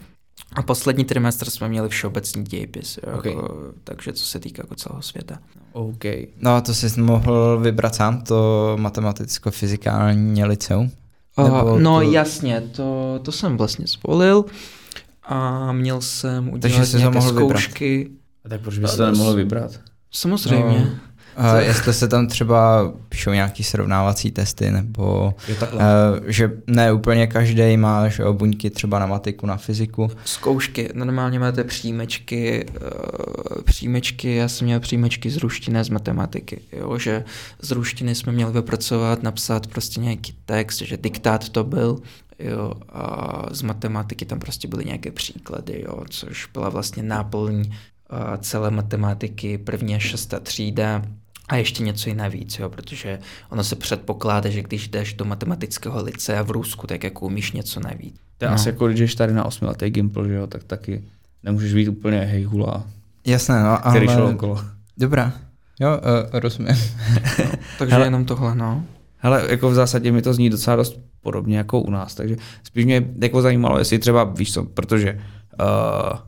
a 0.53 0.63
poslední 0.63 1.05
trimestr 1.05 1.51
jsme 1.51 1.69
měli 1.69 1.89
všeobecný 1.89 2.45
dějepis, 2.45 2.99
jo, 3.07 3.19
Ok. 3.19 3.25
jako, 3.27 3.55
takže 3.85 4.13
co 4.13 4.25
se 4.25 4.41
týká 4.41 4.63
jako 4.63 4.75
celého 4.75 5.03
světa. 5.03 5.39
OK. 5.73 6.05
No 6.41 6.55
a 6.57 6.61
to 6.61 6.75
jsi 6.75 7.01
mohl 7.01 7.59
vybrat 7.63 7.95
sám, 7.95 8.23
to 8.23 8.77
matematicko-fyzikální 8.81 10.45
liceum? 10.45 10.91
Nebo 11.45 11.65
Uh, 11.75 11.81
no 11.81 11.95
to- 12.01 12.11
jasně, 12.11 12.61
to, 12.61 13.21
to 13.23 13.33
jsem 13.33 13.57
vlastně 13.57 13.87
zvolil 13.87 14.45
a 15.23 15.73
měl 15.73 16.01
jsem 16.01 16.45
udělat 16.49 16.61
Takže 16.63 16.87
jsi 16.87 16.93
to 16.93 16.99
nějaké 16.99 17.19
mohl 17.19 17.33
vybrat. 17.33 17.61
zkoušky. 17.61 18.11
A 18.45 18.49
tak 18.49 18.61
proč 18.61 18.79
bys 18.79 18.97
to 18.97 19.07
nemohl 19.11 19.35
vybrat? 19.35 19.81
Samozřejmě. 20.11 20.79
No. 20.79 21.11
A 21.37 21.61
jestli 21.61 21.95
se 21.95 22.09
tam 22.09 22.27
třeba 22.27 22.93
píšou 23.09 23.31
nějaký 23.31 23.65
srovnávací 23.65 24.31
testy, 24.31 24.71
nebo 24.71 25.35
uh, 25.73 25.81
že 26.27 26.51
ne 26.67 26.93
úplně 26.93 27.27
každý 27.27 27.77
má 27.77 28.09
že 28.09 28.23
jo, 28.23 28.33
buňky 28.33 28.71
třeba 28.71 28.99
na 28.99 29.07
matiku, 29.07 29.47
na 29.47 29.57
fyziku. 29.57 30.11
Zkoušky, 30.25 30.89
normálně 30.95 31.39
máte 31.39 31.65
příjmečky, 31.65 32.67
uh, 32.67 33.63
příjmečky, 33.63 34.35
já 34.35 34.49
jsem 34.49 34.65
měl 34.65 34.81
příjmečky 34.81 35.31
z 35.31 35.37
ruštiny 35.37 35.85
z 35.85 35.89
matematiky, 35.89 36.61
jo, 36.73 36.99
že 36.99 37.25
z 37.63 37.71
ruštiny 37.71 38.15
jsme 38.15 38.33
měli 38.33 38.53
vypracovat, 38.53 39.23
napsat 39.23 39.67
prostě 39.67 40.01
nějaký 40.01 40.35
text, 40.45 40.79
že 40.79 40.97
diktát 40.97 41.49
to 41.49 41.65
byl, 41.65 41.99
jo, 42.39 42.73
a 42.89 43.47
z 43.51 43.63
matematiky 43.63 44.25
tam 44.25 44.39
prostě 44.39 44.69
byly 44.69 44.85
nějaké 44.85 45.11
příklady, 45.11 45.85
jo, 45.87 46.05
což 46.11 46.47
byla 46.47 46.69
vlastně 46.69 47.03
náplň 47.03 47.61
uh, 47.61 47.75
celé 48.39 48.71
matematiky, 48.71 49.59
první 49.59 49.95
a 49.95 49.99
šestá 49.99 50.41
třída, 50.41 51.03
a 51.49 51.57
ještě 51.57 51.83
něco 51.83 52.11
i 52.11 52.15
navíc, 52.15 52.59
jo, 52.59 52.69
protože 52.69 53.19
ono 53.51 53.65
se 53.65 53.77
předpokládá, 53.77 54.51
že 54.51 54.63
když 54.63 54.89
jdeš 54.89 55.15
do 55.15 55.25
matematického 55.25 56.03
licea 56.03 56.43
v 56.43 56.51
Rusku, 56.51 56.87
tak 56.87 57.05
jako 57.05 57.27
umíš 57.27 57.53
něco 57.53 57.81
navíc. 57.81 58.15
To 58.39 58.45
je 58.45 58.49
No. 58.49 58.55
asi 58.55 58.69
jako, 58.69 58.89
když 58.89 59.11
jsi 59.13 59.17
tady 59.19 59.33
na 59.33 59.45
osmiletý 59.45 59.91
Gimple, 59.91 60.29
že 60.29 60.35
jo, 60.35 60.47
tak 60.47 60.65
taky 60.65 61.05
nemůžeš 61.43 61.75
být 61.75 61.89
úplně 61.89 62.19
hejhula, 62.21 62.85
Jasné, 63.27 63.63
no, 63.63 63.79
který 63.91 64.07
šel 64.09 64.23
ale... 64.23 64.35
okolo. 64.35 64.61
Dobrá, 64.99 65.33
jo, 65.81 65.89
uh, 66.33 66.41
rozumím. 66.41 66.77
Takže 67.79 67.95
Hele. 67.95 68.07
jenom 68.07 68.25
tohle, 68.25 68.55
no. 68.55 68.85
Hele, 69.17 69.47
jako 69.51 69.71
v 69.71 69.75
zásadě 69.75 70.13
mi 70.13 70.23
to 70.23 70.35
zní 70.35 70.51
docela 70.51 70.77
dost 70.77 71.01
podobně 71.21 71.57
jako 71.57 71.81
u 71.81 71.91
nás, 71.91 72.15
takže 72.15 72.37
spíš 72.63 72.85
mě 72.85 73.07
jako 73.23 73.43
zajímalo, 73.43 73.79
jestli 73.79 73.99
třeba, 73.99 74.25
víš 74.25 74.53
co, 74.53 74.65
protože 74.65 75.21
uh, 75.61 76.19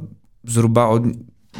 uh, 0.00 0.08
zhruba 0.46 0.88
od, 0.88 1.02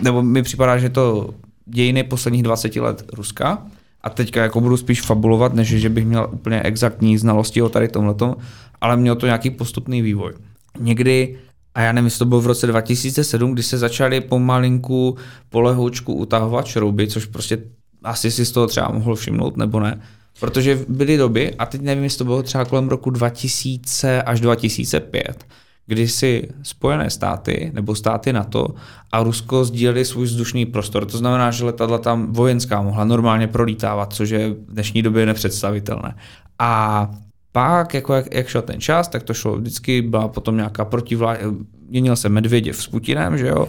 nebo 0.03 0.22
mi 0.22 0.43
připadá, 0.43 0.78
že 0.78 0.89
to 0.89 1.35
dějiny 1.66 2.03
posledních 2.03 2.43
20 2.43 2.76
let 2.76 3.05
Ruska 3.12 3.66
a 4.01 4.11
teďka 4.11 4.43
jako 4.43 4.61
budu 4.61 4.76
spíš 4.76 5.03
fabulovat, 5.03 5.55
než 5.55 5.68
že 5.68 5.89
bych 5.89 6.07
měl 6.07 6.28
úplně 6.32 6.62
exaktní 6.62 7.18
znalosti 7.18 7.62
o 7.62 7.68
tady 7.68 7.89
tomhletom, 7.89 8.37
ale 8.80 8.97
měl 8.97 9.16
to 9.16 9.26
nějaký 9.26 9.51
postupný 9.51 10.03
vývoj. 10.03 10.32
Někdy 10.80 11.39
a 11.74 11.80
já 11.80 11.93
nevím, 11.93 12.11
to 12.11 12.24
bylo 12.24 12.41
v 12.41 12.47
roce 12.47 12.66
2007, 12.66 13.53
kdy 13.53 13.62
se 13.62 13.78
začaly 13.78 14.20
pomalinku 14.20 15.16
polehoučku 15.49 16.14
utahovat 16.14 16.66
šrouby, 16.66 17.09
což 17.09 17.26
prostě 17.26 17.59
asi 18.03 18.30
si 18.30 18.45
z 18.45 18.53
toho 18.53 18.66
třeba 18.66 18.89
mohl 18.89 19.14
všimnout, 19.16 19.57
nebo 19.57 19.80
ne. 19.80 20.01
Protože 20.41 20.85
byly 20.89 21.16
doby, 21.16 21.55
a 21.55 21.66
teď 21.66 21.80
nevím, 21.80 22.05
jestli 22.05 22.18
to 22.18 22.24
bylo 22.24 22.43
třeba 22.43 22.64
kolem 22.64 22.89
roku 22.89 23.11
2000 23.11 24.22
až 24.22 24.41
2005, 24.41 25.47
kdy 25.87 26.09
si 26.09 26.49
Spojené 26.62 27.11
státy 27.11 27.70
nebo 27.74 27.95
státy 27.95 28.32
NATO 28.32 28.68
a 29.12 29.22
Rusko 29.22 29.64
sdíleli 29.64 30.05
svůj 30.05 30.24
vzdušný 30.24 30.66
prostor. 30.66 31.07
To 31.07 31.18
znamená, 31.18 31.51
že 31.51 31.64
letadla 31.64 31.99
tam 31.99 32.32
vojenská 32.32 32.82
mohla 32.82 33.05
normálně 33.05 33.47
prolítávat, 33.47 34.12
což 34.12 34.30
je 34.30 34.51
v 34.51 34.72
dnešní 34.74 35.03
době 35.03 35.26
nepředstavitelné. 35.26 36.14
A 36.59 37.11
pak, 37.53 37.95
jako 37.95 38.14
jak, 38.14 38.35
jak 38.35 38.49
šel 38.49 38.62
ten 38.62 38.80
čas, 38.80 39.09
tak 39.09 39.22
to 39.22 39.35
šlo 39.35 39.57
vždycky, 39.57 40.03
byla 40.03 40.28
potom 40.28 40.57
nějaká 40.57 40.85
protivládní, 40.85 41.59
měnil 41.89 42.16
se 42.16 42.28
Medvěděv 42.28 42.82
s 42.82 42.87
Putinem, 42.87 43.39
že 43.39 43.47
jo, 43.47 43.68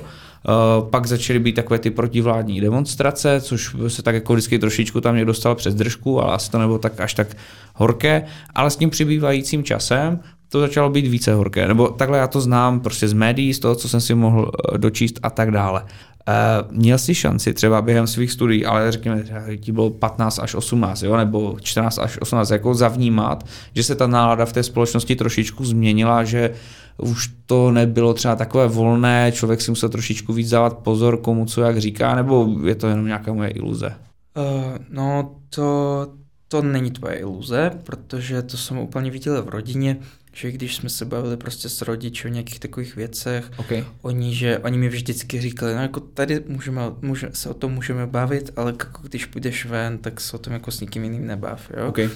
Uh, 0.80 0.89
pak 0.89 1.05
začaly 1.05 1.39
být 1.39 1.53
takové 1.53 1.80
ty 1.80 1.91
protivládní 1.91 2.61
demonstrace, 2.61 3.41
což 3.41 3.76
se 3.88 4.03
tak 4.03 4.16
jako 4.16 4.34
vždycky 4.34 4.59
trošičku 4.59 5.01
tam 5.01 5.16
někdo 5.16 5.28
dostal 5.28 5.55
přes 5.55 5.76
držku, 5.76 6.22
ale 6.22 6.34
asi 6.34 6.51
to 6.51 6.59
nebylo 6.59 6.80
tak 6.80 6.99
až 6.99 7.13
tak 7.13 7.28
horké, 7.76 8.26
ale 8.55 8.70
s 8.70 8.76
tím 8.76 8.89
přibývajícím 8.89 9.63
časem 9.63 10.20
to 10.50 10.60
začalo 10.60 10.89
být 10.89 11.08
více 11.08 11.34
horké. 11.34 11.68
Nebo 11.68 11.88
takhle 11.88 12.18
já 12.18 12.28
to 12.28 12.41
znám 12.41 12.80
prostě 12.80 13.08
z 13.08 13.14
médií, 13.14 13.54
z 13.54 13.60
toho, 13.60 13.76
co 13.76 13.89
jsem 13.89 14.02
si 14.02 14.16
mohl 14.16 14.52
eh, 14.74 14.78
dočíst 14.78 15.20
a 15.24 15.30
tak 15.30 15.52
dále. 15.52 15.84
Uh, 16.28 16.72
měl 16.78 16.98
jsi 16.98 17.16
šanci 17.16 17.54
třeba 17.54 17.82
během 17.82 18.08
svých 18.08 18.32
studií, 18.32 18.66
ale 18.66 18.91
řekněme, 18.91 19.24
ti 19.60 19.72
bylo 19.72 19.89
15 19.89 20.39
až 20.39 20.56
18, 20.56 21.04
jo, 21.04 21.18
nebo 21.18 21.58
14 21.62 22.00
až 22.00 22.18
18, 22.22 22.50
jako 22.50 22.74
zavnímat, 22.74 23.46
že 23.76 23.84
se 23.84 23.96
ta 23.96 24.08
nálada 24.08 24.46
v 24.46 24.54
té 24.54 24.64
společnosti 24.64 25.16
trošičku 25.16 25.66
změnila, 25.66 26.24
že 26.24 26.52
už 26.98 27.30
to 27.46 27.72
nebylo 27.72 28.14
třeba 28.14 28.36
takové 28.36 28.68
volné, 28.68 29.32
člověk 29.36 29.62
si 29.62 29.72
musel 29.72 29.89
trošičku 29.89 30.34
víc 30.34 30.50
dávat 30.50 30.78
pozor, 30.78 31.18
komu 31.18 31.46
co 31.46 31.62
jak 31.62 31.78
říká, 31.78 32.16
nebo 32.16 32.50
je 32.64 32.76
to 32.76 32.88
jenom 32.88 33.06
nějaká 33.06 33.34
moje 33.34 33.50
iluze? 33.50 33.93
Uh, 34.38 34.78
no 34.89 35.32
to, 35.50 36.08
to 36.48 36.62
není 36.62 36.91
tvoje 36.91 37.16
iluze, 37.16 37.72
protože 37.84 38.41
to 38.41 38.58
jsem 38.58 38.78
úplně 38.78 39.12
viděl 39.12 39.43
v 39.43 39.50
rodině, 39.50 39.98
že 40.34 40.52
když 40.52 40.76
jsme 40.76 40.89
se 40.89 41.06
bavili 41.06 41.38
prostě 41.38 41.70
s 41.70 41.82
rodiči 41.82 42.28
o 42.28 42.32
nějakých 42.32 42.60
takových 42.60 42.96
věcech, 42.96 43.52
okay. 43.58 43.86
oni, 44.02 44.36
že 44.36 44.60
oni 44.60 44.78
mi 44.78 44.89
vždycky 44.89 45.41
říkali, 45.41 45.76
no 45.76 45.82
jako 45.82 46.00
tady 46.00 46.43
můžeme, 46.48 46.82
může, 47.02 47.30
se 47.34 47.50
o 47.50 47.54
tom 47.54 47.74
můžeme 47.74 48.08
bavit, 48.08 48.52
ale 48.56 48.72
jako 48.80 49.02
když 49.02 49.26
půjdeš 49.26 49.66
ven, 49.66 49.98
tak 49.98 50.22
se 50.22 50.36
o 50.36 50.39
tom 50.39 50.54
jako 50.54 50.72
s 50.72 50.82
nikým 50.82 51.04
jiným 51.04 51.28
nebav, 51.28 51.72
jo. 51.78 51.88
Okay. 51.88 52.10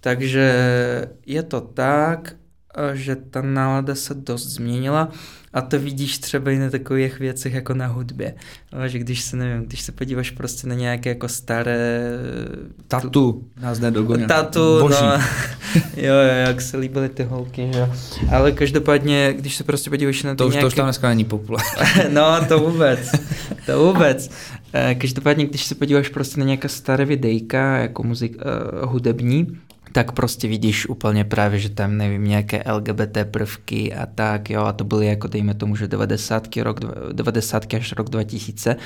Takže 0.00 0.54
je 1.26 1.42
to 1.42 1.60
tak, 1.60 2.34
že 2.92 3.16
ta 3.16 3.42
nálada 3.42 3.94
se 3.94 4.14
dost 4.14 4.46
změnila 4.46 5.08
a 5.54 5.60
to 5.60 5.78
vidíš 5.78 6.18
třeba 6.18 6.50
i 6.50 6.58
na 6.58 6.70
takových 6.70 7.18
věcech 7.18 7.54
jako 7.54 7.74
na 7.74 7.86
hudbě. 7.86 8.34
No, 8.72 8.88
že 8.88 8.98
když 8.98 9.20
se, 9.20 9.36
nevím, 9.36 9.66
když 9.66 9.80
se 9.80 9.92
podíváš 9.92 10.30
prostě 10.30 10.66
na 10.66 10.74
nějaké 10.74 11.08
jako 11.08 11.28
staré... 11.28 12.00
Tatu, 12.88 13.44
nás 13.60 13.78
nedogoně. 13.78 14.26
Tatu, 14.26 14.80
Boží. 14.80 14.96
no. 15.02 15.12
jo, 15.96 16.14
jo, 16.14 16.34
jak 16.46 16.60
se 16.60 16.76
líbily 16.76 17.08
ty 17.08 17.22
holky, 17.22 17.70
že 17.72 17.88
Ale 18.30 18.52
každopádně, 18.52 19.34
když 19.38 19.56
se 19.56 19.64
prostě 19.64 19.90
podíváš 19.90 20.22
na 20.22 20.30
ty 20.30 20.36
to 20.36 20.46
už, 20.46 20.52
nějaké... 20.52 20.62
To 20.62 20.66
už 20.66 20.74
tam 20.74 20.86
dneska 20.86 21.08
není 21.08 21.24
populární. 21.24 21.70
no, 22.08 22.44
to 22.48 22.58
vůbec, 22.58 23.10
to 23.66 23.86
vůbec. 23.86 24.30
Eh, 24.72 24.94
každopádně, 24.94 25.46
když 25.46 25.64
se 25.64 25.74
podíváš 25.74 26.08
prostě 26.08 26.40
na 26.40 26.46
nějaké 26.46 26.68
staré 26.68 27.04
videjka, 27.04 27.76
jako 27.76 28.02
muzik, 28.02 28.36
uh, 28.36 28.90
hudební, 28.90 29.58
tak 29.92 30.12
prostě 30.12 30.48
vidíš 30.48 30.88
úplně 30.88 31.24
právě, 31.24 31.58
že 31.58 31.68
tam, 31.68 31.96
nevím, 31.96 32.24
nějaké 32.24 32.62
LGBT 32.72 33.18
prvky 33.30 33.94
a 33.94 34.06
tak, 34.06 34.50
jo, 34.50 34.62
a 34.62 34.72
to 34.72 34.84
byly 34.84 35.06
jako, 35.06 35.28
dejme 35.28 35.54
tomu, 35.54 35.76
že 35.76 35.88
90. 35.88 36.56
rok, 36.56 36.80
90. 37.12 37.74
až 37.74 37.92
rok 37.92 38.08
2000 38.08 38.76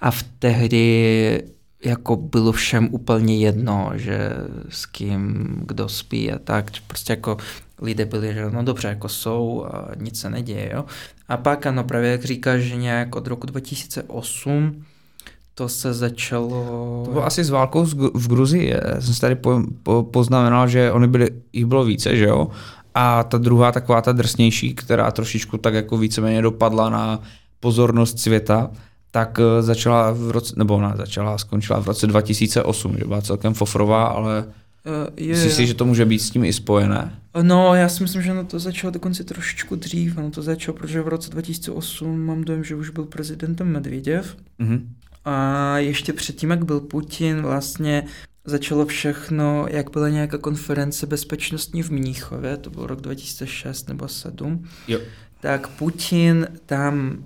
a 0.00 0.10
v 0.10 0.22
tehdy 0.38 1.42
jako 1.84 2.16
bylo 2.16 2.52
všem 2.52 2.88
úplně 2.90 3.38
jedno, 3.38 3.90
že 3.94 4.30
s 4.68 4.86
kým, 4.86 5.46
kdo 5.66 5.88
spí 5.88 6.32
a 6.32 6.38
tak, 6.38 6.70
prostě 6.86 7.12
jako 7.12 7.36
lidé 7.82 8.04
byli, 8.04 8.34
že 8.34 8.50
no 8.50 8.64
dobře, 8.64 8.88
jako 8.88 9.08
jsou 9.08 9.64
a 9.64 9.88
nic 9.96 10.20
se 10.20 10.30
neděje, 10.30 10.70
jo. 10.74 10.84
A 11.28 11.36
pak 11.36 11.66
ano, 11.66 11.84
právě 11.84 12.10
jak 12.10 12.24
říkáš, 12.24 12.60
že 12.60 12.76
nějak 12.76 13.16
od 13.16 13.26
roku 13.26 13.46
2008 13.46 14.84
to 15.58 15.68
se 15.68 15.94
začalo... 15.94 17.02
To 17.04 17.10
bylo 17.10 17.26
asi 17.26 17.44
s 17.44 17.50
válkou 17.50 17.84
v 18.14 18.28
Gruzii. 18.28 18.74
Já 18.94 19.00
jsem 19.00 19.14
si 19.14 19.20
tady 19.20 19.34
po, 19.34 19.62
po, 19.82 20.02
poznamenal, 20.02 20.68
že 20.68 20.92
oni 20.92 21.06
byli, 21.06 21.30
jich 21.52 21.66
bylo 21.66 21.84
více, 21.84 22.16
že 22.16 22.24
jo? 22.24 22.48
A 22.94 23.24
ta 23.24 23.38
druhá, 23.38 23.72
taková 23.72 24.02
ta 24.02 24.12
drsnější, 24.12 24.74
která 24.74 25.10
trošičku 25.10 25.58
tak 25.58 25.74
jako 25.74 25.98
víceméně 25.98 26.42
dopadla 26.42 26.90
na 26.90 27.20
pozornost 27.60 28.18
světa, 28.18 28.70
tak 29.10 29.38
eh, 29.40 29.62
začala 29.62 30.12
v 30.12 30.30
roce, 30.30 30.54
nebo 30.56 30.76
ona 30.76 30.96
začala, 30.96 31.38
skončila 31.38 31.80
v 31.80 31.86
roce 31.86 32.06
2008, 32.06 32.96
že 32.98 33.04
byla 33.04 33.22
celkem 33.22 33.54
fofrová, 33.54 34.04
ale 34.04 34.44
Uh, 34.86 35.14
je, 35.16 35.28
Myslíš 35.28 35.52
si, 35.52 35.66
že 35.66 35.74
to 35.74 35.84
může 35.84 36.04
být 36.04 36.18
s 36.18 36.30
tím 36.30 36.44
i 36.44 36.52
spojené? 36.52 37.18
No, 37.42 37.74
já 37.74 37.88
si 37.88 38.02
myslím, 38.02 38.22
že 38.22 38.34
no 38.34 38.44
to 38.44 38.58
začalo 38.58 38.90
dokonce 38.90 39.24
trošičku 39.24 39.76
dřív. 39.76 40.18
Ono 40.18 40.30
to 40.30 40.42
začalo, 40.42 40.78
protože 40.78 41.02
v 41.02 41.08
roce 41.08 41.30
2008 41.30 42.20
mám 42.20 42.44
dojem, 42.44 42.64
že 42.64 42.74
už 42.74 42.90
byl 42.90 43.04
prezidentem 43.04 43.72
Medvěděv. 43.72 44.36
Mm-hmm. 44.60 44.80
A 45.30 45.78
ještě 45.78 46.12
předtím, 46.12 46.50
jak 46.50 46.64
byl 46.64 46.80
Putin, 46.80 47.42
vlastně 47.42 48.04
začalo 48.44 48.86
všechno, 48.86 49.66
jak 49.70 49.90
byla 49.90 50.08
nějaká 50.08 50.38
konference 50.38 51.06
bezpečnostní 51.06 51.82
v 51.82 51.90
Mníchově, 51.90 52.56
to 52.56 52.70
byl 52.70 52.86
rok 52.86 53.00
2006 53.00 53.88
nebo 53.88 54.04
2007, 54.04 54.68
jo. 54.88 55.00
tak 55.40 55.68
Putin 55.68 56.46
tam, 56.66 57.24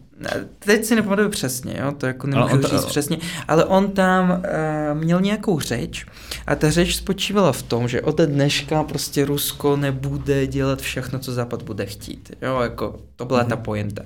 teď 0.59 0.85
si 0.85 0.95
nepamatuju 0.95 1.29
přesně, 1.29 1.77
jo, 1.81 1.93
to 1.93 2.07
jako 2.07 2.27
nemůžu 2.27 2.59
to, 2.59 2.68
říct 2.68 2.85
přesně, 2.85 3.18
ale 3.49 3.64
on 3.64 3.91
tam 3.91 4.31
uh, 4.31 5.01
měl 5.01 5.20
nějakou 5.20 5.61
řeč 5.61 6.07
a 6.47 6.55
ta 6.55 6.70
řeč 6.70 6.97
spočívala 6.97 7.53
v 7.53 7.62
tom, 7.62 7.89
že 7.89 8.03
od 8.03 8.20
dneška 8.20 8.83
prostě 8.83 9.25
Rusko 9.25 9.77
nebude 9.77 10.47
dělat 10.47 10.81
všechno, 10.81 11.18
co 11.18 11.33
Západ 11.33 11.62
bude 11.62 11.87
chtít, 11.87 12.33
jo, 12.43 12.61
jako 12.61 13.01
to 13.16 13.25
byla 13.25 13.45
mm-hmm. 13.45 13.49
ta 13.49 13.57
pointa. 13.57 14.03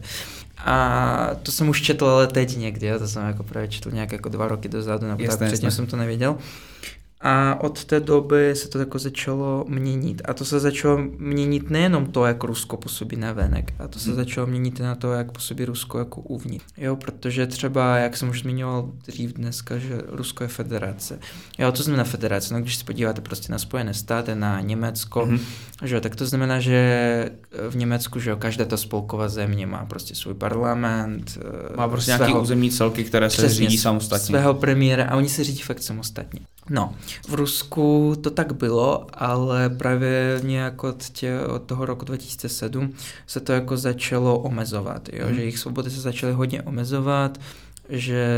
A 0.59 1.31
to 1.43 1.53
jsem 1.53 1.69
už 1.69 1.83
četl 1.83 2.07
ale 2.07 2.27
teď 2.27 2.57
někdy, 2.57 2.87
jo? 2.87 2.99
to 2.99 3.09
jsem 3.09 3.27
jako 3.27 3.43
právě 3.43 3.69
četl 3.69 3.91
nějak 3.91 4.13
jako 4.13 4.29
dva 4.29 4.49
roky 4.49 4.69
dozadu, 4.69 5.07
nebo 5.07 5.25
tak 5.27 5.49
předtím 5.49 5.71
jsem 5.71 5.87
to 5.87 5.97
nevěděl. 5.97 6.37
A 7.21 7.61
od 7.61 7.85
té 7.85 8.01
doby 8.01 8.57
se 8.57 8.69
to 8.69 8.79
jako 8.79 8.99
začalo 8.99 9.65
měnit. 9.69 10.23
A 10.25 10.35
to 10.35 10.45
se 10.45 10.61
začalo 10.61 10.99
měnit 11.19 11.71
nejenom 11.71 12.07
to, 12.07 12.27
jak 12.27 12.45
Rusko 12.45 12.77
působí 12.77 13.17
na 13.17 13.33
venek, 13.33 13.75
a 13.79 13.89
to 13.89 13.99
se 13.99 14.07
hmm. 14.07 14.17
začalo 14.17 14.47
měnit 14.47 14.81
na 14.81 14.95
to, 14.95 15.13
jak 15.13 15.33
působí 15.33 15.65
Rusko 15.65 15.99
jako 15.99 16.21
uvnitř. 16.21 16.65
Jo, 16.77 16.97
protože 16.97 17.47
třeba, 17.47 17.97
jak 17.97 18.17
jsem 18.17 18.29
už 18.29 18.43
zmiňoval 18.43 18.91
dřív 19.07 19.33
dneska, 19.33 19.79
že 19.79 20.03
Rusko 20.09 20.45
je 20.45 20.49
federace. 20.49 21.19
Jo, 21.59 21.73
to 21.73 21.83
znamená 21.83 22.05
federace. 22.05 22.55
No, 22.55 22.61
když 22.61 22.77
se 22.77 22.85
podíváte 22.85 23.21
prostě 23.21 23.53
na 23.53 23.59
Spojené 23.59 23.95
státy, 23.95 24.35
na 24.35 24.61
Německo, 24.61 25.27
hmm. 25.27 25.39
že 25.83 26.01
tak 26.01 26.17
to 26.17 26.27
znamená, 26.27 26.61
že 26.61 27.31
v 27.71 27.77
Německu, 27.77 28.21
že 28.21 28.31
jo, 28.31 28.37
každá 28.37 28.65
ta 28.65 28.77
spolková 28.77 29.29
země 29.29 29.67
má 29.67 29.85
prostě 29.85 30.15
svůj 30.15 30.35
parlament. 30.35 31.39
Má 31.77 31.89
prostě 31.89 32.13
svého, 32.13 32.25
nějaké 32.25 32.43
územní 32.43 32.71
celky, 32.71 33.05
které 33.05 33.31
se 33.31 33.49
řídí 33.49 33.79
samostatně. 33.79 34.27
Svého 34.27 34.55
premiéra 34.55 35.05
a 35.05 35.17
oni 35.17 35.29
se 35.29 35.45
řídí 35.45 35.63
fakt 35.63 35.83
samostatně. 35.83 36.41
No, 36.71 36.95
v 37.29 37.35
Rusku 37.35 38.15
to 38.21 38.31
tak 38.31 38.53
bylo, 38.53 39.07
ale 39.15 39.71
právě 39.71 40.41
nějak 40.43 40.85
od, 40.85 41.05
tě, 41.05 41.41
od 41.41 41.63
toho 41.63 41.87
roku 41.87 42.05
2007 42.05 42.95
se 43.27 43.41
to 43.41 43.53
jako 43.53 43.77
začalo 43.77 44.39
omezovat, 44.39 45.09
jo? 45.13 45.27
Mm. 45.29 45.35
že 45.35 45.41
jejich 45.41 45.59
svobody 45.59 45.91
se 45.91 46.01
začaly 46.01 46.33
hodně 46.33 46.63
omezovat, 46.63 47.39
že 47.89 48.29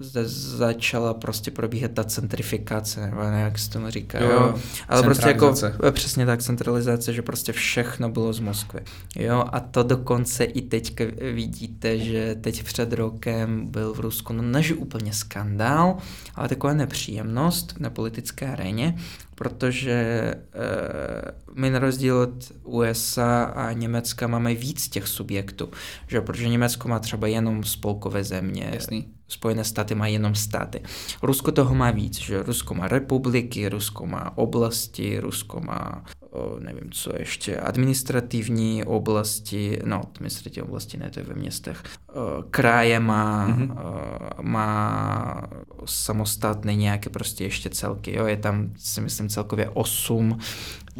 zde 0.00 0.28
začala 0.28 1.14
prostě 1.14 1.50
probíhat 1.50 1.90
ta 1.90 2.04
centrifikace, 2.04 3.00
nebo 3.00 3.22
jak 3.22 3.58
se 3.58 3.70
tomu 3.70 3.90
říká, 3.90 4.20
jo, 4.20 4.30
jo. 4.30 4.54
ale 4.88 5.02
prostě 5.02 5.28
jako 5.28 5.54
přesně 5.90 6.26
tak 6.26 6.42
centralizace, 6.42 7.12
že 7.12 7.22
prostě 7.22 7.52
všechno 7.52 8.08
bylo 8.08 8.32
z 8.32 8.40
Moskvy, 8.40 8.80
jo, 9.16 9.44
a 9.52 9.60
to 9.60 9.82
dokonce 9.82 10.44
i 10.44 10.62
teď 10.62 11.00
vidíte, 11.34 11.98
že 11.98 12.34
teď 12.40 12.62
před 12.62 12.92
rokem 12.92 13.66
byl 13.66 13.94
v 13.94 14.00
Rusku, 14.00 14.32
no 14.32 14.42
než 14.42 14.72
úplně 14.72 15.12
skandál, 15.12 15.96
ale 16.34 16.48
taková 16.48 16.74
nepříjemnost 16.74 17.74
na 17.80 17.90
politické 17.90 18.52
aréně, 18.52 18.96
protože 19.34 19.92
e, 19.92 20.36
my 21.54 21.70
na 21.70 21.78
rozdíl 21.78 22.16
od 22.16 22.52
USA 22.62 23.44
a 23.44 23.72
Německa 23.72 24.26
máme 24.26 24.54
víc 24.54 24.88
těch 24.88 25.08
subjektů, 25.08 25.70
že? 26.06 26.20
Protože 26.20 26.48
Německo 26.48 26.88
má 26.88 26.98
třeba 26.98 27.26
jenom 27.26 27.64
spolkové 27.64 28.24
země, 28.24 28.70
Jasný. 28.74 29.08
Spojené 29.34 29.64
státy 29.64 29.94
mají 29.94 30.14
jenom 30.14 30.34
státy. 30.34 30.80
Rusko 31.22 31.52
toho 31.52 31.74
má 31.74 31.90
víc, 31.90 32.18
že 32.18 32.42
Rusko 32.42 32.74
má 32.74 32.88
republiky, 32.88 33.68
Rusko 33.68 34.06
má 34.06 34.38
oblasti, 34.38 35.20
Rusko 35.20 35.60
má, 35.60 36.04
o, 36.30 36.58
nevím 36.58 36.90
co 36.90 37.10
ještě, 37.18 37.56
administrativní 37.56 38.84
oblasti, 38.84 39.78
no 39.84 40.02
administrativní 40.16 40.68
oblasti 40.68 40.98
ne, 40.98 41.10
to 41.10 41.20
je 41.20 41.26
ve 41.26 41.34
městech, 41.34 41.82
o, 42.08 42.42
kraje 42.50 43.00
má, 43.00 43.48
mm-hmm. 43.48 43.78
o, 44.38 44.42
má 44.42 45.42
samostatné 45.84 46.74
nějaké 46.74 47.10
prostě 47.10 47.44
ještě 47.44 47.70
celky, 47.70 48.16
jo, 48.16 48.26
je 48.26 48.36
tam 48.36 48.70
si 48.78 49.00
myslím 49.00 49.28
celkově 49.28 49.68
8 49.68 50.38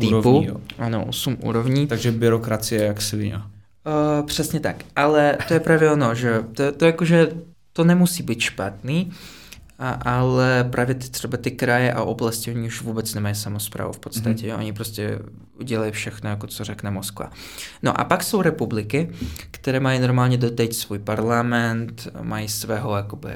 typů, 0.01 0.19
Úrovní, 0.19 0.47
jo. 0.47 0.57
ano, 0.79 1.05
8 1.05 1.37
úrovní. 1.43 1.87
Takže 1.87 2.13
byrokracie 2.13 2.85
jak 2.85 3.03
svině. 3.03 3.37
Uh, 3.37 4.27
přesně 4.27 4.61
tak, 4.61 4.77
ale 4.97 5.39
to 5.49 5.55
je 5.55 5.61
právě 5.61 5.91
ono, 5.91 6.15
že 6.15 6.45
to, 6.55 6.73
to 6.73 6.85
jakože 6.85 7.29
to 7.77 7.85
nemusí 7.85 8.23
být 8.23 8.41
špatný, 8.41 9.11
a, 9.79 9.91
ale 9.91 10.65
právě 10.71 10.95
ty, 10.95 11.09
třeba 11.09 11.37
ty 11.37 11.51
kraje 11.51 11.93
a 11.93 12.03
oblasti, 12.03 12.51
oni 12.51 12.67
už 12.67 12.83
vůbec 12.83 13.15
nemají 13.15 13.35
samozprávu 13.35 13.93
v 13.93 13.99
podstatě, 13.99 14.47
mm-hmm. 14.47 14.59
oni 14.59 14.73
prostě 14.73 15.19
udělají 15.61 15.93
všechno, 15.93 16.31
jako 16.31 16.47
co 16.47 16.65
řekne 16.65 16.91
Moskva. 16.91 17.31
No 17.83 18.01
a 18.01 18.05
pak 18.05 18.23
jsou 18.23 18.43
republiky, 18.43 19.11
které 19.51 19.81
mají 19.81 20.01
normálně 20.01 20.37
doteď 20.37 20.75
svůj 20.75 20.99
parlament, 20.99 22.09
mají 22.23 22.49
svého 22.49 22.97
jakoby 22.97 23.31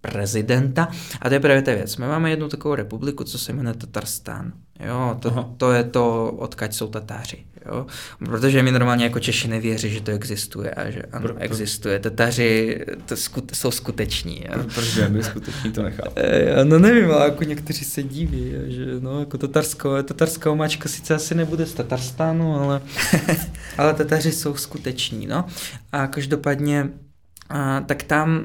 prezidenta. 0.00 0.88
A 1.20 1.28
to 1.28 1.34
je 1.34 1.40
právě 1.40 1.62
ta 1.62 1.74
věc. 1.74 1.96
My 1.96 2.06
máme 2.06 2.30
jednu 2.30 2.48
takovou 2.48 2.74
republiku, 2.74 3.24
co 3.24 3.38
se 3.38 3.52
jmenuje 3.52 3.74
Tatarstán. 3.74 4.52
Jo, 4.80 5.16
to, 5.20 5.54
to 5.56 5.72
je 5.72 5.84
to, 5.84 6.32
odkaď 6.38 6.74
jsou 6.74 6.88
Tatáři. 6.88 7.46
Jo? 7.66 7.86
Protože 8.18 8.62
mi 8.62 8.72
normálně 8.72 9.04
jako 9.04 9.20
Češi 9.20 9.48
nevěří, 9.48 9.90
že 9.90 10.00
to 10.00 10.10
existuje 10.10 10.70
a 10.70 10.90
že 10.90 11.02
ano, 11.02 11.22
pro, 11.22 11.34
pro... 11.34 11.42
existuje. 11.42 11.98
Tatáři 11.98 12.80
to 13.06 13.16
skut, 13.16 13.56
jsou 13.56 13.70
skuteční. 13.70 14.44
Jo? 14.44 14.64
Proč 14.74 14.98
by 15.08 15.22
skuteční 15.22 15.72
to 15.72 15.82
nechápu? 15.82 16.12
E, 16.16 16.64
no 16.64 16.78
nevím, 16.78 17.10
ale 17.10 17.24
jako 17.24 17.44
někteří 17.44 17.84
se 17.84 18.02
diví, 18.02 18.52
že 18.66 18.86
no, 19.00 19.20
jako 19.20 19.38
tatarsko, 19.38 20.02
tatarská 20.02 20.50
omáčka 20.50 20.88
sice 20.88 21.14
asi 21.14 21.34
nebude 21.34 21.66
z 21.66 21.74
Tatarstánu, 21.74 22.54
ale, 22.54 22.80
ale 23.78 23.94
Tatáři 23.94 24.32
jsou 24.32 24.56
skuteční. 24.56 25.26
No? 25.26 25.44
A 25.92 26.06
každopádně, 26.06 26.90
a, 27.48 27.80
tak 27.80 28.02
tam 28.02 28.44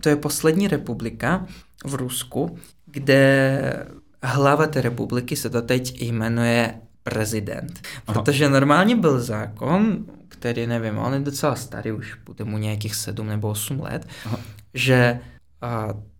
to 0.00 0.08
je 0.08 0.16
poslední 0.16 0.68
republika 0.68 1.46
v 1.84 1.94
Rusku, 1.94 2.58
kde 2.86 3.86
hlava 4.22 4.66
té 4.66 4.80
republiky 4.80 5.36
se 5.36 5.50
to 5.50 5.62
teď 5.62 6.02
jmenuje 6.02 6.74
prezident. 7.10 7.80
Protože 8.04 8.48
normálně 8.48 8.96
byl 8.96 9.20
zákon, 9.20 10.04
který 10.28 10.66
nevím, 10.66 10.98
on 10.98 11.14
je 11.14 11.20
docela 11.20 11.56
starý, 11.56 11.92
už 11.92 12.14
bude 12.26 12.44
mu 12.44 12.58
nějakých 12.58 12.94
sedm 12.94 13.26
nebo 13.26 13.48
osm 13.48 13.80
let, 13.80 14.06
Aha. 14.26 14.38
že 14.74 15.20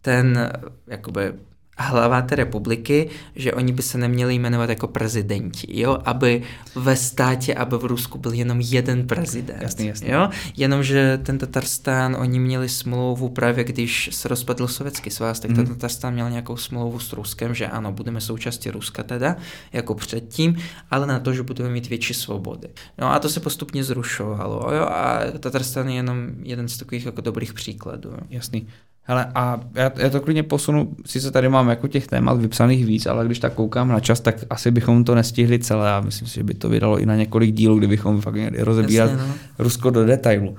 ten 0.00 0.52
jakoby 0.86 1.32
hlava 1.76 2.22
té 2.22 2.34
republiky, 2.34 3.08
že 3.36 3.52
oni 3.52 3.72
by 3.72 3.82
se 3.82 3.98
neměli 3.98 4.34
jmenovat 4.34 4.70
jako 4.70 4.88
prezidenti, 4.88 5.80
jo, 5.80 5.98
aby 6.04 6.42
ve 6.74 6.96
státě, 6.96 7.54
aby 7.54 7.76
v 7.78 7.84
Rusku 7.84 8.18
byl 8.18 8.32
jenom 8.32 8.60
jeden 8.60 9.06
prezident. 9.06 9.62
Jasný, 9.62 9.86
jasný. 9.86 10.10
Jo, 10.10 10.28
jenomže 10.56 11.18
ten 11.22 11.38
Tatarstán, 11.38 12.16
oni 12.20 12.38
měli 12.38 12.68
smlouvu 12.68 13.28
právě, 13.28 13.64
když 13.64 14.10
se 14.12 14.28
rozpadl 14.28 14.68
sovětský 14.68 15.10
svaz, 15.10 15.40
tak 15.40 15.50
mm. 15.50 15.56
ten 15.56 15.66
Tatarstán 15.66 16.14
měl 16.14 16.30
nějakou 16.30 16.56
smlouvu 16.56 16.98
s 16.98 17.12
Ruskem, 17.12 17.54
že 17.54 17.66
ano, 17.66 17.92
budeme 17.92 18.20
součástí 18.20 18.70
Ruska 18.70 19.02
teda, 19.02 19.36
jako 19.72 19.94
předtím, 19.94 20.56
ale 20.90 21.06
na 21.06 21.20
to, 21.20 21.32
že 21.32 21.42
budeme 21.42 21.70
mít 21.70 21.88
větší 21.88 22.14
svobody. 22.14 22.68
No 22.98 23.12
a 23.12 23.18
to 23.18 23.28
se 23.28 23.40
postupně 23.40 23.84
zrušovalo, 23.84 24.74
jo, 24.74 24.82
a 24.82 25.20
Tatarstán 25.38 25.88
je 25.88 25.94
jenom 25.94 26.26
jeden 26.42 26.68
z 26.68 26.76
takových 26.76 27.06
jako 27.06 27.20
dobrých 27.20 27.54
příkladů. 27.54 28.10
Jasný. 28.30 28.66
Hele, 29.08 29.26
a 29.34 29.60
já, 29.74 29.92
já 29.96 30.10
to 30.10 30.20
klidně 30.20 30.42
posunu, 30.42 30.96
sice 31.06 31.30
tady 31.30 31.48
mám 31.48 31.68
jako 31.68 31.88
těch 31.88 32.06
témat 32.06 32.40
vypsaných 32.40 32.86
víc, 32.86 33.06
ale 33.06 33.26
když 33.26 33.38
tak 33.38 33.52
koukám 33.52 33.88
na 33.88 34.00
čas, 34.00 34.20
tak 34.20 34.36
asi 34.50 34.70
bychom 34.70 35.04
to 35.04 35.14
nestihli 35.14 35.58
celé 35.58 35.92
a 35.92 36.00
myslím 36.00 36.28
si, 36.28 36.34
že 36.34 36.42
by 36.42 36.54
to 36.54 36.68
vydalo 36.68 36.98
i 36.98 37.06
na 37.06 37.16
několik 37.16 37.54
dílů, 37.54 37.78
kdybychom 37.78 38.20
fakt 38.20 38.34
měli 38.34 38.62
rozebírat 38.62 39.10
Jasně, 39.10 39.26
no. 39.26 39.34
Rusko 39.58 39.90
do 39.90 40.04
detailu. 40.04 40.50
Uh, 40.50 40.56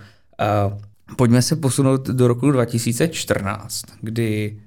pojďme 1.15 1.41
se 1.41 1.55
posunout 1.55 2.07
do 2.07 2.27
roku 2.27 2.51
2014, 2.51 3.81
kdy 4.01 4.59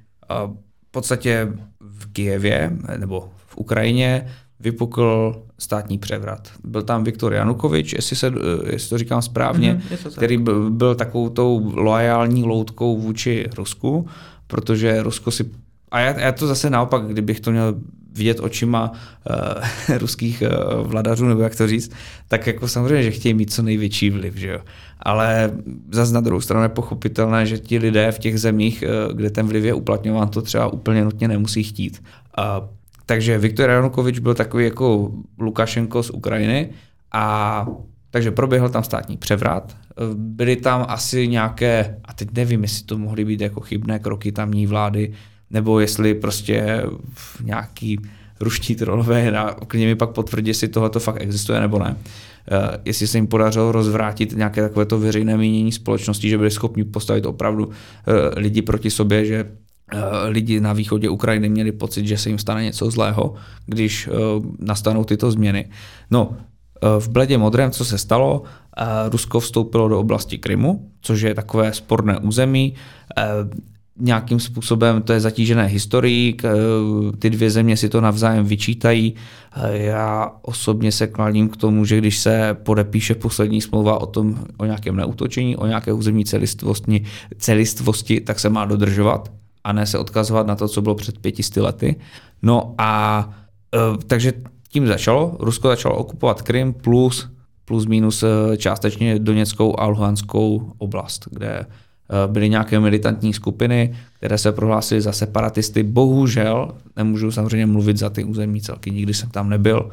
uh, 0.45 0.53
v 0.89 0.91
podstatě 0.91 1.49
v 1.81 2.13
Kijevě 2.13 2.71
nebo 2.97 3.31
v 3.47 3.57
Ukrajině 3.57 4.27
vypukl 4.61 5.37
státní 5.59 5.99
převrat. 5.99 6.49
Byl 6.65 6.83
tam 6.83 7.05
Viktor 7.05 7.33
Janukovič, 7.33 7.93
jestli, 7.93 8.17
se, 8.17 8.33
jestli 8.71 8.89
to 8.89 8.99
říkám 8.99 9.23
správně, 9.23 9.75
mm-hmm, 9.91 10.03
to 10.03 10.11
který 10.11 10.39
byl, 10.39 10.71
byl 10.71 10.95
takovou 10.95 11.29
tou 11.29 11.73
loajální 11.75 12.45
loutkou 12.45 12.99
vůči 12.99 13.47
Rusku, 13.57 14.07
protože 14.47 15.03
Rusko 15.03 15.31
si... 15.31 15.51
A 15.91 16.01
já, 16.01 16.21
já 16.21 16.33
to 16.33 16.47
zase 16.47 16.71
naopak, 16.71 17.07
kdybych 17.07 17.41
to 17.41 17.51
měl 17.51 17.75
vidět 18.13 18.41
očima 18.41 18.93
uh, 19.91 19.97
ruských 19.99 20.43
uh, 20.43 20.87
vladařů, 20.87 21.29
nebo 21.29 21.43
jak 21.43 21.57
to 21.57 21.67
říct, 21.67 21.93
tak 22.29 22.47
jako 22.47 22.69
samozřejmě, 22.69 23.03
že 23.03 23.11
chtějí 23.11 23.35
mít 23.35 23.53
co 23.53 23.63
největší 23.63 24.11
vliv, 24.11 24.37
že 24.37 24.49
jo. 24.49 24.59
Ale 25.03 25.53
zase 25.93 26.15
na 26.15 26.21
druhou 26.21 26.41
stranu 26.41 26.63
je 26.63 26.69
pochopitelné, 26.69 27.47
že 27.47 27.59
ti 27.59 27.79
lidé 27.79 28.13
v 28.13 28.19
těch 28.19 28.41
zemích, 28.41 28.85
uh, 28.87 29.17
kde 29.17 29.31
ten 29.31 29.47
vliv 29.47 29.65
je 29.65 29.75
uplatňován, 29.75 30.29
to 30.29 30.43
třeba 30.43 30.67
úplně 30.67 31.05
nutně 31.05 31.29
nemusí 31.29 31.63
chtít. 31.63 32.03
Uh, 32.39 32.69
takže 33.11 33.39
Viktor 33.39 33.71
Janukovič 33.71 34.19
byl 34.19 34.35
takový 34.35 34.65
jako 34.65 35.11
Lukašenko 35.39 36.03
z 36.03 36.11
Ukrajiny 36.11 36.71
a 37.13 37.67
takže 38.11 38.31
proběhl 38.31 38.69
tam 38.69 38.85
státní 38.85 39.17
převrat. 39.17 39.77
Byly 40.15 40.57
tam 40.57 40.87
asi 40.89 41.29
nějaké, 41.29 41.97
a 42.05 42.13
teď 42.13 42.29
nevím, 42.33 42.63
jestli 42.63 42.85
to 42.85 42.99
mohly 42.99 43.25
být 43.25 43.41
jako 43.41 43.61
chybné 43.61 43.99
kroky 43.99 44.33
tamní 44.33 44.67
vlády, 44.67 45.13
nebo 45.51 45.81
jestli 45.81 46.15
prostě 46.15 46.83
nějaký 47.43 48.01
ruští 48.41 48.77
trolové, 48.77 49.31
na, 49.31 49.55
klidně 49.67 49.87
mi 49.87 49.95
pak 49.95 50.11
potvrdí, 50.11 50.51
jestli 50.51 50.69
tohle 50.69 50.91
fakt 50.99 51.21
existuje 51.21 51.61
nebo 51.61 51.79
ne. 51.79 51.91
Uh, 51.91 52.77
jestli 52.85 53.07
se 53.07 53.19
jim 53.19 53.27
podařilo 53.27 53.73
rozvrátit 53.73 54.37
nějaké 54.37 54.63
takovéto 54.63 54.99
veřejné 54.99 55.37
mínění 55.37 55.73
společnosti, 55.73 56.29
že 56.29 56.39
byli 56.39 56.51
schopni 56.51 56.85
postavit 56.85 57.27
opravdu 57.27 57.67
uh, 57.67 57.73
lidi 58.37 58.63
proti 58.63 58.91
sobě, 58.91 59.27
že 59.27 59.45
Eh, 59.45 59.70
lidi 60.29 60.61
na 60.61 60.73
východě 60.73 61.09
Ukrajiny 61.09 61.49
měli 61.49 61.73
pocit, 61.73 62.07
že 62.07 62.19
se 62.19 62.29
jim 62.29 62.39
stane 62.39 62.65
něco 62.65 62.91
zlého, 62.91 63.35
když 63.67 64.09
eh, 64.09 64.13
nastanou 64.59 65.05
tyto 65.05 65.31
změny. 65.31 65.71
No, 66.11 66.31
eh, 66.37 67.01
v 67.01 67.09
bledě 67.09 67.39
modrém, 67.39 67.71
co 67.71 67.85
se 67.85 67.99
stalo, 67.99 68.43
Rusko 69.09 69.41
vstoupilo 69.41 69.89
do 69.89 70.01
oblasti 70.01 70.39
Krymu, 70.39 70.91
což 71.01 71.21
je 71.21 71.35
takové 71.35 71.73
sporné 71.73 72.19
území. 72.19 72.75
Nějakým 74.01 74.41
způsobem 74.41 75.03
to 75.03 75.13
je 75.13 75.21
zatížené 75.21 75.67
historií, 75.67 76.37
ty 77.19 77.31
dvě 77.31 77.51
země 77.51 77.77
si 77.77 77.89
to 77.89 78.01
navzájem 78.01 78.45
vyčítají. 78.45 79.15
Já 79.71 80.33
osobně 80.43 80.93
se 80.93 81.07
klaním 81.07 81.49
k 81.49 81.57
tomu, 81.57 81.85
že 81.85 81.99
když 81.99 82.19
se 82.19 82.57
podepíše 82.63 83.15
poslední 83.15 83.61
smlouva 83.61 84.01
o 84.01 84.07
tom, 84.07 84.45
o 84.57 84.65
nějakém 84.65 84.97
neútočení, 84.97 85.57
o 85.57 85.67
nějaké 85.67 85.93
územní 85.93 86.25
celistvosti, 86.25 87.05
celistvosti, 87.39 88.21
tak 88.21 88.41
se 88.41 88.49
má 88.49 88.65
dodržovat 88.65 89.31
a 89.65 89.73
ne 89.73 89.87
se 89.87 89.99
odkazovat 89.99 90.47
na 90.47 90.57
to, 90.57 90.69
co 90.69 90.83
bylo 90.83 90.95
před 90.95 91.19
pětisty 91.19 91.61
lety. 91.61 91.97
No 92.43 92.75
a 92.79 93.31
e, 93.75 94.05
takže 94.07 94.33
tím 94.69 94.87
začalo. 94.87 95.37
Rusko 95.41 95.69
začalo 95.69 95.97
okupovat 95.97 96.43
Krym 96.43 96.73
plus 96.73 97.29
plus 97.71 97.87
minus 97.87 98.23
e, 98.23 98.57
částečně 98.57 99.19
Doněckou 99.19 99.81
a 99.81 99.87
Luhanskou 99.87 100.73
oblast, 100.79 101.29
kde 101.31 101.51
e, 101.51 101.67
byly 102.27 102.49
nějaké 102.49 102.81
militantní 102.81 103.35
skupiny, 103.35 103.95
které 104.17 104.39
se 104.39 104.53
prohlásily 104.53 105.01
za 105.01 105.13
separatisty. 105.13 105.83
Bohužel, 105.83 106.75
nemůžu 106.97 107.31
samozřejmě 107.31 107.67
mluvit 107.67 107.97
za 107.97 108.11
ty 108.11 108.25
územní 108.25 108.61
celky, 108.61 108.91
nikdy 108.91 109.15
jsem 109.15 109.31
tam 109.31 109.49
nebyl, 109.49 109.91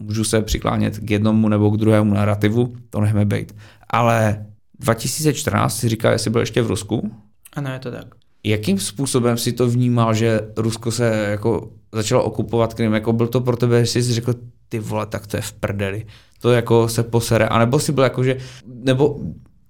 můžu 0.00 0.24
se 0.24 0.42
přiklánět 0.42 0.98
k 0.98 1.10
jednomu 1.10 1.48
nebo 1.48 1.70
k 1.70 1.76
druhému 1.76 2.14
narrativu, 2.14 2.76
to 2.90 3.00
nechme 3.00 3.24
být. 3.24 3.56
Ale 3.90 4.46
2014 4.80 5.76
si 5.76 5.88
říká, 5.88 6.12
jestli 6.12 6.30
byl 6.30 6.40
ještě 6.40 6.62
v 6.62 6.66
Rusku. 6.66 7.10
Ano, 7.56 7.72
je 7.72 7.78
to 7.78 7.90
tak. 7.90 8.23
Jakým 8.44 8.78
způsobem 8.78 9.38
si 9.38 9.52
to 9.52 9.68
vnímal, 9.68 10.14
že 10.14 10.40
Rusko 10.56 10.90
se 10.92 11.26
jako 11.30 11.70
začalo 11.92 12.24
okupovat 12.24 12.74
Krym? 12.74 12.94
Jako 12.94 13.12
byl 13.12 13.26
to 13.26 13.40
pro 13.40 13.56
tebe, 13.56 13.84
že 13.84 14.02
jsi 14.02 14.12
řekl, 14.12 14.34
ty 14.68 14.78
vole, 14.78 15.06
tak 15.06 15.26
to 15.26 15.36
je 15.36 15.40
v 15.40 15.52
prdeli. 15.52 16.06
To 16.40 16.52
jako 16.52 16.88
se 16.88 17.02
posere. 17.02 17.48
A 17.48 17.58
nebo 17.58 17.80
si 17.80 17.92
byl 17.92 18.04
jako, 18.04 18.24
že, 18.24 18.36
nebo 18.66 19.20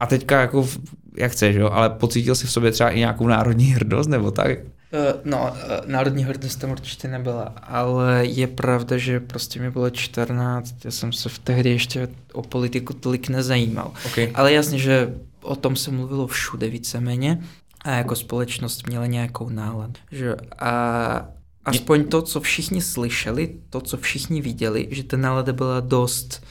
a 0.01 0.07
teďka 0.07 0.41
jako, 0.41 0.69
jak 1.17 1.33
chceš, 1.33 1.57
jo, 1.57 1.71
ale 1.71 1.91
pocítil 1.91 2.35
si 2.35 2.47
v 2.47 2.51
sobě 2.51 2.71
třeba 2.73 2.91
i 2.91 2.99
nějakou 2.99 3.27
národní 3.27 3.65
hrdost, 3.65 4.11
nebo 4.11 4.31
tak? 4.31 4.59
Uh, 4.59 5.21
no, 5.25 5.53
uh, 5.53 5.91
národní 5.91 6.25
hrdost 6.25 6.61
tam 6.61 6.71
určitě 6.71 7.09
nebyla, 7.09 7.43
ale 7.63 8.27
je 8.27 8.47
pravda, 8.47 8.99
že 8.99 9.21
prostě 9.21 9.61
mi 9.61 9.71
bylo 9.71 9.91
14, 9.91 10.75
já 10.85 10.91
jsem 10.91 11.13
se 11.13 11.29
v 11.29 11.39
tehdy 11.39 11.71
ještě 11.71 12.09
o 12.33 12.43
politiku 12.43 12.93
tolik 12.93 13.29
nezajímal. 13.29 13.93
Okay. 14.07 14.31
Ale 14.35 14.53
jasně, 14.53 14.79
že 14.79 15.15
o 15.41 15.57
tom 15.57 15.77
se 15.77 15.91
mluvilo 15.91 16.27
všude 16.27 16.69
víceméně 16.69 17.43
a 17.85 17.91
jako 17.91 18.17
společnost 18.17 18.87
měla 18.87 19.07
nějakou 19.07 19.49
náladu. 19.49 19.93
Že 20.13 20.35
a 20.59 21.29
aspoň 21.65 22.05
to, 22.05 22.23
co 22.23 22.41
všichni 22.41 22.83
slyšeli, 22.83 23.55
to, 23.71 23.81
co 23.81 23.97
všichni 23.97 24.43
viděli, 24.43 24.89
že 24.91 25.05
ta 25.05 25.17
nálada 25.17 25.53
byla 25.53 25.81
dost 25.81 26.43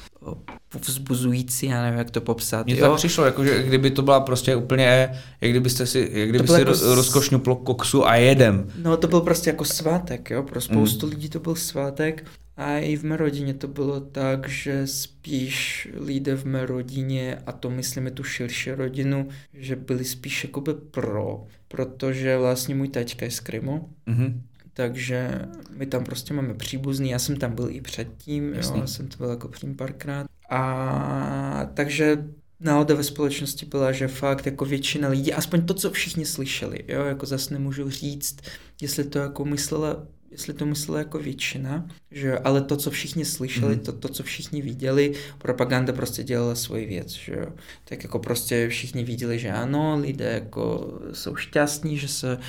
vzbuzující, 0.87 1.65
já 1.65 1.81
nevím, 1.81 1.99
jak 1.99 2.11
to 2.11 2.21
popsat. 2.21 2.65
Mně 2.65 2.75
to 2.75 2.85
jo. 2.85 2.95
přišlo, 2.95 3.25
jako, 3.25 3.45
že 3.45 3.63
kdyby 3.63 3.91
to 3.91 4.01
byla 4.01 4.19
prostě 4.19 4.55
úplně, 4.55 5.09
jak 5.41 5.51
kdybyste 5.51 5.85
si, 5.85 6.09
jak 6.13 6.47
si 6.49 6.59
jako 6.59 6.73
s- 6.73 6.95
rozkošňuplo 6.95 7.55
koksu 7.55 8.07
a 8.07 8.15
jedem. 8.15 8.67
No 8.83 8.97
to 8.97 9.07
byl 9.07 9.21
prostě 9.21 9.49
jako 9.49 9.65
svátek, 9.65 10.29
jo, 10.29 10.43
pro 10.43 10.61
spoustu 10.61 11.07
lidí 11.07 11.29
to 11.29 11.39
byl 11.39 11.55
svátek 11.55 12.25
a 12.57 12.77
i 12.77 12.95
v 12.95 13.03
mé 13.03 13.17
rodině 13.17 13.53
to 13.53 13.67
bylo 13.67 13.99
tak, 13.99 14.49
že 14.49 14.87
spíš 14.87 15.87
lidé 15.93 16.35
v 16.35 16.45
mé 16.45 16.65
rodině, 16.65 17.37
a 17.45 17.51
to 17.51 17.69
myslíme 17.69 18.11
tu 18.11 18.23
širší 18.23 18.71
rodinu, 18.71 19.29
že 19.53 19.75
byli 19.75 20.05
spíš 20.05 20.43
jakoby 20.43 20.73
pro, 20.73 21.45
protože 21.67 22.37
vlastně 22.37 22.75
můj 22.75 22.87
taťka 22.89 23.25
je 23.25 23.31
z 23.31 23.39
Krymu, 23.39 23.89
Mhm. 24.05 24.41
takže 24.73 25.39
my 25.77 25.85
tam 25.85 26.03
prostě 26.03 26.33
máme 26.33 26.53
příbuzný, 26.53 27.09
já 27.09 27.19
jsem 27.19 27.35
tam 27.35 27.55
byl 27.55 27.67
i 27.69 27.81
předtím, 27.81 28.53
Jasný. 28.53 28.79
jo, 28.79 28.87
jsem 28.87 29.07
to 29.07 29.17
byl 29.17 29.29
jako 29.29 29.47
předtím 29.47 29.75
párkrát. 29.75 30.27
A 30.49 31.69
takže 31.73 32.25
nálada 32.59 32.95
ve 32.95 33.03
společnosti 33.03 33.65
byla, 33.65 33.91
že 33.91 34.07
fakt 34.07 34.45
jako 34.45 34.65
většina 34.65 35.09
lidí, 35.09 35.33
aspoň 35.33 35.65
to, 35.65 35.73
co 35.73 35.91
všichni 35.91 36.25
slyšeli, 36.25 36.79
jo, 36.87 37.03
jako 37.03 37.25
zase 37.25 37.53
nemůžu 37.53 37.89
říct, 37.89 38.37
jestli 38.81 39.03
to 39.03 39.19
jako 39.19 39.45
myslela, 39.45 40.07
jestli 40.33 40.53
to 40.53 40.65
myslela 40.65 40.99
jako 40.99 41.19
většina, 41.19 41.87
že 42.11 42.27
jo, 42.27 42.37
ale 42.43 42.61
to, 42.61 42.75
co 42.77 42.91
všichni 42.91 43.25
slyšeli, 43.25 43.75
Mhm. 43.75 43.83
to, 43.85 43.91
to, 43.91 44.07
co 44.09 44.23
všichni 44.23 44.61
viděli, 44.61 45.13
propaganda 45.37 45.93
prostě 45.93 46.23
dělala 46.23 46.55
svoji 46.55 46.85
věc, 46.85 47.11
že 47.11 47.33
jo. 47.33 47.45
Tak 47.85 48.03
jako 48.03 48.19
prostě 48.19 48.67
všichni 48.69 49.03
viděli, 49.03 49.39
že 49.39 49.49
ano, 49.51 49.99
lidé 49.99 50.25
jako 50.33 50.93
jsou 51.13 51.35
šťastní, 51.35 51.97
že 51.97 52.07
se 52.07 52.35
uh, 52.37 52.41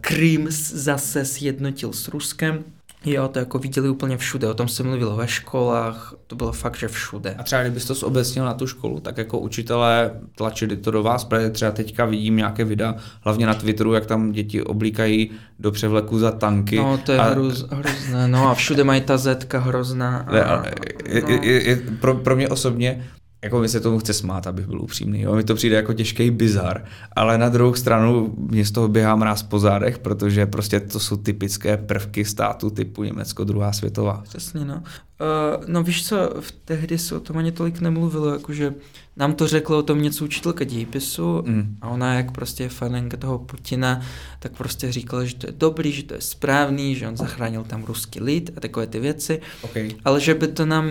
Krym 0.00 0.46
zase 0.50 1.24
sjednotil 1.24 1.92
s 1.92 2.08
Ruskem, 2.08 2.64
Jo, 3.06 3.28
to 3.28 3.38
jako 3.38 3.58
viděli 3.58 3.88
úplně 3.88 4.16
všude, 4.16 4.48
o 4.48 4.54
tom 4.54 4.68
se 4.68 4.82
mluvilo 4.82 5.16
ve 5.16 5.28
školách, 5.28 6.14
to 6.26 6.36
bylo 6.36 6.52
fakt, 6.52 6.76
že 6.76 6.88
všude. 6.88 7.34
A 7.38 7.42
třeba 7.42 7.62
kdybyste 7.62 7.88
to 7.88 7.94
zobecnil 7.94 8.44
na 8.44 8.54
tu 8.54 8.66
školu, 8.66 9.00
tak 9.00 9.18
jako 9.18 9.38
učitelé 9.38 10.10
tlačili 10.34 10.76
to 10.76 10.90
do 10.90 11.02
vás, 11.02 11.24
protože 11.24 11.50
třeba 11.50 11.70
teďka 11.70 12.04
vidím 12.04 12.36
nějaké 12.36 12.64
videa, 12.64 12.94
hlavně 13.20 13.46
na 13.46 13.54
Twitteru, 13.54 13.92
jak 13.92 14.06
tam 14.06 14.32
děti 14.32 14.62
oblíkají 14.62 15.30
do 15.58 15.72
převleku 15.72 16.18
za 16.18 16.30
tanky. 16.30 16.76
No, 16.76 16.98
to 16.98 17.12
je 17.12 17.18
a, 17.18 17.24
hruz, 17.24 17.64
hrozné, 17.70 18.28
no 18.28 18.48
a 18.48 18.54
všude 18.54 18.84
mají 18.84 19.00
ta 19.00 19.16
zetka 19.16 19.58
hrozná. 19.58 20.16
A, 20.16 20.32
Ne, 20.32 20.44
ale 20.44 20.72
je, 21.08 21.22
no. 21.22 21.28
je, 21.28 21.46
je, 21.46 21.68
je, 21.68 21.76
pro, 22.00 22.14
pro 22.14 22.36
mě 22.36 22.48
osobně, 22.48 23.06
jako 23.44 23.58
mi 23.60 23.68
se 23.68 23.80
tomu 23.80 23.98
chce 23.98 24.12
smát, 24.12 24.46
abych 24.46 24.66
byl 24.66 24.80
upřímný, 24.82 25.20
jo? 25.20 25.34
mi 25.34 25.44
to 25.44 25.54
přijde 25.54 25.76
jako 25.76 25.92
těžký 25.92 26.30
bizar, 26.30 26.84
ale 27.16 27.38
na 27.38 27.48
druhou 27.48 27.74
stranu 27.74 28.34
mě 28.38 28.64
z 28.64 28.70
toho 28.70 28.88
běhá 28.88 29.16
mráz 29.16 29.42
po 29.42 29.58
zádech, 29.58 29.98
protože 29.98 30.46
prostě 30.46 30.80
to 30.80 31.00
jsou 31.00 31.16
typické 31.16 31.76
prvky 31.76 32.24
státu 32.24 32.70
typu 32.70 33.04
Německo, 33.04 33.44
druhá 33.44 33.72
světová. 33.72 34.22
Přesně, 34.28 34.64
no. 34.64 34.74
Uh, 35.20 35.64
no 35.66 35.82
víš 35.82 36.06
co, 36.08 36.16
v 36.40 36.52
tehdy 36.64 36.98
se 36.98 37.16
o 37.16 37.20
tom 37.20 37.38
ani 37.38 37.52
tolik 37.52 37.80
nemluvilo, 37.80 38.32
jakože 38.32 38.74
nám 39.16 39.32
to 39.34 39.46
řekla 39.48 39.78
o 39.78 39.82
tom 39.82 40.02
něco 40.02 40.24
učitelka 40.24 40.64
dějepisu 40.64 41.42
Mm. 41.46 41.76
a 41.80 41.88
ona 41.88 42.14
jak 42.14 42.30
prostě 42.30 42.62
je 42.62 42.68
fanenka 42.68 43.16
toho 43.16 43.38
Putina, 43.38 44.00
tak 44.38 44.52
prostě 44.52 44.92
říkala, 44.92 45.24
že 45.24 45.34
to 45.34 45.46
je 45.46 45.52
dobrý, 45.56 45.92
že 45.92 46.02
to 46.02 46.14
je 46.14 46.20
správný, 46.20 46.94
že 46.94 47.08
on 47.08 47.16
zachránil 47.16 47.64
tam 47.64 47.84
ruský 47.84 48.20
lid 48.20 48.50
a 48.56 48.60
takové 48.60 48.86
ty 48.86 49.00
věci, 49.00 49.40
Okay. 49.62 49.90
ale 50.04 50.20
že 50.20 50.34
by 50.34 50.48
to 50.48 50.66
nám, 50.66 50.88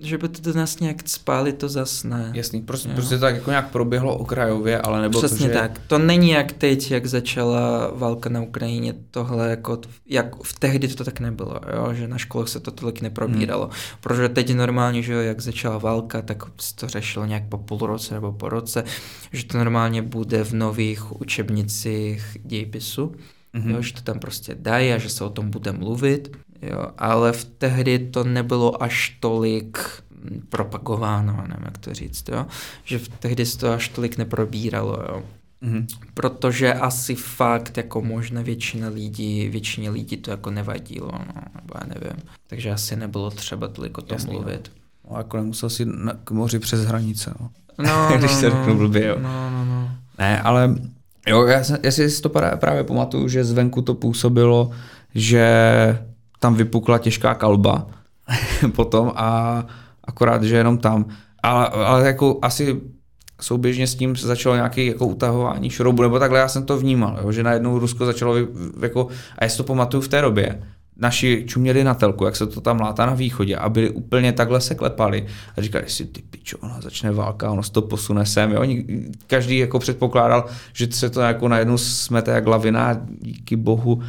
že 0.00 0.18
by 0.18 0.28
to 0.28 0.40
do 0.52 0.58
nás 0.58 0.80
nějak 0.80 1.08
spáli, 1.08 1.52
to 1.52 1.68
zas 1.68 2.04
ne. 2.04 2.30
Jasný, 2.34 2.62
prostě, 2.62 2.88
Jo. 2.88 2.94
prostě 2.94 3.18
tak 3.18 3.34
jako 3.34 3.50
nějak 3.50 3.70
proběhlo 3.70 4.16
okrajově, 4.18 4.78
ale 4.80 5.02
nebo 5.02 5.18
Přesně 5.18 5.38
to, 5.48 5.52
že... 5.52 5.58
tak. 5.60 5.80
To 5.86 5.98
není 5.98 6.30
jak 6.30 6.52
teď, 6.52 6.90
jak 6.90 7.06
začala 7.06 7.90
válka 7.94 8.30
na 8.30 8.42
Ukrajině, 8.42 8.94
tohle 9.10 9.50
jako, 9.50 9.80
jak 10.08 10.42
v 10.42 10.58
tehdy 10.58 10.88
to 10.88 11.04
tak 11.04 11.20
nebylo, 11.20 11.60
jo? 11.76 11.94
že 11.94 12.08
na 12.08 12.18
školách 12.18 12.48
se 12.48 12.60
to 12.60 12.70
tolik 12.70 13.00
neprobíralo. 13.00 13.64
Hmm. 13.64 13.74
Protože 14.00 14.28
teď 14.28 14.54
normálně, 14.54 15.02
že 15.02 15.12
jo, 15.12 15.20
jak 15.20 15.40
začala 15.40 15.78
válka, 15.78 16.22
tak 16.22 16.42
se 16.60 16.74
to 16.74 16.88
řešilo 16.88 17.26
nějak 17.26 17.42
po 17.48 17.58
půl 17.58 17.78
roce 17.86 18.14
nebo 18.14 18.32
po 18.32 18.48
roce, 18.48 18.84
že 19.32 19.44
to 19.44 19.58
normálně 19.58 20.02
bude 20.02 20.44
v 20.44 20.52
nových 20.52 21.20
učebnicích 21.20 22.36
dějepisu, 22.44 23.12
Mhm. 23.52 23.70
jo, 23.70 23.82
že 23.82 23.92
to 23.94 24.00
tam 24.00 24.18
prostě 24.18 24.56
dají 24.60 24.92
a 24.92 24.98
že 24.98 25.08
se 25.08 25.24
o 25.24 25.30
tom 25.30 25.50
bude 25.50 25.72
mluvit, 25.72 26.36
jo, 26.62 26.86
ale 26.98 27.32
v 27.32 27.44
tehdy 27.44 27.98
to 27.98 28.24
nebylo 28.24 28.82
až 28.82 29.16
tolik 29.20 29.78
propagováno, 30.48 31.32
nevím 31.32 31.64
jak 31.64 31.78
to 31.78 31.94
říct, 31.94 32.28
jo, 32.28 32.46
že 32.84 32.98
v 32.98 33.08
tehdy 33.08 33.46
se 33.46 33.58
to 33.58 33.72
až 33.72 33.88
tolik 33.88 34.18
neprobíralo, 34.18 34.92
jo. 35.08 35.22
Mhm. 35.60 35.86
Protože 36.14 36.74
asi 36.74 37.14
fakt 37.14 37.76
jako 37.76 38.02
možná 38.02 38.42
většina 38.42 38.88
lidí, 38.88 39.48
většině 39.48 39.90
lidí 39.90 40.16
to 40.16 40.30
jako 40.30 40.50
nevadilo, 40.50 41.10
no, 41.12 41.42
nebo 41.54 41.74
já 41.80 41.86
nevím. 41.86 42.22
Takže 42.46 42.70
asi 42.70 42.96
nebylo 42.96 43.30
třeba 43.30 43.68
tolik 43.68 43.98
o 43.98 44.02
tom 44.02 44.14
Jasný, 44.14 44.32
no. 44.32 44.40
mluvit. 44.40 44.72
No, 45.10 45.18
jako 45.18 45.36
nemusel 45.36 45.70
si 45.70 45.84
na, 45.84 46.12
k 46.24 46.30
moři 46.30 46.58
přes 46.58 46.84
hranice. 46.84 47.34
No. 47.40 47.50
No, 47.78 48.16
Když 48.18 48.30
se 48.30 48.50
řeknu 48.50 48.76
blbě, 48.76 49.06
jo. 49.06 49.16
No, 49.18 49.50
no, 49.50 49.64
no. 49.64 49.90
Ne, 50.18 50.40
ale 50.40 50.74
jo, 51.26 51.46
já, 51.46 51.62
já 51.82 51.90
si 51.90 52.22
to 52.22 52.28
právě 52.28 52.84
pamatuju, 52.84 53.28
že 53.28 53.44
zvenku 53.44 53.82
to 53.82 53.94
působilo, 53.94 54.70
že 55.14 55.48
tam 56.46 56.54
vypukla 56.54 56.98
těžká 56.98 57.34
kalba 57.34 57.86
potom 58.72 59.12
a 59.16 59.64
akorát, 60.04 60.42
že 60.42 60.56
jenom 60.56 60.78
tam. 60.78 61.06
Ale, 61.42 61.66
ale 61.66 62.06
jako 62.06 62.38
asi 62.42 62.80
souběžně 63.40 63.86
s 63.86 63.94
tím 63.94 64.16
se 64.16 64.26
začalo 64.26 64.54
nějaké 64.54 64.84
jako 64.84 65.06
utahování 65.06 65.70
šroubu, 65.70 66.02
nebo 66.02 66.18
takhle 66.18 66.38
já 66.38 66.48
jsem 66.48 66.64
to 66.64 66.78
vnímal, 66.78 67.18
jo, 67.22 67.32
že 67.32 67.42
najednou 67.42 67.78
Rusko 67.78 68.06
začalo, 68.06 68.34
jako, 68.82 69.08
a 69.38 69.44
já 69.44 69.48
si 69.48 69.56
to 69.56 69.64
pamatuju 69.64 70.00
v 70.00 70.08
té 70.08 70.22
době, 70.22 70.62
naši 70.96 71.44
čuměli 71.46 71.84
na 71.84 71.94
telku, 71.94 72.24
jak 72.24 72.36
se 72.36 72.46
to 72.46 72.60
tam 72.60 72.80
látá 72.80 73.06
na 73.06 73.14
východě 73.14 73.56
a 73.56 73.68
byli 73.68 73.90
úplně 73.90 74.32
takhle 74.32 74.60
se 74.60 74.74
klepali 74.74 75.26
a 75.56 75.62
říkali 75.62 75.84
si, 75.88 76.04
ty 76.06 76.22
pičo, 76.22 76.58
ona 76.58 76.80
začne 76.80 77.10
válka, 77.10 77.50
ono 77.50 77.62
se 77.62 77.72
to 77.72 77.82
posune 77.82 78.26
sem, 78.26 78.52
jo. 78.52 78.62
Každý 79.26 79.58
jako 79.58 79.78
předpokládal, 79.78 80.46
že 80.72 80.88
se 80.90 81.10
to 81.10 81.20
jako 81.20 81.48
najednou 81.48 81.78
smete 81.78 82.30
jak 82.30 82.46
lavina 82.46 83.00
díky 83.20 83.56
bohu 83.56 84.02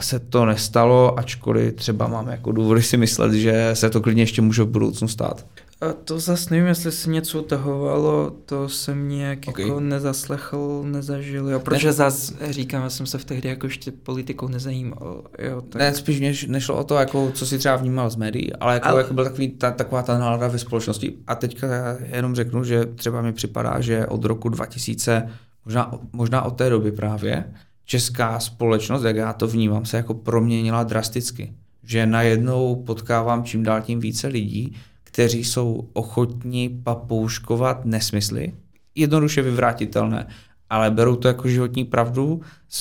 se 0.00 0.18
to 0.18 0.44
nestalo, 0.46 1.18
ačkoliv 1.18 1.74
třeba 1.74 2.06
máme 2.06 2.32
jako 2.32 2.52
důvody 2.52 2.82
si 2.82 2.96
myslet, 2.96 3.32
že 3.32 3.70
se 3.74 3.90
to 3.90 4.00
klidně 4.00 4.22
ještě 4.22 4.42
může 4.42 4.62
v 4.62 4.66
budoucnu 4.66 5.08
stát. 5.08 5.46
A 5.80 5.92
to 5.92 6.20
zase 6.20 6.50
nevím, 6.50 6.66
jestli 6.66 6.92
se 6.92 7.10
něco 7.10 7.42
utahovalo, 7.42 8.30
to 8.46 8.68
jsem 8.68 9.08
nějak 9.08 9.38
Ok. 9.46 9.58
jako 9.58 9.80
nezaslechl, 9.80 10.82
nezažil, 10.86 11.48
jo, 11.48 11.60
protože 11.60 11.92
zase 11.92 12.34
říkám, 12.50 12.82
já 12.82 12.90
jsem 12.90 13.06
se 13.06 13.18
v 13.18 13.24
tehdy 13.24 13.48
jako 13.48 13.66
ještě 13.66 13.92
politikou 13.92 14.48
nezajímal, 14.48 15.22
jo, 15.38 15.60
tak... 15.68 15.80
Ne, 15.82 15.94
spíš 15.94 16.20
mě 16.20 16.34
nešlo 16.48 16.76
o 16.76 16.84
to, 16.84 16.94
jako, 16.94 17.30
co 17.34 17.46
si 17.46 17.58
třeba 17.58 17.76
vnímal 17.76 18.10
z 18.10 18.16
médií, 18.16 18.52
ale 18.52 18.74
jako, 18.74 18.88
Ale- 18.88 19.00
jako 19.00 19.14
byl 19.14 19.24
takový, 19.24 19.48
ta, 19.48 19.70
taková 19.70 20.02
ta 20.02 20.18
nálada 20.18 20.48
ve 20.48 20.58
společnosti. 20.58 21.14
A 21.26 21.34
teďka 21.34 21.66
jenom 22.12 22.34
řeknu, 22.34 22.64
že 22.64 22.86
třeba 22.86 23.22
mi 23.22 23.32
připadá, 23.32 23.80
že 23.80 24.06
od 24.06 24.24
roku 24.24 24.48
2000, 24.48 25.28
možná, 25.64 25.92
možná 26.12 26.42
od 26.42 26.50
té 26.56 26.70
doby 26.70 26.92
právě, 26.92 27.44
česká 27.86 28.40
společnost, 28.40 29.04
jak 29.04 29.16
já 29.16 29.32
to 29.32 29.46
vnímám, 29.48 29.84
se 29.84 29.96
jako 29.96 30.14
proměnila 30.14 30.82
drasticky. 30.82 31.52
Že 31.82 32.06
najednou 32.06 32.82
potkávám 32.86 33.44
čím 33.44 33.62
dál 33.62 33.80
tím 33.80 34.00
více 34.00 34.26
lidí, 34.26 34.76
kteří 35.04 35.44
jsou 35.44 35.88
ochotní 35.92 36.68
papouškovat 36.68 37.84
nesmysly, 37.84 38.52
jednoduše 38.94 39.42
vyvrátitelné, 39.42 40.26
ale 40.70 40.90
berou 40.90 41.16
to 41.16 41.28
jako 41.28 41.48
životní 41.48 41.84
pravdu, 41.84 42.40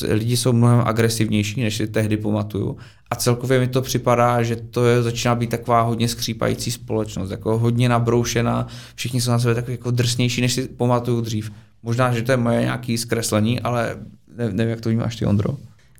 lidi 0.09 0.37
jsou 0.37 0.53
mnohem 0.53 0.81
agresivnější, 0.85 1.61
než 1.61 1.75
si 1.75 1.87
tehdy 1.87 2.17
pamatuju. 2.17 2.77
A 3.11 3.15
celkově 3.15 3.59
mi 3.59 3.67
to 3.67 3.81
připadá, 3.81 4.43
že 4.43 4.55
to 4.55 4.85
je, 4.85 5.03
začíná 5.03 5.35
být 5.35 5.49
taková 5.49 5.81
hodně 5.81 6.07
skřípající 6.07 6.71
společnost, 6.71 7.31
jako 7.31 7.57
hodně 7.57 7.89
nabroušená, 7.89 8.67
všichni 8.95 9.21
jsou 9.21 9.31
na 9.31 9.39
sebe 9.39 9.55
takový 9.55 9.73
jako 9.73 9.91
drsnější, 9.91 10.41
než 10.41 10.53
si 10.53 10.67
pamatuju 10.67 11.21
dřív. 11.21 11.51
Možná, 11.83 12.13
že 12.13 12.21
to 12.21 12.31
je 12.31 12.37
moje 12.37 12.61
nějaké 12.61 12.97
zkreslení, 12.97 13.59
ale 13.59 13.97
ne, 14.37 14.49
nevím, 14.51 14.69
jak 14.71 14.81
to 14.81 14.89
vnímáš 14.89 15.15
ty, 15.15 15.25
Ondro. 15.25 15.49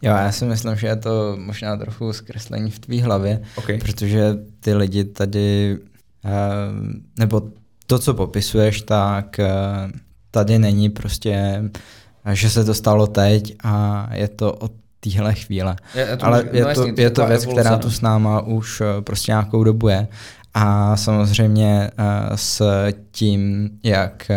Jo, 0.01 0.11
já 0.11 0.31
si 0.31 0.45
myslím, 0.45 0.75
že 0.75 0.87
je 0.87 0.95
to 0.95 1.37
možná 1.39 1.77
trochu 1.77 2.13
zkreslení 2.13 2.71
v 2.71 2.79
tvý 2.79 3.01
hlavě, 3.01 3.41
Okay. 3.55 3.77
protože 3.77 4.37
ty 4.59 4.73
lidi 4.73 5.03
tady, 5.03 5.77
eh, 6.25 6.29
nebo 7.19 7.41
to, 7.87 7.99
co 7.99 8.13
popisuješ, 8.13 8.81
tak 8.81 9.39
eh, 9.39 9.49
tady 10.31 10.59
není 10.59 10.89
prostě, 10.89 11.63
eh, 12.25 12.35
že 12.35 12.49
se 12.49 12.63
to 12.65 12.73
stalo 12.73 13.07
teď 13.07 13.55
a 13.63 14.07
je 14.13 14.27
to 14.27 14.53
od 14.53 14.71
téhle 14.99 15.33
chvíle. 15.33 15.75
Je, 15.95 16.17
to 16.17 16.25
Ale 16.25 16.43
může- 16.43 16.57
je 16.57 16.63
no 16.65 16.73
to, 16.73 16.81
jasně, 16.87 17.03
je 17.03 17.09
to 17.09 17.25
věc, 17.27 17.43
evoluce, 17.43 17.61
která 17.61 17.75
no. 17.75 17.81
tu 17.81 17.91
s 17.91 18.01
náma 18.01 18.41
už 18.41 18.81
prostě 19.01 19.31
nějakou 19.31 19.63
dobu 19.63 19.87
je. 19.87 20.07
A 20.53 20.97
samozřejmě 20.97 21.91
s 22.35 22.61
tím, 23.11 23.69
jak 23.83 24.31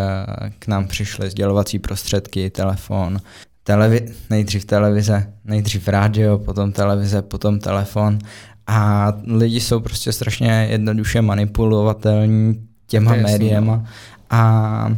k 0.59 0.67
nám 0.67 0.87
přišly 0.87 1.31
sdělovací 1.31 1.79
prostředky, 1.79 2.51
telefon, 2.51 3.19
televi- 3.69 4.13
nejdřív 4.31 4.65
televize, 4.65 5.33
nejdřív 5.45 5.89
rádio, 5.89 6.39
potom 6.39 6.73
televize, 6.73 7.23
potom 7.23 7.59
telefon. 7.59 8.19
A 8.67 9.13
lidi 9.27 9.61
jsou 9.61 9.81
prostě 9.81 10.13
strašně 10.13 10.67
jednoduše 10.71 11.23
manipulovatelní 11.23 12.69
těma 12.87 13.15
jasný, 13.15 13.33
médiema 13.33 13.85
a, 14.31 14.39
a 14.41 14.93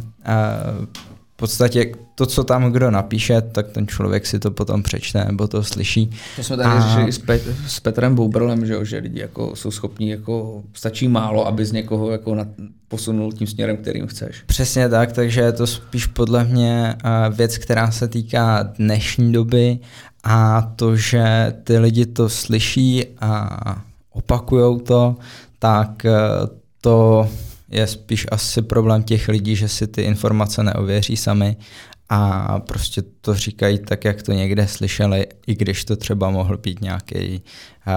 v 1.33 1.35
podstatě 1.35 1.91
to 2.21 2.25
co 2.25 2.43
tam 2.43 2.71
kdo 2.71 2.91
napíše, 2.91 3.41
tak 3.41 3.67
ten 3.67 3.87
člověk 3.87 4.25
si 4.25 4.39
to 4.39 4.51
potom 4.51 4.83
přečte 4.83 5.25
nebo 5.25 5.47
to 5.47 5.63
slyší. 5.63 6.09
To 6.35 6.43
jsme 6.43 6.57
tady 6.57 6.69
a... 6.69 6.81
řešili 6.81 7.11
s, 7.11 7.17
Pet, 7.17 7.41
s 7.67 7.79
Petrem 7.79 8.15
Boubrolem, 8.15 8.65
že, 8.65 8.85
že 8.85 8.97
lidi 8.97 9.19
jako 9.19 9.55
jsou 9.55 9.71
schopní, 9.71 10.09
jako 10.09 10.63
stačí 10.73 11.07
málo, 11.07 11.47
aby 11.47 11.65
z 11.65 11.71
někoho 11.71 12.11
jako 12.11 12.35
na, 12.35 12.45
posunul 12.87 13.31
tím 13.31 13.47
směrem, 13.47 13.77
kterým 13.77 14.07
chceš. 14.07 14.43
Přesně 14.45 14.89
tak, 14.89 15.11
takže 15.11 15.41
je 15.41 15.51
to 15.51 15.67
spíš 15.67 16.05
podle 16.05 16.43
mě 16.43 16.95
věc, 17.35 17.57
která 17.57 17.91
se 17.91 18.07
týká 18.07 18.63
dnešní 18.63 19.31
doby 19.31 19.79
a 20.23 20.61
to, 20.75 20.95
že 20.95 21.53
ty 21.63 21.77
lidi 21.77 22.05
to 22.05 22.29
slyší 22.29 23.05
a 23.21 23.81
opakujou 24.11 24.79
to, 24.79 25.15
tak 25.59 26.05
eh, 26.05 26.11
to 26.81 27.29
je 27.71 27.87
spíš 27.87 28.27
asi 28.31 28.61
problém 28.61 29.03
těch 29.03 29.27
lidí, 29.27 29.55
že 29.55 29.67
si 29.67 29.87
ty 29.87 30.01
informace 30.01 30.63
neověří 30.63 31.17
sami 31.17 31.57
a 32.13 32.59
prostě 32.59 33.03
to 33.21 33.35
říkají 33.35 33.79
tak, 33.79 34.05
jak 34.05 34.21
to 34.21 34.31
někde 34.31 34.67
slyšeli, 34.67 35.25
i 35.47 35.55
když 35.55 35.85
to 35.85 35.95
třeba 35.95 36.29
mohl 36.29 36.57
být 36.57 36.81
nějaký 36.81 37.41
uh, 37.87 37.93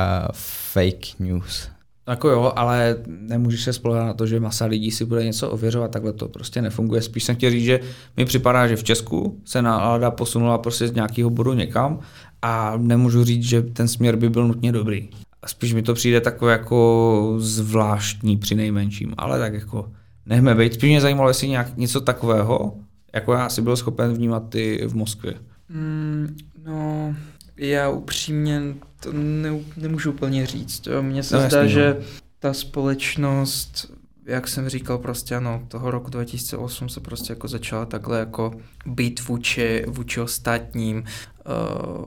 fake 0.73 1.19
news. 1.19 1.69
Jako 2.09 2.29
jo, 2.29 2.53
ale 2.57 2.97
nemůžeš 3.07 3.63
se 3.63 3.73
spolehat 3.73 4.07
na 4.07 4.15
to, 4.15 4.27
že 4.27 4.41
masa 4.41 4.65
lidí 4.65 4.91
si 4.91 5.05
bude 5.05 5.25
něco 5.25 5.51
ověřovat, 5.51 5.91
takhle 5.91 6.13
to 6.13 6.29
prostě 6.29 6.63
nefunguje. 6.63 7.03
Spíš 7.03 7.25
jsem 7.25 7.37
chtěl 7.37 7.51
říct, 7.51 7.65
že 7.65 7.81
mi 8.17 8.25
připadá, 8.25 8.67
že 8.67 8.77
v 8.77 8.85
Česku 8.85 9.41
se 9.45 9.63
nálada 9.63 10.11
posunula 10.11 10.59
prostě 10.59 10.89
z 10.89 10.93
nějakého 10.93 11.31
bodu 11.31 11.53
někam 11.53 12.01
a 12.43 12.75
nemůžu 12.77 13.25
říct, 13.25 13.45
že 13.45 13.63
ten 13.63 13.89
směr 13.89 14.17
by 14.17 14.31
byl 14.31 14.49
nutně 14.49 14.73
dobrý. 14.73 15.09
Spíš 15.47 15.73
mi 15.73 15.83
to 15.83 15.95
přijde 15.95 16.21
takové 16.21 16.53
jako 16.53 17.35
zvláštní 17.39 18.37
při 18.37 18.55
nejmenším, 18.55 19.15
ale 19.17 19.39
tak 19.39 19.55
jako 19.55 19.93
nechme 20.27 20.55
být. 20.55 20.75
Spíš 20.75 20.91
mě 20.91 21.01
zajímalo, 21.01 21.31
jestli 21.31 21.49
nějak 21.49 21.77
něco 21.77 22.01
takového, 22.01 22.75
jako 23.15 23.33
já 23.33 23.49
si 23.49 23.63
byl 23.63 23.77
schopen 23.77 24.13
vnímat 24.13 24.49
ty 24.49 24.87
v 24.87 24.95
Moskvě. 24.95 25.35
Mm, 25.69 26.37
no, 26.65 27.15
já 27.57 27.91
upřímně 27.91 28.63
to 29.01 29.13
ne, 29.13 29.51
nemůžu 29.77 30.11
úplně 30.13 30.47
říct. 30.47 30.87
Jo. 30.87 31.03
Mně 31.03 31.23
se 31.23 31.37
no, 31.37 31.49
zdá, 31.49 31.59
jasný, 31.59 31.73
že 31.73 31.97
no. 31.99 32.07
ta 32.39 32.53
společnost, 32.53 33.93
jak 34.27 34.49
jsem 34.49 34.69
říkal, 34.69 34.99
prostě 34.99 35.37
ano, 35.37 35.65
toho 35.69 35.91
roku 35.91 36.11
2008 36.11 36.89
se 36.89 37.01
prostě 37.01 37.33
jako 37.33 37.49
začala 37.49 37.87
takhle 37.87 38.19
jako 38.19 38.53
být 38.87 39.29
vůči, 39.29 39.85
vůči 39.89 40.21
ostatním, 40.21 41.05
uh, 41.47 42.05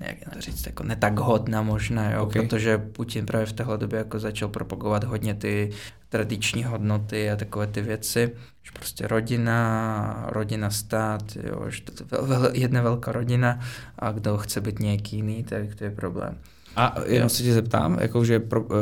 jak 0.00 0.34
to 0.34 0.40
říct, 0.40 0.66
jako 0.66 0.82
netak 0.82 1.18
hodná 1.18 1.62
možná, 1.62 2.10
jo, 2.10 2.22
okay. 2.22 2.42
protože 2.42 2.78
Putin 2.78 3.26
právě 3.26 3.46
v 3.46 3.52
téhle 3.52 3.78
době 3.78 3.98
jako 3.98 4.18
začal 4.18 4.48
propagovat 4.48 5.04
hodně 5.04 5.34
ty 5.34 5.70
tradiční 6.08 6.64
hodnoty 6.64 7.30
a 7.30 7.36
takové 7.36 7.66
ty 7.66 7.82
věci, 7.82 8.32
že 8.62 8.70
prostě 8.72 9.08
rodina, 9.08 10.26
rodina 10.28 10.70
stát, 10.70 11.22
jo, 11.42 11.70
že 11.70 11.82
to 11.82 12.16
je 12.32 12.60
jedna 12.60 12.82
velká 12.82 13.12
rodina 13.12 13.60
a 13.98 14.12
kdo 14.12 14.36
chce 14.36 14.60
být 14.60 14.78
nějaký 14.78 15.16
jiný, 15.16 15.44
tak 15.44 15.74
to 15.74 15.84
je 15.84 15.90
problém. 15.90 16.38
A 16.76 16.94
jenom 17.06 17.28
se 17.28 17.42
tě 17.42 17.54
zeptám, 17.54 17.98
jakože 18.00 18.40
pro, 18.40 18.62
uh, 18.62 18.76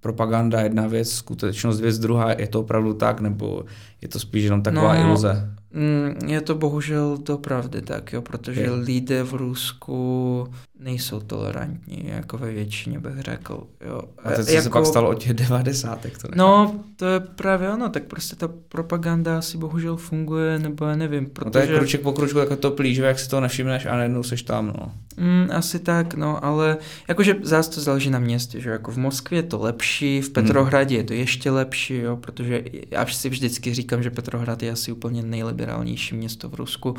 propaganda 0.00 0.60
jedna 0.60 0.86
věc, 0.86 1.10
skutečnost 1.10 1.80
věc 1.80 1.98
druhá, 1.98 2.32
je 2.32 2.48
to 2.48 2.60
opravdu 2.60 2.94
tak, 2.94 3.20
nebo 3.20 3.64
je 4.00 4.08
to 4.08 4.18
spíš 4.18 4.44
jenom 4.44 4.62
taková 4.62 4.94
no, 4.94 5.00
iluze? 5.00 5.54
Mm, 5.72 6.28
je 6.28 6.40
to 6.40 6.54
bohužel 6.54 7.18
to 7.18 7.38
pravdy 7.38 7.82
tak, 7.82 8.12
jo, 8.12 8.22
protože 8.22 8.60
je. 8.60 8.70
lidé 8.70 9.22
v 9.22 9.32
Rusku 9.34 10.48
nejsou 10.82 11.20
tolerantní, 11.20 12.02
jako 12.06 12.38
ve 12.38 12.50
většině 12.50 12.98
bych 12.98 13.20
řekl. 13.20 13.66
Jo. 13.86 14.02
A 14.24 14.30
to 14.30 14.40
jako, 14.50 14.62
se 14.62 14.70
pak 14.70 14.86
stalo 14.86 15.10
od 15.10 15.14
těch 15.14 15.34
devadesátek. 15.34 16.18
To 16.18 16.28
no, 16.34 16.80
to 16.96 17.06
je 17.06 17.20
právě 17.20 17.70
ono, 17.70 17.88
tak 17.88 18.02
prostě 18.02 18.36
ta 18.36 18.48
propaganda 18.68 19.38
asi 19.38 19.58
bohužel 19.58 19.96
funguje, 19.96 20.58
nebo 20.58 20.84
já 20.84 20.96
nevím, 20.96 21.26
protože... 21.26 21.44
No 21.44 21.50
to 21.50 21.58
je 21.58 21.78
kruček 21.78 22.00
po 22.00 22.12
kručku, 22.12 22.38
jako 22.38 22.56
to 22.56 22.70
plížve, 22.70 23.06
jak 23.06 23.18
si 23.18 23.28
to 23.28 23.40
nevšimneš 23.40 23.86
a 23.86 23.96
najednou 23.96 24.22
seš 24.22 24.42
tam, 24.42 24.66
no. 24.66 24.92
Mm, 25.16 25.48
asi 25.52 25.78
tak, 25.78 26.14
no, 26.14 26.44
ale 26.44 26.76
jakože 27.08 27.36
zás 27.42 27.68
to 27.68 27.80
záleží 27.80 28.10
na 28.10 28.18
městě, 28.18 28.60
že 28.60 28.70
jako 28.70 28.90
v 28.90 28.96
Moskvě 28.96 29.38
je 29.38 29.42
to 29.42 29.58
lepší, 29.58 30.20
v 30.20 30.30
Petrohradě 30.30 30.94
hmm. 30.94 31.00
je 31.00 31.04
to 31.04 31.12
ještě 31.12 31.50
lepší, 31.50 31.96
jo, 31.96 32.16
protože 32.16 32.64
já 32.90 33.06
si 33.06 33.28
vždycky 33.28 33.74
říkám, 33.74 34.02
že 34.02 34.10
Petrohrad 34.10 34.62
je 34.62 34.70
asi 34.70 34.92
úplně 34.92 35.22
nejliberálnější 35.22 36.14
město 36.14 36.48
v 36.48 36.54
Rusku, 36.54 36.96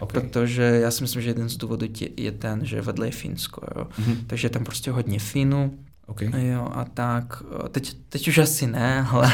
okay. 0.00 0.20
protože 0.20 0.62
já 0.62 0.90
si 0.90 1.02
myslím, 1.02 1.22
že 1.22 1.30
jeden 1.30 1.48
z 1.48 1.56
důvodů 1.56 1.86
je 2.16 2.32
ten, 2.32 2.66
že 2.66 2.80
vedle 2.80 3.06
je 3.06 3.12
Finsko, 3.12 3.66
jo. 3.76 3.86
Mm-hmm. 4.00 4.16
Takže 4.26 4.46
je 4.46 4.50
tam 4.50 4.64
prostě 4.64 4.90
hodně 4.90 5.18
Finů, 5.18 5.78
Okay. 6.06 6.46
Jo, 6.46 6.68
a 6.72 6.84
tak, 6.84 7.42
teď, 7.70 7.96
teď 8.08 8.28
už 8.28 8.38
asi 8.38 8.66
ne, 8.66 9.06
ale, 9.10 9.32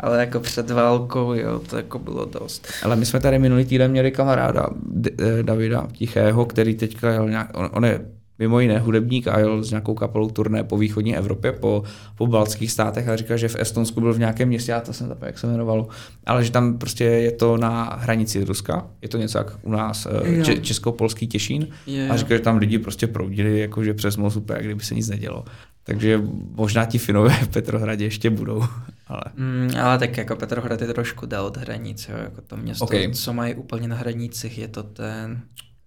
ale 0.00 0.20
jako 0.20 0.40
před 0.40 0.70
válkou, 0.70 1.32
jo, 1.32 1.58
to 1.58 1.76
jako 1.76 1.98
bylo 1.98 2.24
dost. 2.24 2.68
Ale 2.82 2.96
my 2.96 3.06
jsme 3.06 3.20
tady 3.20 3.38
minulý 3.38 3.64
týden 3.64 3.90
měli 3.90 4.10
kamaráda 4.10 4.66
D- 4.86 5.10
eh, 5.18 5.42
Davida 5.42 5.86
Tichého, 5.92 6.44
který 6.46 6.74
teďka 6.74 7.10
jel 7.10 7.28
nějak, 7.28 7.50
on, 7.54 7.70
on 7.72 7.84
je 7.84 8.06
mimo 8.42 8.60
jiné 8.60 8.78
hudebník 8.78 9.28
a 9.28 9.38
jel 9.38 9.64
s 9.64 9.70
nějakou 9.70 9.94
kapelou 9.94 10.30
turné 10.30 10.64
po 10.64 10.78
východní 10.78 11.16
Evropě, 11.16 11.52
po, 11.52 11.82
po 12.16 12.26
baltských 12.26 12.72
státech 12.72 13.08
a 13.08 13.16
říkal, 13.16 13.36
že 13.36 13.48
v 13.48 13.56
Estonsku 13.58 14.00
byl 14.00 14.12
v 14.12 14.18
nějakém 14.18 14.48
městě, 14.48 14.72
já 14.72 14.80
to 14.80 14.92
jsem 14.92 15.08
zapomněl, 15.08 15.26
jak 15.26 15.38
se 15.38 15.46
jmenovalo, 15.46 15.88
ale 16.26 16.44
že 16.44 16.50
tam 16.50 16.78
prostě 16.78 17.04
je 17.04 17.32
to 17.32 17.56
na 17.56 17.98
hranici 18.00 18.44
Ruska, 18.44 18.86
je 19.02 19.08
to 19.08 19.18
něco 19.18 19.38
jak 19.38 19.58
u 19.62 19.70
nás 19.70 20.06
eh, 20.06 20.44
če- 20.44 20.58
česko-polský 20.58 21.26
Těšín 21.26 21.68
je, 21.86 22.08
a 22.08 22.16
říkal, 22.16 22.36
že 22.36 22.42
tam 22.42 22.56
lidi 22.56 22.78
prostě 22.78 23.06
proudili 23.06 23.60
jakože 23.60 23.94
přes 23.94 24.16
most 24.16 24.36
úplně, 24.36 24.56
jak 24.56 24.64
kdyby 24.64 24.84
se 24.84 24.94
nic 24.94 25.08
nedělo. 25.08 25.44
Takže 25.84 26.22
možná 26.54 26.84
ti 26.84 26.98
Finové 26.98 27.30
v 27.30 27.48
Petrohradě 27.48 28.04
ještě 28.04 28.30
budou. 28.30 28.64
Ale, 29.06 29.22
mm, 29.36 29.70
ale 29.82 29.98
tak 29.98 30.16
jako 30.16 30.36
Petrohrad 30.36 30.80
je 30.80 30.86
trošku 30.86 31.26
dál 31.26 31.46
od 31.46 31.56
hranice, 31.56 32.12
jako 32.12 32.40
to 32.40 32.56
město, 32.56 32.84
okay. 32.84 33.12
co 33.12 33.32
mají 33.32 33.54
úplně 33.54 33.88
na 33.88 33.96
hranicích, 33.96 34.58
je 34.58 34.68
to 34.68 34.82
ten 34.82 35.42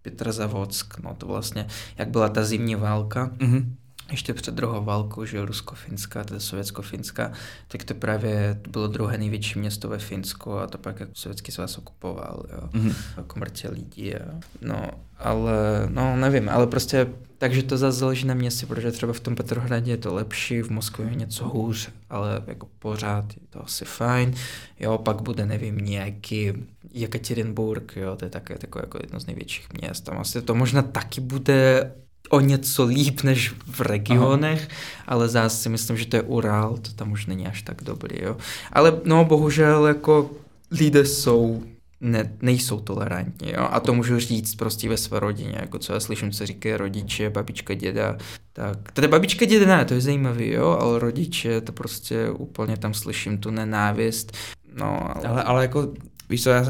Petrozavodsk, 0.05 0.99
no 1.03 1.15
to 1.15 1.27
vlastně, 1.27 1.67
jak 1.97 2.09
byla 2.09 2.29
ta 2.29 2.43
zimní 2.43 2.75
válka, 2.75 3.31
mm-hmm. 3.37 3.71
Ještě 4.11 4.33
před 4.33 4.55
druhou 4.55 4.83
válkou, 4.83 5.25
že 5.25 5.45
Rusko-Finská, 5.45 6.23
teda 6.23 6.39
Sovětsko-Finská, 6.39 7.31
tak 7.67 7.83
to 7.83 7.93
právě 7.93 8.61
bylo 8.69 8.87
druhé 8.87 9.17
největší 9.17 9.59
město 9.59 9.89
ve 9.89 9.97
Finsku 9.97 10.57
a 10.57 10.67
to 10.67 10.77
pak 10.77 10.99
jako 10.99 11.11
Sovětský 11.15 11.51
svaz 11.51 11.77
okupoval, 11.77 12.43
jo, 12.53 12.69
mm-hmm. 12.71 12.95
jako 13.17 13.39
mrtě 13.39 13.69
lidí, 13.69 14.07
jo. 14.07 14.39
no, 14.61 14.89
ale, 15.17 15.87
no 15.89 16.17
nevím, 16.17 16.49
ale 16.49 16.67
prostě 16.67 17.07
takže 17.37 17.63
to 17.63 17.77
zase 17.77 17.99
záleží 17.99 18.27
na 18.27 18.33
městě, 18.33 18.65
protože 18.65 18.91
třeba 18.91 19.13
v 19.13 19.19
tom 19.19 19.35
Petrohradě 19.35 19.91
je 19.91 19.97
to 19.97 20.13
lepší, 20.13 20.61
v 20.61 20.69
Moskvě 20.69 21.07
je 21.07 21.15
něco 21.15 21.47
hůř, 21.47 21.89
ale 22.09 22.43
jako 22.47 22.67
pořád 22.79 23.25
je 23.33 23.47
to 23.49 23.63
asi 23.63 23.85
fajn. 23.85 24.33
Jo, 24.79 24.97
pak 24.97 25.21
bude, 25.21 25.45
nevím, 25.45 25.77
nějaký 25.77 26.53
Jekaterinburg, 26.91 27.95
jo, 27.95 28.15
to 28.15 28.25
je 28.25 28.29
také 28.29 28.57
takové 28.57 28.83
jako 28.83 28.97
jedno 29.01 29.19
z 29.19 29.25
největších 29.25 29.67
měst. 29.81 30.01
Tam 30.01 30.17
asi 30.17 30.41
to 30.41 30.55
možná 30.55 30.81
taky 30.81 31.21
bude 31.21 31.91
o 32.29 32.39
něco 32.39 32.85
líp 32.85 33.21
než 33.23 33.53
v 33.67 33.81
regionech, 33.81 34.67
Aha. 34.69 35.03
ale 35.07 35.29
zase 35.29 35.57
si 35.57 35.69
myslím, 35.69 35.97
že 35.97 36.05
to 36.05 36.15
je 36.15 36.21
Ural, 36.21 36.77
to 36.77 36.91
tam 36.91 37.11
už 37.11 37.25
není 37.25 37.47
až 37.47 37.61
tak 37.61 37.83
dobrý, 37.83 38.17
jo. 38.21 38.37
Ale 38.73 39.01
no, 39.05 39.25
bohužel 39.25 39.87
jako 39.87 40.31
lidé 40.71 41.05
jsou 41.05 41.63
ne, 42.01 42.31
nejsou 42.41 42.79
tolerantní. 42.79 43.51
Jo? 43.51 43.67
A 43.71 43.79
to 43.79 43.93
můžu 43.93 44.19
říct 44.19 44.55
prostě 44.55 44.89
ve 44.89 44.97
své 44.97 45.19
rodině, 45.19 45.57
jako 45.59 45.79
co 45.79 45.93
já 45.93 45.99
slyším, 45.99 46.31
co 46.31 46.45
říkají 46.45 46.75
rodiče, 46.75 47.29
babička, 47.29 47.73
děda. 47.73 48.17
Tak, 48.53 48.91
teda 48.91 49.07
babička, 49.07 49.45
děda 49.45 49.77
ne, 49.77 49.85
to 49.85 49.93
je 49.93 50.01
zajímavý, 50.01 50.49
jo, 50.49 50.77
ale 50.81 50.99
rodiče, 50.99 51.61
to 51.61 51.71
prostě 51.71 52.29
úplně 52.29 52.77
tam 52.77 52.93
slyším 52.93 53.37
tu 53.37 53.51
nenávist. 53.51 54.37
No, 54.73 55.17
ale... 55.17 55.27
ale, 55.27 55.43
ale 55.43 55.61
jako, 55.61 55.93
víš 56.29 56.43
co, 56.43 56.49
já 56.49 56.65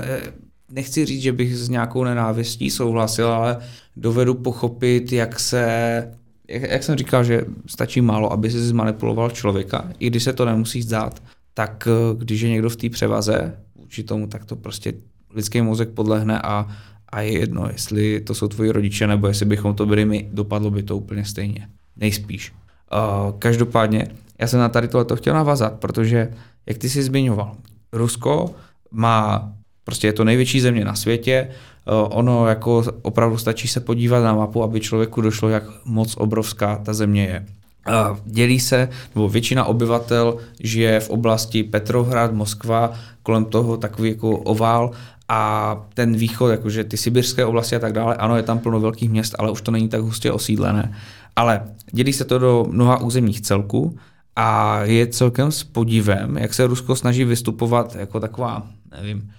nechci 0.76 1.06
říct, 1.06 1.22
že 1.22 1.32
bych 1.32 1.58
s 1.58 1.70
nějakou 1.70 2.04
nenávistí 2.04 2.70
souhlasil, 2.70 3.28
ale 3.28 3.58
dovedu 3.96 4.34
pochopit, 4.34 5.12
jak 5.12 5.40
se 5.40 5.66
jak, 6.48 6.62
jak 6.62 6.84
jsem 6.84 6.98
říkal, 6.98 7.24
že 7.24 7.46
stačí 7.68 8.02
málo, 8.02 8.34
aby 8.34 8.52
si 8.52 8.60
zmanipuloval 8.60 9.32
člověka, 9.32 9.90
i 10.00 10.08
když 10.08 10.24
se 10.24 10.34
to 10.34 10.46
nemusí 10.46 10.82
zdát, 10.82 11.24
tak 11.54 11.88
když 12.18 12.42
je 12.42 12.50
někdo 12.50 12.70
v 12.70 12.76
té 12.76 12.90
převaze 12.90 13.58
vůči 13.76 14.04
tomu, 14.04 14.28
tak 14.28 14.46
to 14.46 14.56
prostě 14.56 14.94
lidský 15.34 15.62
mozek 15.62 15.90
podlehne 15.90 16.42
a, 16.42 16.68
a 17.10 17.22
je 17.22 17.40
jedno, 17.40 17.68
jestli 17.72 18.22
to 18.22 18.36
jsou 18.36 18.48
tvoji 18.48 18.72
rodiče 18.72 19.08
nebo 19.08 19.28
jestli 19.28 19.46
bychom 19.46 19.76
to 19.76 19.86
byli 19.86 20.06
my, 20.06 20.30
dopadlo 20.32 20.72
by 20.72 20.84
to 20.84 20.98
úplně 20.98 21.26
stejně. 21.26 21.68
Nejspíš. 21.98 22.54
Uh, 22.92 23.40
každopádně, 23.40 24.08
já 24.40 24.48
jsem 24.48 24.60
na 24.60 24.70
tady 24.70 24.88
tohle 24.88 25.18
chtěl 25.18 25.34
navazat, 25.34 25.74
protože, 25.80 26.34
jak 26.66 26.78
ty 26.78 26.90
jsi 26.90 27.04
zmiňoval, 27.04 27.56
Rusko 27.94 28.56
má, 28.92 29.54
prostě 29.86 30.08
je 30.08 30.14
to 30.14 30.24
největší 30.24 30.62
země 30.62 30.86
na 30.86 30.96
světě, 30.96 31.48
uh, 31.50 32.18
ono 32.18 32.48
jako 32.48 32.84
opravdu 33.02 33.38
stačí 33.38 33.68
se 33.68 33.80
podívat 33.80 34.20
na 34.24 34.34
mapu, 34.34 34.64
aby 34.64 34.80
člověku 34.80 35.22
došlo, 35.22 35.50
jak 35.50 35.64
moc 35.86 36.16
obrovská 36.18 36.76
ta 36.76 36.94
země 36.94 37.24
je. 37.24 37.46
Uh, 37.88 38.18
dělí 38.26 38.60
se, 38.60 38.90
nebo 39.16 39.30
většina 39.30 39.66
obyvatel 39.66 40.38
žije 40.60 41.00
v 41.00 41.10
oblasti 41.10 41.64
Petrohrad, 41.64 42.34
Moskva, 42.34 42.94
kolem 43.24 43.46
toho 43.46 43.78
takový 43.78 44.10
jako 44.10 44.38
ovál 44.38 44.92
a 45.30 45.76
ten 45.94 46.16
východ, 46.16 46.50
jakože 46.50 46.84
ty 46.84 46.98
sibirské 46.98 47.46
oblasti 47.46 47.76
a 47.76 47.80
tak 47.80 47.94
dále, 47.94 48.16
ano, 48.16 48.38
je 48.38 48.44
tam 48.44 48.60
plno 48.60 48.80
velkých 48.80 49.10
měst, 49.10 49.36
ale 49.40 49.52
už 49.52 49.62
to 49.62 49.72
není 49.72 49.90
tak 49.90 50.02
hustě 50.02 50.32
osídlené. 50.32 50.96
Ale 51.36 51.62
dělí 51.92 52.14
se 52.14 52.26
to 52.26 52.40
do 52.40 52.66
mnoha 52.70 53.02
územních 53.02 53.42
celků 53.42 53.98
a 54.36 54.80
je 54.84 55.08
celkem 55.08 55.52
s 55.52 55.64
podívem, 55.64 56.38
jak 56.38 56.54
se 56.54 56.68
Rusko 56.68 56.96
snaží 56.96 57.24
vystupovat 57.24 57.96
jako 57.96 58.20
taková, 58.20 58.68
nevím, 58.98 59.32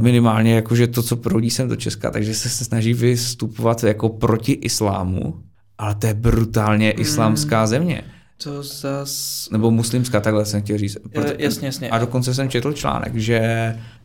minimálně 0.00 0.54
jakože 0.54 0.86
to, 0.86 1.02
co 1.02 1.16
proudí 1.16 1.50
sem 1.50 1.68
do 1.68 1.76
Česka, 1.76 2.10
takže 2.10 2.34
se 2.34 2.48
snaží 2.64 2.94
vystupovat 2.94 3.84
jako 3.84 4.08
proti 4.08 4.52
islámu, 4.52 5.34
ale 5.78 5.94
to 5.94 6.06
je 6.06 6.14
brutálně 6.14 6.90
islámská 6.90 7.58
Hmm. 7.58 7.66
země. 7.66 8.02
To 8.42 8.62
zas... 8.62 9.48
Nebo 9.52 9.70
muslimská, 9.70 10.20
takhle 10.20 10.44
jsem 10.46 10.62
chtěl 10.62 10.78
říct. 10.78 10.96
Proto- 11.12 11.32
jasně, 11.38 11.66
jasně. 11.66 11.90
A 11.90 11.98
dokonce 11.98 12.34
jsem 12.34 12.48
četl 12.48 12.72
článek, 12.72 13.14
že 13.16 13.40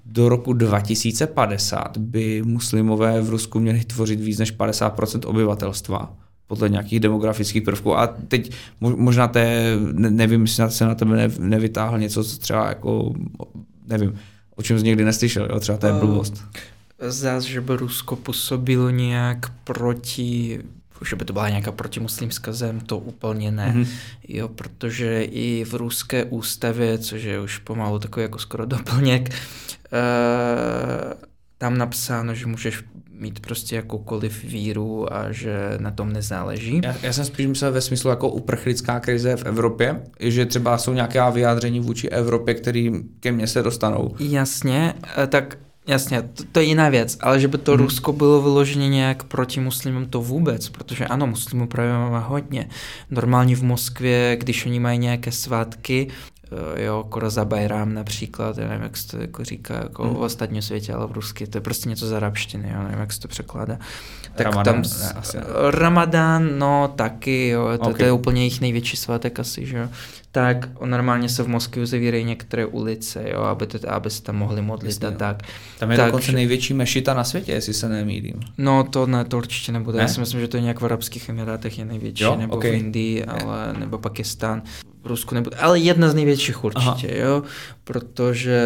do 0.05 0.29
roku 0.29 0.53
2050 0.53 1.97
by 1.97 2.41
muslimové 2.45 3.21
v 3.21 3.29
Rusku 3.29 3.59
měli 3.59 3.83
tvořit 3.83 4.19
víc 4.19 4.39
než 4.39 4.57
50% 4.57 5.29
obyvatelstva 5.29 6.13
podle 6.47 6.69
nějakých 6.69 6.99
demografických 6.99 7.61
prvků. 7.63 7.97
A 7.97 8.07
teď 8.07 8.51
mo- 8.81 8.97
možná 8.97 9.27
to 9.27 9.39
je, 9.39 9.77
ne- 9.93 10.11
nevím, 10.11 10.41
jestli 10.41 10.71
se 10.71 10.85
na 10.85 10.95
tebe 10.95 11.15
ne- 11.17 11.35
nevytáhl 11.39 11.99
něco, 11.99 12.23
co 12.23 12.37
třeba 12.37 12.67
jako, 12.69 13.13
nevím, 13.87 14.13
o 14.61 14.63
čem 14.63 14.79
jsi 14.79 14.85
někdy 14.85 15.05
neslyšel, 15.05 15.47
jo? 15.49 15.59
třeba 15.59 15.77
to 15.77 15.85
je 15.85 15.93
Eh, 15.93 15.99
blbost. 15.99 16.43
Zás, 16.99 17.43
že 17.43 17.61
by 17.61 17.75
Rusko 17.75 18.15
působilo 18.15 18.89
nějak 18.89 19.51
proti 19.63 20.59
že 21.09 21.15
by 21.15 21.25
to 21.25 21.33
byla 21.33 21.49
nějaká 21.49 21.71
protimuslimská 21.71 22.53
zem, 22.53 22.79
to 22.79 22.97
úplně 22.97 23.51
ne. 23.51 23.67
Mhm. 23.67 23.83
Mm-hmm. 23.83 23.87
Jo, 24.27 24.47
protože 24.47 25.23
i 25.23 25.65
v 25.65 25.73
ruské 25.73 26.25
ústavě, 26.25 26.97
což 26.97 27.23
je 27.23 27.39
už 27.39 27.57
pomalu 27.57 27.99
takový 27.99 28.23
jako 28.23 28.39
skoro 28.39 28.65
doplněk, 28.75 29.29
uh, 29.29 29.37
tam 31.57 31.77
napsáno, 31.77 32.35
že 32.35 32.45
můžeš 32.45 32.83
mít 33.21 33.39
prostě 33.39 33.75
jakoukoliv 33.75 34.43
víru 34.43 35.13
a 35.13 35.31
že 35.31 35.77
na 35.79 35.91
tom 35.91 36.13
nezáleží. 36.13 36.81
Já, 36.83 36.95
já 37.03 37.13
jsem 37.13 37.25
spíš 37.25 37.47
myslel 37.47 37.71
ve 37.71 37.81
smyslu 37.81 38.09
jako 38.09 38.29
uprchlická 38.29 38.99
krize 38.99 39.35
v 39.35 39.45
Evropě, 39.45 40.01
že 40.19 40.45
třeba 40.45 40.77
jsou 40.77 40.93
nějaká 40.93 41.29
vyjádření 41.29 41.79
vůči 41.79 42.09
Evropě, 42.09 42.53
které 42.53 42.89
ke 43.19 43.31
mně 43.31 43.47
se 43.47 43.63
dostanou. 43.63 44.15
Jasně, 44.19 44.93
eh, 45.17 45.27
tak 45.27 45.57
Jasně, 45.87 46.21
to, 46.21 46.43
to 46.51 46.59
je 46.59 46.65
jiná 46.65 46.89
věc, 46.89 47.17
ale 47.21 47.39
že 47.39 47.47
by 47.47 47.57
to 47.57 47.71
hmm. 47.71 47.81
Rusko 47.81 48.13
bylo 48.13 48.41
vyloženě 48.41 48.89
nějak 48.89 49.23
proti 49.23 49.59
muslimům, 49.59 50.05
to 50.05 50.21
vůbec, 50.21 50.69
protože 50.69 51.05
ano, 51.05 51.27
muslimů 51.27 51.67
právě 51.67 51.93
máme 51.93 52.19
hodně. 52.19 52.69
Normálně 53.09 53.55
v 53.55 53.63
Moskvě, 53.63 54.37
když 54.39 54.65
oni 54.65 54.79
mají 54.79 54.99
nějaké 54.99 55.31
svátky, 55.31 56.07
jo, 56.75 57.05
Koroza 57.09 57.45
Bajrám 57.45 57.93
například, 57.93 58.57
já 58.57 58.67
nevím, 58.67 58.83
jak 58.83 58.97
se 58.97 59.07
to 59.07 59.17
jako 59.17 59.43
říká 59.43 59.73
jako 59.73 60.03
hmm. 60.03 60.13
v 60.13 60.21
ostatním 60.21 60.61
světě, 60.61 60.93
ale 60.93 61.07
v 61.07 61.11
rusky, 61.11 61.47
to 61.47 61.57
je 61.57 61.61
prostě 61.61 61.89
něco 61.89 62.07
z 62.07 62.13
arabštiny, 62.13 62.69
já 62.69 62.83
nevím, 62.83 62.99
jak 62.99 63.13
se 63.13 63.19
to 63.19 63.27
překládá. 63.27 63.77
Tak 64.35 64.45
Ramadán, 64.45 64.81
tam, 64.81 64.91
ne, 65.01 65.11
asi 65.15 65.37
ne. 65.37 65.43
Ramadán, 65.71 66.59
no 66.59 66.93
taky, 66.95 67.47
jo, 67.47 67.77
to, 67.77 67.81
okay. 67.81 67.93
to 67.93 68.03
je 68.03 68.11
úplně 68.11 68.41
jejich 68.41 68.61
největší 68.61 68.97
svátek 68.97 69.39
asi, 69.39 69.65
že 69.65 69.77
jo. 69.77 69.89
Tak 70.31 70.81
normálně 70.85 71.29
se 71.29 71.43
v 71.43 71.47
Moskvě 71.47 71.83
uzavírají 71.83 72.23
některé 72.23 72.65
ulice, 72.65 73.23
jo, 73.31 73.39
aby, 73.39 73.67
to, 73.67 73.91
aby 73.91 74.09
se 74.09 74.23
tam 74.23 74.35
mohli 74.35 74.61
modlit 74.61 75.03
Jasně, 75.03 75.07
a 75.07 75.11
tak. 75.11 75.43
Tam 75.79 75.91
je 75.91 75.97
tak, 75.97 76.05
dokonce 76.05 76.31
největší 76.31 76.73
mešita 76.73 77.13
na 77.13 77.23
světě, 77.23 77.51
jestli 77.51 77.73
se 77.73 77.89
nemýlím. 77.89 78.39
No 78.57 78.83
to 78.83 79.07
ne, 79.07 79.25
to 79.25 79.37
určitě 79.37 79.71
nebude. 79.71 79.97
Ne? 79.97 80.03
Já 80.03 80.07
si 80.07 80.19
myslím, 80.19 80.41
že 80.41 80.47
to 80.47 80.57
je 80.57 80.61
nějak 80.61 80.81
v 80.81 80.85
Arabských 80.85 81.29
Emirátech 81.29 81.79
je 81.79 81.85
největší, 81.85 82.23
jo? 82.23 82.35
nebo 82.35 82.55
okay. 82.55 82.71
v 82.71 82.73
Indii, 82.73 83.25
ale, 83.25 83.73
nebo 83.79 83.97
Pakistán. 83.97 84.61
V 85.03 85.07
Rusku 85.07 85.35
nebude, 85.35 85.57
ale 85.57 85.79
jedna 85.79 86.09
z 86.09 86.15
největších 86.15 86.63
určitě, 86.63 87.07
Aha. 87.07 87.29
jo, 87.29 87.43
protože 87.83 88.61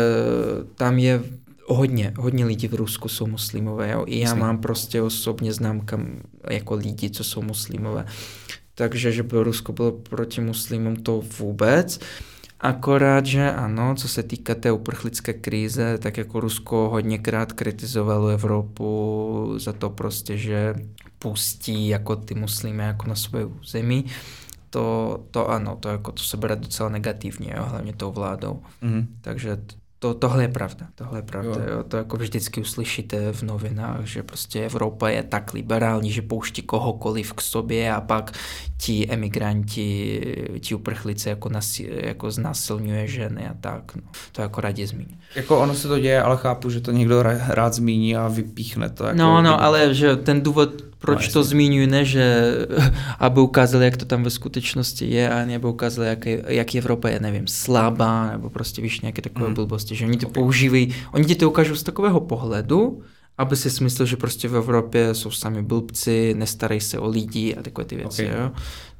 tam 0.75 0.97
je 0.99 1.21
hodně, 1.67 2.13
hodně 2.17 2.45
lidí 2.45 2.67
v 2.67 2.73
Rusku 2.73 3.09
jsou 3.09 3.27
muslimové, 3.27 3.91
jo. 3.91 4.03
I 4.07 4.19
já 4.19 4.23
Jasně. 4.23 4.39
mám 4.39 4.57
prostě 4.57 5.01
osobně 5.01 5.53
známka 5.53 5.99
jako 6.49 6.75
lidi, 6.75 7.09
co 7.09 7.23
jsou 7.23 7.41
muslimové. 7.41 8.05
Takže, 8.75 9.11
že 9.11 9.23
by 9.23 9.43
Rusko 9.43 9.73
bylo 9.73 9.91
proti 9.91 10.41
muslimům, 10.41 10.95
to 10.95 11.21
vůbec. 11.39 11.99
Akorát, 12.59 13.25
že 13.25 13.51
ano, 13.51 13.95
co 13.95 14.07
se 14.07 14.23
týká 14.23 14.55
té 14.55 14.71
uprchlické 14.71 15.33
krize, 15.33 15.97
tak 15.97 16.17
jako 16.17 16.39
Rusko 16.39 16.89
hodněkrát 16.89 17.53
kritizovalo 17.53 18.27
Evropu 18.27 19.53
za 19.57 19.73
to 19.73 19.89
prostě, 19.89 20.37
že 20.37 20.75
pustí 21.19 21.87
jako 21.87 22.15
ty 22.15 22.35
muslimy 22.35 22.83
jako 22.83 23.07
na 23.07 23.15
své 23.15 23.45
území. 23.45 24.05
To, 24.69 25.19
to 25.31 25.49
ano, 25.49 25.77
to, 25.79 25.89
jako, 25.89 26.11
to 26.11 26.23
se 26.23 26.37
bere 26.37 26.55
docela 26.55 26.89
negativně, 26.89 27.53
jo, 27.57 27.65
hlavně 27.67 27.93
tou 27.93 28.11
vládou. 28.11 28.61
Mm. 28.81 29.07
Takže 29.21 29.57
to, 30.05 30.13
tohle 30.13 30.43
je 30.43 30.47
pravda, 30.47 30.87
tohle 30.95 31.19
je 31.19 31.23
pravda, 31.23 31.61
jo. 31.63 31.77
Jo. 31.77 31.83
to 31.83 31.97
jako 31.97 32.17
vždycky 32.17 32.61
uslyšíte 32.61 33.31
v 33.31 33.43
novinách, 33.43 34.05
že 34.05 34.23
prostě 34.23 34.65
Evropa 34.65 35.09
je 35.09 35.23
tak 35.23 35.53
liberální, 35.53 36.11
že 36.11 36.21
pouští 36.21 36.61
kohokoliv 36.61 37.33
k 37.33 37.41
sobě 37.41 37.93
a 37.93 38.01
pak 38.01 38.31
ti 38.77 39.07
emigranti, 39.09 40.21
ti 40.59 40.75
uprchlíci 40.75 41.29
jako, 41.29 41.49
nasi, 41.49 41.91
jako 42.03 42.31
znásilňuje 42.31 43.07
ženy 43.07 43.47
a 43.47 43.53
tak, 43.61 43.95
no. 43.95 44.01
to 44.31 44.41
jako 44.41 44.61
rádi 44.61 44.87
zmíní. 44.87 45.19
Jako 45.35 45.59
ono 45.59 45.73
se 45.73 45.87
to 45.87 45.99
děje, 45.99 46.21
ale 46.21 46.37
chápu, 46.37 46.69
že 46.69 46.81
to 46.81 46.91
někdo 46.91 47.23
rád 47.47 47.73
zmíní 47.73 48.15
a 48.15 48.27
vypíchne 48.27 48.89
to. 48.89 49.03
Jako 49.03 49.17
no, 49.17 49.41
no, 49.41 49.63
ale 49.63 49.93
že 49.93 50.15
ten 50.15 50.41
důvod, 50.41 50.69
proč 50.99 51.27
no, 51.27 51.33
to 51.33 51.43
zmiňuji, 51.43 51.87
ne, 51.87 52.05
že 52.05 52.55
aby 53.19 53.39
ukázali, 53.39 53.85
jak 53.85 53.97
to 53.97 54.05
tam 54.05 54.23
ve 54.23 54.29
skutečnosti 54.29 55.05
je, 55.05 55.29
a 55.29 55.45
nebo 55.45 55.73
ukázali, 55.73 56.07
jak, 56.07 56.25
je, 56.25 56.43
jak 56.47 56.75
Evropa 56.75 57.09
je, 57.09 57.19
nevím, 57.19 57.47
slabá, 57.47 58.31
nebo 58.31 58.49
prostě 58.49 58.81
víš, 58.81 59.01
nějaké 59.01 59.21
takové 59.21 59.45
hmm. 59.45 59.55
blbosti, 59.55 59.95
že 59.95 60.05
oni 60.05 60.17
to 60.17 60.27
okay. 60.27 60.43
používají, 60.43 60.95
oni 61.11 61.25
ti 61.25 61.35
to 61.35 61.49
ukážou 61.49 61.75
z 61.75 61.83
takového 61.83 62.19
pohledu, 62.19 63.01
aby 63.37 63.55
si 63.55 63.69
smyslel, 63.69 64.05
že 64.05 64.17
prostě 64.17 64.47
v 64.47 64.55
Evropě 64.55 65.13
jsou 65.13 65.31
sami 65.31 65.63
blbci, 65.63 66.33
nestarají 66.37 66.81
se 66.81 66.99
o 66.99 67.09
lidi 67.09 67.55
a 67.55 67.61
takové 67.61 67.85
ty 67.85 67.95
věci, 67.95 68.27
okay. 68.27 68.41
jo. 68.41 68.51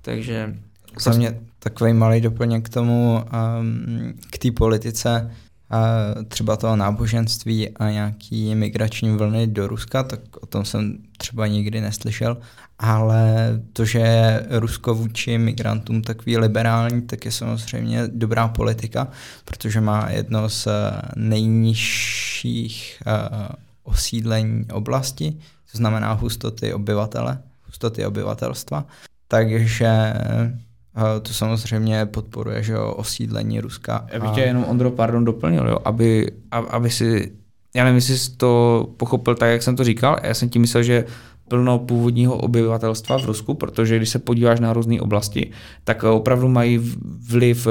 Takže... 0.02 0.56
Za 1.00 1.12
mě 1.12 1.40
takový 1.60 1.94
malý 1.94 2.22
doplněk 2.22 2.66
k 2.66 2.70
tomu, 2.70 3.22
um, 3.60 4.14
k 4.32 4.38
té 4.38 4.52
politice, 4.52 5.32
třeba 6.28 6.56
toho 6.58 6.76
náboženství 6.76 7.70
a 7.70 7.90
nějaký 7.90 8.56
migrační 8.56 9.18
vlny 9.18 9.48
do 9.48 9.68
Ruska, 9.68 10.04
tak 10.04 10.20
o 10.42 10.46
tom 10.46 10.66
jsem 10.66 10.98
třeba 11.18 11.48
nikdy 11.48 11.82
neslyšel, 11.82 12.38
ale 12.80 13.36
to, 13.74 13.86
že 13.86 14.00
je 14.00 14.46
Rusko 14.50 14.96
vůči 14.96 15.38
migrantům 15.38 16.02
takový 16.02 16.38
liberální, 16.38 17.02
tak 17.02 17.26
je 17.26 17.32
samozřejmě 17.32 18.04
dobrá 18.08 18.48
politika, 18.48 19.08
protože 19.46 19.82
má 19.82 20.10
jedno 20.10 20.50
z 20.50 20.68
nejnižších 21.16 23.02
uh, 23.08 23.56
osídlení 23.84 24.66
oblasti, 24.72 25.38
to 25.72 25.78
znamená 25.78 26.14
hustoty 26.14 26.74
obyvatele, 26.74 27.38
hustoty 27.66 28.06
obyvatelstva, 28.06 28.86
takže 29.28 30.14
to 31.22 31.34
samozřejmě 31.34 32.06
podporuje, 32.06 32.64
že 32.64 32.74
jo, 32.74 32.94
osídlení 32.94 33.62
Ruska. 33.62 34.08
Já 34.12 34.20
bych 34.20 34.30
tě 34.32 34.42
jenom, 34.42 34.66
Ondro, 34.68 34.92
pardon, 34.92 35.26
doplnil, 35.26 35.68
jo, 35.68 35.80
aby, 35.86 36.32
aby 36.52 36.90
si, 36.90 37.32
já 37.76 37.84
nevím, 37.84 37.96
jestli 37.96 38.18
jsi 38.18 38.38
to 38.38 38.88
pochopil 38.98 39.36
tak, 39.36 39.50
jak 39.50 39.64
jsem 39.64 39.76
to 39.76 39.84
říkal, 39.84 40.18
já 40.24 40.34
jsem 40.34 40.50
tím 40.50 40.62
myslel, 40.62 40.84
že 40.84 41.06
plno 41.48 41.80
původního 41.80 42.38
obyvatelstva 42.38 43.18
v 43.18 43.26
Rusku, 43.26 43.54
protože 43.54 43.98
když 43.98 44.10
se 44.10 44.20
podíváš 44.20 44.60
na 44.60 44.74
různé 44.74 45.02
oblasti, 45.02 45.52
tak 45.84 46.04
opravdu 46.04 46.48
mají 46.48 46.82
vliv 47.30 47.68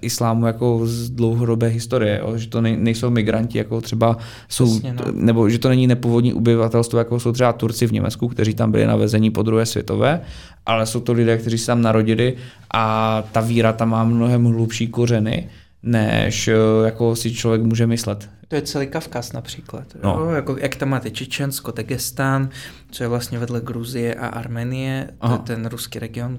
islámu 0.00 0.46
jako 0.46 0.80
z 0.84 1.10
dlouhodobé 1.10 1.66
historie, 1.66 2.20
jo? 2.22 2.38
že 2.38 2.48
to 2.48 2.60
nejsou 2.60 3.10
migranti, 3.10 3.58
jako 3.58 3.80
třeba 3.80 4.16
jsou, 4.48 4.74
Jasně, 4.74 4.92
no. 4.92 5.04
nebo 5.12 5.48
že 5.50 5.58
to 5.58 5.68
není 5.68 5.86
nepůvodní 5.86 6.34
obyvatelstvo, 6.34 6.98
jako 6.98 7.20
jsou 7.20 7.32
třeba 7.32 7.52
Turci 7.52 7.86
v 7.86 7.92
Německu, 7.92 8.28
kteří 8.28 8.54
tam 8.54 8.72
byli 8.72 8.86
na 8.86 8.96
vezení 8.96 9.30
po 9.30 9.42
druhé 9.42 9.66
světové, 9.66 10.20
ale 10.66 10.86
jsou 10.86 11.00
to 11.00 11.12
lidé, 11.12 11.38
kteří 11.38 11.58
se 11.58 11.66
tam 11.66 11.82
narodili 11.82 12.34
a 12.74 13.24
ta 13.32 13.40
víra 13.40 13.72
tam 13.72 13.90
má 13.90 14.04
mnohem 14.04 14.44
hlubší 14.44 14.86
kořeny, 14.86 15.48
než 15.86 16.50
jako 16.84 17.16
si 17.16 17.34
člověk 17.34 17.62
může 17.62 17.86
myslet. 17.86 18.30
To 18.48 18.56
je 18.56 18.62
celý 18.62 18.86
Kavkaz 18.86 19.32
například. 19.32 19.84
No. 20.02 20.10
Jo? 20.20 20.30
Jako, 20.30 20.56
jak 20.56 20.76
tam 20.76 20.88
máte 20.88 21.10
Čečensko, 21.10 21.70
Dagestán, 21.72 22.48
co 22.90 23.04
je 23.04 23.08
vlastně 23.08 23.38
vedle 23.38 23.60
Gruzie 23.60 24.14
a 24.14 24.26
Arménie, 24.26 25.10
to 25.20 25.38
ten 25.38 25.66
ruský 25.66 25.98
region 25.98 26.38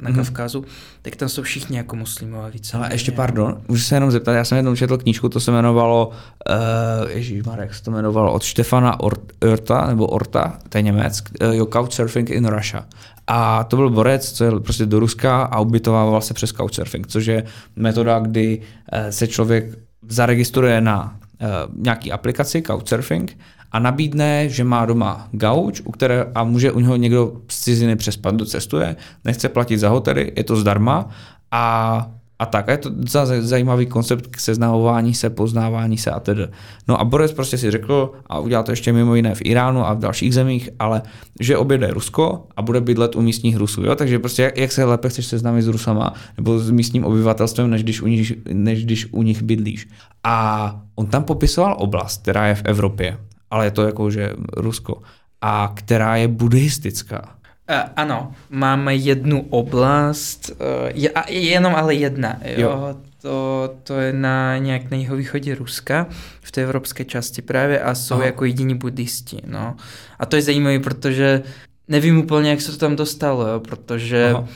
na 0.00 0.12
Kavkazu, 0.12 0.60
mm-hmm. 0.60 0.98
tak 1.02 1.16
tam 1.16 1.28
jsou 1.28 1.42
všichni 1.42 1.76
jako 1.76 1.96
muslimové 1.96 2.50
více. 2.50 2.76
Ale 2.76 2.88
ještě 2.92 3.12
pardon, 3.12 3.60
můžu 3.68 3.82
se 3.82 3.96
jenom 3.96 4.10
zeptat, 4.10 4.32
já 4.32 4.44
jsem 4.44 4.56
jednou 4.56 4.76
četl 4.76 4.98
knížku, 4.98 5.28
to 5.28 5.40
se 5.40 5.50
jmenovalo, 5.50 6.08
uh, 6.08 7.10
ježíšmarek, 7.10 7.74
se 7.74 7.82
to 7.82 7.90
jmenovalo 7.90 8.32
od 8.32 8.42
Štefana 8.42 9.00
Orta, 9.40 9.86
nebo 9.86 10.06
Orta, 10.06 10.58
to 10.68 10.78
je 10.78 10.82
Němec, 10.82 11.22
uh, 11.60 11.68
Couchsurfing 11.68 12.30
in 12.30 12.46
Russia. 12.46 12.86
A 13.26 13.64
to 13.64 13.76
byl 13.76 13.90
borec, 13.90 14.32
co 14.32 14.44
je 14.44 14.50
prostě 14.50 14.86
do 14.86 15.00
Ruska 15.00 15.42
a 15.42 15.60
ubytovával 15.60 16.20
se 16.20 16.34
přes 16.34 16.52
Couchsurfing, 16.52 17.06
což 17.06 17.26
je 17.26 17.44
metoda, 17.76 18.18
kdy 18.18 18.58
uh, 18.58 18.98
se 19.10 19.26
člověk 19.26 19.78
zaregistruje 20.08 20.80
na 20.80 21.16
uh, 21.40 21.48
nějaký 21.82 22.12
aplikaci 22.12 22.62
Couchsurfing 22.62 23.38
a 23.72 23.78
nabídne, 23.78 24.48
že 24.48 24.64
má 24.64 24.86
doma 24.86 25.28
gauč, 25.32 25.80
u 25.84 25.90
které 25.90 26.26
a 26.34 26.44
může 26.44 26.72
u 26.72 26.80
něho 26.80 26.96
někdo 26.96 27.32
z 27.48 27.60
ciziny 27.60 27.96
přespat, 27.96 28.34
kdo 28.34 28.46
cestuje, 28.46 28.96
nechce 29.24 29.48
platit 29.48 29.78
za 29.78 29.88
hotely, 29.88 30.32
je 30.36 30.44
to 30.44 30.56
zdarma 30.56 31.08
a 31.50 32.06
a 32.38 32.46
tak. 32.46 32.68
A 32.68 32.72
je 32.72 32.78
to 32.78 32.90
za 33.08 33.26
zajímavý 33.40 33.86
koncept 33.86 34.26
k 34.26 34.40
seznamování 34.40 35.14
se, 35.14 35.30
poznávání 35.30 35.98
se 35.98 36.10
a 36.10 36.20
tedy. 36.20 36.46
No 36.88 37.00
a 37.00 37.04
Boris 37.04 37.32
prostě 37.32 37.58
si 37.58 37.70
řekl, 37.70 38.12
a 38.26 38.38
udělal 38.38 38.64
to 38.64 38.72
ještě 38.72 38.92
mimo 38.92 39.14
jiné 39.14 39.34
v 39.34 39.42
Iránu 39.44 39.86
a 39.86 39.92
v 39.92 39.98
dalších 39.98 40.34
zemích, 40.34 40.70
ale 40.78 41.02
že 41.40 41.56
objede 41.56 41.90
Rusko 41.90 42.46
a 42.56 42.62
bude 42.62 42.80
bydlet 42.80 43.16
u 43.16 43.22
místních 43.22 43.56
Rusů. 43.56 43.82
Jo? 43.82 43.94
Takže 43.94 44.18
prostě 44.18 44.42
jak, 44.42 44.58
jak 44.58 44.72
se 44.72 44.84
lépe 44.84 45.08
chceš 45.08 45.26
seznámit 45.26 45.62
s 45.62 45.68
Rusama 45.68 46.14
nebo 46.36 46.58
s 46.58 46.70
místním 46.70 47.04
obyvatelstvem, 47.04 47.70
než 47.70 47.82
když, 47.82 48.02
u 48.02 48.06
nich, 48.06 48.32
než 48.52 48.84
když 48.84 49.06
u 49.12 49.22
nich 49.22 49.42
bydlíš. 49.42 49.88
A 50.24 50.80
on 50.94 51.06
tam 51.06 51.24
popisoval 51.24 51.76
oblast, 51.78 52.22
která 52.22 52.46
je 52.46 52.54
v 52.54 52.62
Evropě, 52.64 53.18
ale 53.50 53.66
je 53.66 53.70
to 53.70 53.86
jako, 53.86 54.10
že 54.10 54.32
Rusko, 54.56 55.02
a 55.40 55.72
která 55.74 56.16
je 56.16 56.28
buddhistická. 56.28 57.22
Uh, 57.70 57.90
ano, 57.96 58.32
máme 58.50 58.96
jednu 58.96 59.46
oblast, 59.50 60.50
uh, 60.50 60.90
je, 60.94 61.12
jenom 61.28 61.74
ale 61.74 61.94
jedna, 61.94 62.36
jo. 62.44 62.70
jo. 62.70 62.96
To, 63.22 63.70
to 63.82 63.94
je 63.94 64.12
na 64.12 64.58
nějak 64.58 64.90
na 64.90 64.96
jihovýchodě 64.96 65.54
Ruska, 65.54 66.06
v 66.40 66.52
té 66.52 66.62
evropské 66.62 67.04
části 67.04 67.42
právě 67.42 67.80
a 67.80 67.94
jsou 67.94 68.14
Aha. 68.14 68.24
jako 68.24 68.44
jediní 68.44 68.74
buddhisti, 68.74 69.36
no. 69.46 69.76
A 70.18 70.26
to 70.26 70.36
je 70.36 70.42
zajímavé, 70.42 70.78
protože 70.78 71.42
nevím 71.88 72.18
úplně, 72.18 72.50
jak 72.50 72.60
se 72.60 72.72
to 72.72 72.78
tam 72.78 72.96
dostalo, 72.96 73.48
jo, 73.48 73.60
protože 73.60 74.30
Aha. 74.30 74.48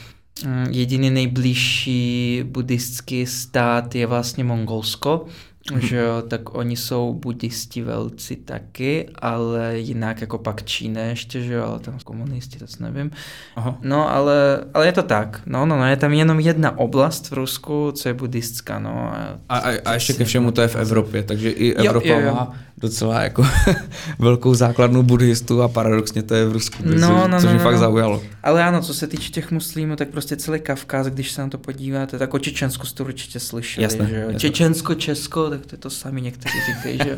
Mm, 0.47 0.66
jediný 0.70 1.10
nejbližší 1.10 2.43
buddhistský 2.47 3.27
stát 3.27 3.94
je 3.94 4.06
vlastně 4.06 4.44
Mongolsko. 4.44 5.27
že 5.80 5.97
jo, 5.97 6.22
tak 6.28 6.55
oni 6.55 6.76
jsou 6.76 7.14
buddhisti 7.14 7.82
velci 7.82 8.36
taky, 8.36 9.09
ale 9.14 9.78
jinak 9.78 10.20
jako 10.20 10.39
pak 10.39 10.62
Číne 10.62 11.01
ještě, 11.01 11.43
že 11.43 11.55
jo, 11.55 11.64
ale 11.64 11.78
tam 11.78 11.98
komunisti, 12.05 12.59
to 12.59 12.66
nevím. 12.80 13.10
Aha. 13.56 13.78
No, 13.82 14.12
ale, 14.14 14.64
ale 14.74 14.86
je 14.86 14.93
to 14.93 15.02
tak, 15.02 15.43
no, 15.47 15.66
no, 15.66 15.76
no, 15.76 15.86
je 15.86 15.97
tam 15.97 16.12
jenom 16.12 16.40
jedna 16.40 16.78
oblast 16.78 17.30
v 17.30 17.32
Rusku, 17.32 17.93
co 17.93 18.09
je 18.09 18.14
buddhistská, 18.14 18.78
no. 18.78 19.12
A, 19.48 19.59
a, 19.59 19.78
a 19.84 19.94
ještě 19.94 20.12
ke 20.12 20.24
všemu 20.24 20.51
to 20.51 20.62
je 20.62 20.68
v 20.68 20.76
Evropě, 20.76 21.22
takže 21.22 21.51
i 21.51 21.74
Evropa 21.74 22.09
jo, 22.09 22.20
jo, 22.20 22.26
jo. 22.26 22.34
má 22.34 22.55
docela 22.82 23.22
jako 23.22 23.47
velkou 24.18 24.55
základnu 24.55 25.02
buddhistů 25.02 25.62
a 25.62 25.68
paradoxně 25.68 26.22
to 26.22 26.34
je 26.34 26.47
v 26.47 26.52
Rusku, 26.52 26.82
no, 26.84 26.94
no, 26.94 27.28
no, 27.28 27.40
což 27.40 27.51
mě 27.51 27.59
no, 27.59 27.64
fakt 27.64 27.74
no. 27.74 27.80
zaujalo. 27.80 28.22
Ale 28.43 28.64
ano, 28.64 28.80
co 28.80 28.94
se 28.94 29.06
týče 29.06 29.30
těch 29.30 29.51
muslimů, 29.51 29.97
tak 29.97 30.09
prostě 30.09 30.36
celý 30.36 30.60
Kavkaz, 30.60 31.06
když 31.06 31.32
se 31.32 31.43
na 31.43 31.48
to 31.48 31.59
podíváte, 31.59 32.18
tak 32.18 32.34
o 32.34 32.39
Čečensku 32.39 32.86
jste 32.86 33.02
určitě 33.02 33.40
slyšeli, 33.40 33.82
jasne, 33.82 34.06
že 34.06 34.16
jo? 34.16 34.20
Jasne. 34.20 34.40
Čečensko, 34.40 34.94
Česko, 34.94 35.51
tak 35.58 35.66
to 35.66 35.74
je 35.74 35.78
to 35.78 35.90
sami 35.90 36.20
někteří 36.20 36.58
říkají, 36.66 36.98
že 37.04 37.10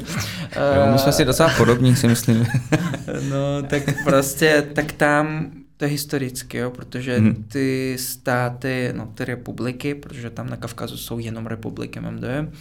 jo. 0.77 0.93
my 0.93 0.99
jsme 0.99 1.13
si 1.13 1.25
docela 1.25 1.51
podobní, 1.57 1.97
si 1.97 2.09
myslím. 2.09 2.47
no, 3.31 3.63
tak 3.63 3.83
prostě, 4.05 4.67
tak 4.75 4.93
tam 4.93 5.51
to 5.77 5.85
je 5.85 5.91
historicky, 5.91 6.59
jo, 6.59 6.71
protože 6.71 7.19
hmm. 7.19 7.45
ty 7.49 7.97
státy, 7.99 8.93
no 8.97 9.07
ty 9.15 9.25
republiky, 9.25 9.95
protože 9.95 10.31
tam 10.31 10.51
na 10.51 10.57
Kavkazu 10.57 10.97
jsou 10.97 11.19
jenom 11.19 11.47
republiky, 11.47 12.01
mám 12.01 12.21
dojem, 12.21 12.53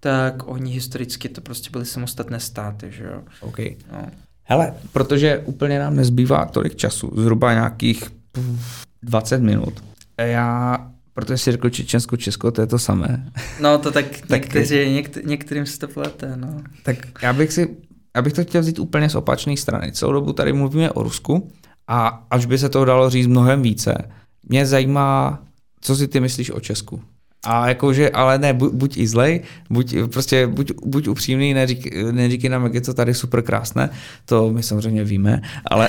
tak 0.00 0.48
oni 0.48 0.72
historicky 0.72 1.28
to 1.28 1.40
prostě 1.40 1.70
byly 1.70 1.86
samostatné 1.86 2.40
státy, 2.40 2.90
že 2.90 3.04
jo. 3.04 3.22
OK. 3.40 3.58
No. 3.92 4.06
Hele, 4.42 4.74
protože 4.92 5.38
úplně 5.38 5.78
nám 5.78 5.96
nezbývá 5.96 6.44
tolik 6.44 6.76
času, 6.76 7.12
zhruba 7.16 7.52
nějakých 7.52 8.04
20 9.02 9.38
minut. 9.38 9.84
Já, 10.18 10.78
protože 11.14 11.38
si 11.38 11.52
řekl 11.52 11.70
Čečensko, 11.70 12.16
Česko, 12.16 12.50
to 12.50 12.60
je 12.60 12.66
to 12.66 12.78
samé. 12.78 13.32
No 13.60 13.78
to 13.78 13.90
tak, 13.90 14.06
tak 14.28 14.30
někteří, 14.30 14.92
někt, 14.92 15.18
některým 15.24 15.66
se 15.66 15.78
to 15.78 15.88
plete, 15.88 16.36
no. 16.36 16.62
Tak 16.82 16.96
já 17.22 17.32
bych 17.32 17.52
si, 17.52 17.76
já 18.16 18.22
bych 18.22 18.32
to 18.32 18.44
chtěl 18.44 18.60
vzít 18.60 18.78
úplně 18.78 19.10
z 19.10 19.14
opačné 19.14 19.56
strany. 19.56 19.92
Celou 19.92 20.12
dobu 20.12 20.32
tady 20.32 20.52
mluvíme 20.52 20.90
o 20.90 21.02
Rusku 21.02 21.52
a 21.88 22.26
až 22.30 22.46
by 22.46 22.58
se 22.58 22.68
toho 22.68 22.84
dalo 22.84 23.10
říct 23.10 23.26
mnohem 23.26 23.62
více, 23.62 23.94
mě 24.48 24.66
zajímá, 24.66 25.42
co 25.80 25.96
si 25.96 26.08
ty 26.08 26.20
myslíš 26.20 26.50
o 26.50 26.60
Česku. 26.60 27.00
A 27.46 27.68
jakože, 27.68 28.10
ale 28.10 28.38
ne, 28.38 28.52
buď, 28.52 28.72
buď 28.72 28.96
i 28.96 29.06
zlej, 29.06 29.40
buď, 29.70 29.94
prostě, 30.12 30.46
buď, 30.46 30.72
buď 30.84 31.08
upřímný, 31.08 31.54
neřík, 31.54 31.96
neříkej 32.12 32.50
nám, 32.50 32.64
jak 32.64 32.74
je 32.74 32.80
to 32.80 32.94
tady 32.94 33.14
super 33.14 33.42
krásné, 33.42 33.90
to 34.24 34.50
my 34.50 34.62
samozřejmě 34.62 35.04
víme, 35.04 35.42
ale 35.70 35.88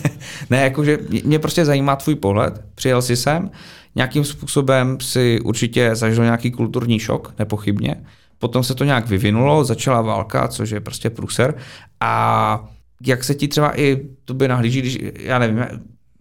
ne, 0.50 0.62
jakože 0.62 0.98
mě 1.24 1.38
prostě 1.38 1.64
zajímá 1.64 1.96
tvůj 1.96 2.14
pohled, 2.14 2.64
přijel 2.74 3.02
jsi 3.02 3.16
sem, 3.16 3.50
nějakým 3.94 4.24
způsobem 4.24 5.00
si 5.00 5.40
určitě 5.40 5.96
zažil 5.96 6.24
nějaký 6.24 6.50
kulturní 6.50 6.98
šok, 6.98 7.34
nepochybně, 7.38 7.96
potom 8.38 8.64
se 8.64 8.74
to 8.74 8.84
nějak 8.84 9.08
vyvinulo, 9.08 9.64
začala 9.64 10.00
válka, 10.00 10.48
což 10.48 10.70
je 10.70 10.80
prostě 10.80 11.10
pruser 11.10 11.54
a 12.00 12.64
jak 13.06 13.24
se 13.24 13.34
ti 13.34 13.48
třeba 13.48 13.80
i 13.80 14.08
by 14.32 14.48
nahlíží, 14.48 14.80
když, 14.80 14.98
já 15.18 15.38
nevím, 15.38 15.64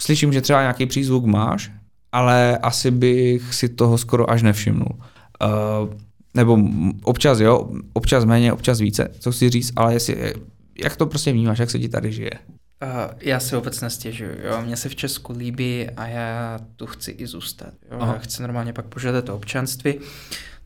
slyším, 0.01 0.33
že 0.33 0.41
třeba 0.41 0.61
nějaký 0.61 0.85
přízvuk 0.85 1.25
máš, 1.25 1.71
ale 2.11 2.57
asi 2.57 2.91
bych 2.91 3.53
si 3.53 3.69
toho 3.69 3.97
skoro 3.97 4.29
až 4.29 4.41
nevšimnul. 4.41 4.89
Uh, 4.91 5.89
nebo 6.33 6.59
občas 7.03 7.39
jo, 7.39 7.69
občas 7.93 8.25
méně, 8.25 8.53
občas 8.53 8.79
více, 8.79 9.07
co 9.19 9.31
chci 9.31 9.49
říct, 9.49 9.73
ale 9.75 9.93
jestli, 9.93 10.33
jak 10.83 10.95
to 10.95 11.05
prostě 11.05 11.31
vnímáš, 11.31 11.59
jak 11.59 11.69
se 11.69 11.79
ti 11.79 11.89
tady 11.89 12.11
žije? 12.11 12.31
Uh, 12.83 13.13
já 13.19 13.39
si 13.39 13.55
vůbec 13.55 13.81
nestěžuju, 13.81 14.31
jo, 14.43 14.61
mně 14.61 14.77
se 14.77 14.89
v 14.89 14.95
Česku 14.95 15.33
líbí 15.33 15.89
a 15.89 16.07
já 16.07 16.59
tu 16.75 16.85
chci 16.85 17.11
i 17.11 17.27
zůstat, 17.27 17.73
jo, 17.91 17.97
Aha. 17.99 18.13
já 18.13 18.19
chci 18.19 18.41
normálně 18.41 18.73
pak 18.73 18.85
požádat 18.85 19.29
o 19.29 19.35
občanství. 19.35 19.99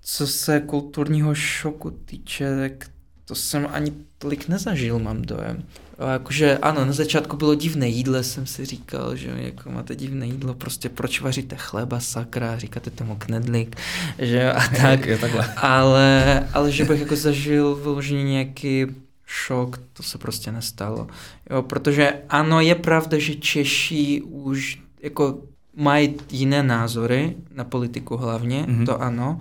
Co 0.02 0.28
se 0.28 0.60
kulturního 0.60 1.36
šoku 1.36 1.92
týče, 1.92 2.58
tak 2.58 2.90
to 3.26 3.36
jsem 3.36 3.68
ani 3.72 3.94
tolik 4.18 4.48
nezažil, 4.48 5.00
mám 5.00 5.22
dojem. 5.22 5.64
A 6.00 6.12
jakože 6.12 6.58
ano, 6.58 6.86
na 6.86 6.92
začátku 6.92 7.38
bylo 7.38 7.56
divné 7.56 7.88
jídlo, 7.88 8.24
jsem 8.24 8.46
si 8.46 8.66
říkal, 8.66 9.16
že 9.16 9.34
jako 9.38 9.72
máte 9.72 9.96
divné 9.96 10.26
jídlo, 10.26 10.54
prostě 10.54 10.90
proč 10.90 11.22
vaříte 11.22 11.56
chleba, 11.56 12.00
sakra, 12.00 12.58
říkáte 12.58 12.90
tomu 12.90 13.16
knedlik, 13.16 13.76
že 14.20 14.52
a 14.52 14.68
tak. 14.82 15.06
Je, 15.06 15.18
takhle. 15.18 15.54
Ale, 15.58 16.48
ale 16.54 16.72
že 16.72 16.86
bych 16.86 17.00
jako 17.00 17.16
zažil 17.16 17.76
vyloženě 17.76 18.24
nějaký 18.24 18.86
šok, 19.26 19.78
to 19.94 20.04
se 20.04 20.18
prostě 20.18 20.52
nestalo. 20.52 21.08
Jo, 21.50 21.62
protože 21.62 22.14
ano, 22.30 22.60
je 22.60 22.76
pravda, 22.76 23.20
že 23.20 23.36
Češi 23.36 24.22
už 24.22 24.82
jako 25.02 25.38
mají 25.76 26.16
jiné 26.32 26.64
názory 26.64 27.36
na 27.56 27.64
politiku 27.64 28.18
hlavně, 28.18 28.64
mm-hmm. 28.64 28.86
to 28.86 29.02
ano, 29.02 29.40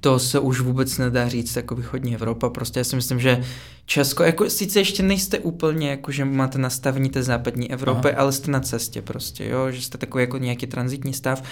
to 0.00 0.18
se 0.18 0.38
už 0.38 0.60
vůbec 0.60 0.98
nedá 0.98 1.28
říct 1.28 1.56
jako 1.56 1.74
východní 1.74 2.14
Evropa. 2.14 2.50
Prostě 2.50 2.80
já 2.80 2.84
si 2.84 2.96
myslím, 2.96 3.20
že 3.20 3.44
Česko, 3.86 4.22
jako 4.22 4.50
sice 4.50 4.80
ještě 4.80 5.02
nejste 5.02 5.38
úplně, 5.38 5.90
jako 5.90 6.12
že 6.12 6.24
máte 6.24 6.58
nastavení 6.58 7.10
té 7.10 7.22
západní 7.22 7.72
Evropy, 7.72 8.08
Aha. 8.08 8.20
ale 8.20 8.32
jste 8.32 8.50
na 8.50 8.60
cestě 8.60 9.02
prostě, 9.02 9.48
jo, 9.48 9.70
že 9.70 9.82
jste 9.82 9.98
takový 9.98 10.22
jako 10.22 10.38
nějaký 10.38 10.66
transitní 10.66 11.12
stav. 11.12 11.42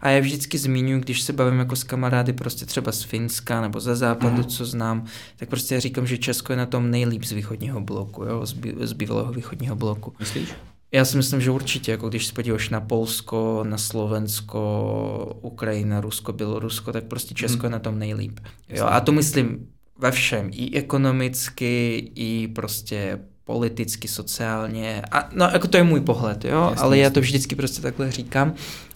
A 0.00 0.10
já 0.10 0.20
vždycky 0.20 0.58
zmiňuji, 0.58 1.00
když 1.00 1.22
se 1.22 1.32
bavím 1.32 1.58
jako 1.58 1.76
s 1.76 1.84
kamarády 1.84 2.32
prostě 2.32 2.66
třeba 2.66 2.92
z 2.92 3.02
Finska 3.02 3.60
nebo 3.60 3.80
ze 3.80 3.96
západu, 3.96 4.34
Aha. 4.34 4.44
co 4.44 4.64
znám, 4.64 5.04
tak 5.36 5.48
prostě 5.48 5.74
já 5.74 5.80
říkám, 5.80 6.06
že 6.06 6.18
Česko 6.18 6.52
je 6.52 6.56
na 6.56 6.66
tom 6.66 6.90
nejlíp 6.90 7.24
z 7.24 7.32
východního 7.32 7.80
bloku, 7.80 8.24
jo, 8.24 8.46
z, 8.46 8.56
z 8.80 8.92
bývalého 8.92 9.32
východního 9.32 9.76
bloku. 9.76 10.12
Myslíš? 10.20 10.48
Já 10.92 11.04
si 11.04 11.16
myslím, 11.16 11.40
že 11.40 11.50
určitě, 11.50 11.90
jako 11.90 12.08
když 12.08 12.26
se 12.26 12.32
podíváš 12.32 12.68
na 12.68 12.80
Polsko, 12.80 13.64
na 13.68 13.78
Slovensko, 13.78 15.38
Ukrajina, 15.42 16.00
Rusko, 16.00 16.32
Bělorusko, 16.32 16.92
tak 16.92 17.04
prostě 17.04 17.34
Česko 17.34 17.56
hmm. 17.56 17.64
je 17.64 17.70
na 17.70 17.78
tom 17.78 17.98
nejlíp. 17.98 18.40
Jo? 18.68 18.86
A 18.86 19.00
to 19.00 19.12
myslím 19.12 19.68
ve 19.98 20.10
všem, 20.10 20.50
i 20.52 20.76
ekonomicky, 20.76 21.96
i 22.14 22.48
prostě 22.48 23.18
politicky, 23.44 24.08
sociálně. 24.08 25.02
A, 25.10 25.28
no, 25.32 25.50
jako 25.52 25.68
to 25.68 25.76
je 25.76 25.84
můj 25.84 26.00
pohled, 26.00 26.44
jo, 26.44 26.66
jasný, 26.70 26.82
ale 26.82 26.98
já 26.98 27.10
to 27.10 27.20
vždycky 27.20 27.56
prostě 27.56 27.82
takhle 27.82 28.12
říkám. 28.12 28.54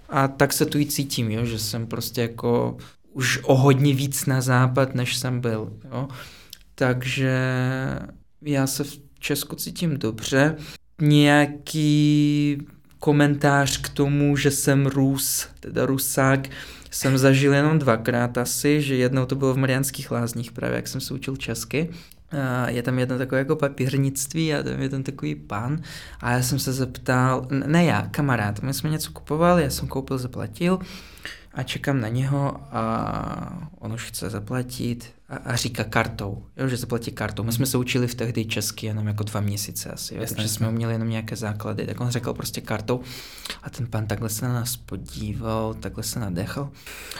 A 0.08 0.28
tak 0.28 0.52
se 0.52 0.66
tu 0.66 0.78
i 0.78 0.86
cítím, 0.86 1.30
jo, 1.30 1.44
že 1.44 1.58
jsem 1.58 1.86
prostě 1.86 2.20
jako 2.20 2.76
už 3.12 3.40
o 3.42 3.54
hodně 3.54 3.94
víc 3.94 4.26
na 4.26 4.40
západ, 4.40 4.94
než 4.94 5.16
jsem 5.16 5.40
byl, 5.40 5.72
jo. 5.92 6.08
Takže 6.74 7.38
já 8.42 8.66
se 8.66 8.84
v 8.84 8.98
Česku 9.18 9.56
cítím 9.56 9.98
dobře 9.98 10.56
nějaký 11.00 12.58
komentář 12.98 13.80
k 13.80 13.88
tomu, 13.88 14.36
že 14.36 14.50
jsem 14.50 14.86
Rus, 14.86 15.48
teda 15.60 15.86
Rusák, 15.86 16.48
jsem 16.90 17.18
zažil 17.18 17.54
jenom 17.54 17.78
dvakrát 17.78 18.38
asi, 18.38 18.82
že 18.82 18.96
jednou 18.96 19.26
to 19.26 19.34
bylo 19.34 19.54
v 19.54 19.58
Mariánských 19.58 20.10
lázních 20.10 20.52
právě, 20.52 20.76
jak 20.76 20.88
jsem 20.88 21.00
se 21.00 21.14
učil 21.14 21.36
česky. 21.36 21.90
A 22.32 22.68
je 22.68 22.82
tam 22.82 22.98
jedno 22.98 23.18
takové 23.18 23.38
jako 23.38 23.56
papírnictví 23.56 24.54
a 24.54 24.62
tam 24.62 24.82
je 24.82 24.88
tam 24.88 25.02
takový 25.02 25.34
pán. 25.34 25.82
A 26.20 26.32
já 26.32 26.42
jsem 26.42 26.58
se 26.58 26.72
zeptal, 26.72 27.46
ne 27.66 27.84
já, 27.84 28.08
kamarád, 28.10 28.62
my 28.62 28.74
jsme 28.74 28.90
něco 28.90 29.12
kupovali, 29.12 29.62
já 29.62 29.70
jsem 29.70 29.88
koupil, 29.88 30.18
zaplatil 30.18 30.78
a 31.54 31.62
čekám 31.62 32.00
na 32.00 32.08
něho 32.08 32.60
a 32.72 33.70
on 33.78 33.92
už 33.92 34.04
chce 34.04 34.30
zaplatit 34.30 35.12
a 35.30 35.56
říká 35.56 35.84
kartou, 35.84 36.46
jo, 36.56 36.68
že 36.68 36.76
zaplatí 36.76 37.10
kartou. 37.10 37.42
My 37.42 37.52
jsme 37.52 37.66
se 37.66 37.78
učili 37.78 38.06
v 38.06 38.14
tehdy 38.14 38.44
česky 38.44 38.86
jenom 38.86 39.06
jako 39.06 39.24
dva 39.24 39.40
měsíce 39.40 39.90
asi, 39.90 40.14
jo, 40.14 40.22
takže 40.28 40.48
jsme 40.48 40.68
uměli 40.68 40.92
jenom 40.92 41.08
nějaké 41.08 41.36
základy, 41.36 41.86
tak 41.86 42.00
on 42.00 42.10
řekl 42.10 42.34
prostě 42.34 42.60
kartou 42.60 43.00
a 43.62 43.70
ten 43.70 43.86
pan 43.86 44.06
takhle 44.06 44.28
se 44.28 44.48
na 44.48 44.54
nás 44.54 44.76
podíval, 44.76 45.74
takhle 45.74 46.02
se 46.04 46.20
nadechal 46.20 46.70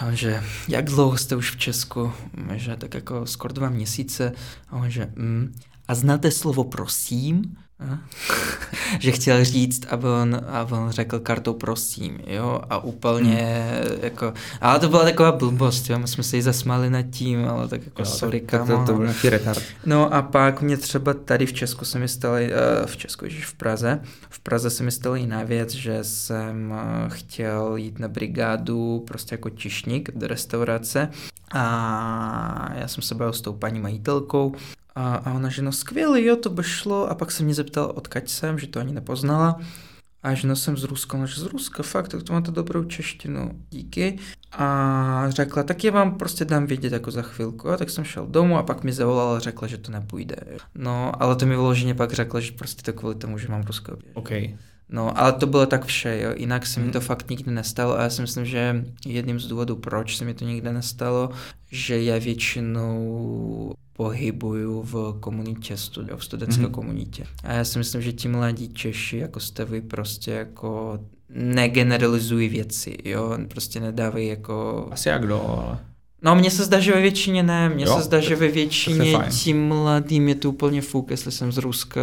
a 0.00 0.06
on 0.06 0.16
že, 0.16 0.42
jak 0.68 0.84
dlouho 0.84 1.16
jste 1.16 1.36
už 1.36 1.50
v 1.50 1.56
Česku? 1.58 2.12
Že 2.54 2.76
tak 2.76 2.94
jako 2.94 3.26
skoro 3.26 3.54
dva 3.54 3.68
měsíce 3.68 4.32
a 4.68 4.76
on 4.76 4.90
že, 4.90 5.12
mm. 5.16 5.54
a 5.88 5.94
znáte 5.94 6.30
slovo 6.30 6.64
prosím? 6.64 7.56
že 8.98 9.12
chtěl 9.12 9.44
říct, 9.44 9.86
aby 9.90 10.06
on, 10.22 10.40
aby 10.48 10.72
on 10.72 10.90
řekl 10.90 11.18
kartou 11.18 11.54
prosím, 11.54 12.18
jo, 12.26 12.60
a 12.70 12.78
úplně 12.78 13.64
hmm. 13.88 13.98
jako, 14.02 14.32
ale 14.60 14.78
to 14.78 14.88
byla 14.88 15.04
taková 15.04 15.32
blbost, 15.32 15.90
jo, 15.90 15.98
my 15.98 16.08
jsme 16.08 16.22
se 16.22 16.36
jí 16.36 16.42
zasmáli 16.42 16.90
nad 16.90 17.02
tím, 17.02 17.48
ale 17.48 17.68
tak 17.68 17.84
jako 17.84 18.02
jo, 18.02 18.06
sorry, 18.06 18.40
tak, 18.40 18.66
to, 18.66 18.66
to, 18.66 18.84
to 18.86 18.92
byl 18.92 19.02
nějaký 19.02 19.30
retard. 19.30 19.62
No 19.86 20.14
a 20.14 20.22
pak 20.22 20.62
mě 20.62 20.76
třeba 20.76 21.14
tady 21.14 21.46
v 21.46 21.52
Česku 21.52 21.84
se 21.84 21.98
mi 21.98 22.08
stalo, 22.08 22.34
uh, 22.34 22.86
v 22.86 22.96
Česku, 22.96 23.24
ježiš, 23.24 23.46
v 23.46 23.54
Praze, 23.54 24.00
v 24.30 24.40
Praze 24.40 24.70
se 24.70 24.82
mi 24.82 24.90
stala 24.90 25.16
jiná 25.16 25.42
věc, 25.42 25.74
že 25.74 25.98
jsem 26.04 26.70
uh, 26.70 27.08
chtěl 27.08 27.76
jít 27.76 27.98
na 27.98 28.08
brigádu 28.08 29.04
prostě 29.06 29.34
jako 29.34 29.50
čišník 29.50 30.10
do 30.14 30.26
restaurace 30.26 31.08
a 31.52 32.72
já 32.74 32.88
jsem 32.88 33.02
se 33.02 33.14
bavil 33.14 33.32
s 33.32 33.40
tou 33.40 33.52
paní 33.52 33.80
majitelkou 33.80 34.54
a, 34.94 35.14
a 35.14 35.32
ona, 35.32 35.48
že 35.48 35.62
no 35.62 35.72
skvělý, 35.72 36.24
jo, 36.24 36.36
to 36.36 36.50
by 36.50 36.62
šlo. 36.62 37.10
A 37.10 37.14
pak 37.14 37.32
se 37.32 37.42
mě 37.44 37.54
zeptal, 37.54 37.92
odkaď 37.94 38.28
jsem, 38.28 38.58
že 38.58 38.66
to 38.66 38.80
ani 38.80 38.92
nepoznala. 38.92 39.60
A 40.22 40.34
že 40.34 40.48
no 40.48 40.56
jsem 40.56 40.76
z 40.76 40.84
Ruska, 40.84 41.18
no, 41.18 41.26
že 41.26 41.40
z 41.40 41.44
Ruska, 41.44 41.82
fakt, 41.82 42.08
tak 42.08 42.22
to 42.22 42.32
máte 42.32 42.50
dobrou 42.50 42.84
češtinu, 42.84 43.50
díky. 43.70 44.18
A 44.52 45.24
řekla, 45.28 45.62
tak 45.62 45.84
já 45.84 45.92
vám 45.92 46.18
prostě 46.18 46.44
dám 46.44 46.66
vědět 46.66 46.92
jako 46.92 47.10
za 47.10 47.22
chvilku. 47.22 47.68
A 47.68 47.76
tak 47.76 47.90
jsem 47.90 48.04
šel 48.04 48.26
domů 48.26 48.58
a 48.58 48.62
pak 48.62 48.84
mi 48.84 48.92
zavolala 48.92 49.36
a 49.36 49.40
řekla, 49.40 49.68
že 49.68 49.78
to 49.78 49.92
nepůjde. 49.92 50.36
No, 50.74 51.22
ale 51.22 51.36
to 51.36 51.46
mi 51.46 51.54
vyloženě 51.54 51.94
pak 51.94 52.12
řekla, 52.12 52.40
že 52.40 52.52
prostě 52.52 52.82
to 52.82 52.92
kvůli 52.92 53.14
tomu, 53.14 53.38
že 53.38 53.48
mám 53.48 53.62
ruské 53.62 53.92
Okay. 54.14 54.56
No, 54.92 55.18
ale 55.18 55.32
to 55.32 55.46
bylo 55.46 55.66
tak 55.66 55.84
vše, 55.84 56.20
jo. 56.22 56.34
Jinak 56.36 56.66
se 56.66 56.80
mi 56.80 56.84
hmm. 56.84 56.92
to 56.92 57.00
fakt 57.00 57.30
nikdy 57.30 57.50
nestalo 57.50 57.98
a 57.98 58.02
já 58.02 58.10
si 58.10 58.20
myslím, 58.22 58.44
že 58.44 58.84
jedním 59.06 59.40
z 59.40 59.46
důvodů, 59.46 59.76
proč 59.76 60.16
se 60.16 60.24
mi 60.24 60.34
to 60.34 60.44
nikdy 60.44 60.72
nestalo, 60.72 61.30
že 61.70 62.02
já 62.02 62.18
většinou 62.18 63.74
pohybuju 64.00 64.82
v 64.82 65.16
komunitě, 65.20 65.74
studi- 65.74 66.16
v 66.16 66.24
studentské 66.24 66.62
mm-hmm. 66.62 66.70
komunitě. 66.70 67.26
A 67.44 67.52
já 67.52 67.64
si 67.64 67.78
myslím, 67.78 68.02
že 68.02 68.12
ti 68.12 68.28
mladí 68.28 68.68
Češi, 68.68 69.16
jako 69.16 69.40
jste 69.40 69.64
vy, 69.64 69.80
prostě 69.80 70.30
jako 70.30 71.00
negeneralizují 71.28 72.48
věci, 72.48 72.96
jo, 73.04 73.38
prostě 73.48 73.80
nedávají 73.80 74.28
jako... 74.28 74.88
Asi 74.90 75.08
jak 75.08 75.22
kdo, 75.22 75.42
ale... 75.48 75.78
No, 76.22 76.34
mně 76.34 76.50
se 76.50 76.64
zdá, 76.64 76.80
že 76.80 76.92
ve 76.92 77.00
většině 77.00 77.42
ne. 77.42 77.68
Mně 77.68 77.86
se 77.86 78.00
zdá, 78.00 78.20
že 78.20 78.36
ve 78.36 78.48
většině 78.48 79.18
tím 79.30 79.68
mladým 79.68 80.28
je 80.28 80.34
to 80.34 80.48
úplně 80.48 80.82
fuk, 80.82 81.10
jestli 81.10 81.32
jsem 81.32 81.52
z 81.52 81.58
Ruska 81.58 82.00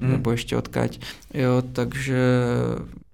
mm. 0.00 0.10
nebo 0.10 0.30
ještě 0.30 0.56
odkaď. 0.56 1.00
Jo, 1.34 1.62
takže... 1.72 2.22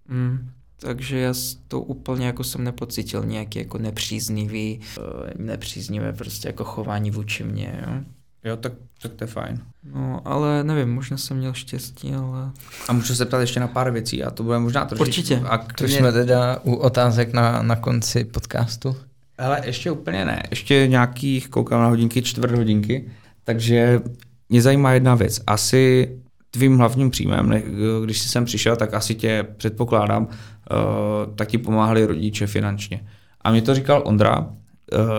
Mm, 0.09 0.51
takže 0.81 1.19
já 1.19 1.35
to 1.69 1.81
úplně 1.81 2.27
jako 2.27 2.45
jsem 2.45 2.65
nepocítil 2.65 3.25
nějaký 3.25 3.59
jako 3.59 3.79
nepříznivý, 3.79 4.81
eh, 4.99 5.35
nepříznivé 5.39 6.13
prostě 6.13 6.49
jako 6.49 6.65
chování 6.65 7.11
vůči 7.11 7.45
mě, 7.45 7.85
jo. 7.87 8.03
Jo, 8.45 8.57
tak, 8.57 8.73
tak 9.03 9.13
to 9.13 9.25
je 9.25 9.29
fajn. 9.29 9.59
No, 9.95 10.21
ale 10.25 10.65
nevím, 10.65 10.95
možná 10.95 11.17
jsem 11.17 11.37
měl 11.37 11.55
štěstí, 11.55 12.15
ale... 12.15 12.51
A 12.89 12.93
můžu 12.93 13.15
se 13.15 13.25
ptát 13.25 13.41
ještě 13.41 13.61
na 13.61 13.69
pár 13.69 13.91
věcí 13.91 14.25
a 14.25 14.31
to 14.31 14.43
bude 14.43 14.59
možná 14.59 14.85
trošku... 14.85 15.05
Určitě. 15.05 15.43
A 15.49 15.59
to 15.59 15.89
jsme 15.89 16.13
teda 16.13 16.59
u 16.63 16.75
otázek 16.75 17.33
na, 17.33 17.63
na 17.63 17.77
konci 17.77 18.25
podcastu. 18.25 18.97
Ale 19.39 19.63
ještě 19.65 19.91
úplně 19.91 20.25
ne. 20.25 20.43
Ještě 20.51 20.87
nějakých, 20.87 21.49
koukám 21.49 21.81
na 21.81 21.89
hodinky, 21.89 22.23
čtvrt 22.23 22.55
hodinky. 22.55 23.11
Takže 23.45 24.01
mě 24.49 24.63
zajímá 24.63 24.93
jedna 24.93 25.15
věc. 25.15 25.41
Asi 25.47 26.09
tvým 26.51 26.79
hlavním 26.79 27.11
příjmem, 27.11 27.63
když 28.05 28.21
jsi 28.21 28.29
sem 28.29 28.45
přišel, 28.45 28.77
tak 28.77 28.95
asi 28.95 29.15
tě 29.15 29.47
předpokládám, 29.57 30.29
uh, 30.71 31.35
tak 31.35 31.49
ti 31.49 31.59
pomáhali 31.59 32.07
rodiče 32.07 32.47
finančně. 32.47 33.07
A 33.43 33.51
mě 33.51 33.63
to 33.63 33.75
říkal 33.75 34.03
Ondra, 34.07 34.39
uh, 34.39 34.49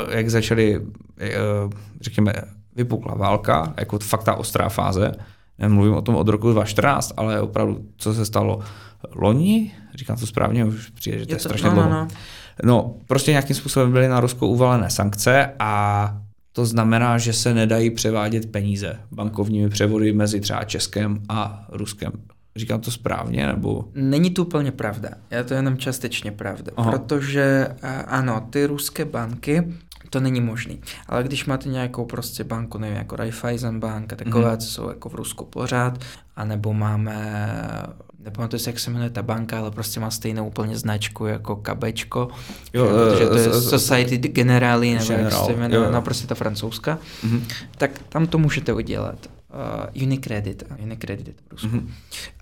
jak 0.10 0.30
začali, 0.30 0.80
uh, 0.80 0.86
řekněme, 2.02 2.34
vypukla 2.76 3.16
válka, 3.16 3.74
jako 3.78 4.00
fakt 4.00 4.24
ta 4.24 4.36
ostrá 4.36 4.70
fáze. 4.70 5.12
Nemluvím 5.58 5.94
o 5.94 6.02
tom 6.02 6.16
od 6.16 6.28
roku 6.28 6.52
2014, 6.52 7.14
ale 7.18 7.42
opravdu, 7.42 7.86
co 7.98 8.14
se 8.14 8.26
stalo 8.26 8.60
loni, 9.16 9.72
říkám 9.96 10.18
to 10.18 10.28
správně, 10.28 10.66
už 10.66 10.90
přijde, 10.90 11.20
že 11.20 11.26
to 11.26 11.32
je, 11.32 11.36
je 11.36 11.38
to, 11.38 11.50
strašně 11.50 11.70
no, 11.70 11.74
dlouho. 11.74 11.90
No, 11.90 11.96
no. 11.96 12.08
no, 12.64 12.96
prostě 13.08 13.32
nějakým 13.32 13.56
způsobem 13.56 13.92
byly 13.92 14.08
na 14.08 14.20
Rusko 14.20 14.48
uvalené 14.48 14.90
sankce 14.90 15.54
a 15.60 16.14
to 16.54 16.66
znamená, 16.66 17.18
že 17.18 17.34
se 17.34 17.54
nedají 17.54 17.90
převádět 17.90 18.52
peníze 18.52 19.00
bankovními 19.12 19.70
převody 19.70 20.14
mezi 20.14 20.40
třeba 20.40 20.64
Českem 20.64 21.24
a 21.30 21.66
Ruskem. 21.70 22.12
Říkám 22.56 22.82
to 22.82 22.92
správně, 22.92 23.48
nebo? 23.48 23.86
Není 23.94 24.30
to 24.30 24.42
úplně 24.42 24.72
pravda. 24.72 25.10
Je 25.32 25.44
to 25.44 25.54
jenom 25.54 25.78
částečně 25.78 26.32
pravda. 26.32 26.72
Aha. 26.78 26.92
Protože 26.92 27.68
ano, 28.08 28.48
ty 28.50 28.66
ruské 28.66 29.06
banky, 29.06 29.74
to 30.10 30.20
není 30.20 30.42
možný. 30.42 30.82
Ale 31.08 31.24
když 31.24 31.46
máte 31.46 31.70
nějakou 31.70 32.06
prostě 32.06 32.44
banku, 32.44 32.78
nevím, 32.78 32.98
jako 32.98 33.16
Raiffeisen 33.16 33.80
bank 33.80 34.14
a 34.14 34.16
takové, 34.16 34.54
mm-hmm. 34.54 34.58
co 34.58 34.68
jsou 34.68 34.90
jako 34.90 35.10
v 35.10 35.16
Rusku 35.16 35.46
pořád, 35.46 35.98
anebo 36.36 36.74
máme 36.74 37.40
nepamatuji 38.24 38.60
se, 38.60 38.70
jak 38.70 38.80
se 38.80 38.92
jmenuje 38.92 39.10
ta 39.10 39.22
banka, 39.22 39.60
ale 39.60 39.72
prostě 39.72 40.00
má 40.00 40.12
stejnou 40.12 40.48
úplně 40.48 40.78
značku 40.78 41.26
jako 41.26 41.56
kabečko, 41.56 42.28
jo, 42.74 42.88
protože 42.88 43.26
to 43.26 43.38
je 43.38 43.62
Society 43.62 44.18
Generali, 44.18 44.94
nebo 44.94 45.14
jak 45.14 45.32
se 45.32 45.54
jmenuje, 45.54 45.92
no 45.92 46.02
prostě 46.02 46.28
ta 46.28 46.36
francouzská, 46.36 47.00
mm-hmm. 47.24 47.42
tak 47.78 47.92
tam 48.10 48.28
to 48.28 48.38
můžete 48.38 48.74
udělat. 48.74 49.28
Uh, 49.50 50.04
Unicredit, 50.04 50.64
Unicredit 50.84 51.28
je 51.28 51.34
to 51.34 51.42
v 51.48 51.52
Rusku. 51.52 51.68
Mm-hmm. 51.68 51.90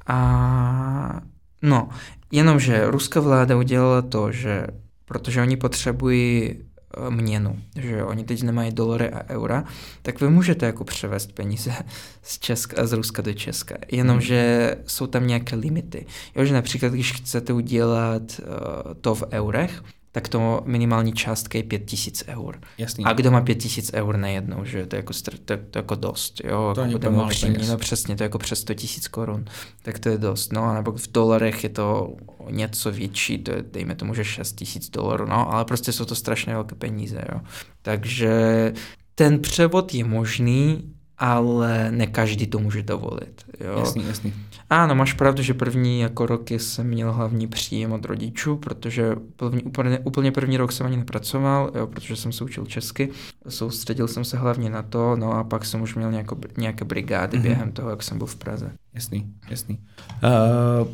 A 0.07 1.21
no, 1.61 1.89
jenomže 2.31 2.91
ruská 2.91 3.19
vláda 3.19 3.57
udělala 3.57 4.01
to, 4.01 4.31
že 4.31 4.67
protože 5.05 5.41
oni 5.41 5.57
potřebují 5.57 6.55
Eh, 6.97 7.11
měnu, 7.11 7.59
že 7.75 8.03
oni 8.03 8.23
teď 8.23 8.43
nemají 8.43 8.71
dolary 8.71 9.09
a 9.09 9.29
eura, 9.29 9.63
tak 10.01 10.21
vy 10.21 10.29
můžete 10.29 10.65
jako 10.65 10.83
převést 10.83 11.31
peníze 11.31 11.73
z 12.21 12.39
Česka, 12.39 12.85
z 12.85 12.93
Ruska 12.93 13.21
do 13.21 13.33
Česka, 13.33 13.75
jenomže 13.91 14.71
hmm. 14.75 14.83
jsou 14.87 15.07
tam 15.07 15.27
nějaké 15.27 15.55
limity. 15.55 16.05
Jo, 16.35 16.45
že 16.45 16.53
například, 16.53 16.93
když 16.93 17.13
chcete 17.13 17.53
udělat 17.53 18.21
uh, 18.39 18.93
to 19.01 19.15
v 19.15 19.23
eurech, 19.31 19.83
tak 20.17 20.27
to 20.27 20.61
minimální 20.65 21.13
částka 21.13 21.57
je 21.57 21.63
5000 21.63 22.23
eur. 22.27 22.59
Jasný. 22.77 23.05
A 23.05 23.13
kdo 23.13 23.31
má 23.31 23.41
5000 23.41 23.91
eur 23.93 24.17
najednou, 24.17 24.65
že 24.65 24.85
to 24.85 24.95
je 24.95 24.97
jako, 24.97 25.13
to, 25.45 25.57
to 25.71 25.79
jako 25.79 25.95
dost, 25.95 26.41
jo, 26.43 26.71
to 26.75 26.81
jako 26.81 26.91
budeme 26.91 27.23
upřímní, 27.23 27.67
no 27.67 27.77
přesně, 27.77 28.15
to 28.15 28.23
je 28.23 28.25
jako 28.25 28.37
přes 28.37 28.59
100 28.59 28.73
tisíc 28.73 29.07
korun, 29.07 29.45
tak 29.81 29.99
to 29.99 30.09
je 30.09 30.17
dost, 30.17 30.53
no, 30.53 30.73
nebo 30.73 30.91
v 30.91 31.11
dolarech 31.11 31.63
je 31.63 31.69
to 31.69 32.15
něco 32.49 32.91
větší, 32.91 33.37
to 33.37 33.51
je, 33.51 33.63
dejme 33.71 33.95
tomu, 33.95 34.13
že 34.13 34.23
6 34.23 34.51
tisíc 34.51 34.89
dolarů, 34.89 35.25
no, 35.25 35.53
ale 35.53 35.65
prostě 35.65 35.91
jsou 35.91 36.05
to 36.05 36.15
strašně 36.15 36.53
velké 36.53 36.75
peníze, 36.75 37.21
jo. 37.33 37.41
Takže 37.81 38.73
ten 39.15 39.39
převod 39.39 39.93
je 39.93 40.03
možný, 40.03 40.93
ale 41.17 41.91
ne 41.91 42.07
každý 42.07 42.47
to 42.47 42.59
může 42.59 42.83
dovolit. 42.83 43.43
Jo. 43.59 43.79
Jasný, 43.79 44.05
jasný. 44.07 44.33
Ano, 44.69 44.95
máš 44.95 45.13
pravdu, 45.13 45.43
že 45.43 45.53
první 45.53 45.99
jako 45.99 46.25
roky 46.25 46.59
jsem 46.59 46.87
měl 46.87 47.13
hlavní 47.13 47.47
příjem 47.47 47.91
od 47.91 48.05
rodičů, 48.05 48.55
protože 48.57 49.15
první, 49.35 49.63
úplně, 49.63 49.99
úplně 49.99 50.31
první 50.31 50.57
rok 50.57 50.71
jsem 50.71 50.85
ani 50.85 50.97
nepracoval, 50.97 51.71
jo, 51.75 51.87
protože 51.87 52.15
jsem 52.15 52.31
se 52.31 52.43
učil 52.43 52.65
česky, 52.65 53.09
soustředil 53.49 54.07
jsem 54.07 54.25
se 54.25 54.37
hlavně 54.37 54.69
na 54.69 54.81
to, 54.81 55.15
no 55.15 55.33
a 55.33 55.43
pak 55.43 55.65
jsem 55.65 55.81
už 55.81 55.95
měl 55.95 56.11
nějako, 56.11 56.37
nějaké 56.57 56.85
brigády 56.85 57.37
mm-hmm. 57.37 57.41
během 57.41 57.71
toho, 57.71 57.89
jak 57.89 58.03
jsem 58.03 58.17
byl 58.17 58.27
v 58.27 58.35
Praze. 58.35 58.71
Jasný, 58.93 59.33
jasný. 59.49 59.79
Uh, 60.23 60.87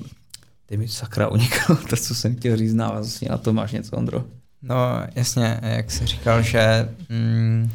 ty 0.65 0.77
mi 0.77 0.87
sakra 0.87 1.27
uniklo 1.27 1.75
to, 1.89 1.95
co 1.95 2.15
jsem 2.15 2.35
chtěl 2.35 2.57
říct 2.57 2.73
návazně 2.73 3.27
na 3.29 3.37
to 3.37 3.53
máš 3.53 3.71
něco, 3.71 3.97
Ondro? 3.97 4.23
No 4.61 4.75
jasně, 5.15 5.59
jak 5.63 5.91
jsi 5.91 6.05
říkal, 6.05 6.41
že 6.41 6.89
mm, 7.09 7.71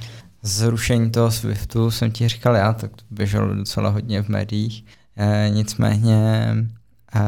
zrušení 0.48 1.10
toho 1.10 1.30
Swiftu 1.30 1.90
jsem 1.90 2.10
ti 2.10 2.28
říkal 2.28 2.56
já, 2.56 2.72
tak 2.72 2.90
to 2.90 3.02
běželo 3.10 3.54
docela 3.54 3.90
hodně 3.90 4.22
v 4.22 4.28
médiích. 4.28 4.84
E, 5.16 5.50
nicméně 5.50 6.46
e, 7.14 7.20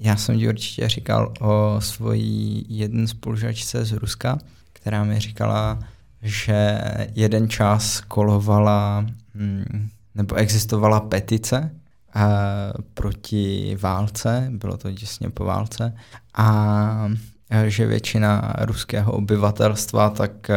já 0.00 0.16
jsem 0.16 0.38
ti 0.38 0.48
určitě 0.48 0.88
říkal 0.88 1.34
o 1.40 1.76
svojí 1.78 2.66
jeden 2.68 3.06
spolužačce 3.06 3.84
z 3.84 3.92
Ruska, 3.92 4.38
která 4.72 5.04
mi 5.04 5.20
říkala, 5.20 5.78
že 6.22 6.80
jeden 7.14 7.48
čas 7.48 8.00
kolovala, 8.00 9.06
mm, 9.34 9.88
nebo 10.14 10.34
existovala 10.34 11.00
petice 11.00 11.56
e, 11.56 11.70
proti 12.94 13.76
válce, 13.80 14.48
bylo 14.50 14.76
to 14.76 14.92
těsně 14.92 15.30
po 15.30 15.44
válce, 15.44 15.94
a 16.34 17.08
že 17.66 17.86
většina 17.86 18.54
ruského 18.60 19.12
obyvatelstva 19.12 20.10
tak 20.10 20.50
eh, 20.50 20.56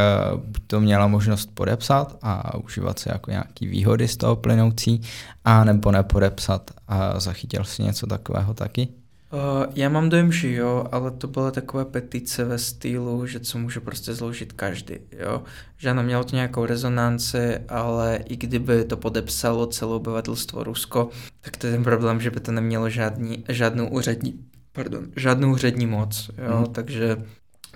to 0.68 0.82
měla 0.82 1.08
možnost 1.08 1.50
podepsat 1.54 2.18
a 2.22 2.58
užívat 2.58 3.00
se 3.00 3.10
jako 3.14 3.32
nějaký 3.32 3.68
výhody 3.68 4.08
z 4.08 4.18
toho 4.18 4.36
plynoucí, 4.36 5.02
a 5.46 5.64
nebo 5.64 5.92
nepodepsat 5.92 6.72
a 6.88 7.20
zachytil 7.20 7.64
si 7.64 7.84
něco 7.84 8.08
takového 8.08 8.54
taky? 8.54 8.88
Uh, 9.34 9.66
já 9.76 9.90
mám 9.90 10.10
dojem, 10.10 10.32
že 10.32 10.52
jo, 10.52 10.86
ale 10.92 11.12
to 11.12 11.28
byla 11.28 11.52
taková 11.52 11.86
petice 11.86 12.44
ve 12.44 12.58
stylu, 12.58 13.28
že 13.28 13.40
co 13.40 13.58
může 13.58 13.80
prostě 13.80 14.14
zložit 14.14 14.54
každý, 14.54 14.96
jo. 15.12 15.44
Že 15.78 15.90
ano, 15.90 16.04
mělo 16.04 16.24
to 16.24 16.36
nějakou 16.36 16.66
rezonanci, 16.66 17.58
ale 17.70 18.20
i 18.26 18.36
kdyby 18.36 18.86
to 18.86 18.98
podepsalo 18.98 19.68
celé 19.68 19.96
obyvatelstvo 19.96 20.64
Rusko, 20.64 21.10
tak 21.42 21.58
to 21.58 21.68
je 21.68 21.74
ten 21.74 21.84
problém, 21.84 22.22
že 22.22 22.32
by 22.32 22.40
to 22.40 22.52
nemělo 22.52 22.90
žádný, 22.90 23.44
žádnou 23.50 23.88
úřední 23.88 24.40
pardon, 24.76 25.08
žádnou 25.16 25.52
úřední 25.52 25.86
moc, 25.86 26.30
jo, 26.38 26.60
mm. 26.60 26.74
takže 26.74 27.18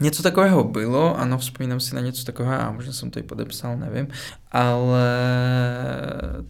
Něco 0.02 0.24
takového 0.24 0.64
bylo, 0.64 1.20
ano, 1.20 1.38
vzpomínám 1.38 1.80
si 1.80 1.96
na 1.96 2.02
něco 2.02 2.26
takového, 2.26 2.62
a 2.62 2.72
možná 2.72 2.94
jsem 2.94 3.12
to 3.12 3.20
i 3.20 3.24
podepsal, 3.24 3.78
nevím, 3.78 4.08
ale 4.52 5.10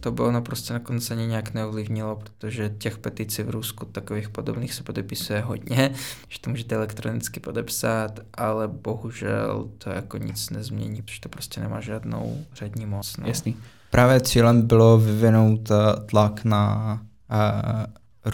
to 0.00 0.12
bylo 0.12 0.32
naprosto 0.32 0.72
nakonec 0.72 1.10
ani 1.10 1.26
nějak 1.26 1.54
neovlivnilo, 1.54 2.16
protože 2.16 2.74
těch 2.78 2.98
peticí 2.98 3.42
v 3.42 3.50
Rusku 3.50 3.86
takových 3.86 4.28
podobných 4.28 4.74
se 4.74 4.82
podepisuje 4.82 5.40
hodně, 5.40 5.90
že 6.28 6.40
to 6.40 6.50
můžete 6.50 6.74
elektronicky 6.74 7.40
podepsat, 7.40 8.20
ale 8.34 8.68
bohužel 8.68 9.70
to 9.78 9.90
jako 9.90 10.18
nic 10.18 10.50
nezmění, 10.50 11.02
protože 11.02 11.20
to 11.20 11.28
prostě 11.28 11.60
nemá 11.60 11.80
žádnou 11.80 12.44
přední 12.52 12.86
moc. 12.86 13.16
No. 13.16 13.28
Jasný. 13.28 13.56
Právě 13.90 14.20
cílem 14.20 14.66
bylo 14.66 14.98
vyvinout 14.98 15.70
eh, 15.70 15.74
tlak 16.06 16.44
na 16.44 16.92
uh, 17.30 18.30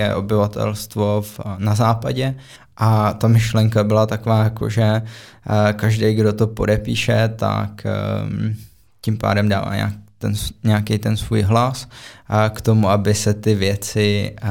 ruské 0.00 0.14
obyvatelstvo 0.14 1.22
v, 1.22 1.40
na 1.58 1.74
západě 1.74 2.34
a 2.76 3.12
ta 3.12 3.28
myšlenka 3.28 3.84
byla 3.84 4.06
taková, 4.06 4.44
jako 4.44 4.70
že 4.70 5.02
uh, 5.02 5.72
každý, 5.72 6.14
kdo 6.14 6.32
to 6.32 6.46
podepíše, 6.46 7.28
tak 7.36 7.86
um, 7.86 8.56
tím 9.00 9.18
pádem 9.18 9.48
dává 9.48 9.74
nějak 9.74 9.92
ten, 10.18 10.34
nějaký 10.64 10.98
ten 10.98 11.16
svůj 11.16 11.42
hlas 11.42 11.88
k 12.50 12.60
tomu, 12.60 12.88
aby 12.88 13.14
se 13.14 13.34
ty 13.34 13.54
věci 13.54 14.36
uh, 14.42 14.48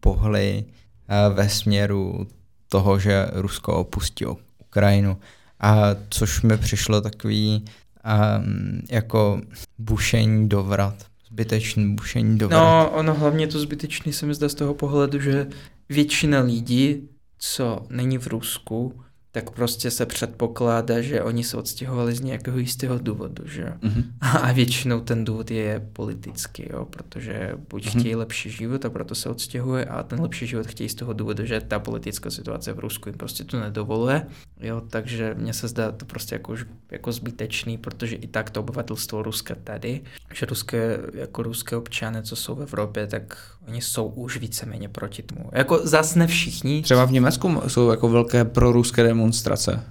pohly 0.00 0.64
uh, 0.64 1.34
ve 1.34 1.48
směru 1.48 2.26
toho, 2.68 2.98
že 2.98 3.26
Rusko 3.32 3.72
opustí 3.72 4.26
Ukrajinu. 4.58 5.16
A 5.60 5.96
což 6.10 6.42
mi 6.42 6.56
přišlo 6.56 7.00
takový 7.00 7.64
um, 7.64 8.80
jako 8.90 9.40
bušení 9.78 10.48
do 10.48 10.62
vrat. 10.62 10.94
Zbytečný 11.36 11.94
bušení 11.94 12.38
do 12.38 12.48
vrat. 12.48 12.58
No, 12.58 12.90
ono 12.90 13.14
hlavně 13.14 13.46
to 13.46 13.58
zbytečný 13.58 14.12
se 14.12 14.26
mi 14.26 14.34
zdá 14.34 14.48
z 14.48 14.54
toho 14.54 14.74
pohledu, 14.74 15.20
že 15.20 15.46
většina 15.88 16.40
lidí, 16.40 17.08
co 17.38 17.86
není 17.90 18.18
v 18.18 18.26
Rusku, 18.26 19.00
tak 19.36 19.50
prostě 19.50 19.90
se 19.90 20.06
předpokládá, 20.06 21.00
že 21.00 21.22
oni 21.22 21.44
se 21.44 21.56
odstěhovali 21.56 22.14
z 22.14 22.20
nějakého 22.20 22.58
jistého 22.58 22.98
důvodu, 22.98 23.48
že 23.48 23.64
mm-hmm. 23.64 24.04
A 24.20 24.52
většinou 24.52 25.00
ten 25.00 25.24
důvod 25.24 25.50
je 25.50 25.88
politický, 25.92 26.64
jo, 26.70 26.84
protože 26.84 27.52
buď 27.70 27.86
mm-hmm. 27.86 28.00
chtějí 28.00 28.14
lepší 28.14 28.50
život 28.50 28.84
a 28.84 28.90
proto 28.90 29.14
se 29.14 29.28
odstěhuje 29.28 29.84
a 29.84 30.02
ten 30.02 30.20
lepší 30.20 30.46
život 30.46 30.66
chtějí 30.66 30.88
z 30.88 30.94
toho 30.94 31.12
důvodu, 31.12 31.44
že 31.46 31.60
ta 31.60 31.78
politická 31.78 32.30
situace 32.30 32.72
v 32.72 32.78
Rusku 32.78 33.08
jim 33.08 33.18
prostě 33.18 33.44
to 33.44 33.60
nedovoluje, 33.60 34.26
jo, 34.60 34.82
takže 34.90 35.34
mně 35.38 35.52
se 35.52 35.68
zdá 35.68 35.92
to 35.92 36.04
prostě 36.04 36.34
jako, 36.34 36.56
jako 36.90 37.12
zbytečný, 37.12 37.78
protože 37.78 38.16
i 38.16 38.26
tak 38.26 38.50
to 38.50 38.60
obyvatelstvo 38.60 39.22
Ruska 39.22 39.54
tady, 39.64 40.00
že 40.34 40.46
ruské, 40.46 40.98
jako 41.14 41.42
ruské 41.42 41.76
občany, 41.76 42.22
co 42.22 42.36
jsou 42.36 42.54
v 42.54 42.62
Evropě, 42.62 43.06
tak 43.06 43.55
oni 43.68 43.82
jsou 43.82 44.06
už 44.06 44.36
víceméně 44.36 44.88
proti 44.88 45.22
tomu. 45.22 45.50
Jako 45.52 45.80
zas 45.82 46.14
ne 46.14 46.26
všichni. 46.26 46.82
Třeba 46.82 47.04
v 47.04 47.12
Německu 47.12 47.62
jsou 47.68 47.90
jako 47.90 48.08
velké 48.08 48.44
proruské 48.44 49.02
demonstrace. 49.02 49.82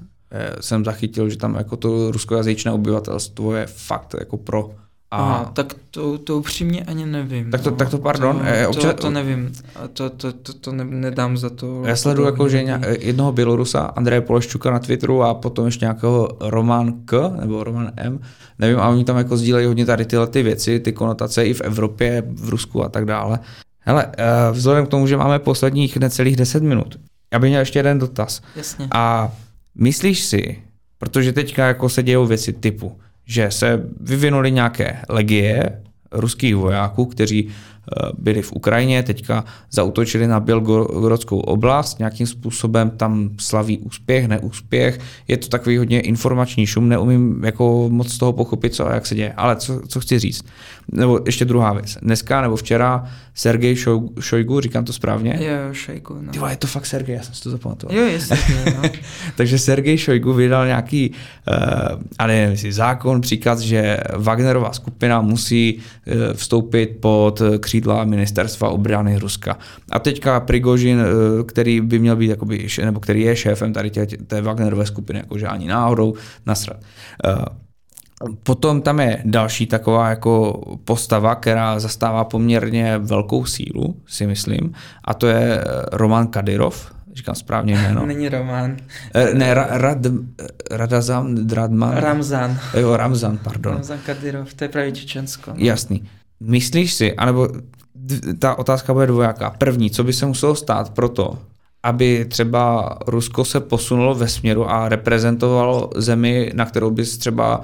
Jsem 0.61 0.85
zachytil, 0.85 1.29
že 1.29 1.37
tam 1.37 1.55
jako 1.55 1.77
to 1.77 2.11
ruskojazyčné 2.11 2.71
obyvatelstvo 2.71 3.55
je 3.55 3.65
fakt 3.67 4.15
jako 4.19 4.37
pro. 4.37 4.75
A... 5.11 5.17
Aha, 5.17 5.51
tak 5.53 5.73
to, 5.91 6.17
to 6.17 6.37
upřímně 6.37 6.83
ani 6.83 7.05
nevím. 7.05 7.51
Tak 7.51 7.61
to, 7.61 7.69
no. 7.69 7.75
tak 7.75 7.89
to 7.89 7.97
pardon. 7.97 8.37
To, 8.39 8.43
eh, 8.45 8.67
občas... 8.67 8.93
to, 8.95 9.01
to 9.01 9.09
nevím. 9.09 9.53
To, 9.93 10.09
to, 10.09 10.33
to, 10.33 10.53
to 10.53 10.71
ne, 10.71 10.83
nedám 10.83 11.37
za 11.37 11.49
to. 11.49 11.83
Já 11.85 11.95
sleduju 11.95 12.25
jako, 12.25 12.49
že 12.49 12.79
jednoho 12.99 13.31
Bělorusa, 13.31 13.79
Andreje 13.79 14.21
Poleščuka 14.21 14.71
na 14.71 14.79
Twitteru 14.79 15.23
a 15.23 15.33
potom 15.33 15.65
ještě 15.65 15.85
nějakého 15.85 16.29
Roman 16.39 16.93
K, 17.05 17.31
nebo 17.39 17.63
Roman 17.63 17.91
M, 17.97 18.19
nevím, 18.59 18.79
a 18.79 18.89
oni 18.89 19.03
tam 19.03 19.17
jako 19.17 19.37
sdílejí 19.37 19.67
hodně 19.67 19.85
tady 19.85 20.05
tyhle 20.05 20.27
ty 20.27 20.43
věci, 20.43 20.79
ty 20.79 20.93
konotace 20.93 21.45
i 21.45 21.53
v 21.53 21.61
Evropě, 21.61 22.23
v 22.27 22.49
Rusku 22.49 22.83
a 22.83 22.89
tak 22.89 23.05
dále. 23.05 23.39
Hele, 23.79 24.07
eh, 24.17 24.25
vzhledem 24.51 24.85
k 24.85 24.89
tomu, 24.89 25.07
že 25.07 25.17
máme 25.17 25.39
posledních 25.39 25.97
necelých 25.97 26.35
10 26.35 26.63
minut, 26.63 26.99
já 27.33 27.39
bych 27.39 27.49
měl 27.49 27.59
ještě 27.59 27.79
jeden 27.79 27.99
dotaz. 27.99 28.41
Jasně. 28.55 28.87
A 28.91 29.31
myslíš 29.75 30.23
si, 30.23 30.61
protože 30.97 31.33
teďka 31.33 31.67
jako 31.67 31.89
se 31.89 32.03
dějou 32.03 32.25
věci 32.25 32.53
typu, 32.53 32.97
že 33.25 33.51
se 33.51 33.83
vyvinuly 33.99 34.51
nějaké 34.51 34.97
legie 35.09 35.81
ruských 36.11 36.55
vojáků, 36.55 37.05
kteří 37.05 37.49
byli 38.17 38.41
v 38.41 38.53
Ukrajině, 38.53 39.03
teďka 39.03 39.45
zautočili 39.71 40.27
na 40.27 40.39
Bělgorodskou 40.39 41.39
oblast, 41.39 41.99
nějakým 41.99 42.27
způsobem 42.27 42.89
tam 42.89 43.29
slaví 43.39 43.77
úspěch, 43.77 44.27
neúspěch. 44.27 44.99
Je 45.27 45.37
to 45.37 45.47
takový 45.47 45.77
hodně 45.77 46.01
informační 46.01 46.65
šum, 46.65 46.89
neumím 46.89 47.43
jako 47.43 47.89
moc 47.89 48.13
z 48.13 48.17
toho 48.17 48.33
pochopit, 48.33 48.75
co 48.75 48.87
a 48.87 48.93
jak 48.93 49.05
se 49.05 49.15
děje. 49.15 49.33
Ale 49.33 49.55
co, 49.55 49.81
co 49.87 49.99
chci 49.99 50.19
říct? 50.19 50.45
Nebo 50.91 51.19
ještě 51.25 51.45
druhá 51.45 51.73
věc. 51.73 51.97
Dneska 52.01 52.41
nebo 52.41 52.55
včera 52.55 53.09
Sergej 53.33 53.75
Šojgu, 54.19 54.61
říkám 54.61 54.85
to 54.85 54.93
správně? 54.93 55.39
Jo, 55.41 55.73
Šojgu, 55.73 56.17
no. 56.21 56.31
Ty 56.31 56.39
je 56.49 56.57
to 56.57 56.67
fakt 56.67 56.85
Sergej, 56.85 57.15
já 57.15 57.23
jsem 57.23 57.33
si 57.33 57.43
to 57.43 57.49
zapamatoval. 57.49 57.97
Jo, 57.97 58.05
jestli, 58.05 58.37
no. 58.65 58.89
Takže 59.35 59.59
Sergej 59.59 59.97
Šojgu 59.97 60.33
vydal 60.33 60.65
nějaký, 60.65 61.11
uh, 61.11 62.01
a 62.19 62.27
nevím, 62.27 62.51
jestli 62.51 62.73
zákon, 62.73 63.21
příkaz, 63.21 63.59
že 63.59 63.97
Wagnerová 64.17 64.73
skupina 64.73 65.21
musí 65.21 65.75
uh, 65.75 66.13
vstoupit 66.33 66.97
pod 66.99 67.41
kří 67.59 67.74
křídla 67.75 68.03
ministerstva 68.03 68.69
obrany 68.69 69.19
Ruska. 69.19 69.57
A 69.91 69.99
teďka 69.99 70.39
Prigožin, 70.39 70.99
eh, 70.99 71.43
který 71.43 71.81
by 71.81 71.99
měl 71.99 72.15
být, 72.15 72.27
jakoby, 72.27 72.67
nebo 72.85 72.99
který 72.99 73.21
je 73.21 73.35
šéfem 73.35 73.73
tady 73.73 73.89
tě, 73.89 74.07
té 74.27 74.41
Wagnerové 74.41 74.85
skupiny, 74.85 75.19
jakože 75.19 75.47
ani 75.47 75.67
náhodou 75.67 76.13
nasrat. 76.45 76.77
Eh, 77.25 77.35
potom 78.43 78.81
tam 78.81 78.99
je 78.99 79.21
další 79.25 79.67
taková 79.67 80.09
jako 80.09 80.61
postava, 80.85 81.35
která 81.35 81.79
zastává 81.79 82.23
poměrně 82.23 82.97
velkou 82.97 83.45
sílu, 83.45 83.95
si 84.07 84.27
myslím, 84.27 84.73
a 85.03 85.13
to 85.13 85.27
je 85.27 85.59
eh, 85.59 85.63
Roman 85.91 86.27
Kadyrov, 86.27 86.91
říkám 87.13 87.35
správně 87.35 87.73
jméno. 87.73 88.05
Není 88.15 88.29
Roman. 88.29 88.77
Ne, 89.33 89.53
ra, 89.53 89.67
rad, 89.69 89.97
Radazam, 90.71 91.35
Dradman. 91.35 91.97
Ramzan. 91.97 92.59
Jo, 92.79 92.97
Ramzan, 92.97 93.37
pardon. 93.37 93.73
Ramzan 93.73 93.99
Kadyrov, 94.05 94.53
to 94.53 94.63
je 94.63 94.69
právě 94.69 94.91
Čečensko. 94.91 95.51
No. 95.51 95.57
Jasný. 95.57 96.07
Myslíš 96.39 96.93
si, 96.93 97.13
anebo 97.13 97.49
ta 98.39 98.59
otázka 98.59 98.93
bude 98.93 99.07
dvojaká. 99.07 99.49
První, 99.49 99.89
co 99.89 100.03
by 100.03 100.13
se 100.13 100.25
muselo 100.25 100.55
stát 100.55 100.89
pro 100.89 101.09
to, 101.09 101.37
aby 101.83 102.25
třeba 102.25 102.97
Rusko 103.07 103.45
se 103.45 103.59
posunulo 103.59 104.15
ve 104.15 104.27
směru 104.27 104.69
a 104.69 104.89
reprezentovalo 104.89 105.89
zemi, 105.95 106.51
na 106.55 106.65
kterou 106.65 106.91
bys 106.91 107.17
třeba, 107.17 107.61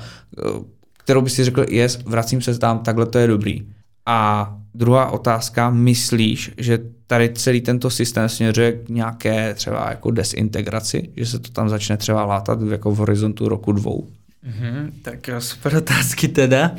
kterou 0.97 1.21
bys 1.21 1.33
si 1.33 1.43
řekl, 1.43 1.65
yes, 1.69 1.99
vracím 2.05 2.41
se 2.41 2.59
tam, 2.59 2.79
takhle 2.79 3.05
to 3.05 3.17
je 3.17 3.27
dobrý. 3.27 3.67
A 4.05 4.51
druhá 4.73 5.09
otázka, 5.09 5.69
myslíš, 5.69 6.51
že 6.57 6.79
tady 7.07 7.29
celý 7.33 7.61
tento 7.61 7.89
systém 7.89 8.29
směřuje 8.29 8.71
k 8.71 8.89
nějaké 8.89 9.53
třeba 9.53 9.89
jako 9.89 10.11
desintegraci, 10.11 11.09
že 11.17 11.25
se 11.25 11.39
to 11.39 11.51
tam 11.51 11.69
začne 11.69 11.97
třeba 11.97 12.25
látat 12.25 12.61
jako 12.61 12.91
v 12.91 12.97
horizontu 12.97 13.49
roku 13.49 13.71
dvou? 13.71 14.07
Mm-hmm, 14.47 14.91
tak 15.01 15.27
jo, 15.27 15.41
super 15.41 15.75
otázky 15.75 16.27
teda. 16.27 16.71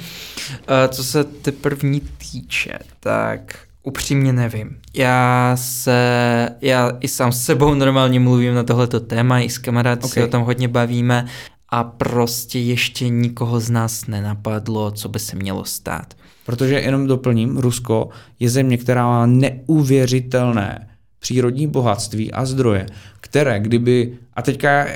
Co 0.88 1.04
se 1.04 1.24
ty 1.24 1.52
první 1.52 2.00
týče, 2.00 2.78
tak 3.00 3.58
upřímně 3.82 4.32
nevím. 4.32 4.78
Já 4.94 5.52
se, 5.54 6.48
já 6.60 6.92
i 7.00 7.08
sám 7.08 7.32
s 7.32 7.44
sebou 7.44 7.74
normálně 7.74 8.20
mluvím 8.20 8.54
na 8.54 8.62
tohleto 8.62 9.00
téma, 9.00 9.40
i 9.40 9.50
s 9.50 9.58
kamarády 9.58 9.98
okay. 9.98 10.10
se 10.10 10.24
o 10.24 10.28
tom 10.28 10.42
hodně 10.42 10.68
bavíme 10.68 11.26
a 11.68 11.84
prostě 11.84 12.58
ještě 12.58 13.08
nikoho 13.08 13.60
z 13.60 13.70
nás 13.70 14.06
nenapadlo, 14.06 14.90
co 14.90 15.08
by 15.08 15.18
se 15.18 15.36
mělo 15.36 15.64
stát. 15.64 16.14
Protože 16.46 16.80
jenom 16.80 17.06
doplním, 17.06 17.56
Rusko 17.56 18.08
je 18.40 18.50
země, 18.50 18.78
která 18.78 19.06
má 19.06 19.26
neuvěřitelné 19.26 20.88
přírodní 21.18 21.66
bohatství 21.66 22.32
a 22.32 22.44
zdroje, 22.44 22.86
které 23.20 23.60
kdyby, 23.60 24.18
a 24.34 24.42
teďka, 24.42 24.86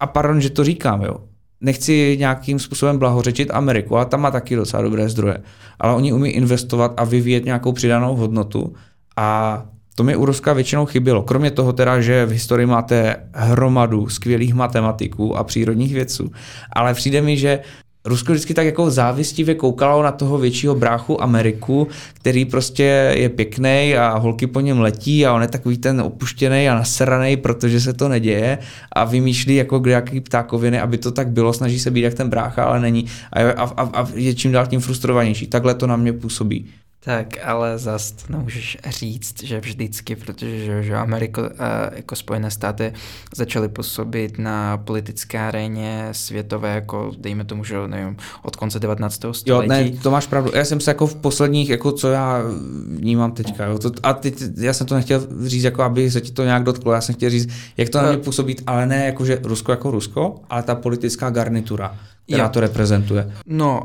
a 0.00 0.06
pardon, 0.06 0.40
že 0.40 0.50
to 0.50 0.64
říkám, 0.64 1.02
jo, 1.02 1.24
nechci 1.60 2.16
nějakým 2.20 2.58
způsobem 2.58 2.98
blahořečit 2.98 3.50
Ameriku, 3.50 3.96
ale 3.96 4.06
tam 4.06 4.20
má 4.20 4.30
taky 4.30 4.56
docela 4.56 4.82
dobré 4.82 5.08
zdroje. 5.08 5.38
Ale 5.80 5.94
oni 5.94 6.12
umí 6.12 6.30
investovat 6.30 6.94
a 6.96 7.04
vyvíjet 7.04 7.44
nějakou 7.44 7.72
přidanou 7.72 8.16
hodnotu 8.16 8.74
a 9.16 9.62
to 9.94 10.04
mi 10.04 10.16
u 10.16 10.24
Ruska 10.24 10.52
většinou 10.52 10.86
chybělo. 10.86 11.22
Kromě 11.22 11.50
toho 11.50 11.72
teda, 11.72 12.00
že 12.00 12.26
v 12.26 12.30
historii 12.30 12.66
máte 12.66 13.16
hromadu 13.32 14.08
skvělých 14.08 14.54
matematiků 14.54 15.36
a 15.36 15.44
přírodních 15.44 15.94
vědců. 15.94 16.30
Ale 16.72 16.94
přijde 16.94 17.22
mi, 17.22 17.36
že 17.36 17.60
Rusko 18.06 18.32
vždycky 18.32 18.54
tak 18.54 18.66
jako 18.66 18.90
závistivě 18.90 19.54
koukalo 19.54 20.02
na 20.02 20.12
toho 20.12 20.38
většího 20.38 20.74
bráchu 20.74 21.22
Ameriku, 21.22 21.88
který 22.12 22.44
prostě 22.44 23.12
je 23.16 23.28
pěkný 23.28 23.96
a 23.96 24.16
holky 24.18 24.46
po 24.46 24.60
něm 24.60 24.80
letí 24.80 25.26
a 25.26 25.32
on 25.32 25.42
je 25.42 25.48
takový 25.48 25.78
ten 25.78 26.00
opuštěný 26.00 26.68
a 26.68 26.74
nasraný, 26.74 27.36
protože 27.36 27.80
se 27.80 27.92
to 27.92 28.08
neděje 28.08 28.58
a 28.92 29.04
vymýšlí 29.04 29.56
jako 29.56 29.82
jaký 29.86 30.20
ptákoviny, 30.20 30.80
aby 30.80 30.98
to 30.98 31.12
tak 31.12 31.28
bylo, 31.28 31.52
snaží 31.52 31.78
se 31.78 31.90
být 31.90 32.00
jak 32.00 32.14
ten 32.14 32.28
brácha, 32.28 32.64
ale 32.64 32.80
není 32.80 33.06
a, 33.32 33.40
a, 33.50 33.62
a, 33.62 34.02
a 34.02 34.08
je 34.14 34.34
čím 34.34 34.52
dál 34.52 34.66
tím 34.66 34.80
frustrovanější. 34.80 35.46
Takhle 35.46 35.74
to 35.74 35.86
na 35.86 35.96
mě 35.96 36.12
působí. 36.12 36.66
Tak, 37.06 37.26
ale 37.44 37.78
zas 37.78 38.12
to 38.12 38.32
nemůžeš 38.32 38.78
říct, 38.88 39.42
že 39.42 39.60
vždycky, 39.60 40.16
protože 40.16 40.64
že, 40.64 40.82
že 40.82 40.94
Amerika 40.94 41.50
a 41.58 41.94
jako 41.94 42.16
Spojené 42.16 42.50
státy 42.50 42.92
začaly 43.36 43.68
působit 43.68 44.38
na 44.38 44.76
politické 44.76 45.38
aréně 45.38 46.08
světové, 46.12 46.74
jako 46.74 47.12
dejme 47.18 47.44
tomu, 47.44 47.64
že 47.64 47.88
nevím, 47.88 48.16
od 48.42 48.56
konce 48.56 48.78
19. 48.78 49.14
století. 49.14 49.50
Jo, 49.50 49.62
ne, 49.62 49.90
to 50.02 50.10
máš 50.10 50.26
pravdu. 50.26 50.50
Já 50.54 50.64
jsem 50.64 50.80
se 50.80 50.90
jako 50.90 51.06
v 51.06 51.14
posledních, 51.14 51.68
jako 51.68 51.92
co 51.92 52.10
já 52.10 52.42
vnímám 52.86 53.32
teďka, 53.32 53.64
jo, 53.64 53.78
to, 53.78 53.90
a 54.02 54.12
teď 54.12 54.42
já 54.56 54.72
jsem 54.72 54.86
to 54.86 54.94
nechtěl 54.94 55.26
říct, 55.44 55.64
jako 55.64 55.82
aby 55.82 56.10
se 56.10 56.20
ti 56.20 56.32
to 56.32 56.44
nějak 56.44 56.62
dotklo, 56.62 56.92
já 56.92 57.00
jsem 57.00 57.14
chtěl 57.14 57.30
říct, 57.30 57.48
jak 57.76 57.88
to 57.88 57.98
na 57.98 58.08
mě 58.08 58.18
působí, 58.18 58.56
ale 58.66 58.86
ne 58.86 59.06
jako, 59.06 59.24
že 59.24 59.40
Rusko 59.44 59.72
jako 59.72 59.90
Rusko, 59.90 60.40
ale 60.50 60.62
ta 60.62 60.74
politická 60.74 61.30
garnitura 61.30 61.96
která 62.26 62.44
jo. 62.44 62.50
to 62.50 62.60
reprezentuje. 62.60 63.32
No, 63.46 63.82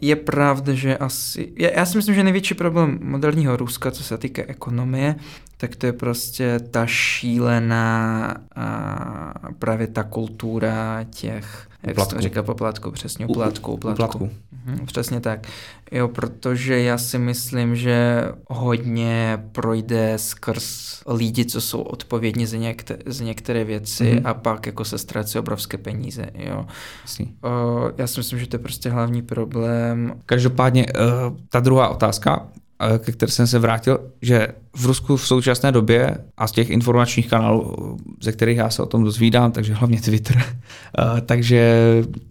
je 0.00 0.16
pravda, 0.16 0.74
že 0.74 0.96
asi... 0.96 1.52
Já 1.56 1.86
si 1.86 1.96
myslím, 1.96 2.14
že 2.14 2.24
největší 2.24 2.54
problém 2.54 2.98
moderního 3.02 3.56
Ruska, 3.56 3.90
co 3.90 4.02
se 4.02 4.18
týká 4.18 4.42
ekonomie, 4.46 5.14
tak 5.56 5.76
to 5.76 5.86
je 5.86 5.92
prostě 5.92 6.58
ta 6.70 6.86
šílená 6.86 8.34
a 8.56 9.50
právě 9.58 9.86
ta 9.86 10.02
kultura 10.02 11.04
těch, 11.10 11.69
jak 11.82 12.00
se 12.00 12.14
to 12.14 12.20
říká 12.20 12.42
poplatku, 12.42 12.90
přesně, 12.90 13.26
uplatku, 13.26 13.72
uplatku. 13.72 14.30
Mhm, 14.66 14.86
přesně 14.86 15.20
tak. 15.20 15.46
Jo, 15.92 16.08
protože 16.08 16.80
já 16.80 16.98
si 16.98 17.18
myslím, 17.18 17.76
že 17.76 18.24
hodně 18.48 19.42
projde 19.52 20.12
skrz 20.16 21.02
lidi, 21.06 21.44
co 21.44 21.60
jsou 21.60 21.80
odpovědní 21.80 22.46
za, 22.46 22.56
některé, 22.56 22.98
za 23.06 23.24
některé 23.24 23.64
věci 23.64 24.04
mm-hmm. 24.04 24.22
a 24.24 24.34
pak 24.34 24.66
jako 24.66 24.84
se 24.84 24.98
ztrácí 24.98 25.38
obrovské 25.38 25.78
peníze, 25.78 26.26
jo. 26.34 26.66
Uh, 27.20 27.90
já 27.98 28.06
si 28.06 28.20
myslím, 28.20 28.38
že 28.38 28.46
to 28.46 28.56
je 28.56 28.60
prostě 28.60 28.90
hlavní 28.90 29.22
problém. 29.22 30.14
Každopádně 30.26 30.86
uh, 30.86 31.36
ta 31.48 31.60
druhá 31.60 31.88
otázka, 31.88 32.48
ke 32.98 33.12
které 33.12 33.32
jsem 33.32 33.46
se 33.46 33.58
vrátil, 33.58 33.98
že 34.22 34.48
v 34.76 34.86
Rusku 34.86 35.16
v 35.16 35.26
současné 35.26 35.72
době 35.72 36.18
a 36.36 36.46
z 36.46 36.52
těch 36.52 36.70
informačních 36.70 37.28
kanálů, 37.30 37.96
ze 38.22 38.32
kterých 38.32 38.56
já 38.56 38.70
se 38.70 38.82
o 38.82 38.86
tom 38.86 39.04
dozvídám, 39.04 39.52
takže 39.52 39.74
hlavně 39.74 40.00
Twitter, 40.00 40.42
takže 41.26 41.74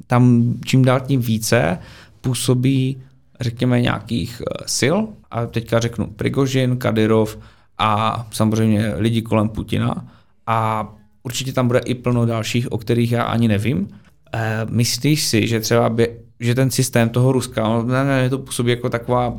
tam 0.07 0.53
čím 0.65 0.85
dál 0.85 0.99
tím 0.99 1.21
více 1.21 1.77
působí, 2.21 3.01
řekněme, 3.41 3.81
nějakých 3.81 4.41
sil, 4.77 4.97
a 5.31 5.45
teďka 5.45 5.79
řeknu 5.79 6.07
Prigožin, 6.07 6.77
Kadyrov 6.77 7.37
a 7.77 8.27
samozřejmě 8.31 8.93
lidi 8.95 9.21
kolem 9.21 9.49
Putina 9.49 10.07
a 10.47 10.87
určitě 11.23 11.53
tam 11.53 11.67
bude 11.67 11.79
i 11.79 11.95
plno 11.95 12.25
dalších, 12.25 12.71
o 12.71 12.77
kterých 12.77 13.11
já 13.11 13.23
ani 13.23 13.47
nevím. 13.47 13.87
E, 14.33 14.65
myslíš 14.69 15.23
si, 15.25 15.47
že 15.47 15.59
třeba 15.59 15.89
by, 15.89 16.19
že 16.39 16.55
ten 16.55 16.71
systém 16.71 17.09
toho 17.09 17.31
Ruska, 17.31 17.83
ne, 17.83 18.03
ne, 18.03 18.29
to 18.29 18.37
působí 18.37 18.71
jako 18.71 18.89
taková 18.89 19.37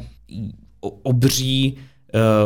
obří 0.81 1.79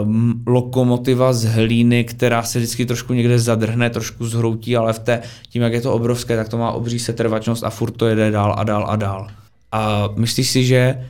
um, 0.03 0.43
lokomotiva 0.47 1.33
z 1.33 1.45
hlíny, 1.45 2.05
která 2.05 2.43
se 2.43 2.59
vždycky 2.59 2.87
trošku 2.87 3.15
někde 3.15 3.39
zadrhne, 3.39 3.91
trošku 3.91 4.27
zhroutí, 4.27 4.77
ale 4.77 4.93
v 4.93 4.99
té, 4.99 5.23
tím, 5.51 5.63
jak 5.63 5.73
je 5.73 5.81
to 5.81 5.93
obrovské, 5.93 6.37
tak 6.37 6.49
to 6.49 6.59
má 6.59 6.73
obří 6.73 6.99
setrvačnost 6.99 7.65
a 7.65 7.71
furt 7.71 7.91
to 7.91 8.07
jede 8.07 8.31
dál 8.31 8.55
a 8.59 8.65
dál 8.65 8.87
a 8.89 8.97
dál. 8.97 9.29
A 9.73 10.09
myslíš 10.17 10.51
si, 10.51 10.65
že, 10.65 11.07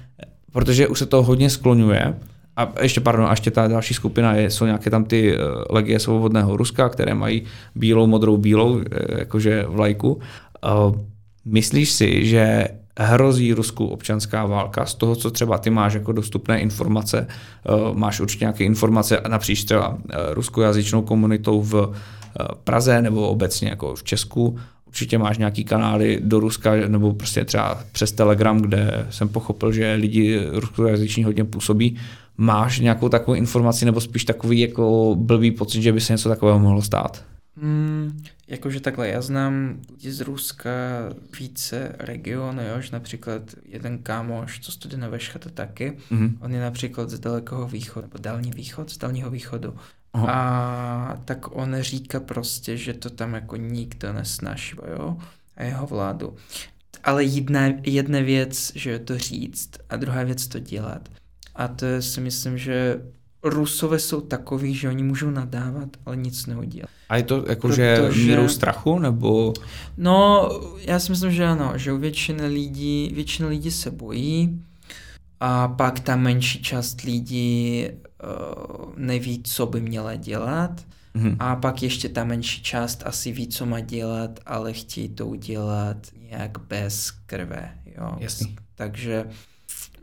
protože 0.53 0.89
už 0.89 0.99
se 0.99 1.07
to 1.07 1.23
hodně 1.23 1.51
skloňuje, 1.51 2.15
a 2.57 2.73
ještě, 2.83 3.01
pardon, 3.01 3.27
a 3.27 3.31
ještě 3.31 3.51
ta 3.51 3.69
další 3.69 3.95
skupina 3.95 4.35
je, 4.35 4.51
jsou 4.51 4.65
nějaké 4.65 4.91
tam 4.91 5.05
ty 5.05 5.39
uh, 5.39 5.45
legie 5.71 5.99
svobodného 5.99 6.57
Ruska, 6.57 6.89
které 6.89 7.15
mají 7.15 7.43
bílou, 7.75 8.07
modrou, 8.07 8.37
bílou, 8.37 8.81
eh, 8.81 9.19
jakože 9.19 9.65
vlajku. 9.69 10.13
Uh, 10.13 10.97
myslíš 11.45 11.93
si, 11.93 12.27
že 12.27 12.69
hrozí 12.99 13.53
Rusku 13.53 13.87
občanská 13.87 14.47
válka. 14.47 14.87
Z 14.87 14.95
toho, 14.95 15.17
co 15.17 15.31
třeba 15.31 15.59
ty 15.59 15.71
máš 15.71 15.95
jako 15.95 16.13
dostupné 16.13 16.61
informace, 16.61 17.27
eh, 17.29 17.71
máš 17.93 18.21
určitě 18.21 18.45
nějaké 18.45 18.65
informace 18.65 19.21
napříč 19.29 19.65
třeba 19.65 19.99
eh, 20.11 20.17
ruskojazyčnou 20.31 21.03
komunitou 21.03 21.63
v 21.63 21.75
eh, 21.75 22.45
Praze 22.65 23.03
nebo 23.03 23.29
obecně 23.29 23.69
jako 23.69 23.95
v 23.95 24.03
Česku. 24.03 24.59
Určitě 24.87 25.19
máš 25.19 25.39
nějaký 25.39 25.65
kanály 25.65 26.21
do 26.23 26.41
Ruska 26.41 26.75
nebo 26.89 27.13
prostě 27.13 27.45
třeba 27.45 27.79
přes 27.93 28.13
Telegram, 28.13 28.61
kde 28.61 29.07
jsem 29.11 29.29
pochopil, 29.29 29.73
že 29.73 29.95
lidi 29.95 30.41
ruskojazyční 30.53 31.25
hodně 31.25 31.45
působí. 31.45 31.97
Máš 32.37 32.81
nějakou 32.81 33.09
takovou 33.09 33.35
informaci 33.35 33.85
nebo 33.85 34.01
spíš 34.01 34.25
takový 34.25 34.61
jako 34.61 35.15
blbý 35.19 35.51
pocit, 35.51 35.83
že 35.83 35.93
by 35.93 36.01
se 36.01 36.13
něco 36.13 36.29
takového 36.29 36.59
mohlo 36.59 36.83
stát? 36.83 37.25
Hmm, 37.57 38.23
jakože 38.49 38.81
takhle, 38.81 39.09
já 39.09 39.23
znám 39.23 39.81
lidi 39.91 40.13
z 40.13 40.21
Ruska 40.21 40.71
více 41.39 41.97
regionů, 41.99 42.63
jož 42.63 42.91
například 42.91 43.43
jeden 43.65 43.99
kámoš, 43.99 44.61
co 44.61 44.73
studuje 44.73 45.01
na 45.01 45.09
Vešchata 45.09 45.51
taky, 45.51 45.99
mm-hmm. 46.11 46.37
on 46.41 46.53
je 46.53 46.61
například 46.61 47.11
z 47.11 47.19
dalekého 47.19 47.69
východu, 47.69 48.07
nebo 48.07 48.19
dální 48.19 48.51
východ, 48.51 48.91
z 48.91 48.99
dálního 48.99 49.31
východu. 49.31 49.77
Aha. 50.13 50.33
A 50.33 51.17
tak 51.25 51.57
on 51.57 51.77
říká 51.81 52.21
prostě, 52.21 52.77
že 52.77 52.95
to 52.95 53.11
tam 53.11 53.35
jako 53.35 53.57
nikdo 53.57 54.13
nesnaží, 54.13 54.77
jo, 54.99 55.19
a 55.57 55.63
jeho 55.63 55.87
vládu. 55.87 56.37
Ale 57.05 57.25
jedna, 57.25 57.61
jedna 57.83 58.21
věc, 58.21 58.73
že 58.75 58.91
je 58.91 58.99
to 58.99 59.19
říct 59.19 59.71
a 59.91 59.97
druhá 59.97 60.23
věc 60.23 60.47
to 60.47 60.59
dělat. 60.59 61.09
A 61.55 61.69
to 61.69 61.87
si 62.01 62.21
myslím, 62.21 62.59
že 62.59 63.01
Rusové 63.45 63.99
jsou 63.99 64.21
takový, 64.21 64.75
že 64.75 64.89
oni 64.89 65.03
můžou 65.03 65.31
nadávat, 65.31 65.89
ale 66.07 66.17
nic 66.17 66.47
neudělat. 66.47 66.91
A 67.09 67.17
je 67.17 67.23
to 67.23 67.45
jakože 67.49 67.97
Protože... 67.97 68.27
mírou 68.27 68.49
strachu, 68.49 68.99
nebo? 68.99 69.53
No, 69.97 70.49
já 70.79 70.99
si 70.99 71.13
myslím, 71.13 71.33
že 71.33 71.45
ano, 71.45 71.73
že 71.77 71.93
u 71.93 71.99
většiny 71.99 72.47
lidí, 72.47 73.13
většina 73.15 73.49
lidí 73.49 73.71
se 73.71 73.91
bojí 73.91 74.63
a 75.41 75.69
pak 75.69 76.01
ta 76.01 76.17
menší 76.17 76.63
část 76.63 77.01
lidí 77.01 77.87
uh, 77.87 78.93
neví, 78.97 79.43
co 79.43 79.67
by 79.67 79.81
měla 79.81 80.15
dělat 80.15 80.85
mm-hmm. 81.15 81.37
a 81.39 81.57
pak 81.57 81.83
ještě 81.83 82.09
ta 82.09 82.25
menší 82.25 82.63
část 82.63 83.03
asi 83.07 83.33
ví, 83.33 83.49
co 83.49 83.67
má 83.67 83.81
dělat, 83.81 84.41
ale 84.47 84.73
chtějí 84.73 85.09
to 85.09 85.27
udělat 85.27 85.97
nějak 86.31 86.59
bez 86.69 87.11
krve. 87.11 87.71
Jo? 87.99 88.17
Jasný. 88.19 88.57
Takže 88.75 89.25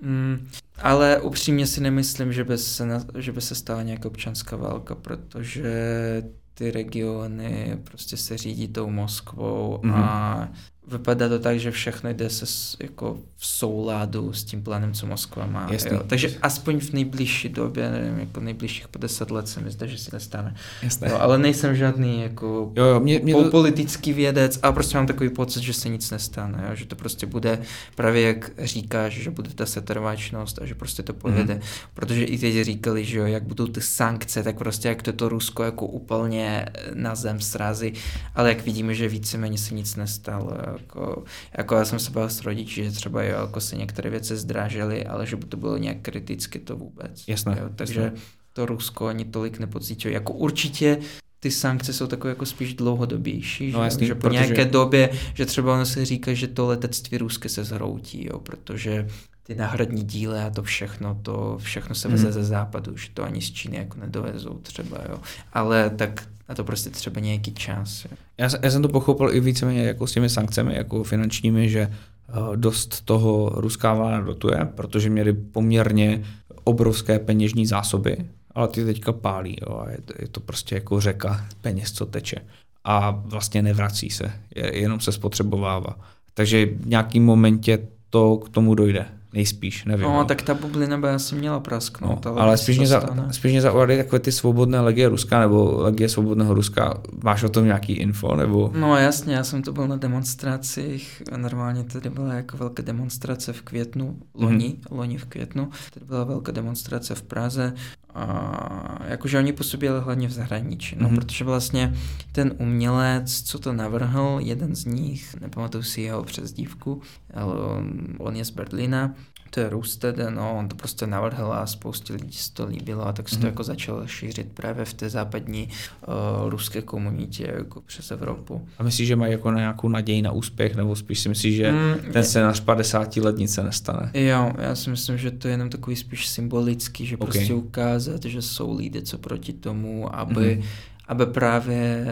mm, 0.01 0.47
ale 0.77 1.21
upřímně 1.21 1.67
si 1.67 1.81
nemyslím, 1.81 2.33
že 2.33 2.43
by 2.43 2.57
se, 2.57 2.87
že 3.17 3.31
by 3.31 3.41
se 3.41 3.55
stala 3.55 3.83
nějaká 3.83 4.09
občanská 4.09 4.55
válka, 4.55 4.95
protože 4.95 6.23
ty 6.53 6.71
regiony 6.71 7.77
prostě 7.83 8.17
se 8.17 8.37
řídí 8.37 8.67
tou 8.67 8.89
Moskvou 8.89 9.79
mm-hmm. 9.83 9.93
a 9.95 10.49
vypadá 10.91 11.29
to 11.29 11.39
tak, 11.39 11.59
že 11.59 11.71
všechno 11.71 12.09
jde 12.09 12.29
se 12.29 12.45
jako 12.79 13.17
v 13.37 13.45
souladu 13.45 14.33
s 14.33 14.43
tím 14.43 14.63
plánem, 14.63 14.93
co 14.93 15.07
Moskva 15.07 15.45
má. 15.45 15.69
Jo. 15.91 16.03
Takže 16.07 16.37
aspoň 16.41 16.79
v 16.79 16.93
nejbližší 16.93 17.49
době, 17.49 17.91
nevím, 17.91 18.19
jako 18.19 18.39
nejbližších 18.39 18.87
50 18.87 19.31
let 19.31 19.47
se 19.47 19.61
mi 19.61 19.71
zdá, 19.71 19.85
že 19.85 19.97
se 19.97 20.09
nestane. 20.13 20.55
Jasné. 20.83 21.09
Jo, 21.09 21.17
ale 21.19 21.37
nejsem 21.37 21.75
žádný 21.75 22.21
jako 22.21 22.71
jo, 22.75 22.85
jo, 22.85 22.99
mě, 22.99 23.19
mě 23.19 23.33
to... 23.33 23.51
politický 23.51 24.13
vědec 24.13 24.59
a 24.63 24.71
prostě 24.71 24.97
mám 24.97 25.07
takový 25.07 25.29
pocit, 25.29 25.63
že 25.63 25.73
se 25.73 25.89
nic 25.89 26.11
nestane, 26.11 26.65
jo, 26.69 26.75
že 26.75 26.85
to 26.85 26.95
prostě 26.95 27.25
bude 27.25 27.61
právě 27.95 28.21
jak 28.21 28.51
říkáš, 28.59 29.13
že 29.13 29.31
bude 29.31 29.49
ta 29.49 29.65
setrvačnost 29.65 30.61
a 30.61 30.65
že 30.65 30.75
prostě 30.75 31.03
to 31.03 31.13
povede. 31.13 31.53
Mm. 31.53 31.61
Protože 31.93 32.23
i 32.23 32.37
teď 32.37 32.65
říkali, 32.65 33.05
že 33.05 33.17
jo, 33.17 33.25
jak 33.25 33.43
budou 33.43 33.67
ty 33.67 33.81
sankce, 33.81 34.43
tak 34.43 34.57
prostě 34.57 34.87
jak 34.87 35.01
to, 35.01 35.13
to 35.13 35.29
Rusko 35.29 35.63
jako 35.63 35.85
úplně 35.85 36.65
na 36.93 37.15
zem 37.15 37.39
srazí, 37.39 37.93
ale 38.35 38.49
jak 38.49 38.65
vidíme, 38.65 38.95
že 38.95 39.07
víceméně 39.07 39.57
se 39.57 39.73
nic 39.73 39.95
nestalo. 39.95 40.51
Jako, 40.81 41.23
jako 41.57 41.75
já 41.75 41.85
jsem 41.85 41.99
se 41.99 42.11
bavil 42.11 42.29
s 42.29 42.41
rodiči, 42.41 42.83
že 42.83 42.91
třeba 42.91 43.23
jo, 43.23 43.39
jako 43.41 43.61
se 43.61 43.75
některé 43.75 44.09
věci 44.09 44.37
zdrážely, 44.37 45.05
ale 45.05 45.27
že 45.27 45.35
by 45.35 45.45
to 45.45 45.57
bylo 45.57 45.77
nějak 45.77 45.97
kriticky 46.01 46.59
to 46.59 46.75
vůbec. 46.75 47.23
Jasné. 47.27 47.57
Jo, 47.61 47.69
takže 47.75 48.01
jasné. 48.01 48.19
to 48.53 48.65
Rusko 48.65 49.07
ani 49.07 49.25
tolik 49.25 49.59
nepocítilo. 49.59 50.13
Jako 50.13 50.33
určitě 50.33 50.97
ty 51.39 51.51
sankce 51.51 51.93
jsou 51.93 52.07
takové 52.07 52.31
jako 52.31 52.45
spíš 52.45 52.73
dlouhodobější, 52.73 53.71
no, 53.71 53.79
že, 53.79 53.83
jasný, 53.83 54.07
že 54.07 54.15
po 54.15 54.21
protože... 54.21 54.33
nějaké 54.33 54.65
době, 54.65 55.09
že 55.33 55.45
třeba 55.45 55.73
ono 55.73 55.85
se 55.85 56.05
říká, 56.05 56.33
že 56.33 56.47
to 56.47 56.67
letectví 56.67 57.17
ruské 57.17 57.49
se 57.49 57.63
zhroutí, 57.63 58.25
jo, 58.25 58.39
protože 58.39 59.07
ty 59.43 59.55
náhradní 59.55 60.03
díly 60.03 60.39
a 60.39 60.49
to 60.49 60.63
všechno, 60.63 61.19
to 61.21 61.57
všechno 61.61 61.95
se 61.95 62.07
veze 62.07 62.27
mm. 62.27 62.33
ze 62.33 62.43
západu, 62.43 62.97
že 62.97 63.09
to 63.13 63.23
ani 63.23 63.41
z 63.41 63.51
Číny 63.51 63.77
jako 63.77 63.99
nedovezou 63.99 64.53
třeba, 64.53 64.97
jo. 65.09 65.19
Ale 65.53 65.89
tak 65.89 66.27
na 66.49 66.55
to 66.55 66.63
prostě 66.63 66.89
třeba 66.89 67.21
nějaký 67.21 67.53
čas. 67.53 68.05
Jo. 68.05 68.17
Já, 68.37 68.49
já 68.61 68.71
jsem 68.71 68.81
to 68.81 68.89
pochopil 68.89 69.29
i 69.33 69.39
víceméně 69.39 69.83
jako 69.83 70.07
s 70.07 70.11
těmi 70.11 70.29
sankcemi, 70.29 70.75
jako 70.75 71.03
finančními, 71.03 71.69
že 71.69 71.81
eh, 71.81 72.33
dost 72.55 73.01
toho 73.01 73.51
ruská 73.55 73.93
vláda 73.93 74.21
dotuje, 74.21 74.67
protože 74.75 75.09
měli 75.09 75.33
poměrně 75.33 76.23
obrovské 76.63 77.19
peněžní 77.19 77.65
zásoby, 77.65 78.17
ale 78.55 78.67
ty 78.67 78.85
teďka 78.85 79.11
pálí 79.11 79.57
jo, 79.61 79.77
a 79.79 79.89
je, 79.89 79.97
je 80.19 80.27
to 80.27 80.39
prostě 80.39 80.75
jako 80.75 81.01
řeka 81.01 81.45
peněz, 81.61 81.91
co 81.91 82.05
teče. 82.05 82.37
A 82.83 83.09
vlastně 83.11 83.61
nevrací 83.61 84.09
se, 84.09 84.31
je, 84.55 84.77
jenom 84.77 84.99
se 84.99 85.11
spotřebovává. 85.11 85.95
Takže 86.33 86.65
v 86.65 86.87
nějakém 86.87 87.23
momentě 87.23 87.79
to 88.09 88.37
k 88.37 88.49
tomu 88.49 88.75
dojde 88.75 89.05
nejspíš, 89.33 89.85
nevím. 89.85 90.05
No, 90.05 90.25
tak 90.25 90.41
ta 90.41 90.53
bublina 90.53 90.97
by 90.97 91.09
asi 91.09 91.35
měla 91.35 91.59
prasknout. 91.59 92.25
No, 92.25 92.37
ale 92.37 92.57
spíš 92.57 92.77
mě, 92.77 92.87
za, 92.87 93.03
spíš 93.31 93.51
mě 93.51 93.61
zaujaly 93.61 93.97
takové 93.97 94.19
ty 94.19 94.31
svobodné 94.31 94.79
legie 94.79 95.09
Ruska 95.09 95.39
nebo 95.39 95.81
legie 95.81 96.09
svobodného 96.09 96.53
Ruska. 96.53 97.01
Máš 97.23 97.43
o 97.43 97.49
tom 97.49 97.65
nějaký 97.65 97.93
info? 97.93 98.35
Nebo... 98.35 98.71
No 98.75 98.97
jasně, 98.97 99.35
já 99.35 99.43
jsem 99.43 99.61
to 99.61 99.73
byl 99.73 99.87
na 99.87 99.95
demonstracích, 99.95 101.23
normálně 101.37 101.83
tady 101.83 102.09
byla 102.09 102.33
jako 102.33 102.57
velká 102.57 102.83
demonstrace 102.83 103.53
v 103.53 103.61
květnu, 103.61 104.17
loni, 104.33 104.69
mm-hmm. 104.69 104.95
loni 104.97 105.17
v 105.17 105.25
květnu, 105.25 105.69
tady 105.93 106.05
byla 106.05 106.23
velká 106.23 106.51
demonstrace 106.51 107.15
v 107.15 107.21
Praze, 107.21 107.73
a 108.15 108.99
jakože 109.07 109.37
oni 109.37 109.53
působili 109.53 110.01
hlavně 110.01 110.27
v 110.27 110.31
zahraničí, 110.31 110.95
no, 110.99 111.09
mm-hmm. 111.09 111.15
protože 111.15 111.45
vlastně 111.45 111.93
ten 112.31 112.53
umělec, 112.57 113.41
co 113.41 113.59
to 113.59 113.73
navrhl, 113.73 114.37
jeden 114.39 114.75
z 114.75 114.85
nich, 114.85 115.35
nepamatuju 115.41 115.83
si 115.83 116.01
jeho 116.01 116.23
přezdívku, 116.23 117.01
ale 117.33 117.53
on, 117.53 117.91
on 118.17 118.35
je 118.35 118.45
z 118.45 118.49
Berlína, 118.49 119.15
to 119.53 119.59
je 119.59 119.69
Rus 119.69 119.97
tedy, 119.97 120.23
no, 120.29 120.57
on 120.57 120.67
to 120.67 120.75
prostě 120.75 121.07
navrhl 121.07 121.53
a 121.53 121.65
spoustě 121.65 122.13
lidí 122.13 122.37
se 122.37 122.53
to 122.53 122.65
líbilo 122.65 123.07
a 123.07 123.13
tak 123.13 123.29
se 123.29 123.35
mm-hmm. 123.35 123.41
to 123.41 123.47
jako 123.47 123.63
začalo 123.63 124.07
šířit 124.07 124.47
právě 124.53 124.85
v 124.85 124.93
té 124.93 125.09
západní 125.09 125.69
uh, 126.07 126.49
ruské 126.49 126.81
komunitě 126.81 127.53
jako 127.57 127.81
přes 127.81 128.11
Evropu. 128.11 128.67
A 128.77 128.83
myslíš, 128.83 129.07
že 129.07 129.15
mají 129.15 129.31
jako 129.31 129.51
nějakou 129.51 129.89
naději 129.89 130.21
na 130.21 130.31
úspěch, 130.31 130.75
nebo 130.75 130.95
spíš 130.95 131.19
si 131.19 131.29
myslíš, 131.29 131.55
že 131.55 131.71
mm, 131.71 132.13
ten 132.13 132.23
scénář 132.23 132.59
50 132.59 133.17
let 133.17 133.37
nic 133.37 133.53
se 133.53 133.63
nestane? 133.63 134.11
Jo, 134.13 134.51
já 134.57 134.75
si 134.75 134.89
myslím, 134.89 135.17
že 135.17 135.31
to 135.31 135.47
je 135.47 135.53
jenom 135.53 135.69
takový 135.69 135.95
spíš 135.95 136.27
symbolický, 136.27 137.05
že 137.05 137.17
okay. 137.17 137.25
prostě 137.25 137.53
ukázat, 137.53 138.25
že 138.25 138.41
jsou 138.41 138.77
lidé 138.77 139.01
co 139.01 139.17
proti 139.17 139.53
tomu, 139.53 140.15
aby, 140.15 140.35
mm-hmm. 140.35 140.65
aby 141.07 141.25
právě 141.25 142.05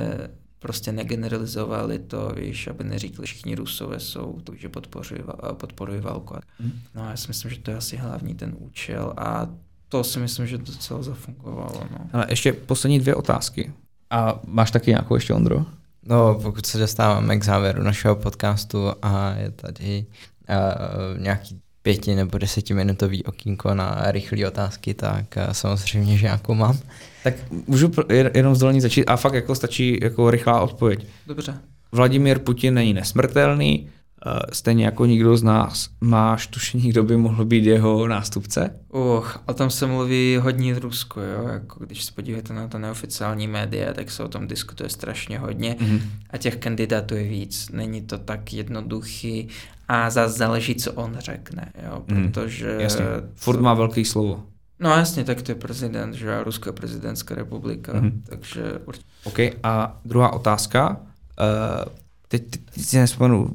prostě 0.60 0.92
negeneralizovali 0.92 2.00
to, 2.00 2.34
víš, 2.36 2.68
aby 2.68 2.84
neříkli, 2.84 3.28
že 3.28 3.34
všichni 3.34 3.56
Rusové 3.56 4.00
jsou 4.00 4.40
to, 4.44 4.56
že 4.56 4.70
podporují, 4.70 5.22
podporují 5.54 6.02
válku. 6.02 6.36
Mm. 6.60 6.72
No 6.96 7.10
já 7.10 7.18
si 7.18 7.28
myslím, 7.28 7.52
že 7.52 7.60
to 7.60 7.72
je 7.72 7.78
asi 7.78 7.98
hlavní 7.98 8.36
ten 8.36 8.56
účel 8.58 9.14
a 9.18 9.48
to 9.90 10.04
si 10.04 10.20
myslím, 10.20 10.48
že 10.48 10.58
docela 10.58 11.02
zafungovalo. 11.02 11.84
No. 11.92 12.10
Ale 12.14 12.26
ještě 12.30 12.54
poslední 12.54 13.00
dvě 13.00 13.16
otázky. 13.16 13.74
A 14.10 14.40
máš 14.48 14.72
taky 14.72 14.92
nějakou 14.92 15.16
ještě, 15.16 15.34
Ondro? 15.34 15.66
No, 16.04 16.40
pokud 16.42 16.66
se 16.66 16.78
dostáváme 16.78 17.38
k 17.38 17.44
závěru 17.44 17.84
našeho 17.84 18.16
podcastu 18.16 18.94
a 19.02 19.32
je 19.32 19.52
tady 19.52 20.06
uh, 20.50 21.22
nějaký 21.22 21.62
pěti 21.90 22.16
nebo 22.16 22.38
desetiminutový 22.38 23.24
okýnko 23.24 23.74
na 23.74 24.12
rychlé 24.12 24.48
otázky, 24.48 24.94
tak 24.94 25.26
uh, 25.38 25.54
samozřejmě, 25.54 26.18
že 26.18 26.24
nějakou 26.24 26.54
mám. 26.54 26.78
Tak 27.24 27.34
můžu 27.68 27.92
jenom 28.34 28.56
z 28.56 28.60
dolní 28.60 28.82
začít 28.82 29.06
a 29.06 29.16
fakt 29.16 29.34
jako 29.34 29.56
stačí 29.56 30.00
jako 30.02 30.32
rychlá 30.32 30.62
odpověď. 30.62 31.06
Dobře. 31.28 31.58
Vladimír 31.92 32.40
Putin 32.40 32.74
není 32.74 32.94
nesmrtelný, 32.94 33.90
eh, 34.26 34.40
stejně 34.54 34.86
jako 34.86 35.06
nikdo 35.06 35.38
z 35.38 35.44
nás. 35.44 35.90
Máš 36.02 36.48
tušení, 36.48 36.90
kdo 36.90 37.04
by 37.04 37.18
mohl 37.18 37.46
být 37.46 37.66
jeho 37.66 38.08
nástupce? 38.08 38.76
Uch, 38.94 39.44
o 39.46 39.54
tom 39.54 39.70
se 39.70 39.88
mluví 39.88 40.40
hodně 40.42 40.74
v 40.74 40.78
Rusku, 40.78 41.20
jo? 41.20 41.48
Jako 41.48 41.86
když 41.86 42.06
se 42.06 42.12
podíváte 42.12 42.54
na 42.54 42.68
to 42.68 42.80
neoficiální 42.80 43.48
média, 43.48 43.94
tak 43.94 44.12
se 44.12 44.24
o 44.24 44.28
tom 44.28 44.48
diskutuje 44.48 44.90
strašně 44.90 45.40
hodně 45.40 45.76
mm-hmm. 45.80 46.02
a 46.30 46.38
těch 46.38 46.56
kandidátů 46.56 47.16
je 47.16 47.24
víc. 47.24 47.70
Není 47.70 48.02
to 48.02 48.18
tak 48.18 48.54
jednoduchý 48.54 49.48
a 49.90 50.10
zase 50.10 50.38
záleží, 50.38 50.76
co 50.76 50.94
on 50.94 51.16
řekne, 51.20 51.72
jo? 51.86 52.04
Mhm. 52.08 52.32
protože... 52.32 52.74
Mm, 52.74 52.80
jasně. 52.80 53.06
Furt 53.36 53.62
má 53.62 53.74
velký 53.74 54.06
slovo. 54.06 54.44
No 54.80 54.90
jasně, 54.90 55.24
tak 55.24 55.42
to 55.42 55.52
je 55.52 55.56
prezident, 55.56 56.14
že 56.14 56.44
Ruská 56.44 56.72
prezidentská 56.72 57.36
republika, 57.36 57.94
mm-hmm. 57.94 58.12
takže 58.24 58.64
určitě. 58.86 59.08
OK, 59.24 59.40
a 59.64 60.00
druhá 60.06 60.34
otázka. 60.34 60.90
Uh, 60.90 61.94
teď, 62.28 62.44
teď 62.74 62.84
si 62.84 62.98
nespomenu 62.98 63.54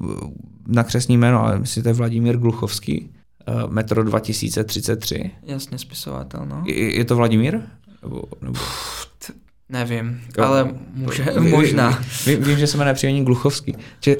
na 0.66 0.84
křesní 0.84 1.16
jméno, 1.16 1.44
ale 1.44 1.58
myslím, 1.58 1.80
že 1.80 1.82
to 1.82 1.88
je 1.88 1.92
Vladimír 1.92 2.36
Gluchovský, 2.36 3.10
uh, 3.48 3.72
metro 3.72 4.04
2033. 4.04 5.30
Jasně, 5.42 5.78
spisovatel, 5.78 6.46
no. 6.46 6.62
Je, 6.66 6.98
je 6.98 7.04
to 7.04 7.16
Vladimír? 7.16 7.60
Nebo, 8.02 8.22
nebo... 8.42 8.58
Nevím, 9.68 10.20
jo. 10.38 10.44
ale 10.44 10.74
může, 10.94 11.24
možná. 11.40 12.02
Ví, 12.26 12.36
vím, 12.36 12.58
že 12.58 12.66
se 12.66 12.76
jmenuje 12.76 12.94
příjmení 12.94 13.24
Gluchovský. 13.24 13.76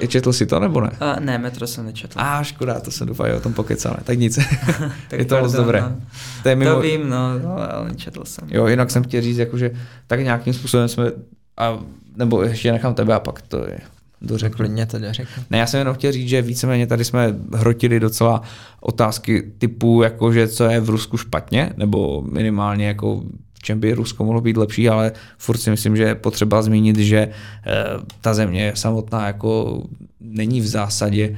Četl 0.08 0.32
jsi 0.32 0.46
to 0.46 0.60
nebo 0.60 0.80
ne? 0.80 0.90
A, 1.00 1.20
ne, 1.20 1.38
metro 1.38 1.66
jsem 1.66 1.86
nečetl. 1.86 2.20
A 2.20 2.38
ah, 2.38 2.44
škoda, 2.44 2.80
to 2.80 2.90
se 2.90 3.06
doufá, 3.06 3.24
o 3.36 3.40
tom 3.40 3.52
pokecáme. 3.52 3.96
Tak 4.04 4.18
nic. 4.18 4.38
tak 5.08 5.18
je 5.18 5.24
to 5.24 5.40
moc 5.40 5.52
dobré. 5.52 5.80
No. 5.80 5.96
To, 6.42 6.48
je 6.48 6.56
mimo... 6.56 6.74
to 6.74 6.80
vím, 6.80 7.08
no, 7.08 7.18
ale 7.72 7.88
nečetl 7.88 8.24
jsem. 8.24 8.48
Jo, 8.50 8.66
jinak 8.66 8.90
jsem 8.90 9.04
chtěl 9.04 9.22
říct, 9.22 9.38
jakože 9.38 9.70
tak 10.06 10.20
nějakým 10.20 10.52
způsobem 10.52 10.88
jsme, 10.88 11.12
a, 11.56 11.78
nebo 12.16 12.42
ještě 12.42 12.72
nechám 12.72 12.94
tebe 12.94 13.14
a 13.14 13.20
pak 13.20 13.42
to 13.42 13.58
je 13.58 13.78
dořekl. 14.22 14.56
Klidně 14.56 14.86
to 14.86 14.98
dořekl. 14.98 15.30
Ne, 15.50 15.58
já 15.58 15.66
jsem 15.66 15.78
jenom 15.78 15.94
chtěl 15.94 16.12
říct, 16.12 16.28
že 16.28 16.42
víceméně 16.42 16.86
tady 16.86 17.04
jsme 17.04 17.34
hrotili 17.54 18.00
docela 18.00 18.42
otázky 18.80 19.52
typu, 19.58 20.02
jakože 20.02 20.48
co 20.48 20.64
je 20.64 20.80
v 20.80 20.90
Rusku 20.90 21.16
špatně, 21.16 21.72
nebo 21.76 22.22
minimálně 22.22 22.86
jako 22.86 23.22
čem 23.64 23.80
by 23.80 23.94
Rusko 23.94 24.24
mohlo 24.24 24.40
být 24.40 24.56
lepší, 24.56 24.88
ale 24.88 25.12
furt 25.38 25.58
si 25.58 25.70
myslím, 25.70 25.96
že 25.96 26.02
je 26.02 26.14
potřeba 26.14 26.62
zmínit, 26.62 26.98
že 26.98 27.18
eh, 27.18 27.84
ta 28.20 28.34
země 28.34 28.72
samotná 28.74 29.26
jako 29.26 29.82
není 30.20 30.60
v 30.60 30.66
zásadě 30.66 31.36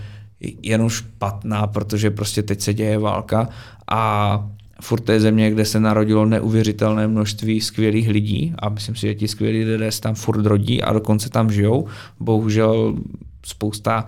jenom 0.63 0.89
špatná, 0.89 1.67
protože 1.67 2.11
prostě 2.11 2.43
teď 2.43 2.61
se 2.61 2.75
děje 2.75 2.99
válka 2.99 3.49
a 3.91 4.51
furt 4.81 5.01
to 5.01 5.13
je 5.13 5.21
země, 5.21 5.51
kde 5.51 5.65
se 5.65 5.81
narodilo 5.81 6.27
neuvěřitelné 6.27 7.09
množství 7.09 7.61
skvělých 7.61 8.09
lidí 8.09 8.55
a 8.59 8.69
myslím 8.69 8.95
si, 8.95 9.07
že 9.07 9.15
ti 9.15 9.29
skvělí 9.29 9.65
lidé 9.65 9.93
se 9.93 10.01
tam 10.01 10.15
furt 10.15 10.47
rodí 10.47 10.83
a 10.83 10.93
dokonce 10.93 11.31
tam 11.31 11.53
žijou. 11.53 11.87
Bohužel 12.21 12.97
spousta 13.47 14.07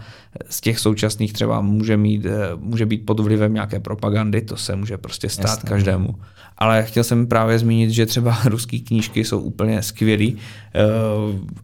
z 0.51 0.61
těch 0.61 0.79
současných 0.79 1.33
třeba 1.33 1.61
může, 1.61 1.97
mít, 1.97 2.27
eh, 2.27 2.31
může 2.57 2.87
být 2.87 3.07
pod 3.07 3.21
vlivem 3.21 3.55
nějaké 3.55 3.81
propagandy, 3.81 4.41
to 4.43 4.57
se 4.57 4.77
může 4.77 4.99
prostě 4.99 5.29
stát 5.29 5.51
Jasně. 5.51 5.69
každému. 5.69 6.15
Ale 6.59 6.85
chtěl 6.85 7.05
jsem 7.05 7.27
právě 7.27 7.59
zmínit, 7.59 7.91
že 7.91 8.07
třeba 8.07 8.39
ruské 8.45 8.79
knížky 8.79 9.25
jsou 9.25 9.41
úplně 9.41 9.83
skvělý 9.83 10.37
eh, 10.75 10.81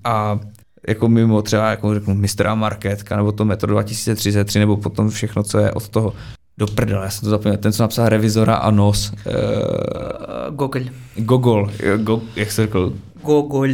a 0.04 0.40
jako 0.88 1.08
mimo 1.08 1.42
třeba, 1.42 1.70
jako 1.70 1.94
řeknu, 1.94 2.14
Mistra 2.14 2.54
Marketka, 2.54 3.16
nebo 3.16 3.32
to 3.32 3.44
Metro 3.44 3.72
2033, 3.72 4.58
nebo 4.58 4.76
potom 4.76 5.10
všechno, 5.10 5.42
co 5.42 5.58
je 5.58 5.72
od 5.72 5.88
toho 5.88 6.12
do 6.58 6.66
prdele, 6.66 7.04
já 7.04 7.10
jsem 7.10 7.20
to 7.20 7.30
zapomněl, 7.30 7.56
ten, 7.56 7.72
co 7.72 7.82
napsal 7.82 8.08
Revizora 8.08 8.54
a 8.54 8.70
Nos. 8.70 9.12
Uh, 9.12 10.56
Gogol. 10.56 10.82
Gogol, 11.16 11.70
go, 11.96 12.22
jak 12.36 12.52
se 12.52 12.62
řekl? 12.62 12.92
Gogol. 13.22 13.68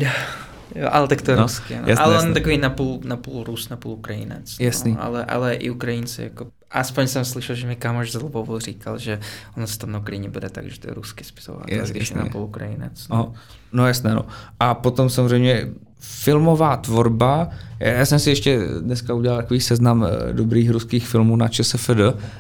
Jo, 0.74 0.88
ale 0.92 1.08
tak 1.08 1.22
to 1.22 1.30
je 1.30 1.36
no, 1.36 1.42
ruský. 1.42 1.74
No. 1.74 1.80
Jasný, 1.86 2.04
ale 2.04 2.14
on 2.14 2.14
jasný. 2.14 2.34
takový 2.34 2.58
napůl, 2.58 3.00
napůl 3.04 3.44
Rus, 3.44 3.68
napůl 3.68 3.92
Ukrajinec. 3.92 4.58
No. 4.58 4.64
Jasný. 4.64 4.96
Ale, 4.98 5.24
ale 5.24 5.54
i 5.54 5.70
Ukrajinci, 5.70 6.22
jako, 6.22 6.46
aspoň 6.70 7.06
jsem 7.06 7.24
slyšel, 7.24 7.56
že 7.56 7.66
mi 7.66 7.76
kámoš 7.76 8.12
z 8.12 8.14
Lvovu 8.14 8.58
říkal, 8.58 8.98
že 8.98 9.20
ono 9.56 9.66
se 9.66 9.78
tam 9.78 9.92
na 9.92 9.98
Ukrajině 9.98 10.28
bude 10.28 10.48
tak, 10.48 10.70
že 10.70 10.80
to 10.80 10.88
je 10.88 10.94
ruský 10.94 11.24
spisovatel, 11.24 11.78
Jas, 11.78 11.90
když 11.90 12.10
je 12.10 12.16
napůl 12.16 12.42
Ukrajinec. 12.42 13.08
No. 13.08 13.24
Oh, 13.24 13.32
no 13.72 13.86
jasné, 13.86 14.14
no. 14.14 14.26
A 14.60 14.74
potom 14.74 15.10
samozřejmě 15.10 15.68
filmová 16.00 16.76
tvorba, 16.76 17.48
já 17.80 18.06
jsem 18.06 18.18
si 18.18 18.30
ještě 18.30 18.60
dneska 18.80 19.14
udělal 19.14 19.38
takový 19.38 19.60
seznam 19.60 20.06
eh, 20.06 20.32
dobrých 20.32 20.70
ruských 20.70 21.08
filmů 21.08 21.36
na 21.36 21.48
ČSFD 21.48 21.90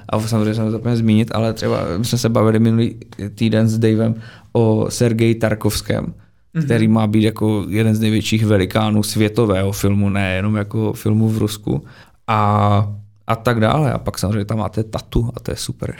a 0.08 0.20
samozřejmě 0.20 0.54
jsem 0.54 0.64
to 0.64 0.70
zapomněl 0.70 0.96
zmínit, 0.96 1.30
ale 1.34 1.52
třeba 1.52 1.78
jsme 2.02 2.18
se 2.18 2.28
bavili 2.28 2.58
minulý 2.58 2.96
týden 3.34 3.68
s 3.68 3.78
Davem 3.78 4.14
o 4.52 4.86
Sergeji 4.88 5.34
Tarkovském, 5.34 6.14
mm-hmm. 6.54 6.64
který 6.64 6.88
má 6.88 7.06
být 7.06 7.22
jako 7.22 7.66
jeden 7.68 7.94
z 7.94 8.00
největších 8.00 8.46
velikánů 8.46 9.02
světového 9.02 9.72
filmu, 9.72 10.08
ne 10.08 10.34
jenom 10.34 10.56
jako 10.56 10.92
filmu 10.92 11.28
v 11.28 11.38
Rusku. 11.38 11.84
A, 12.26 12.92
a 13.26 13.36
tak 13.36 13.60
dále. 13.60 13.92
A 13.92 13.98
pak 13.98 14.18
samozřejmě 14.18 14.44
tam 14.44 14.58
máte 14.58 14.84
Tatu 14.84 15.30
a 15.36 15.40
to 15.40 15.50
je 15.50 15.56
super. 15.56 15.96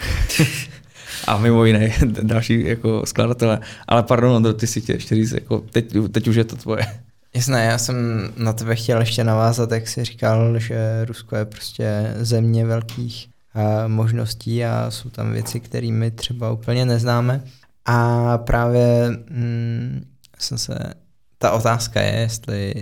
a 1.27 1.39
mimo 1.39 1.65
jiné 1.65 1.93
další 2.23 2.65
jako 2.65 3.03
skladatele. 3.07 3.61
Ale 3.89 4.03
pardon, 4.03 4.33
Ondro, 4.33 4.53
ty 4.53 4.67
si 4.67 4.81
tě 4.81 4.93
ještě 4.93 5.15
říct, 5.15 5.33
jako 5.33 5.65
teď, 5.71 5.95
teď 6.13 6.29
už 6.29 6.37
je 6.37 6.45
to 6.45 6.57
tvoje. 6.57 6.87
Jasné, 7.35 7.65
já 7.65 7.79
jsem 7.79 7.97
na 8.37 8.53
tebe 8.53 8.77
chtěl 8.77 9.01
ještě 9.01 9.25
navázat, 9.25 9.73
jak 9.73 9.89
jsi 9.89 10.05
říkal, 10.05 10.59
že 10.59 11.05
Rusko 11.05 11.37
je 11.37 11.45
prostě 11.45 12.15
země 12.17 12.67
velkých 12.67 13.29
uh, 13.55 13.89
možností 13.89 14.65
a 14.65 14.91
jsou 14.91 15.11
tam 15.11 15.33
věci, 15.33 15.61
kterými 15.61 16.11
třeba 16.11 16.53
úplně 16.53 16.85
neznáme. 16.85 17.43
A 17.87 18.39
právě 18.39 19.11
mm, 19.31 20.05
jsem 20.43 20.59
se, 20.59 20.95
ta 21.39 21.51
otázka 21.51 22.01
je, 22.01 22.21
jestli 22.21 22.75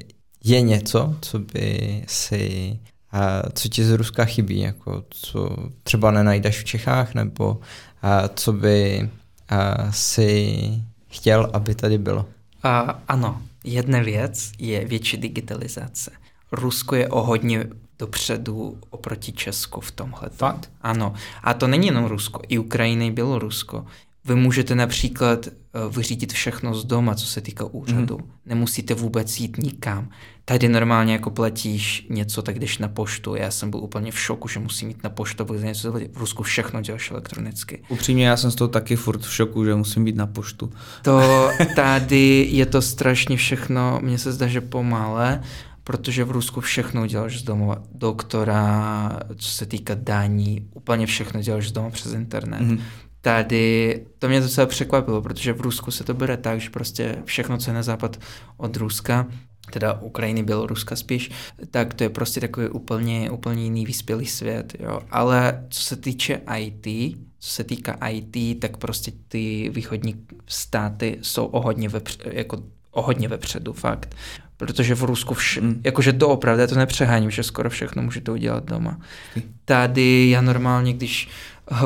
je 0.44 0.60
něco, 0.60 1.16
co 1.20 1.38
by 1.38 2.04
si, 2.08 2.78
co 3.52 3.68
ti 3.68 3.84
z 3.84 3.90
Ruska 3.90 4.24
chybí, 4.24 4.60
jako 4.60 5.04
co 5.10 5.56
třeba 5.82 6.10
nenajdeš 6.10 6.60
v 6.60 6.64
Čechách, 6.64 7.14
nebo 7.14 7.60
co 8.34 8.52
by 8.52 9.10
si 9.90 10.58
chtěl, 11.08 11.50
aby 11.52 11.74
tady 11.74 11.98
bylo? 11.98 12.26
A, 12.62 13.02
ano, 13.08 13.42
jedna 13.64 14.00
věc 14.00 14.52
je 14.58 14.84
větší 14.84 15.16
digitalizace. 15.16 16.10
Rusko 16.52 16.94
je 16.94 17.08
o 17.08 17.22
hodně 17.22 17.66
dopředu 17.98 18.78
oproti 18.90 19.32
Česku 19.32 19.80
v 19.80 19.90
tomhle. 19.90 20.28
Fakt? 20.30 20.70
Ano. 20.82 21.14
A 21.42 21.54
to 21.54 21.66
není 21.66 21.86
jenom 21.86 22.04
Rusko, 22.04 22.40
i 22.48 22.58
Ukrajina, 22.58 23.04
i 23.04 23.10
Bělorusko. 23.10 23.86
vy 24.24 24.34
můžete 24.34 24.74
například 24.74 25.48
vyřídit 25.96 26.32
všechno 26.32 26.74
z 26.74 26.84
doma, 26.84 27.14
co 27.14 27.26
se 27.26 27.40
týká 27.40 27.64
úřadu. 27.64 28.18
Mm. 28.18 28.30
Nemusíte 28.46 28.94
vůbec 28.94 29.40
jít 29.40 29.56
nikam. 29.56 30.10
Tady 30.44 30.68
normálně 30.68 31.12
jako 31.12 31.30
platíš 31.30 32.06
něco, 32.10 32.42
tak 32.42 32.58
jdeš 32.58 32.78
na 32.78 32.88
poštu. 32.88 33.34
Já 33.34 33.50
jsem 33.50 33.70
byl 33.70 33.80
úplně 33.80 34.12
v 34.12 34.18
šoku, 34.18 34.48
že 34.48 34.60
musím 34.60 34.88
jít 34.88 35.04
na 35.04 35.10
poštu, 35.10 35.44
protože 35.44 35.66
něco 35.66 35.92
v 35.92 36.16
Rusku 36.16 36.42
všechno 36.42 36.80
děláš 36.80 37.10
elektronicky. 37.10 37.82
Upřímně, 37.88 38.26
já 38.26 38.36
jsem 38.36 38.50
z 38.50 38.54
toho 38.54 38.68
taky 38.68 38.96
furt 38.96 39.20
v 39.20 39.34
šoku, 39.34 39.64
že 39.64 39.74
musím 39.74 40.04
být 40.04 40.16
na 40.16 40.26
poštu. 40.26 40.72
To 41.02 41.50
tady 41.76 42.48
je 42.50 42.66
to 42.66 42.82
strašně 42.82 43.36
všechno, 43.36 44.00
mně 44.02 44.18
se 44.18 44.32
zdá, 44.32 44.46
že 44.46 44.60
pomale, 44.60 45.42
protože 45.84 46.24
v 46.24 46.30
Rusku 46.30 46.60
všechno 46.60 47.06
děláš 47.06 47.38
z 47.38 47.42
domova. 47.42 47.82
Doktora, 47.94 49.20
co 49.36 49.48
se 49.48 49.66
týká 49.66 49.94
daní, 49.94 50.68
úplně 50.74 51.06
všechno 51.06 51.42
děláš 51.42 51.68
z 51.68 51.72
doma 51.72 51.90
přes 51.90 52.12
internet. 52.12 52.60
Mm 52.60 52.80
tady, 53.20 54.06
to 54.18 54.28
mě 54.28 54.40
docela 54.40 54.66
překvapilo, 54.66 55.22
protože 55.22 55.52
v 55.52 55.60
Rusku 55.60 55.90
se 55.90 56.04
to 56.04 56.14
bere 56.14 56.36
tak, 56.36 56.60
že 56.60 56.70
prostě 56.70 57.22
všechno, 57.24 57.58
co 57.58 57.70
je 57.70 57.74
na 57.74 57.82
západ 57.82 58.20
od 58.56 58.76
Ruska, 58.76 59.26
teda 59.70 60.00
Ukrajiny, 60.00 60.42
Běloruska 60.42 60.96
spíš, 60.96 61.30
tak 61.70 61.94
to 61.94 62.04
je 62.04 62.10
prostě 62.10 62.40
takový 62.40 62.68
úplně, 62.68 63.30
úplně 63.30 63.62
jiný 63.62 63.86
vyspělý 63.86 64.26
svět, 64.26 64.74
jo. 64.80 65.00
Ale 65.10 65.66
co 65.70 65.82
se 65.82 65.96
týče 65.96 66.40
IT, 66.58 67.16
co 67.38 67.50
se 67.50 67.64
týká 67.64 67.98
IT, 68.08 68.60
tak 68.60 68.76
prostě 68.76 69.12
ty 69.28 69.70
východní 69.74 70.14
státy 70.46 71.18
jsou 71.22 71.46
o 71.46 71.60
hodně, 71.60 71.88
vepř, 71.88 72.18
jako 72.24 72.62
o 72.90 73.02
hodně 73.02 73.28
vepředu, 73.28 73.72
fakt. 73.72 74.14
Protože 74.56 74.94
v 74.94 75.02
Rusku, 75.02 75.34
vš- 75.34 75.62
mm. 75.62 75.80
jakože 75.84 76.12
to 76.12 76.28
opravdu, 76.28 76.60
já 76.60 76.66
to 76.66 76.74
nepřeháním, 76.74 77.30
že 77.30 77.42
skoro 77.42 77.70
všechno 77.70 78.02
můžete 78.02 78.32
udělat 78.32 78.64
doma. 78.64 79.00
Tady 79.64 80.30
já 80.30 80.40
normálně, 80.40 80.92
když 80.92 81.28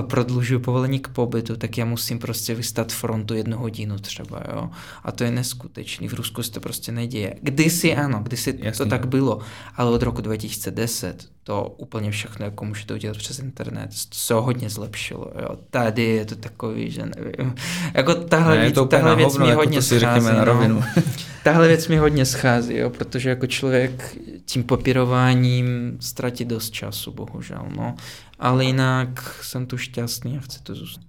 prodlužuju 0.00 0.60
povolení 0.60 0.98
k 1.00 1.08
pobytu, 1.08 1.56
tak 1.56 1.78
já 1.78 1.84
musím 1.84 2.18
prostě 2.18 2.54
vystat 2.54 2.92
frontu 2.92 3.34
jednu 3.34 3.58
hodinu 3.58 3.98
třeba, 3.98 4.42
jo. 4.54 4.70
A 5.04 5.12
to 5.12 5.24
je 5.24 5.30
neskutečný. 5.30 6.08
V 6.08 6.14
Rusku 6.14 6.42
se 6.42 6.50
to 6.50 6.60
prostě 6.60 6.92
neděje. 6.92 7.34
Kdysi 7.42 7.96
ano, 7.96 8.20
kdysi 8.22 8.58
Jasný. 8.58 8.84
to 8.84 8.90
tak 8.90 9.06
bylo, 9.06 9.38
ale 9.76 9.90
od 9.90 10.02
roku 10.02 10.20
2010 10.20 11.28
to 11.44 11.74
úplně 11.76 12.10
všechno 12.10 12.44
jako 12.44 12.64
můžete 12.64 12.94
udělat 12.94 13.16
přes 13.16 13.38
internet. 13.38 13.90
Se 14.12 14.34
hodně 14.34 14.70
zlepšilo, 14.70 15.26
jo. 15.42 15.48
Tady 15.70 16.02
je 16.02 16.24
to 16.24 16.36
takový, 16.36 16.90
že 16.90 17.02
nevím. 17.16 17.54
Jako 17.94 18.14
tahle, 18.14 18.54
ne, 18.54 18.60
věc, 18.60 18.74
to 18.74 18.84
tahle 18.86 19.16
věc 19.16 19.38
mi 19.38 19.48
jako 19.48 19.60
hodně 19.60 19.82
schází. 19.82 20.26
Na 20.26 20.44
rovinu. 20.44 20.74
No. 20.74 21.02
tahle 21.44 21.68
věc 21.68 21.88
mi 21.88 21.96
hodně 21.96 22.24
schází, 22.24 22.76
jo, 22.76 22.90
protože 22.90 23.28
jako 23.28 23.46
člověk 23.46 24.18
tím 24.44 24.64
papírováním 24.64 25.96
ztratí 26.00 26.44
dost 26.44 26.70
času, 26.70 27.12
bohužel, 27.12 27.64
no 27.76 27.94
ale 28.42 28.64
jinak 28.64 29.38
jsem 29.42 29.66
tu 29.66 29.78
šťastný 29.78 30.38
a 30.38 30.40
chci 30.40 30.62
to 30.62 30.74
zůstat. 30.74 31.04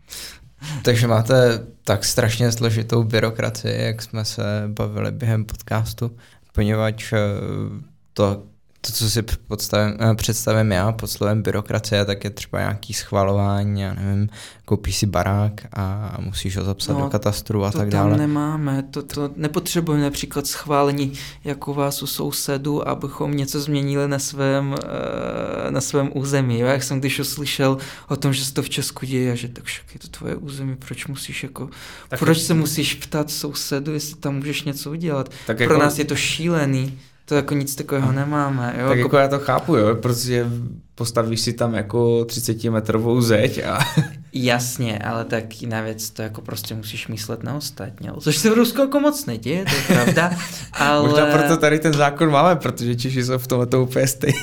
Takže 0.83 1.07
máte 1.07 1.65
tak 1.83 2.05
strašně 2.05 2.51
složitou 2.51 3.03
byrokracii, 3.03 3.81
jak 3.81 4.01
jsme 4.01 4.25
se 4.25 4.43
bavili 4.67 5.11
během 5.11 5.45
podcastu, 5.45 6.17
poněvadž 6.51 7.13
eh, 7.13 7.17
to 8.13 8.43
to, 8.87 8.91
co 8.91 9.09
si 9.09 9.21
podstavím, 9.47 9.97
eh, 9.99 10.15
představím 10.15 10.71
já 10.71 10.91
pod 10.91 11.07
slovem 11.07 11.41
byrokracie, 11.41 12.05
tak 12.05 12.23
je 12.23 12.29
třeba 12.29 12.59
nějaký 12.59 12.93
schvalování, 12.93 13.81
já 13.81 13.93
nevím, 13.93 14.29
koupíš 14.65 14.97
si 14.97 15.05
barák 15.05 15.61
a 15.73 16.17
musíš 16.19 16.57
ho 16.57 16.63
zapsat 16.63 16.93
no, 16.93 17.01
do 17.01 17.09
katastru 17.09 17.65
a 17.65 17.71
tak 17.71 17.89
dále. 17.89 18.09
To 18.09 18.17
tam 18.17 18.27
nemáme, 18.27 18.83
to, 18.91 19.03
to 19.03 19.29
nepotřebujeme 19.35 20.03
například 20.03 20.47
schválení 20.47 21.13
jako 21.43 21.73
vás 21.73 22.03
u 22.03 22.07
sousedu, 22.07 22.87
abychom 22.87 23.37
něco 23.37 23.61
změnili 23.61 24.07
na 24.07 24.19
svém, 24.19 24.75
eh, 24.83 25.71
na 25.71 25.81
svém 25.81 26.09
území. 26.13 26.59
Jak 26.59 26.83
jsem 26.83 26.99
když 26.99 27.19
uslyšel 27.19 27.77
o 28.07 28.15
tom, 28.15 28.33
že 28.33 28.45
se 28.45 28.53
to 28.53 28.61
v 28.63 28.69
Česku 28.69 29.05
děje, 29.05 29.35
že 29.35 29.47
tak 29.47 29.63
však 29.63 29.93
je 29.93 29.99
to 29.99 30.07
tvoje 30.07 30.35
území, 30.35 30.75
proč 30.75 31.07
musíš 31.07 31.43
jako, 31.43 31.69
tak 32.09 32.19
proč 32.19 32.41
se 32.41 32.53
musíš 32.53 32.93
ptát 32.93 33.31
sousedu, 33.31 33.93
jestli 33.93 34.15
tam 34.15 34.35
můžeš 34.35 34.63
něco 34.63 34.91
udělat. 34.91 35.31
Tak 35.47 35.57
Pro 35.57 35.63
jako... 35.63 35.77
nás 35.77 35.99
je 35.99 36.05
to 36.05 36.15
šílený 36.15 36.99
to 37.25 37.35
jako 37.35 37.53
nic 37.53 37.75
takového 37.75 38.11
nemáme. 38.11 38.75
Jo? 38.77 38.87
Tak 38.87 38.97
jako, 38.97 39.07
jako 39.07 39.17
já 39.17 39.27
to 39.27 39.39
chápu, 39.39 39.75
jo, 39.75 39.95
protože 39.95 40.47
postavíš 40.95 41.41
si 41.41 41.53
tam 41.53 41.73
jako 41.73 42.25
30 42.25 42.63
metrovou 42.63 43.21
zeď 43.21 43.63
a... 43.63 43.79
Jasně, 44.33 44.99
ale 44.99 45.25
tak 45.25 45.61
jiná 45.61 45.81
věc, 45.81 46.09
to 46.09 46.21
jako 46.21 46.41
prostě 46.41 46.75
musíš 46.75 47.07
myslet 47.07 47.43
na 47.43 47.55
ostatně, 47.55 48.11
což 48.19 48.37
se 48.37 48.49
v 48.49 48.53
Rusku 48.53 48.81
jako 48.81 48.99
moc 48.99 49.25
neděje, 49.25 49.65
to 49.65 49.75
je 49.75 49.81
pravda, 49.81 50.31
ale... 50.73 51.09
Možná 51.09 51.25
proto 51.25 51.57
tady 51.57 51.79
ten 51.79 51.93
zákon 51.93 52.31
máme, 52.31 52.55
protože 52.55 52.95
Češi 52.95 53.23
jsou 53.23 53.37
v 53.37 53.47
tomhle 53.47 53.67
to 53.67 53.83
úplně 53.83 54.07
stejný. 54.07 54.39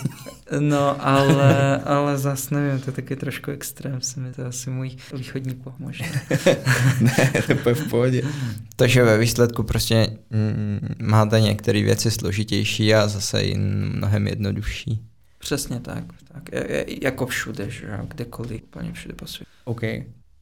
No, 0.58 1.06
ale, 1.06 1.76
ale 1.84 2.18
zas 2.18 2.50
nevím, 2.50 2.80
to 2.80 2.90
je 2.90 2.94
taky 2.94 3.16
trošku 3.16 3.50
extrém, 3.50 4.00
se 4.00 4.20
mi 4.20 4.32
to 4.32 4.46
asi 4.46 4.70
můj 4.70 4.96
východní 5.16 5.54
pomože. 5.54 6.04
ne, 7.00 7.32
to 7.62 7.68
je 7.68 7.74
v 7.74 7.88
pohodě. 7.88 8.22
Takže 8.76 9.04
ve 9.04 9.18
výsledku 9.18 9.62
prostě 9.62 10.16
mm, 10.30 10.94
máte 11.02 11.40
některé 11.40 11.82
věci 11.82 12.10
složitější 12.10 12.94
a 12.94 13.08
zase 13.08 13.42
i 13.42 13.58
mnohem 13.58 14.26
jednodušší. 14.26 15.00
Přesně 15.38 15.80
tak, 15.80 16.04
tak 16.32 16.42
jako 17.02 17.26
všude, 17.26 17.70
že 17.70 17.86
jo, 17.86 18.06
kdekoliv, 18.08 18.62
úplně 18.62 18.92
všude 18.92 19.14
po 19.14 19.26
světě. 19.26 19.50
OK. 19.64 19.80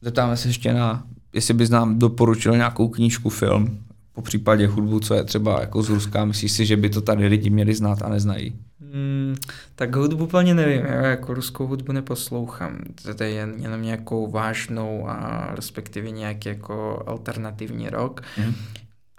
Zeptáme 0.01 0.37
se 0.37 0.49
ještě 0.49 0.73
na, 0.73 1.07
jestli 1.33 1.53
bys 1.53 1.69
nám 1.69 1.99
doporučil 1.99 2.57
nějakou 2.57 2.87
knížku, 2.87 3.29
film, 3.29 3.83
po 4.19 4.23
případě 4.23 4.67
hudbu, 4.67 4.99
co 4.99 5.13
je 5.13 5.23
třeba 5.23 5.61
jako 5.61 5.83
z 5.83 5.89
Ruska, 5.89 6.25
myslíš 6.25 6.51
si, 6.51 6.65
že 6.65 6.77
by 6.77 6.89
to 6.89 7.01
tady 7.01 7.27
lidi 7.27 7.49
měli 7.49 7.75
znát 7.75 8.01
a 8.01 8.09
neznají? 8.09 8.55
Hmm, 8.93 9.35
tak 9.75 9.95
hudbu 9.95 10.23
úplně 10.23 10.53
nevím, 10.53 10.85
já 10.85 11.05
jako 11.05 11.33
ruskou 11.33 11.67
hudbu 11.67 11.91
neposlouchám. 11.91 12.79
To 13.17 13.23
je 13.23 13.29
jen, 13.29 13.53
jenom 13.57 13.81
nějakou 13.81 14.31
vážnou 14.31 15.09
a 15.09 15.49
respektive 15.55 16.11
nějaký 16.11 16.49
jako 16.49 17.03
alternativní 17.07 17.89
rock. 17.89 18.21
Mm. 18.37 18.53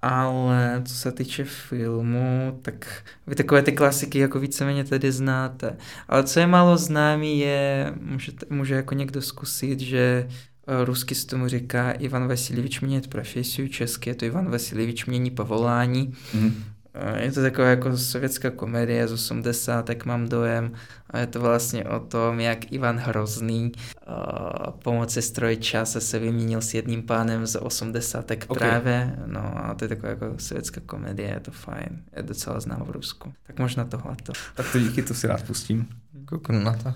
Ale 0.03 0.83
co 0.85 0.95
se 0.95 1.13
týče 1.13 1.45
filmu, 1.45 2.59
tak 2.63 3.03
vy 3.27 3.35
takové 3.35 3.63
ty 3.63 3.73
klasiky 3.73 4.19
jako 4.19 4.41
víceméně 4.41 4.85
tady 4.85 5.13
znáte. 5.13 5.77
Ale 6.09 6.25
co 6.25 6.41
je 6.41 6.47
málo 6.47 6.77
známý 6.77 7.39
je, 7.39 7.93
může, 8.01 8.33
může 8.51 8.75
jako 8.75 8.95
někdo 8.95 9.23
zkusit, 9.23 9.81
že 9.81 10.29
rusky 10.85 11.15
se 11.15 11.27
tomu 11.27 11.49
říká 11.49 11.91
Ivan 11.91 12.29
Vasiljevič 12.29 12.81
mění 12.81 13.01
profesiu, 13.09 13.69
česky 13.69 14.11
je 14.11 14.15
to 14.15 14.25
Ivan 14.25 14.51
Vasiljevič 14.51 15.07
mění 15.07 15.31
povolání. 15.31 16.15
Mm. 16.35 16.65
Je 17.17 17.33
to 17.33 17.43
taková 17.43 17.69
jako 17.69 17.97
sovětská 17.97 18.51
komedie 18.51 19.09
z 19.09 19.13
80, 19.13 19.85
tak 19.85 20.07
mám 20.07 20.29
dojem. 20.29 20.73
A 21.11 21.19
je 21.19 21.27
to 21.27 21.41
vlastně 21.41 21.85
o 21.85 22.01
tom, 22.01 22.41
jak 22.41 22.73
Ivan 22.73 22.99
Hrozný 22.99 23.73
uh, 24.09 24.71
pomocí 24.71 25.23
stroje 25.23 25.57
čase 25.57 26.01
se 26.01 26.19
vyměnil 26.19 26.61
s 26.61 26.75
jedním 26.75 27.03
pánem 27.03 27.47
z 27.47 27.59
80 27.59 28.31
okay. 28.31 28.59
právě. 28.59 29.17
No 29.27 29.65
a 29.65 29.75
to 29.75 29.85
je 29.85 29.89
taková 29.89 30.09
jako 30.09 30.35
sovětská 30.39 30.81
komedie, 30.87 31.29
je 31.29 31.41
to 31.41 31.51
fajn. 31.51 32.03
Je 32.17 32.23
docela 32.23 32.61
znám 32.61 32.83
v 32.87 32.91
Rusku. 32.91 33.33
Tak 33.47 33.59
možná 33.59 33.85
tohle. 33.85 34.17
Tak 34.55 34.73
to 34.73 34.79
díky, 34.79 35.03
to 35.03 35.15
si 35.15 35.27
rád 35.27 35.43
pustím. 35.43 35.89
Kouknu 36.25 36.61
na 36.61 36.73
to. 36.73 36.95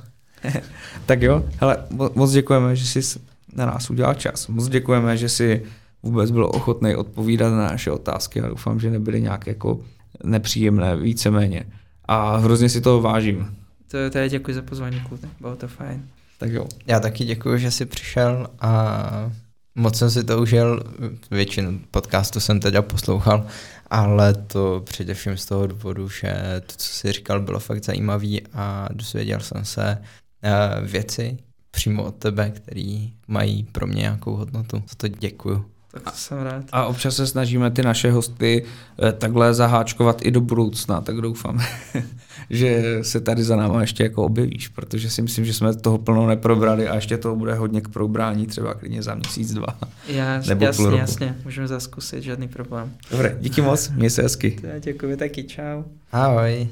tak 1.06 1.22
jo, 1.22 1.48
hele, 1.60 1.76
moc 2.14 2.32
děkujeme, 2.32 2.76
že 2.76 3.02
jsi 3.02 3.20
na 3.54 3.66
nás 3.66 3.90
udělal 3.90 4.14
čas. 4.14 4.48
Moc 4.48 4.68
děkujeme, 4.68 5.16
že 5.16 5.28
jsi 5.28 5.62
vůbec 6.02 6.30
byl 6.30 6.44
ochotný 6.44 6.96
odpovídat 6.96 7.50
na 7.50 7.56
naše 7.56 7.90
otázky 7.90 8.40
a 8.40 8.48
doufám, 8.48 8.80
že 8.80 8.90
nebyly 8.90 9.22
nějak 9.22 9.46
jako 9.46 9.80
nepříjemné, 10.24 10.96
víceméně. 10.96 11.64
A 12.04 12.36
hrozně 12.36 12.68
si 12.68 12.80
toho 12.80 13.00
vážím. 13.00 13.56
To, 13.90 14.10
to 14.10 14.18
je 14.18 14.28
děkuji 14.28 14.54
za 14.54 14.62
pozvání, 14.62 15.00
kluci. 15.00 15.26
Bylo 15.40 15.56
to 15.56 15.68
fajn. 15.68 16.02
Tak 16.38 16.52
jo. 16.52 16.66
Já 16.86 17.00
taky 17.00 17.24
děkuji, 17.24 17.58
že 17.58 17.70
jsi 17.70 17.86
přišel 17.86 18.46
a 18.60 19.32
moc 19.74 19.98
jsem 19.98 20.10
si 20.10 20.24
to 20.24 20.42
užil. 20.42 20.82
Většinu 21.30 21.80
podcastu 21.90 22.40
jsem 22.40 22.60
teda 22.60 22.82
poslouchal, 22.82 23.46
ale 23.90 24.34
to 24.34 24.82
především 24.84 25.36
z 25.36 25.46
toho 25.46 25.66
důvodu, 25.66 26.08
že 26.08 26.34
to, 26.66 26.72
co 26.76 26.88
jsi 26.88 27.12
říkal, 27.12 27.40
bylo 27.40 27.60
fakt 27.60 27.84
zajímavý 27.84 28.42
a 28.52 28.88
dozvěděl 28.92 29.40
jsem 29.40 29.64
se 29.64 29.98
eh, 30.42 30.80
věci 30.82 31.38
přímo 31.74 32.04
od 32.04 32.14
tebe, 32.14 32.50
které 32.50 33.06
mají 33.28 33.62
pro 33.72 33.86
mě 33.86 34.00
nějakou 34.00 34.36
hodnotu. 34.36 34.76
Za 34.76 34.94
to 34.96 35.08
děkuju. 35.08 35.64
Tak 35.90 36.16
jsem 36.16 36.38
rád. 36.38 36.64
A 36.72 36.86
občas 36.86 37.16
se 37.16 37.26
snažíme 37.26 37.70
ty 37.70 37.82
naše 37.82 38.10
hosty 38.10 38.64
eh, 39.08 39.12
takhle 39.12 39.54
zaháčkovat 39.54 40.22
i 40.22 40.30
do 40.30 40.40
budoucna, 40.40 41.00
tak 41.00 41.16
doufám, 41.16 41.60
že 42.50 42.98
se 43.02 43.20
tady 43.20 43.44
za 43.44 43.56
náma 43.56 43.80
ještě 43.80 44.02
jako 44.02 44.24
objevíš, 44.24 44.68
protože 44.68 45.10
si 45.10 45.22
myslím, 45.22 45.44
že 45.44 45.54
jsme 45.54 45.74
toho 45.74 45.98
plno 45.98 46.26
neprobrali 46.26 46.88
a 46.88 46.94
ještě 46.94 47.18
toho 47.18 47.36
bude 47.36 47.54
hodně 47.54 47.80
k 47.80 47.88
probrání, 47.88 48.46
třeba 48.46 48.74
klidně 48.74 49.02
za 49.02 49.14
měsíc, 49.14 49.54
dva. 49.54 49.78
Já, 50.08 50.42
nebo 50.46 50.64
jasně, 50.64 50.84
půl 50.84 50.94
jasně, 50.94 51.36
můžeme 51.44 51.68
zaskusit, 51.68 52.22
žádný 52.22 52.48
problém. 52.48 52.92
Dobré, 53.10 53.36
díky 53.40 53.62
moc, 53.62 53.88
měj 53.88 54.10
se 54.10 54.22
hezky. 54.22 54.58
Děkuji 54.80 55.16
taky, 55.16 55.44
čau. 55.44 55.82
Ahoj. 56.12 56.54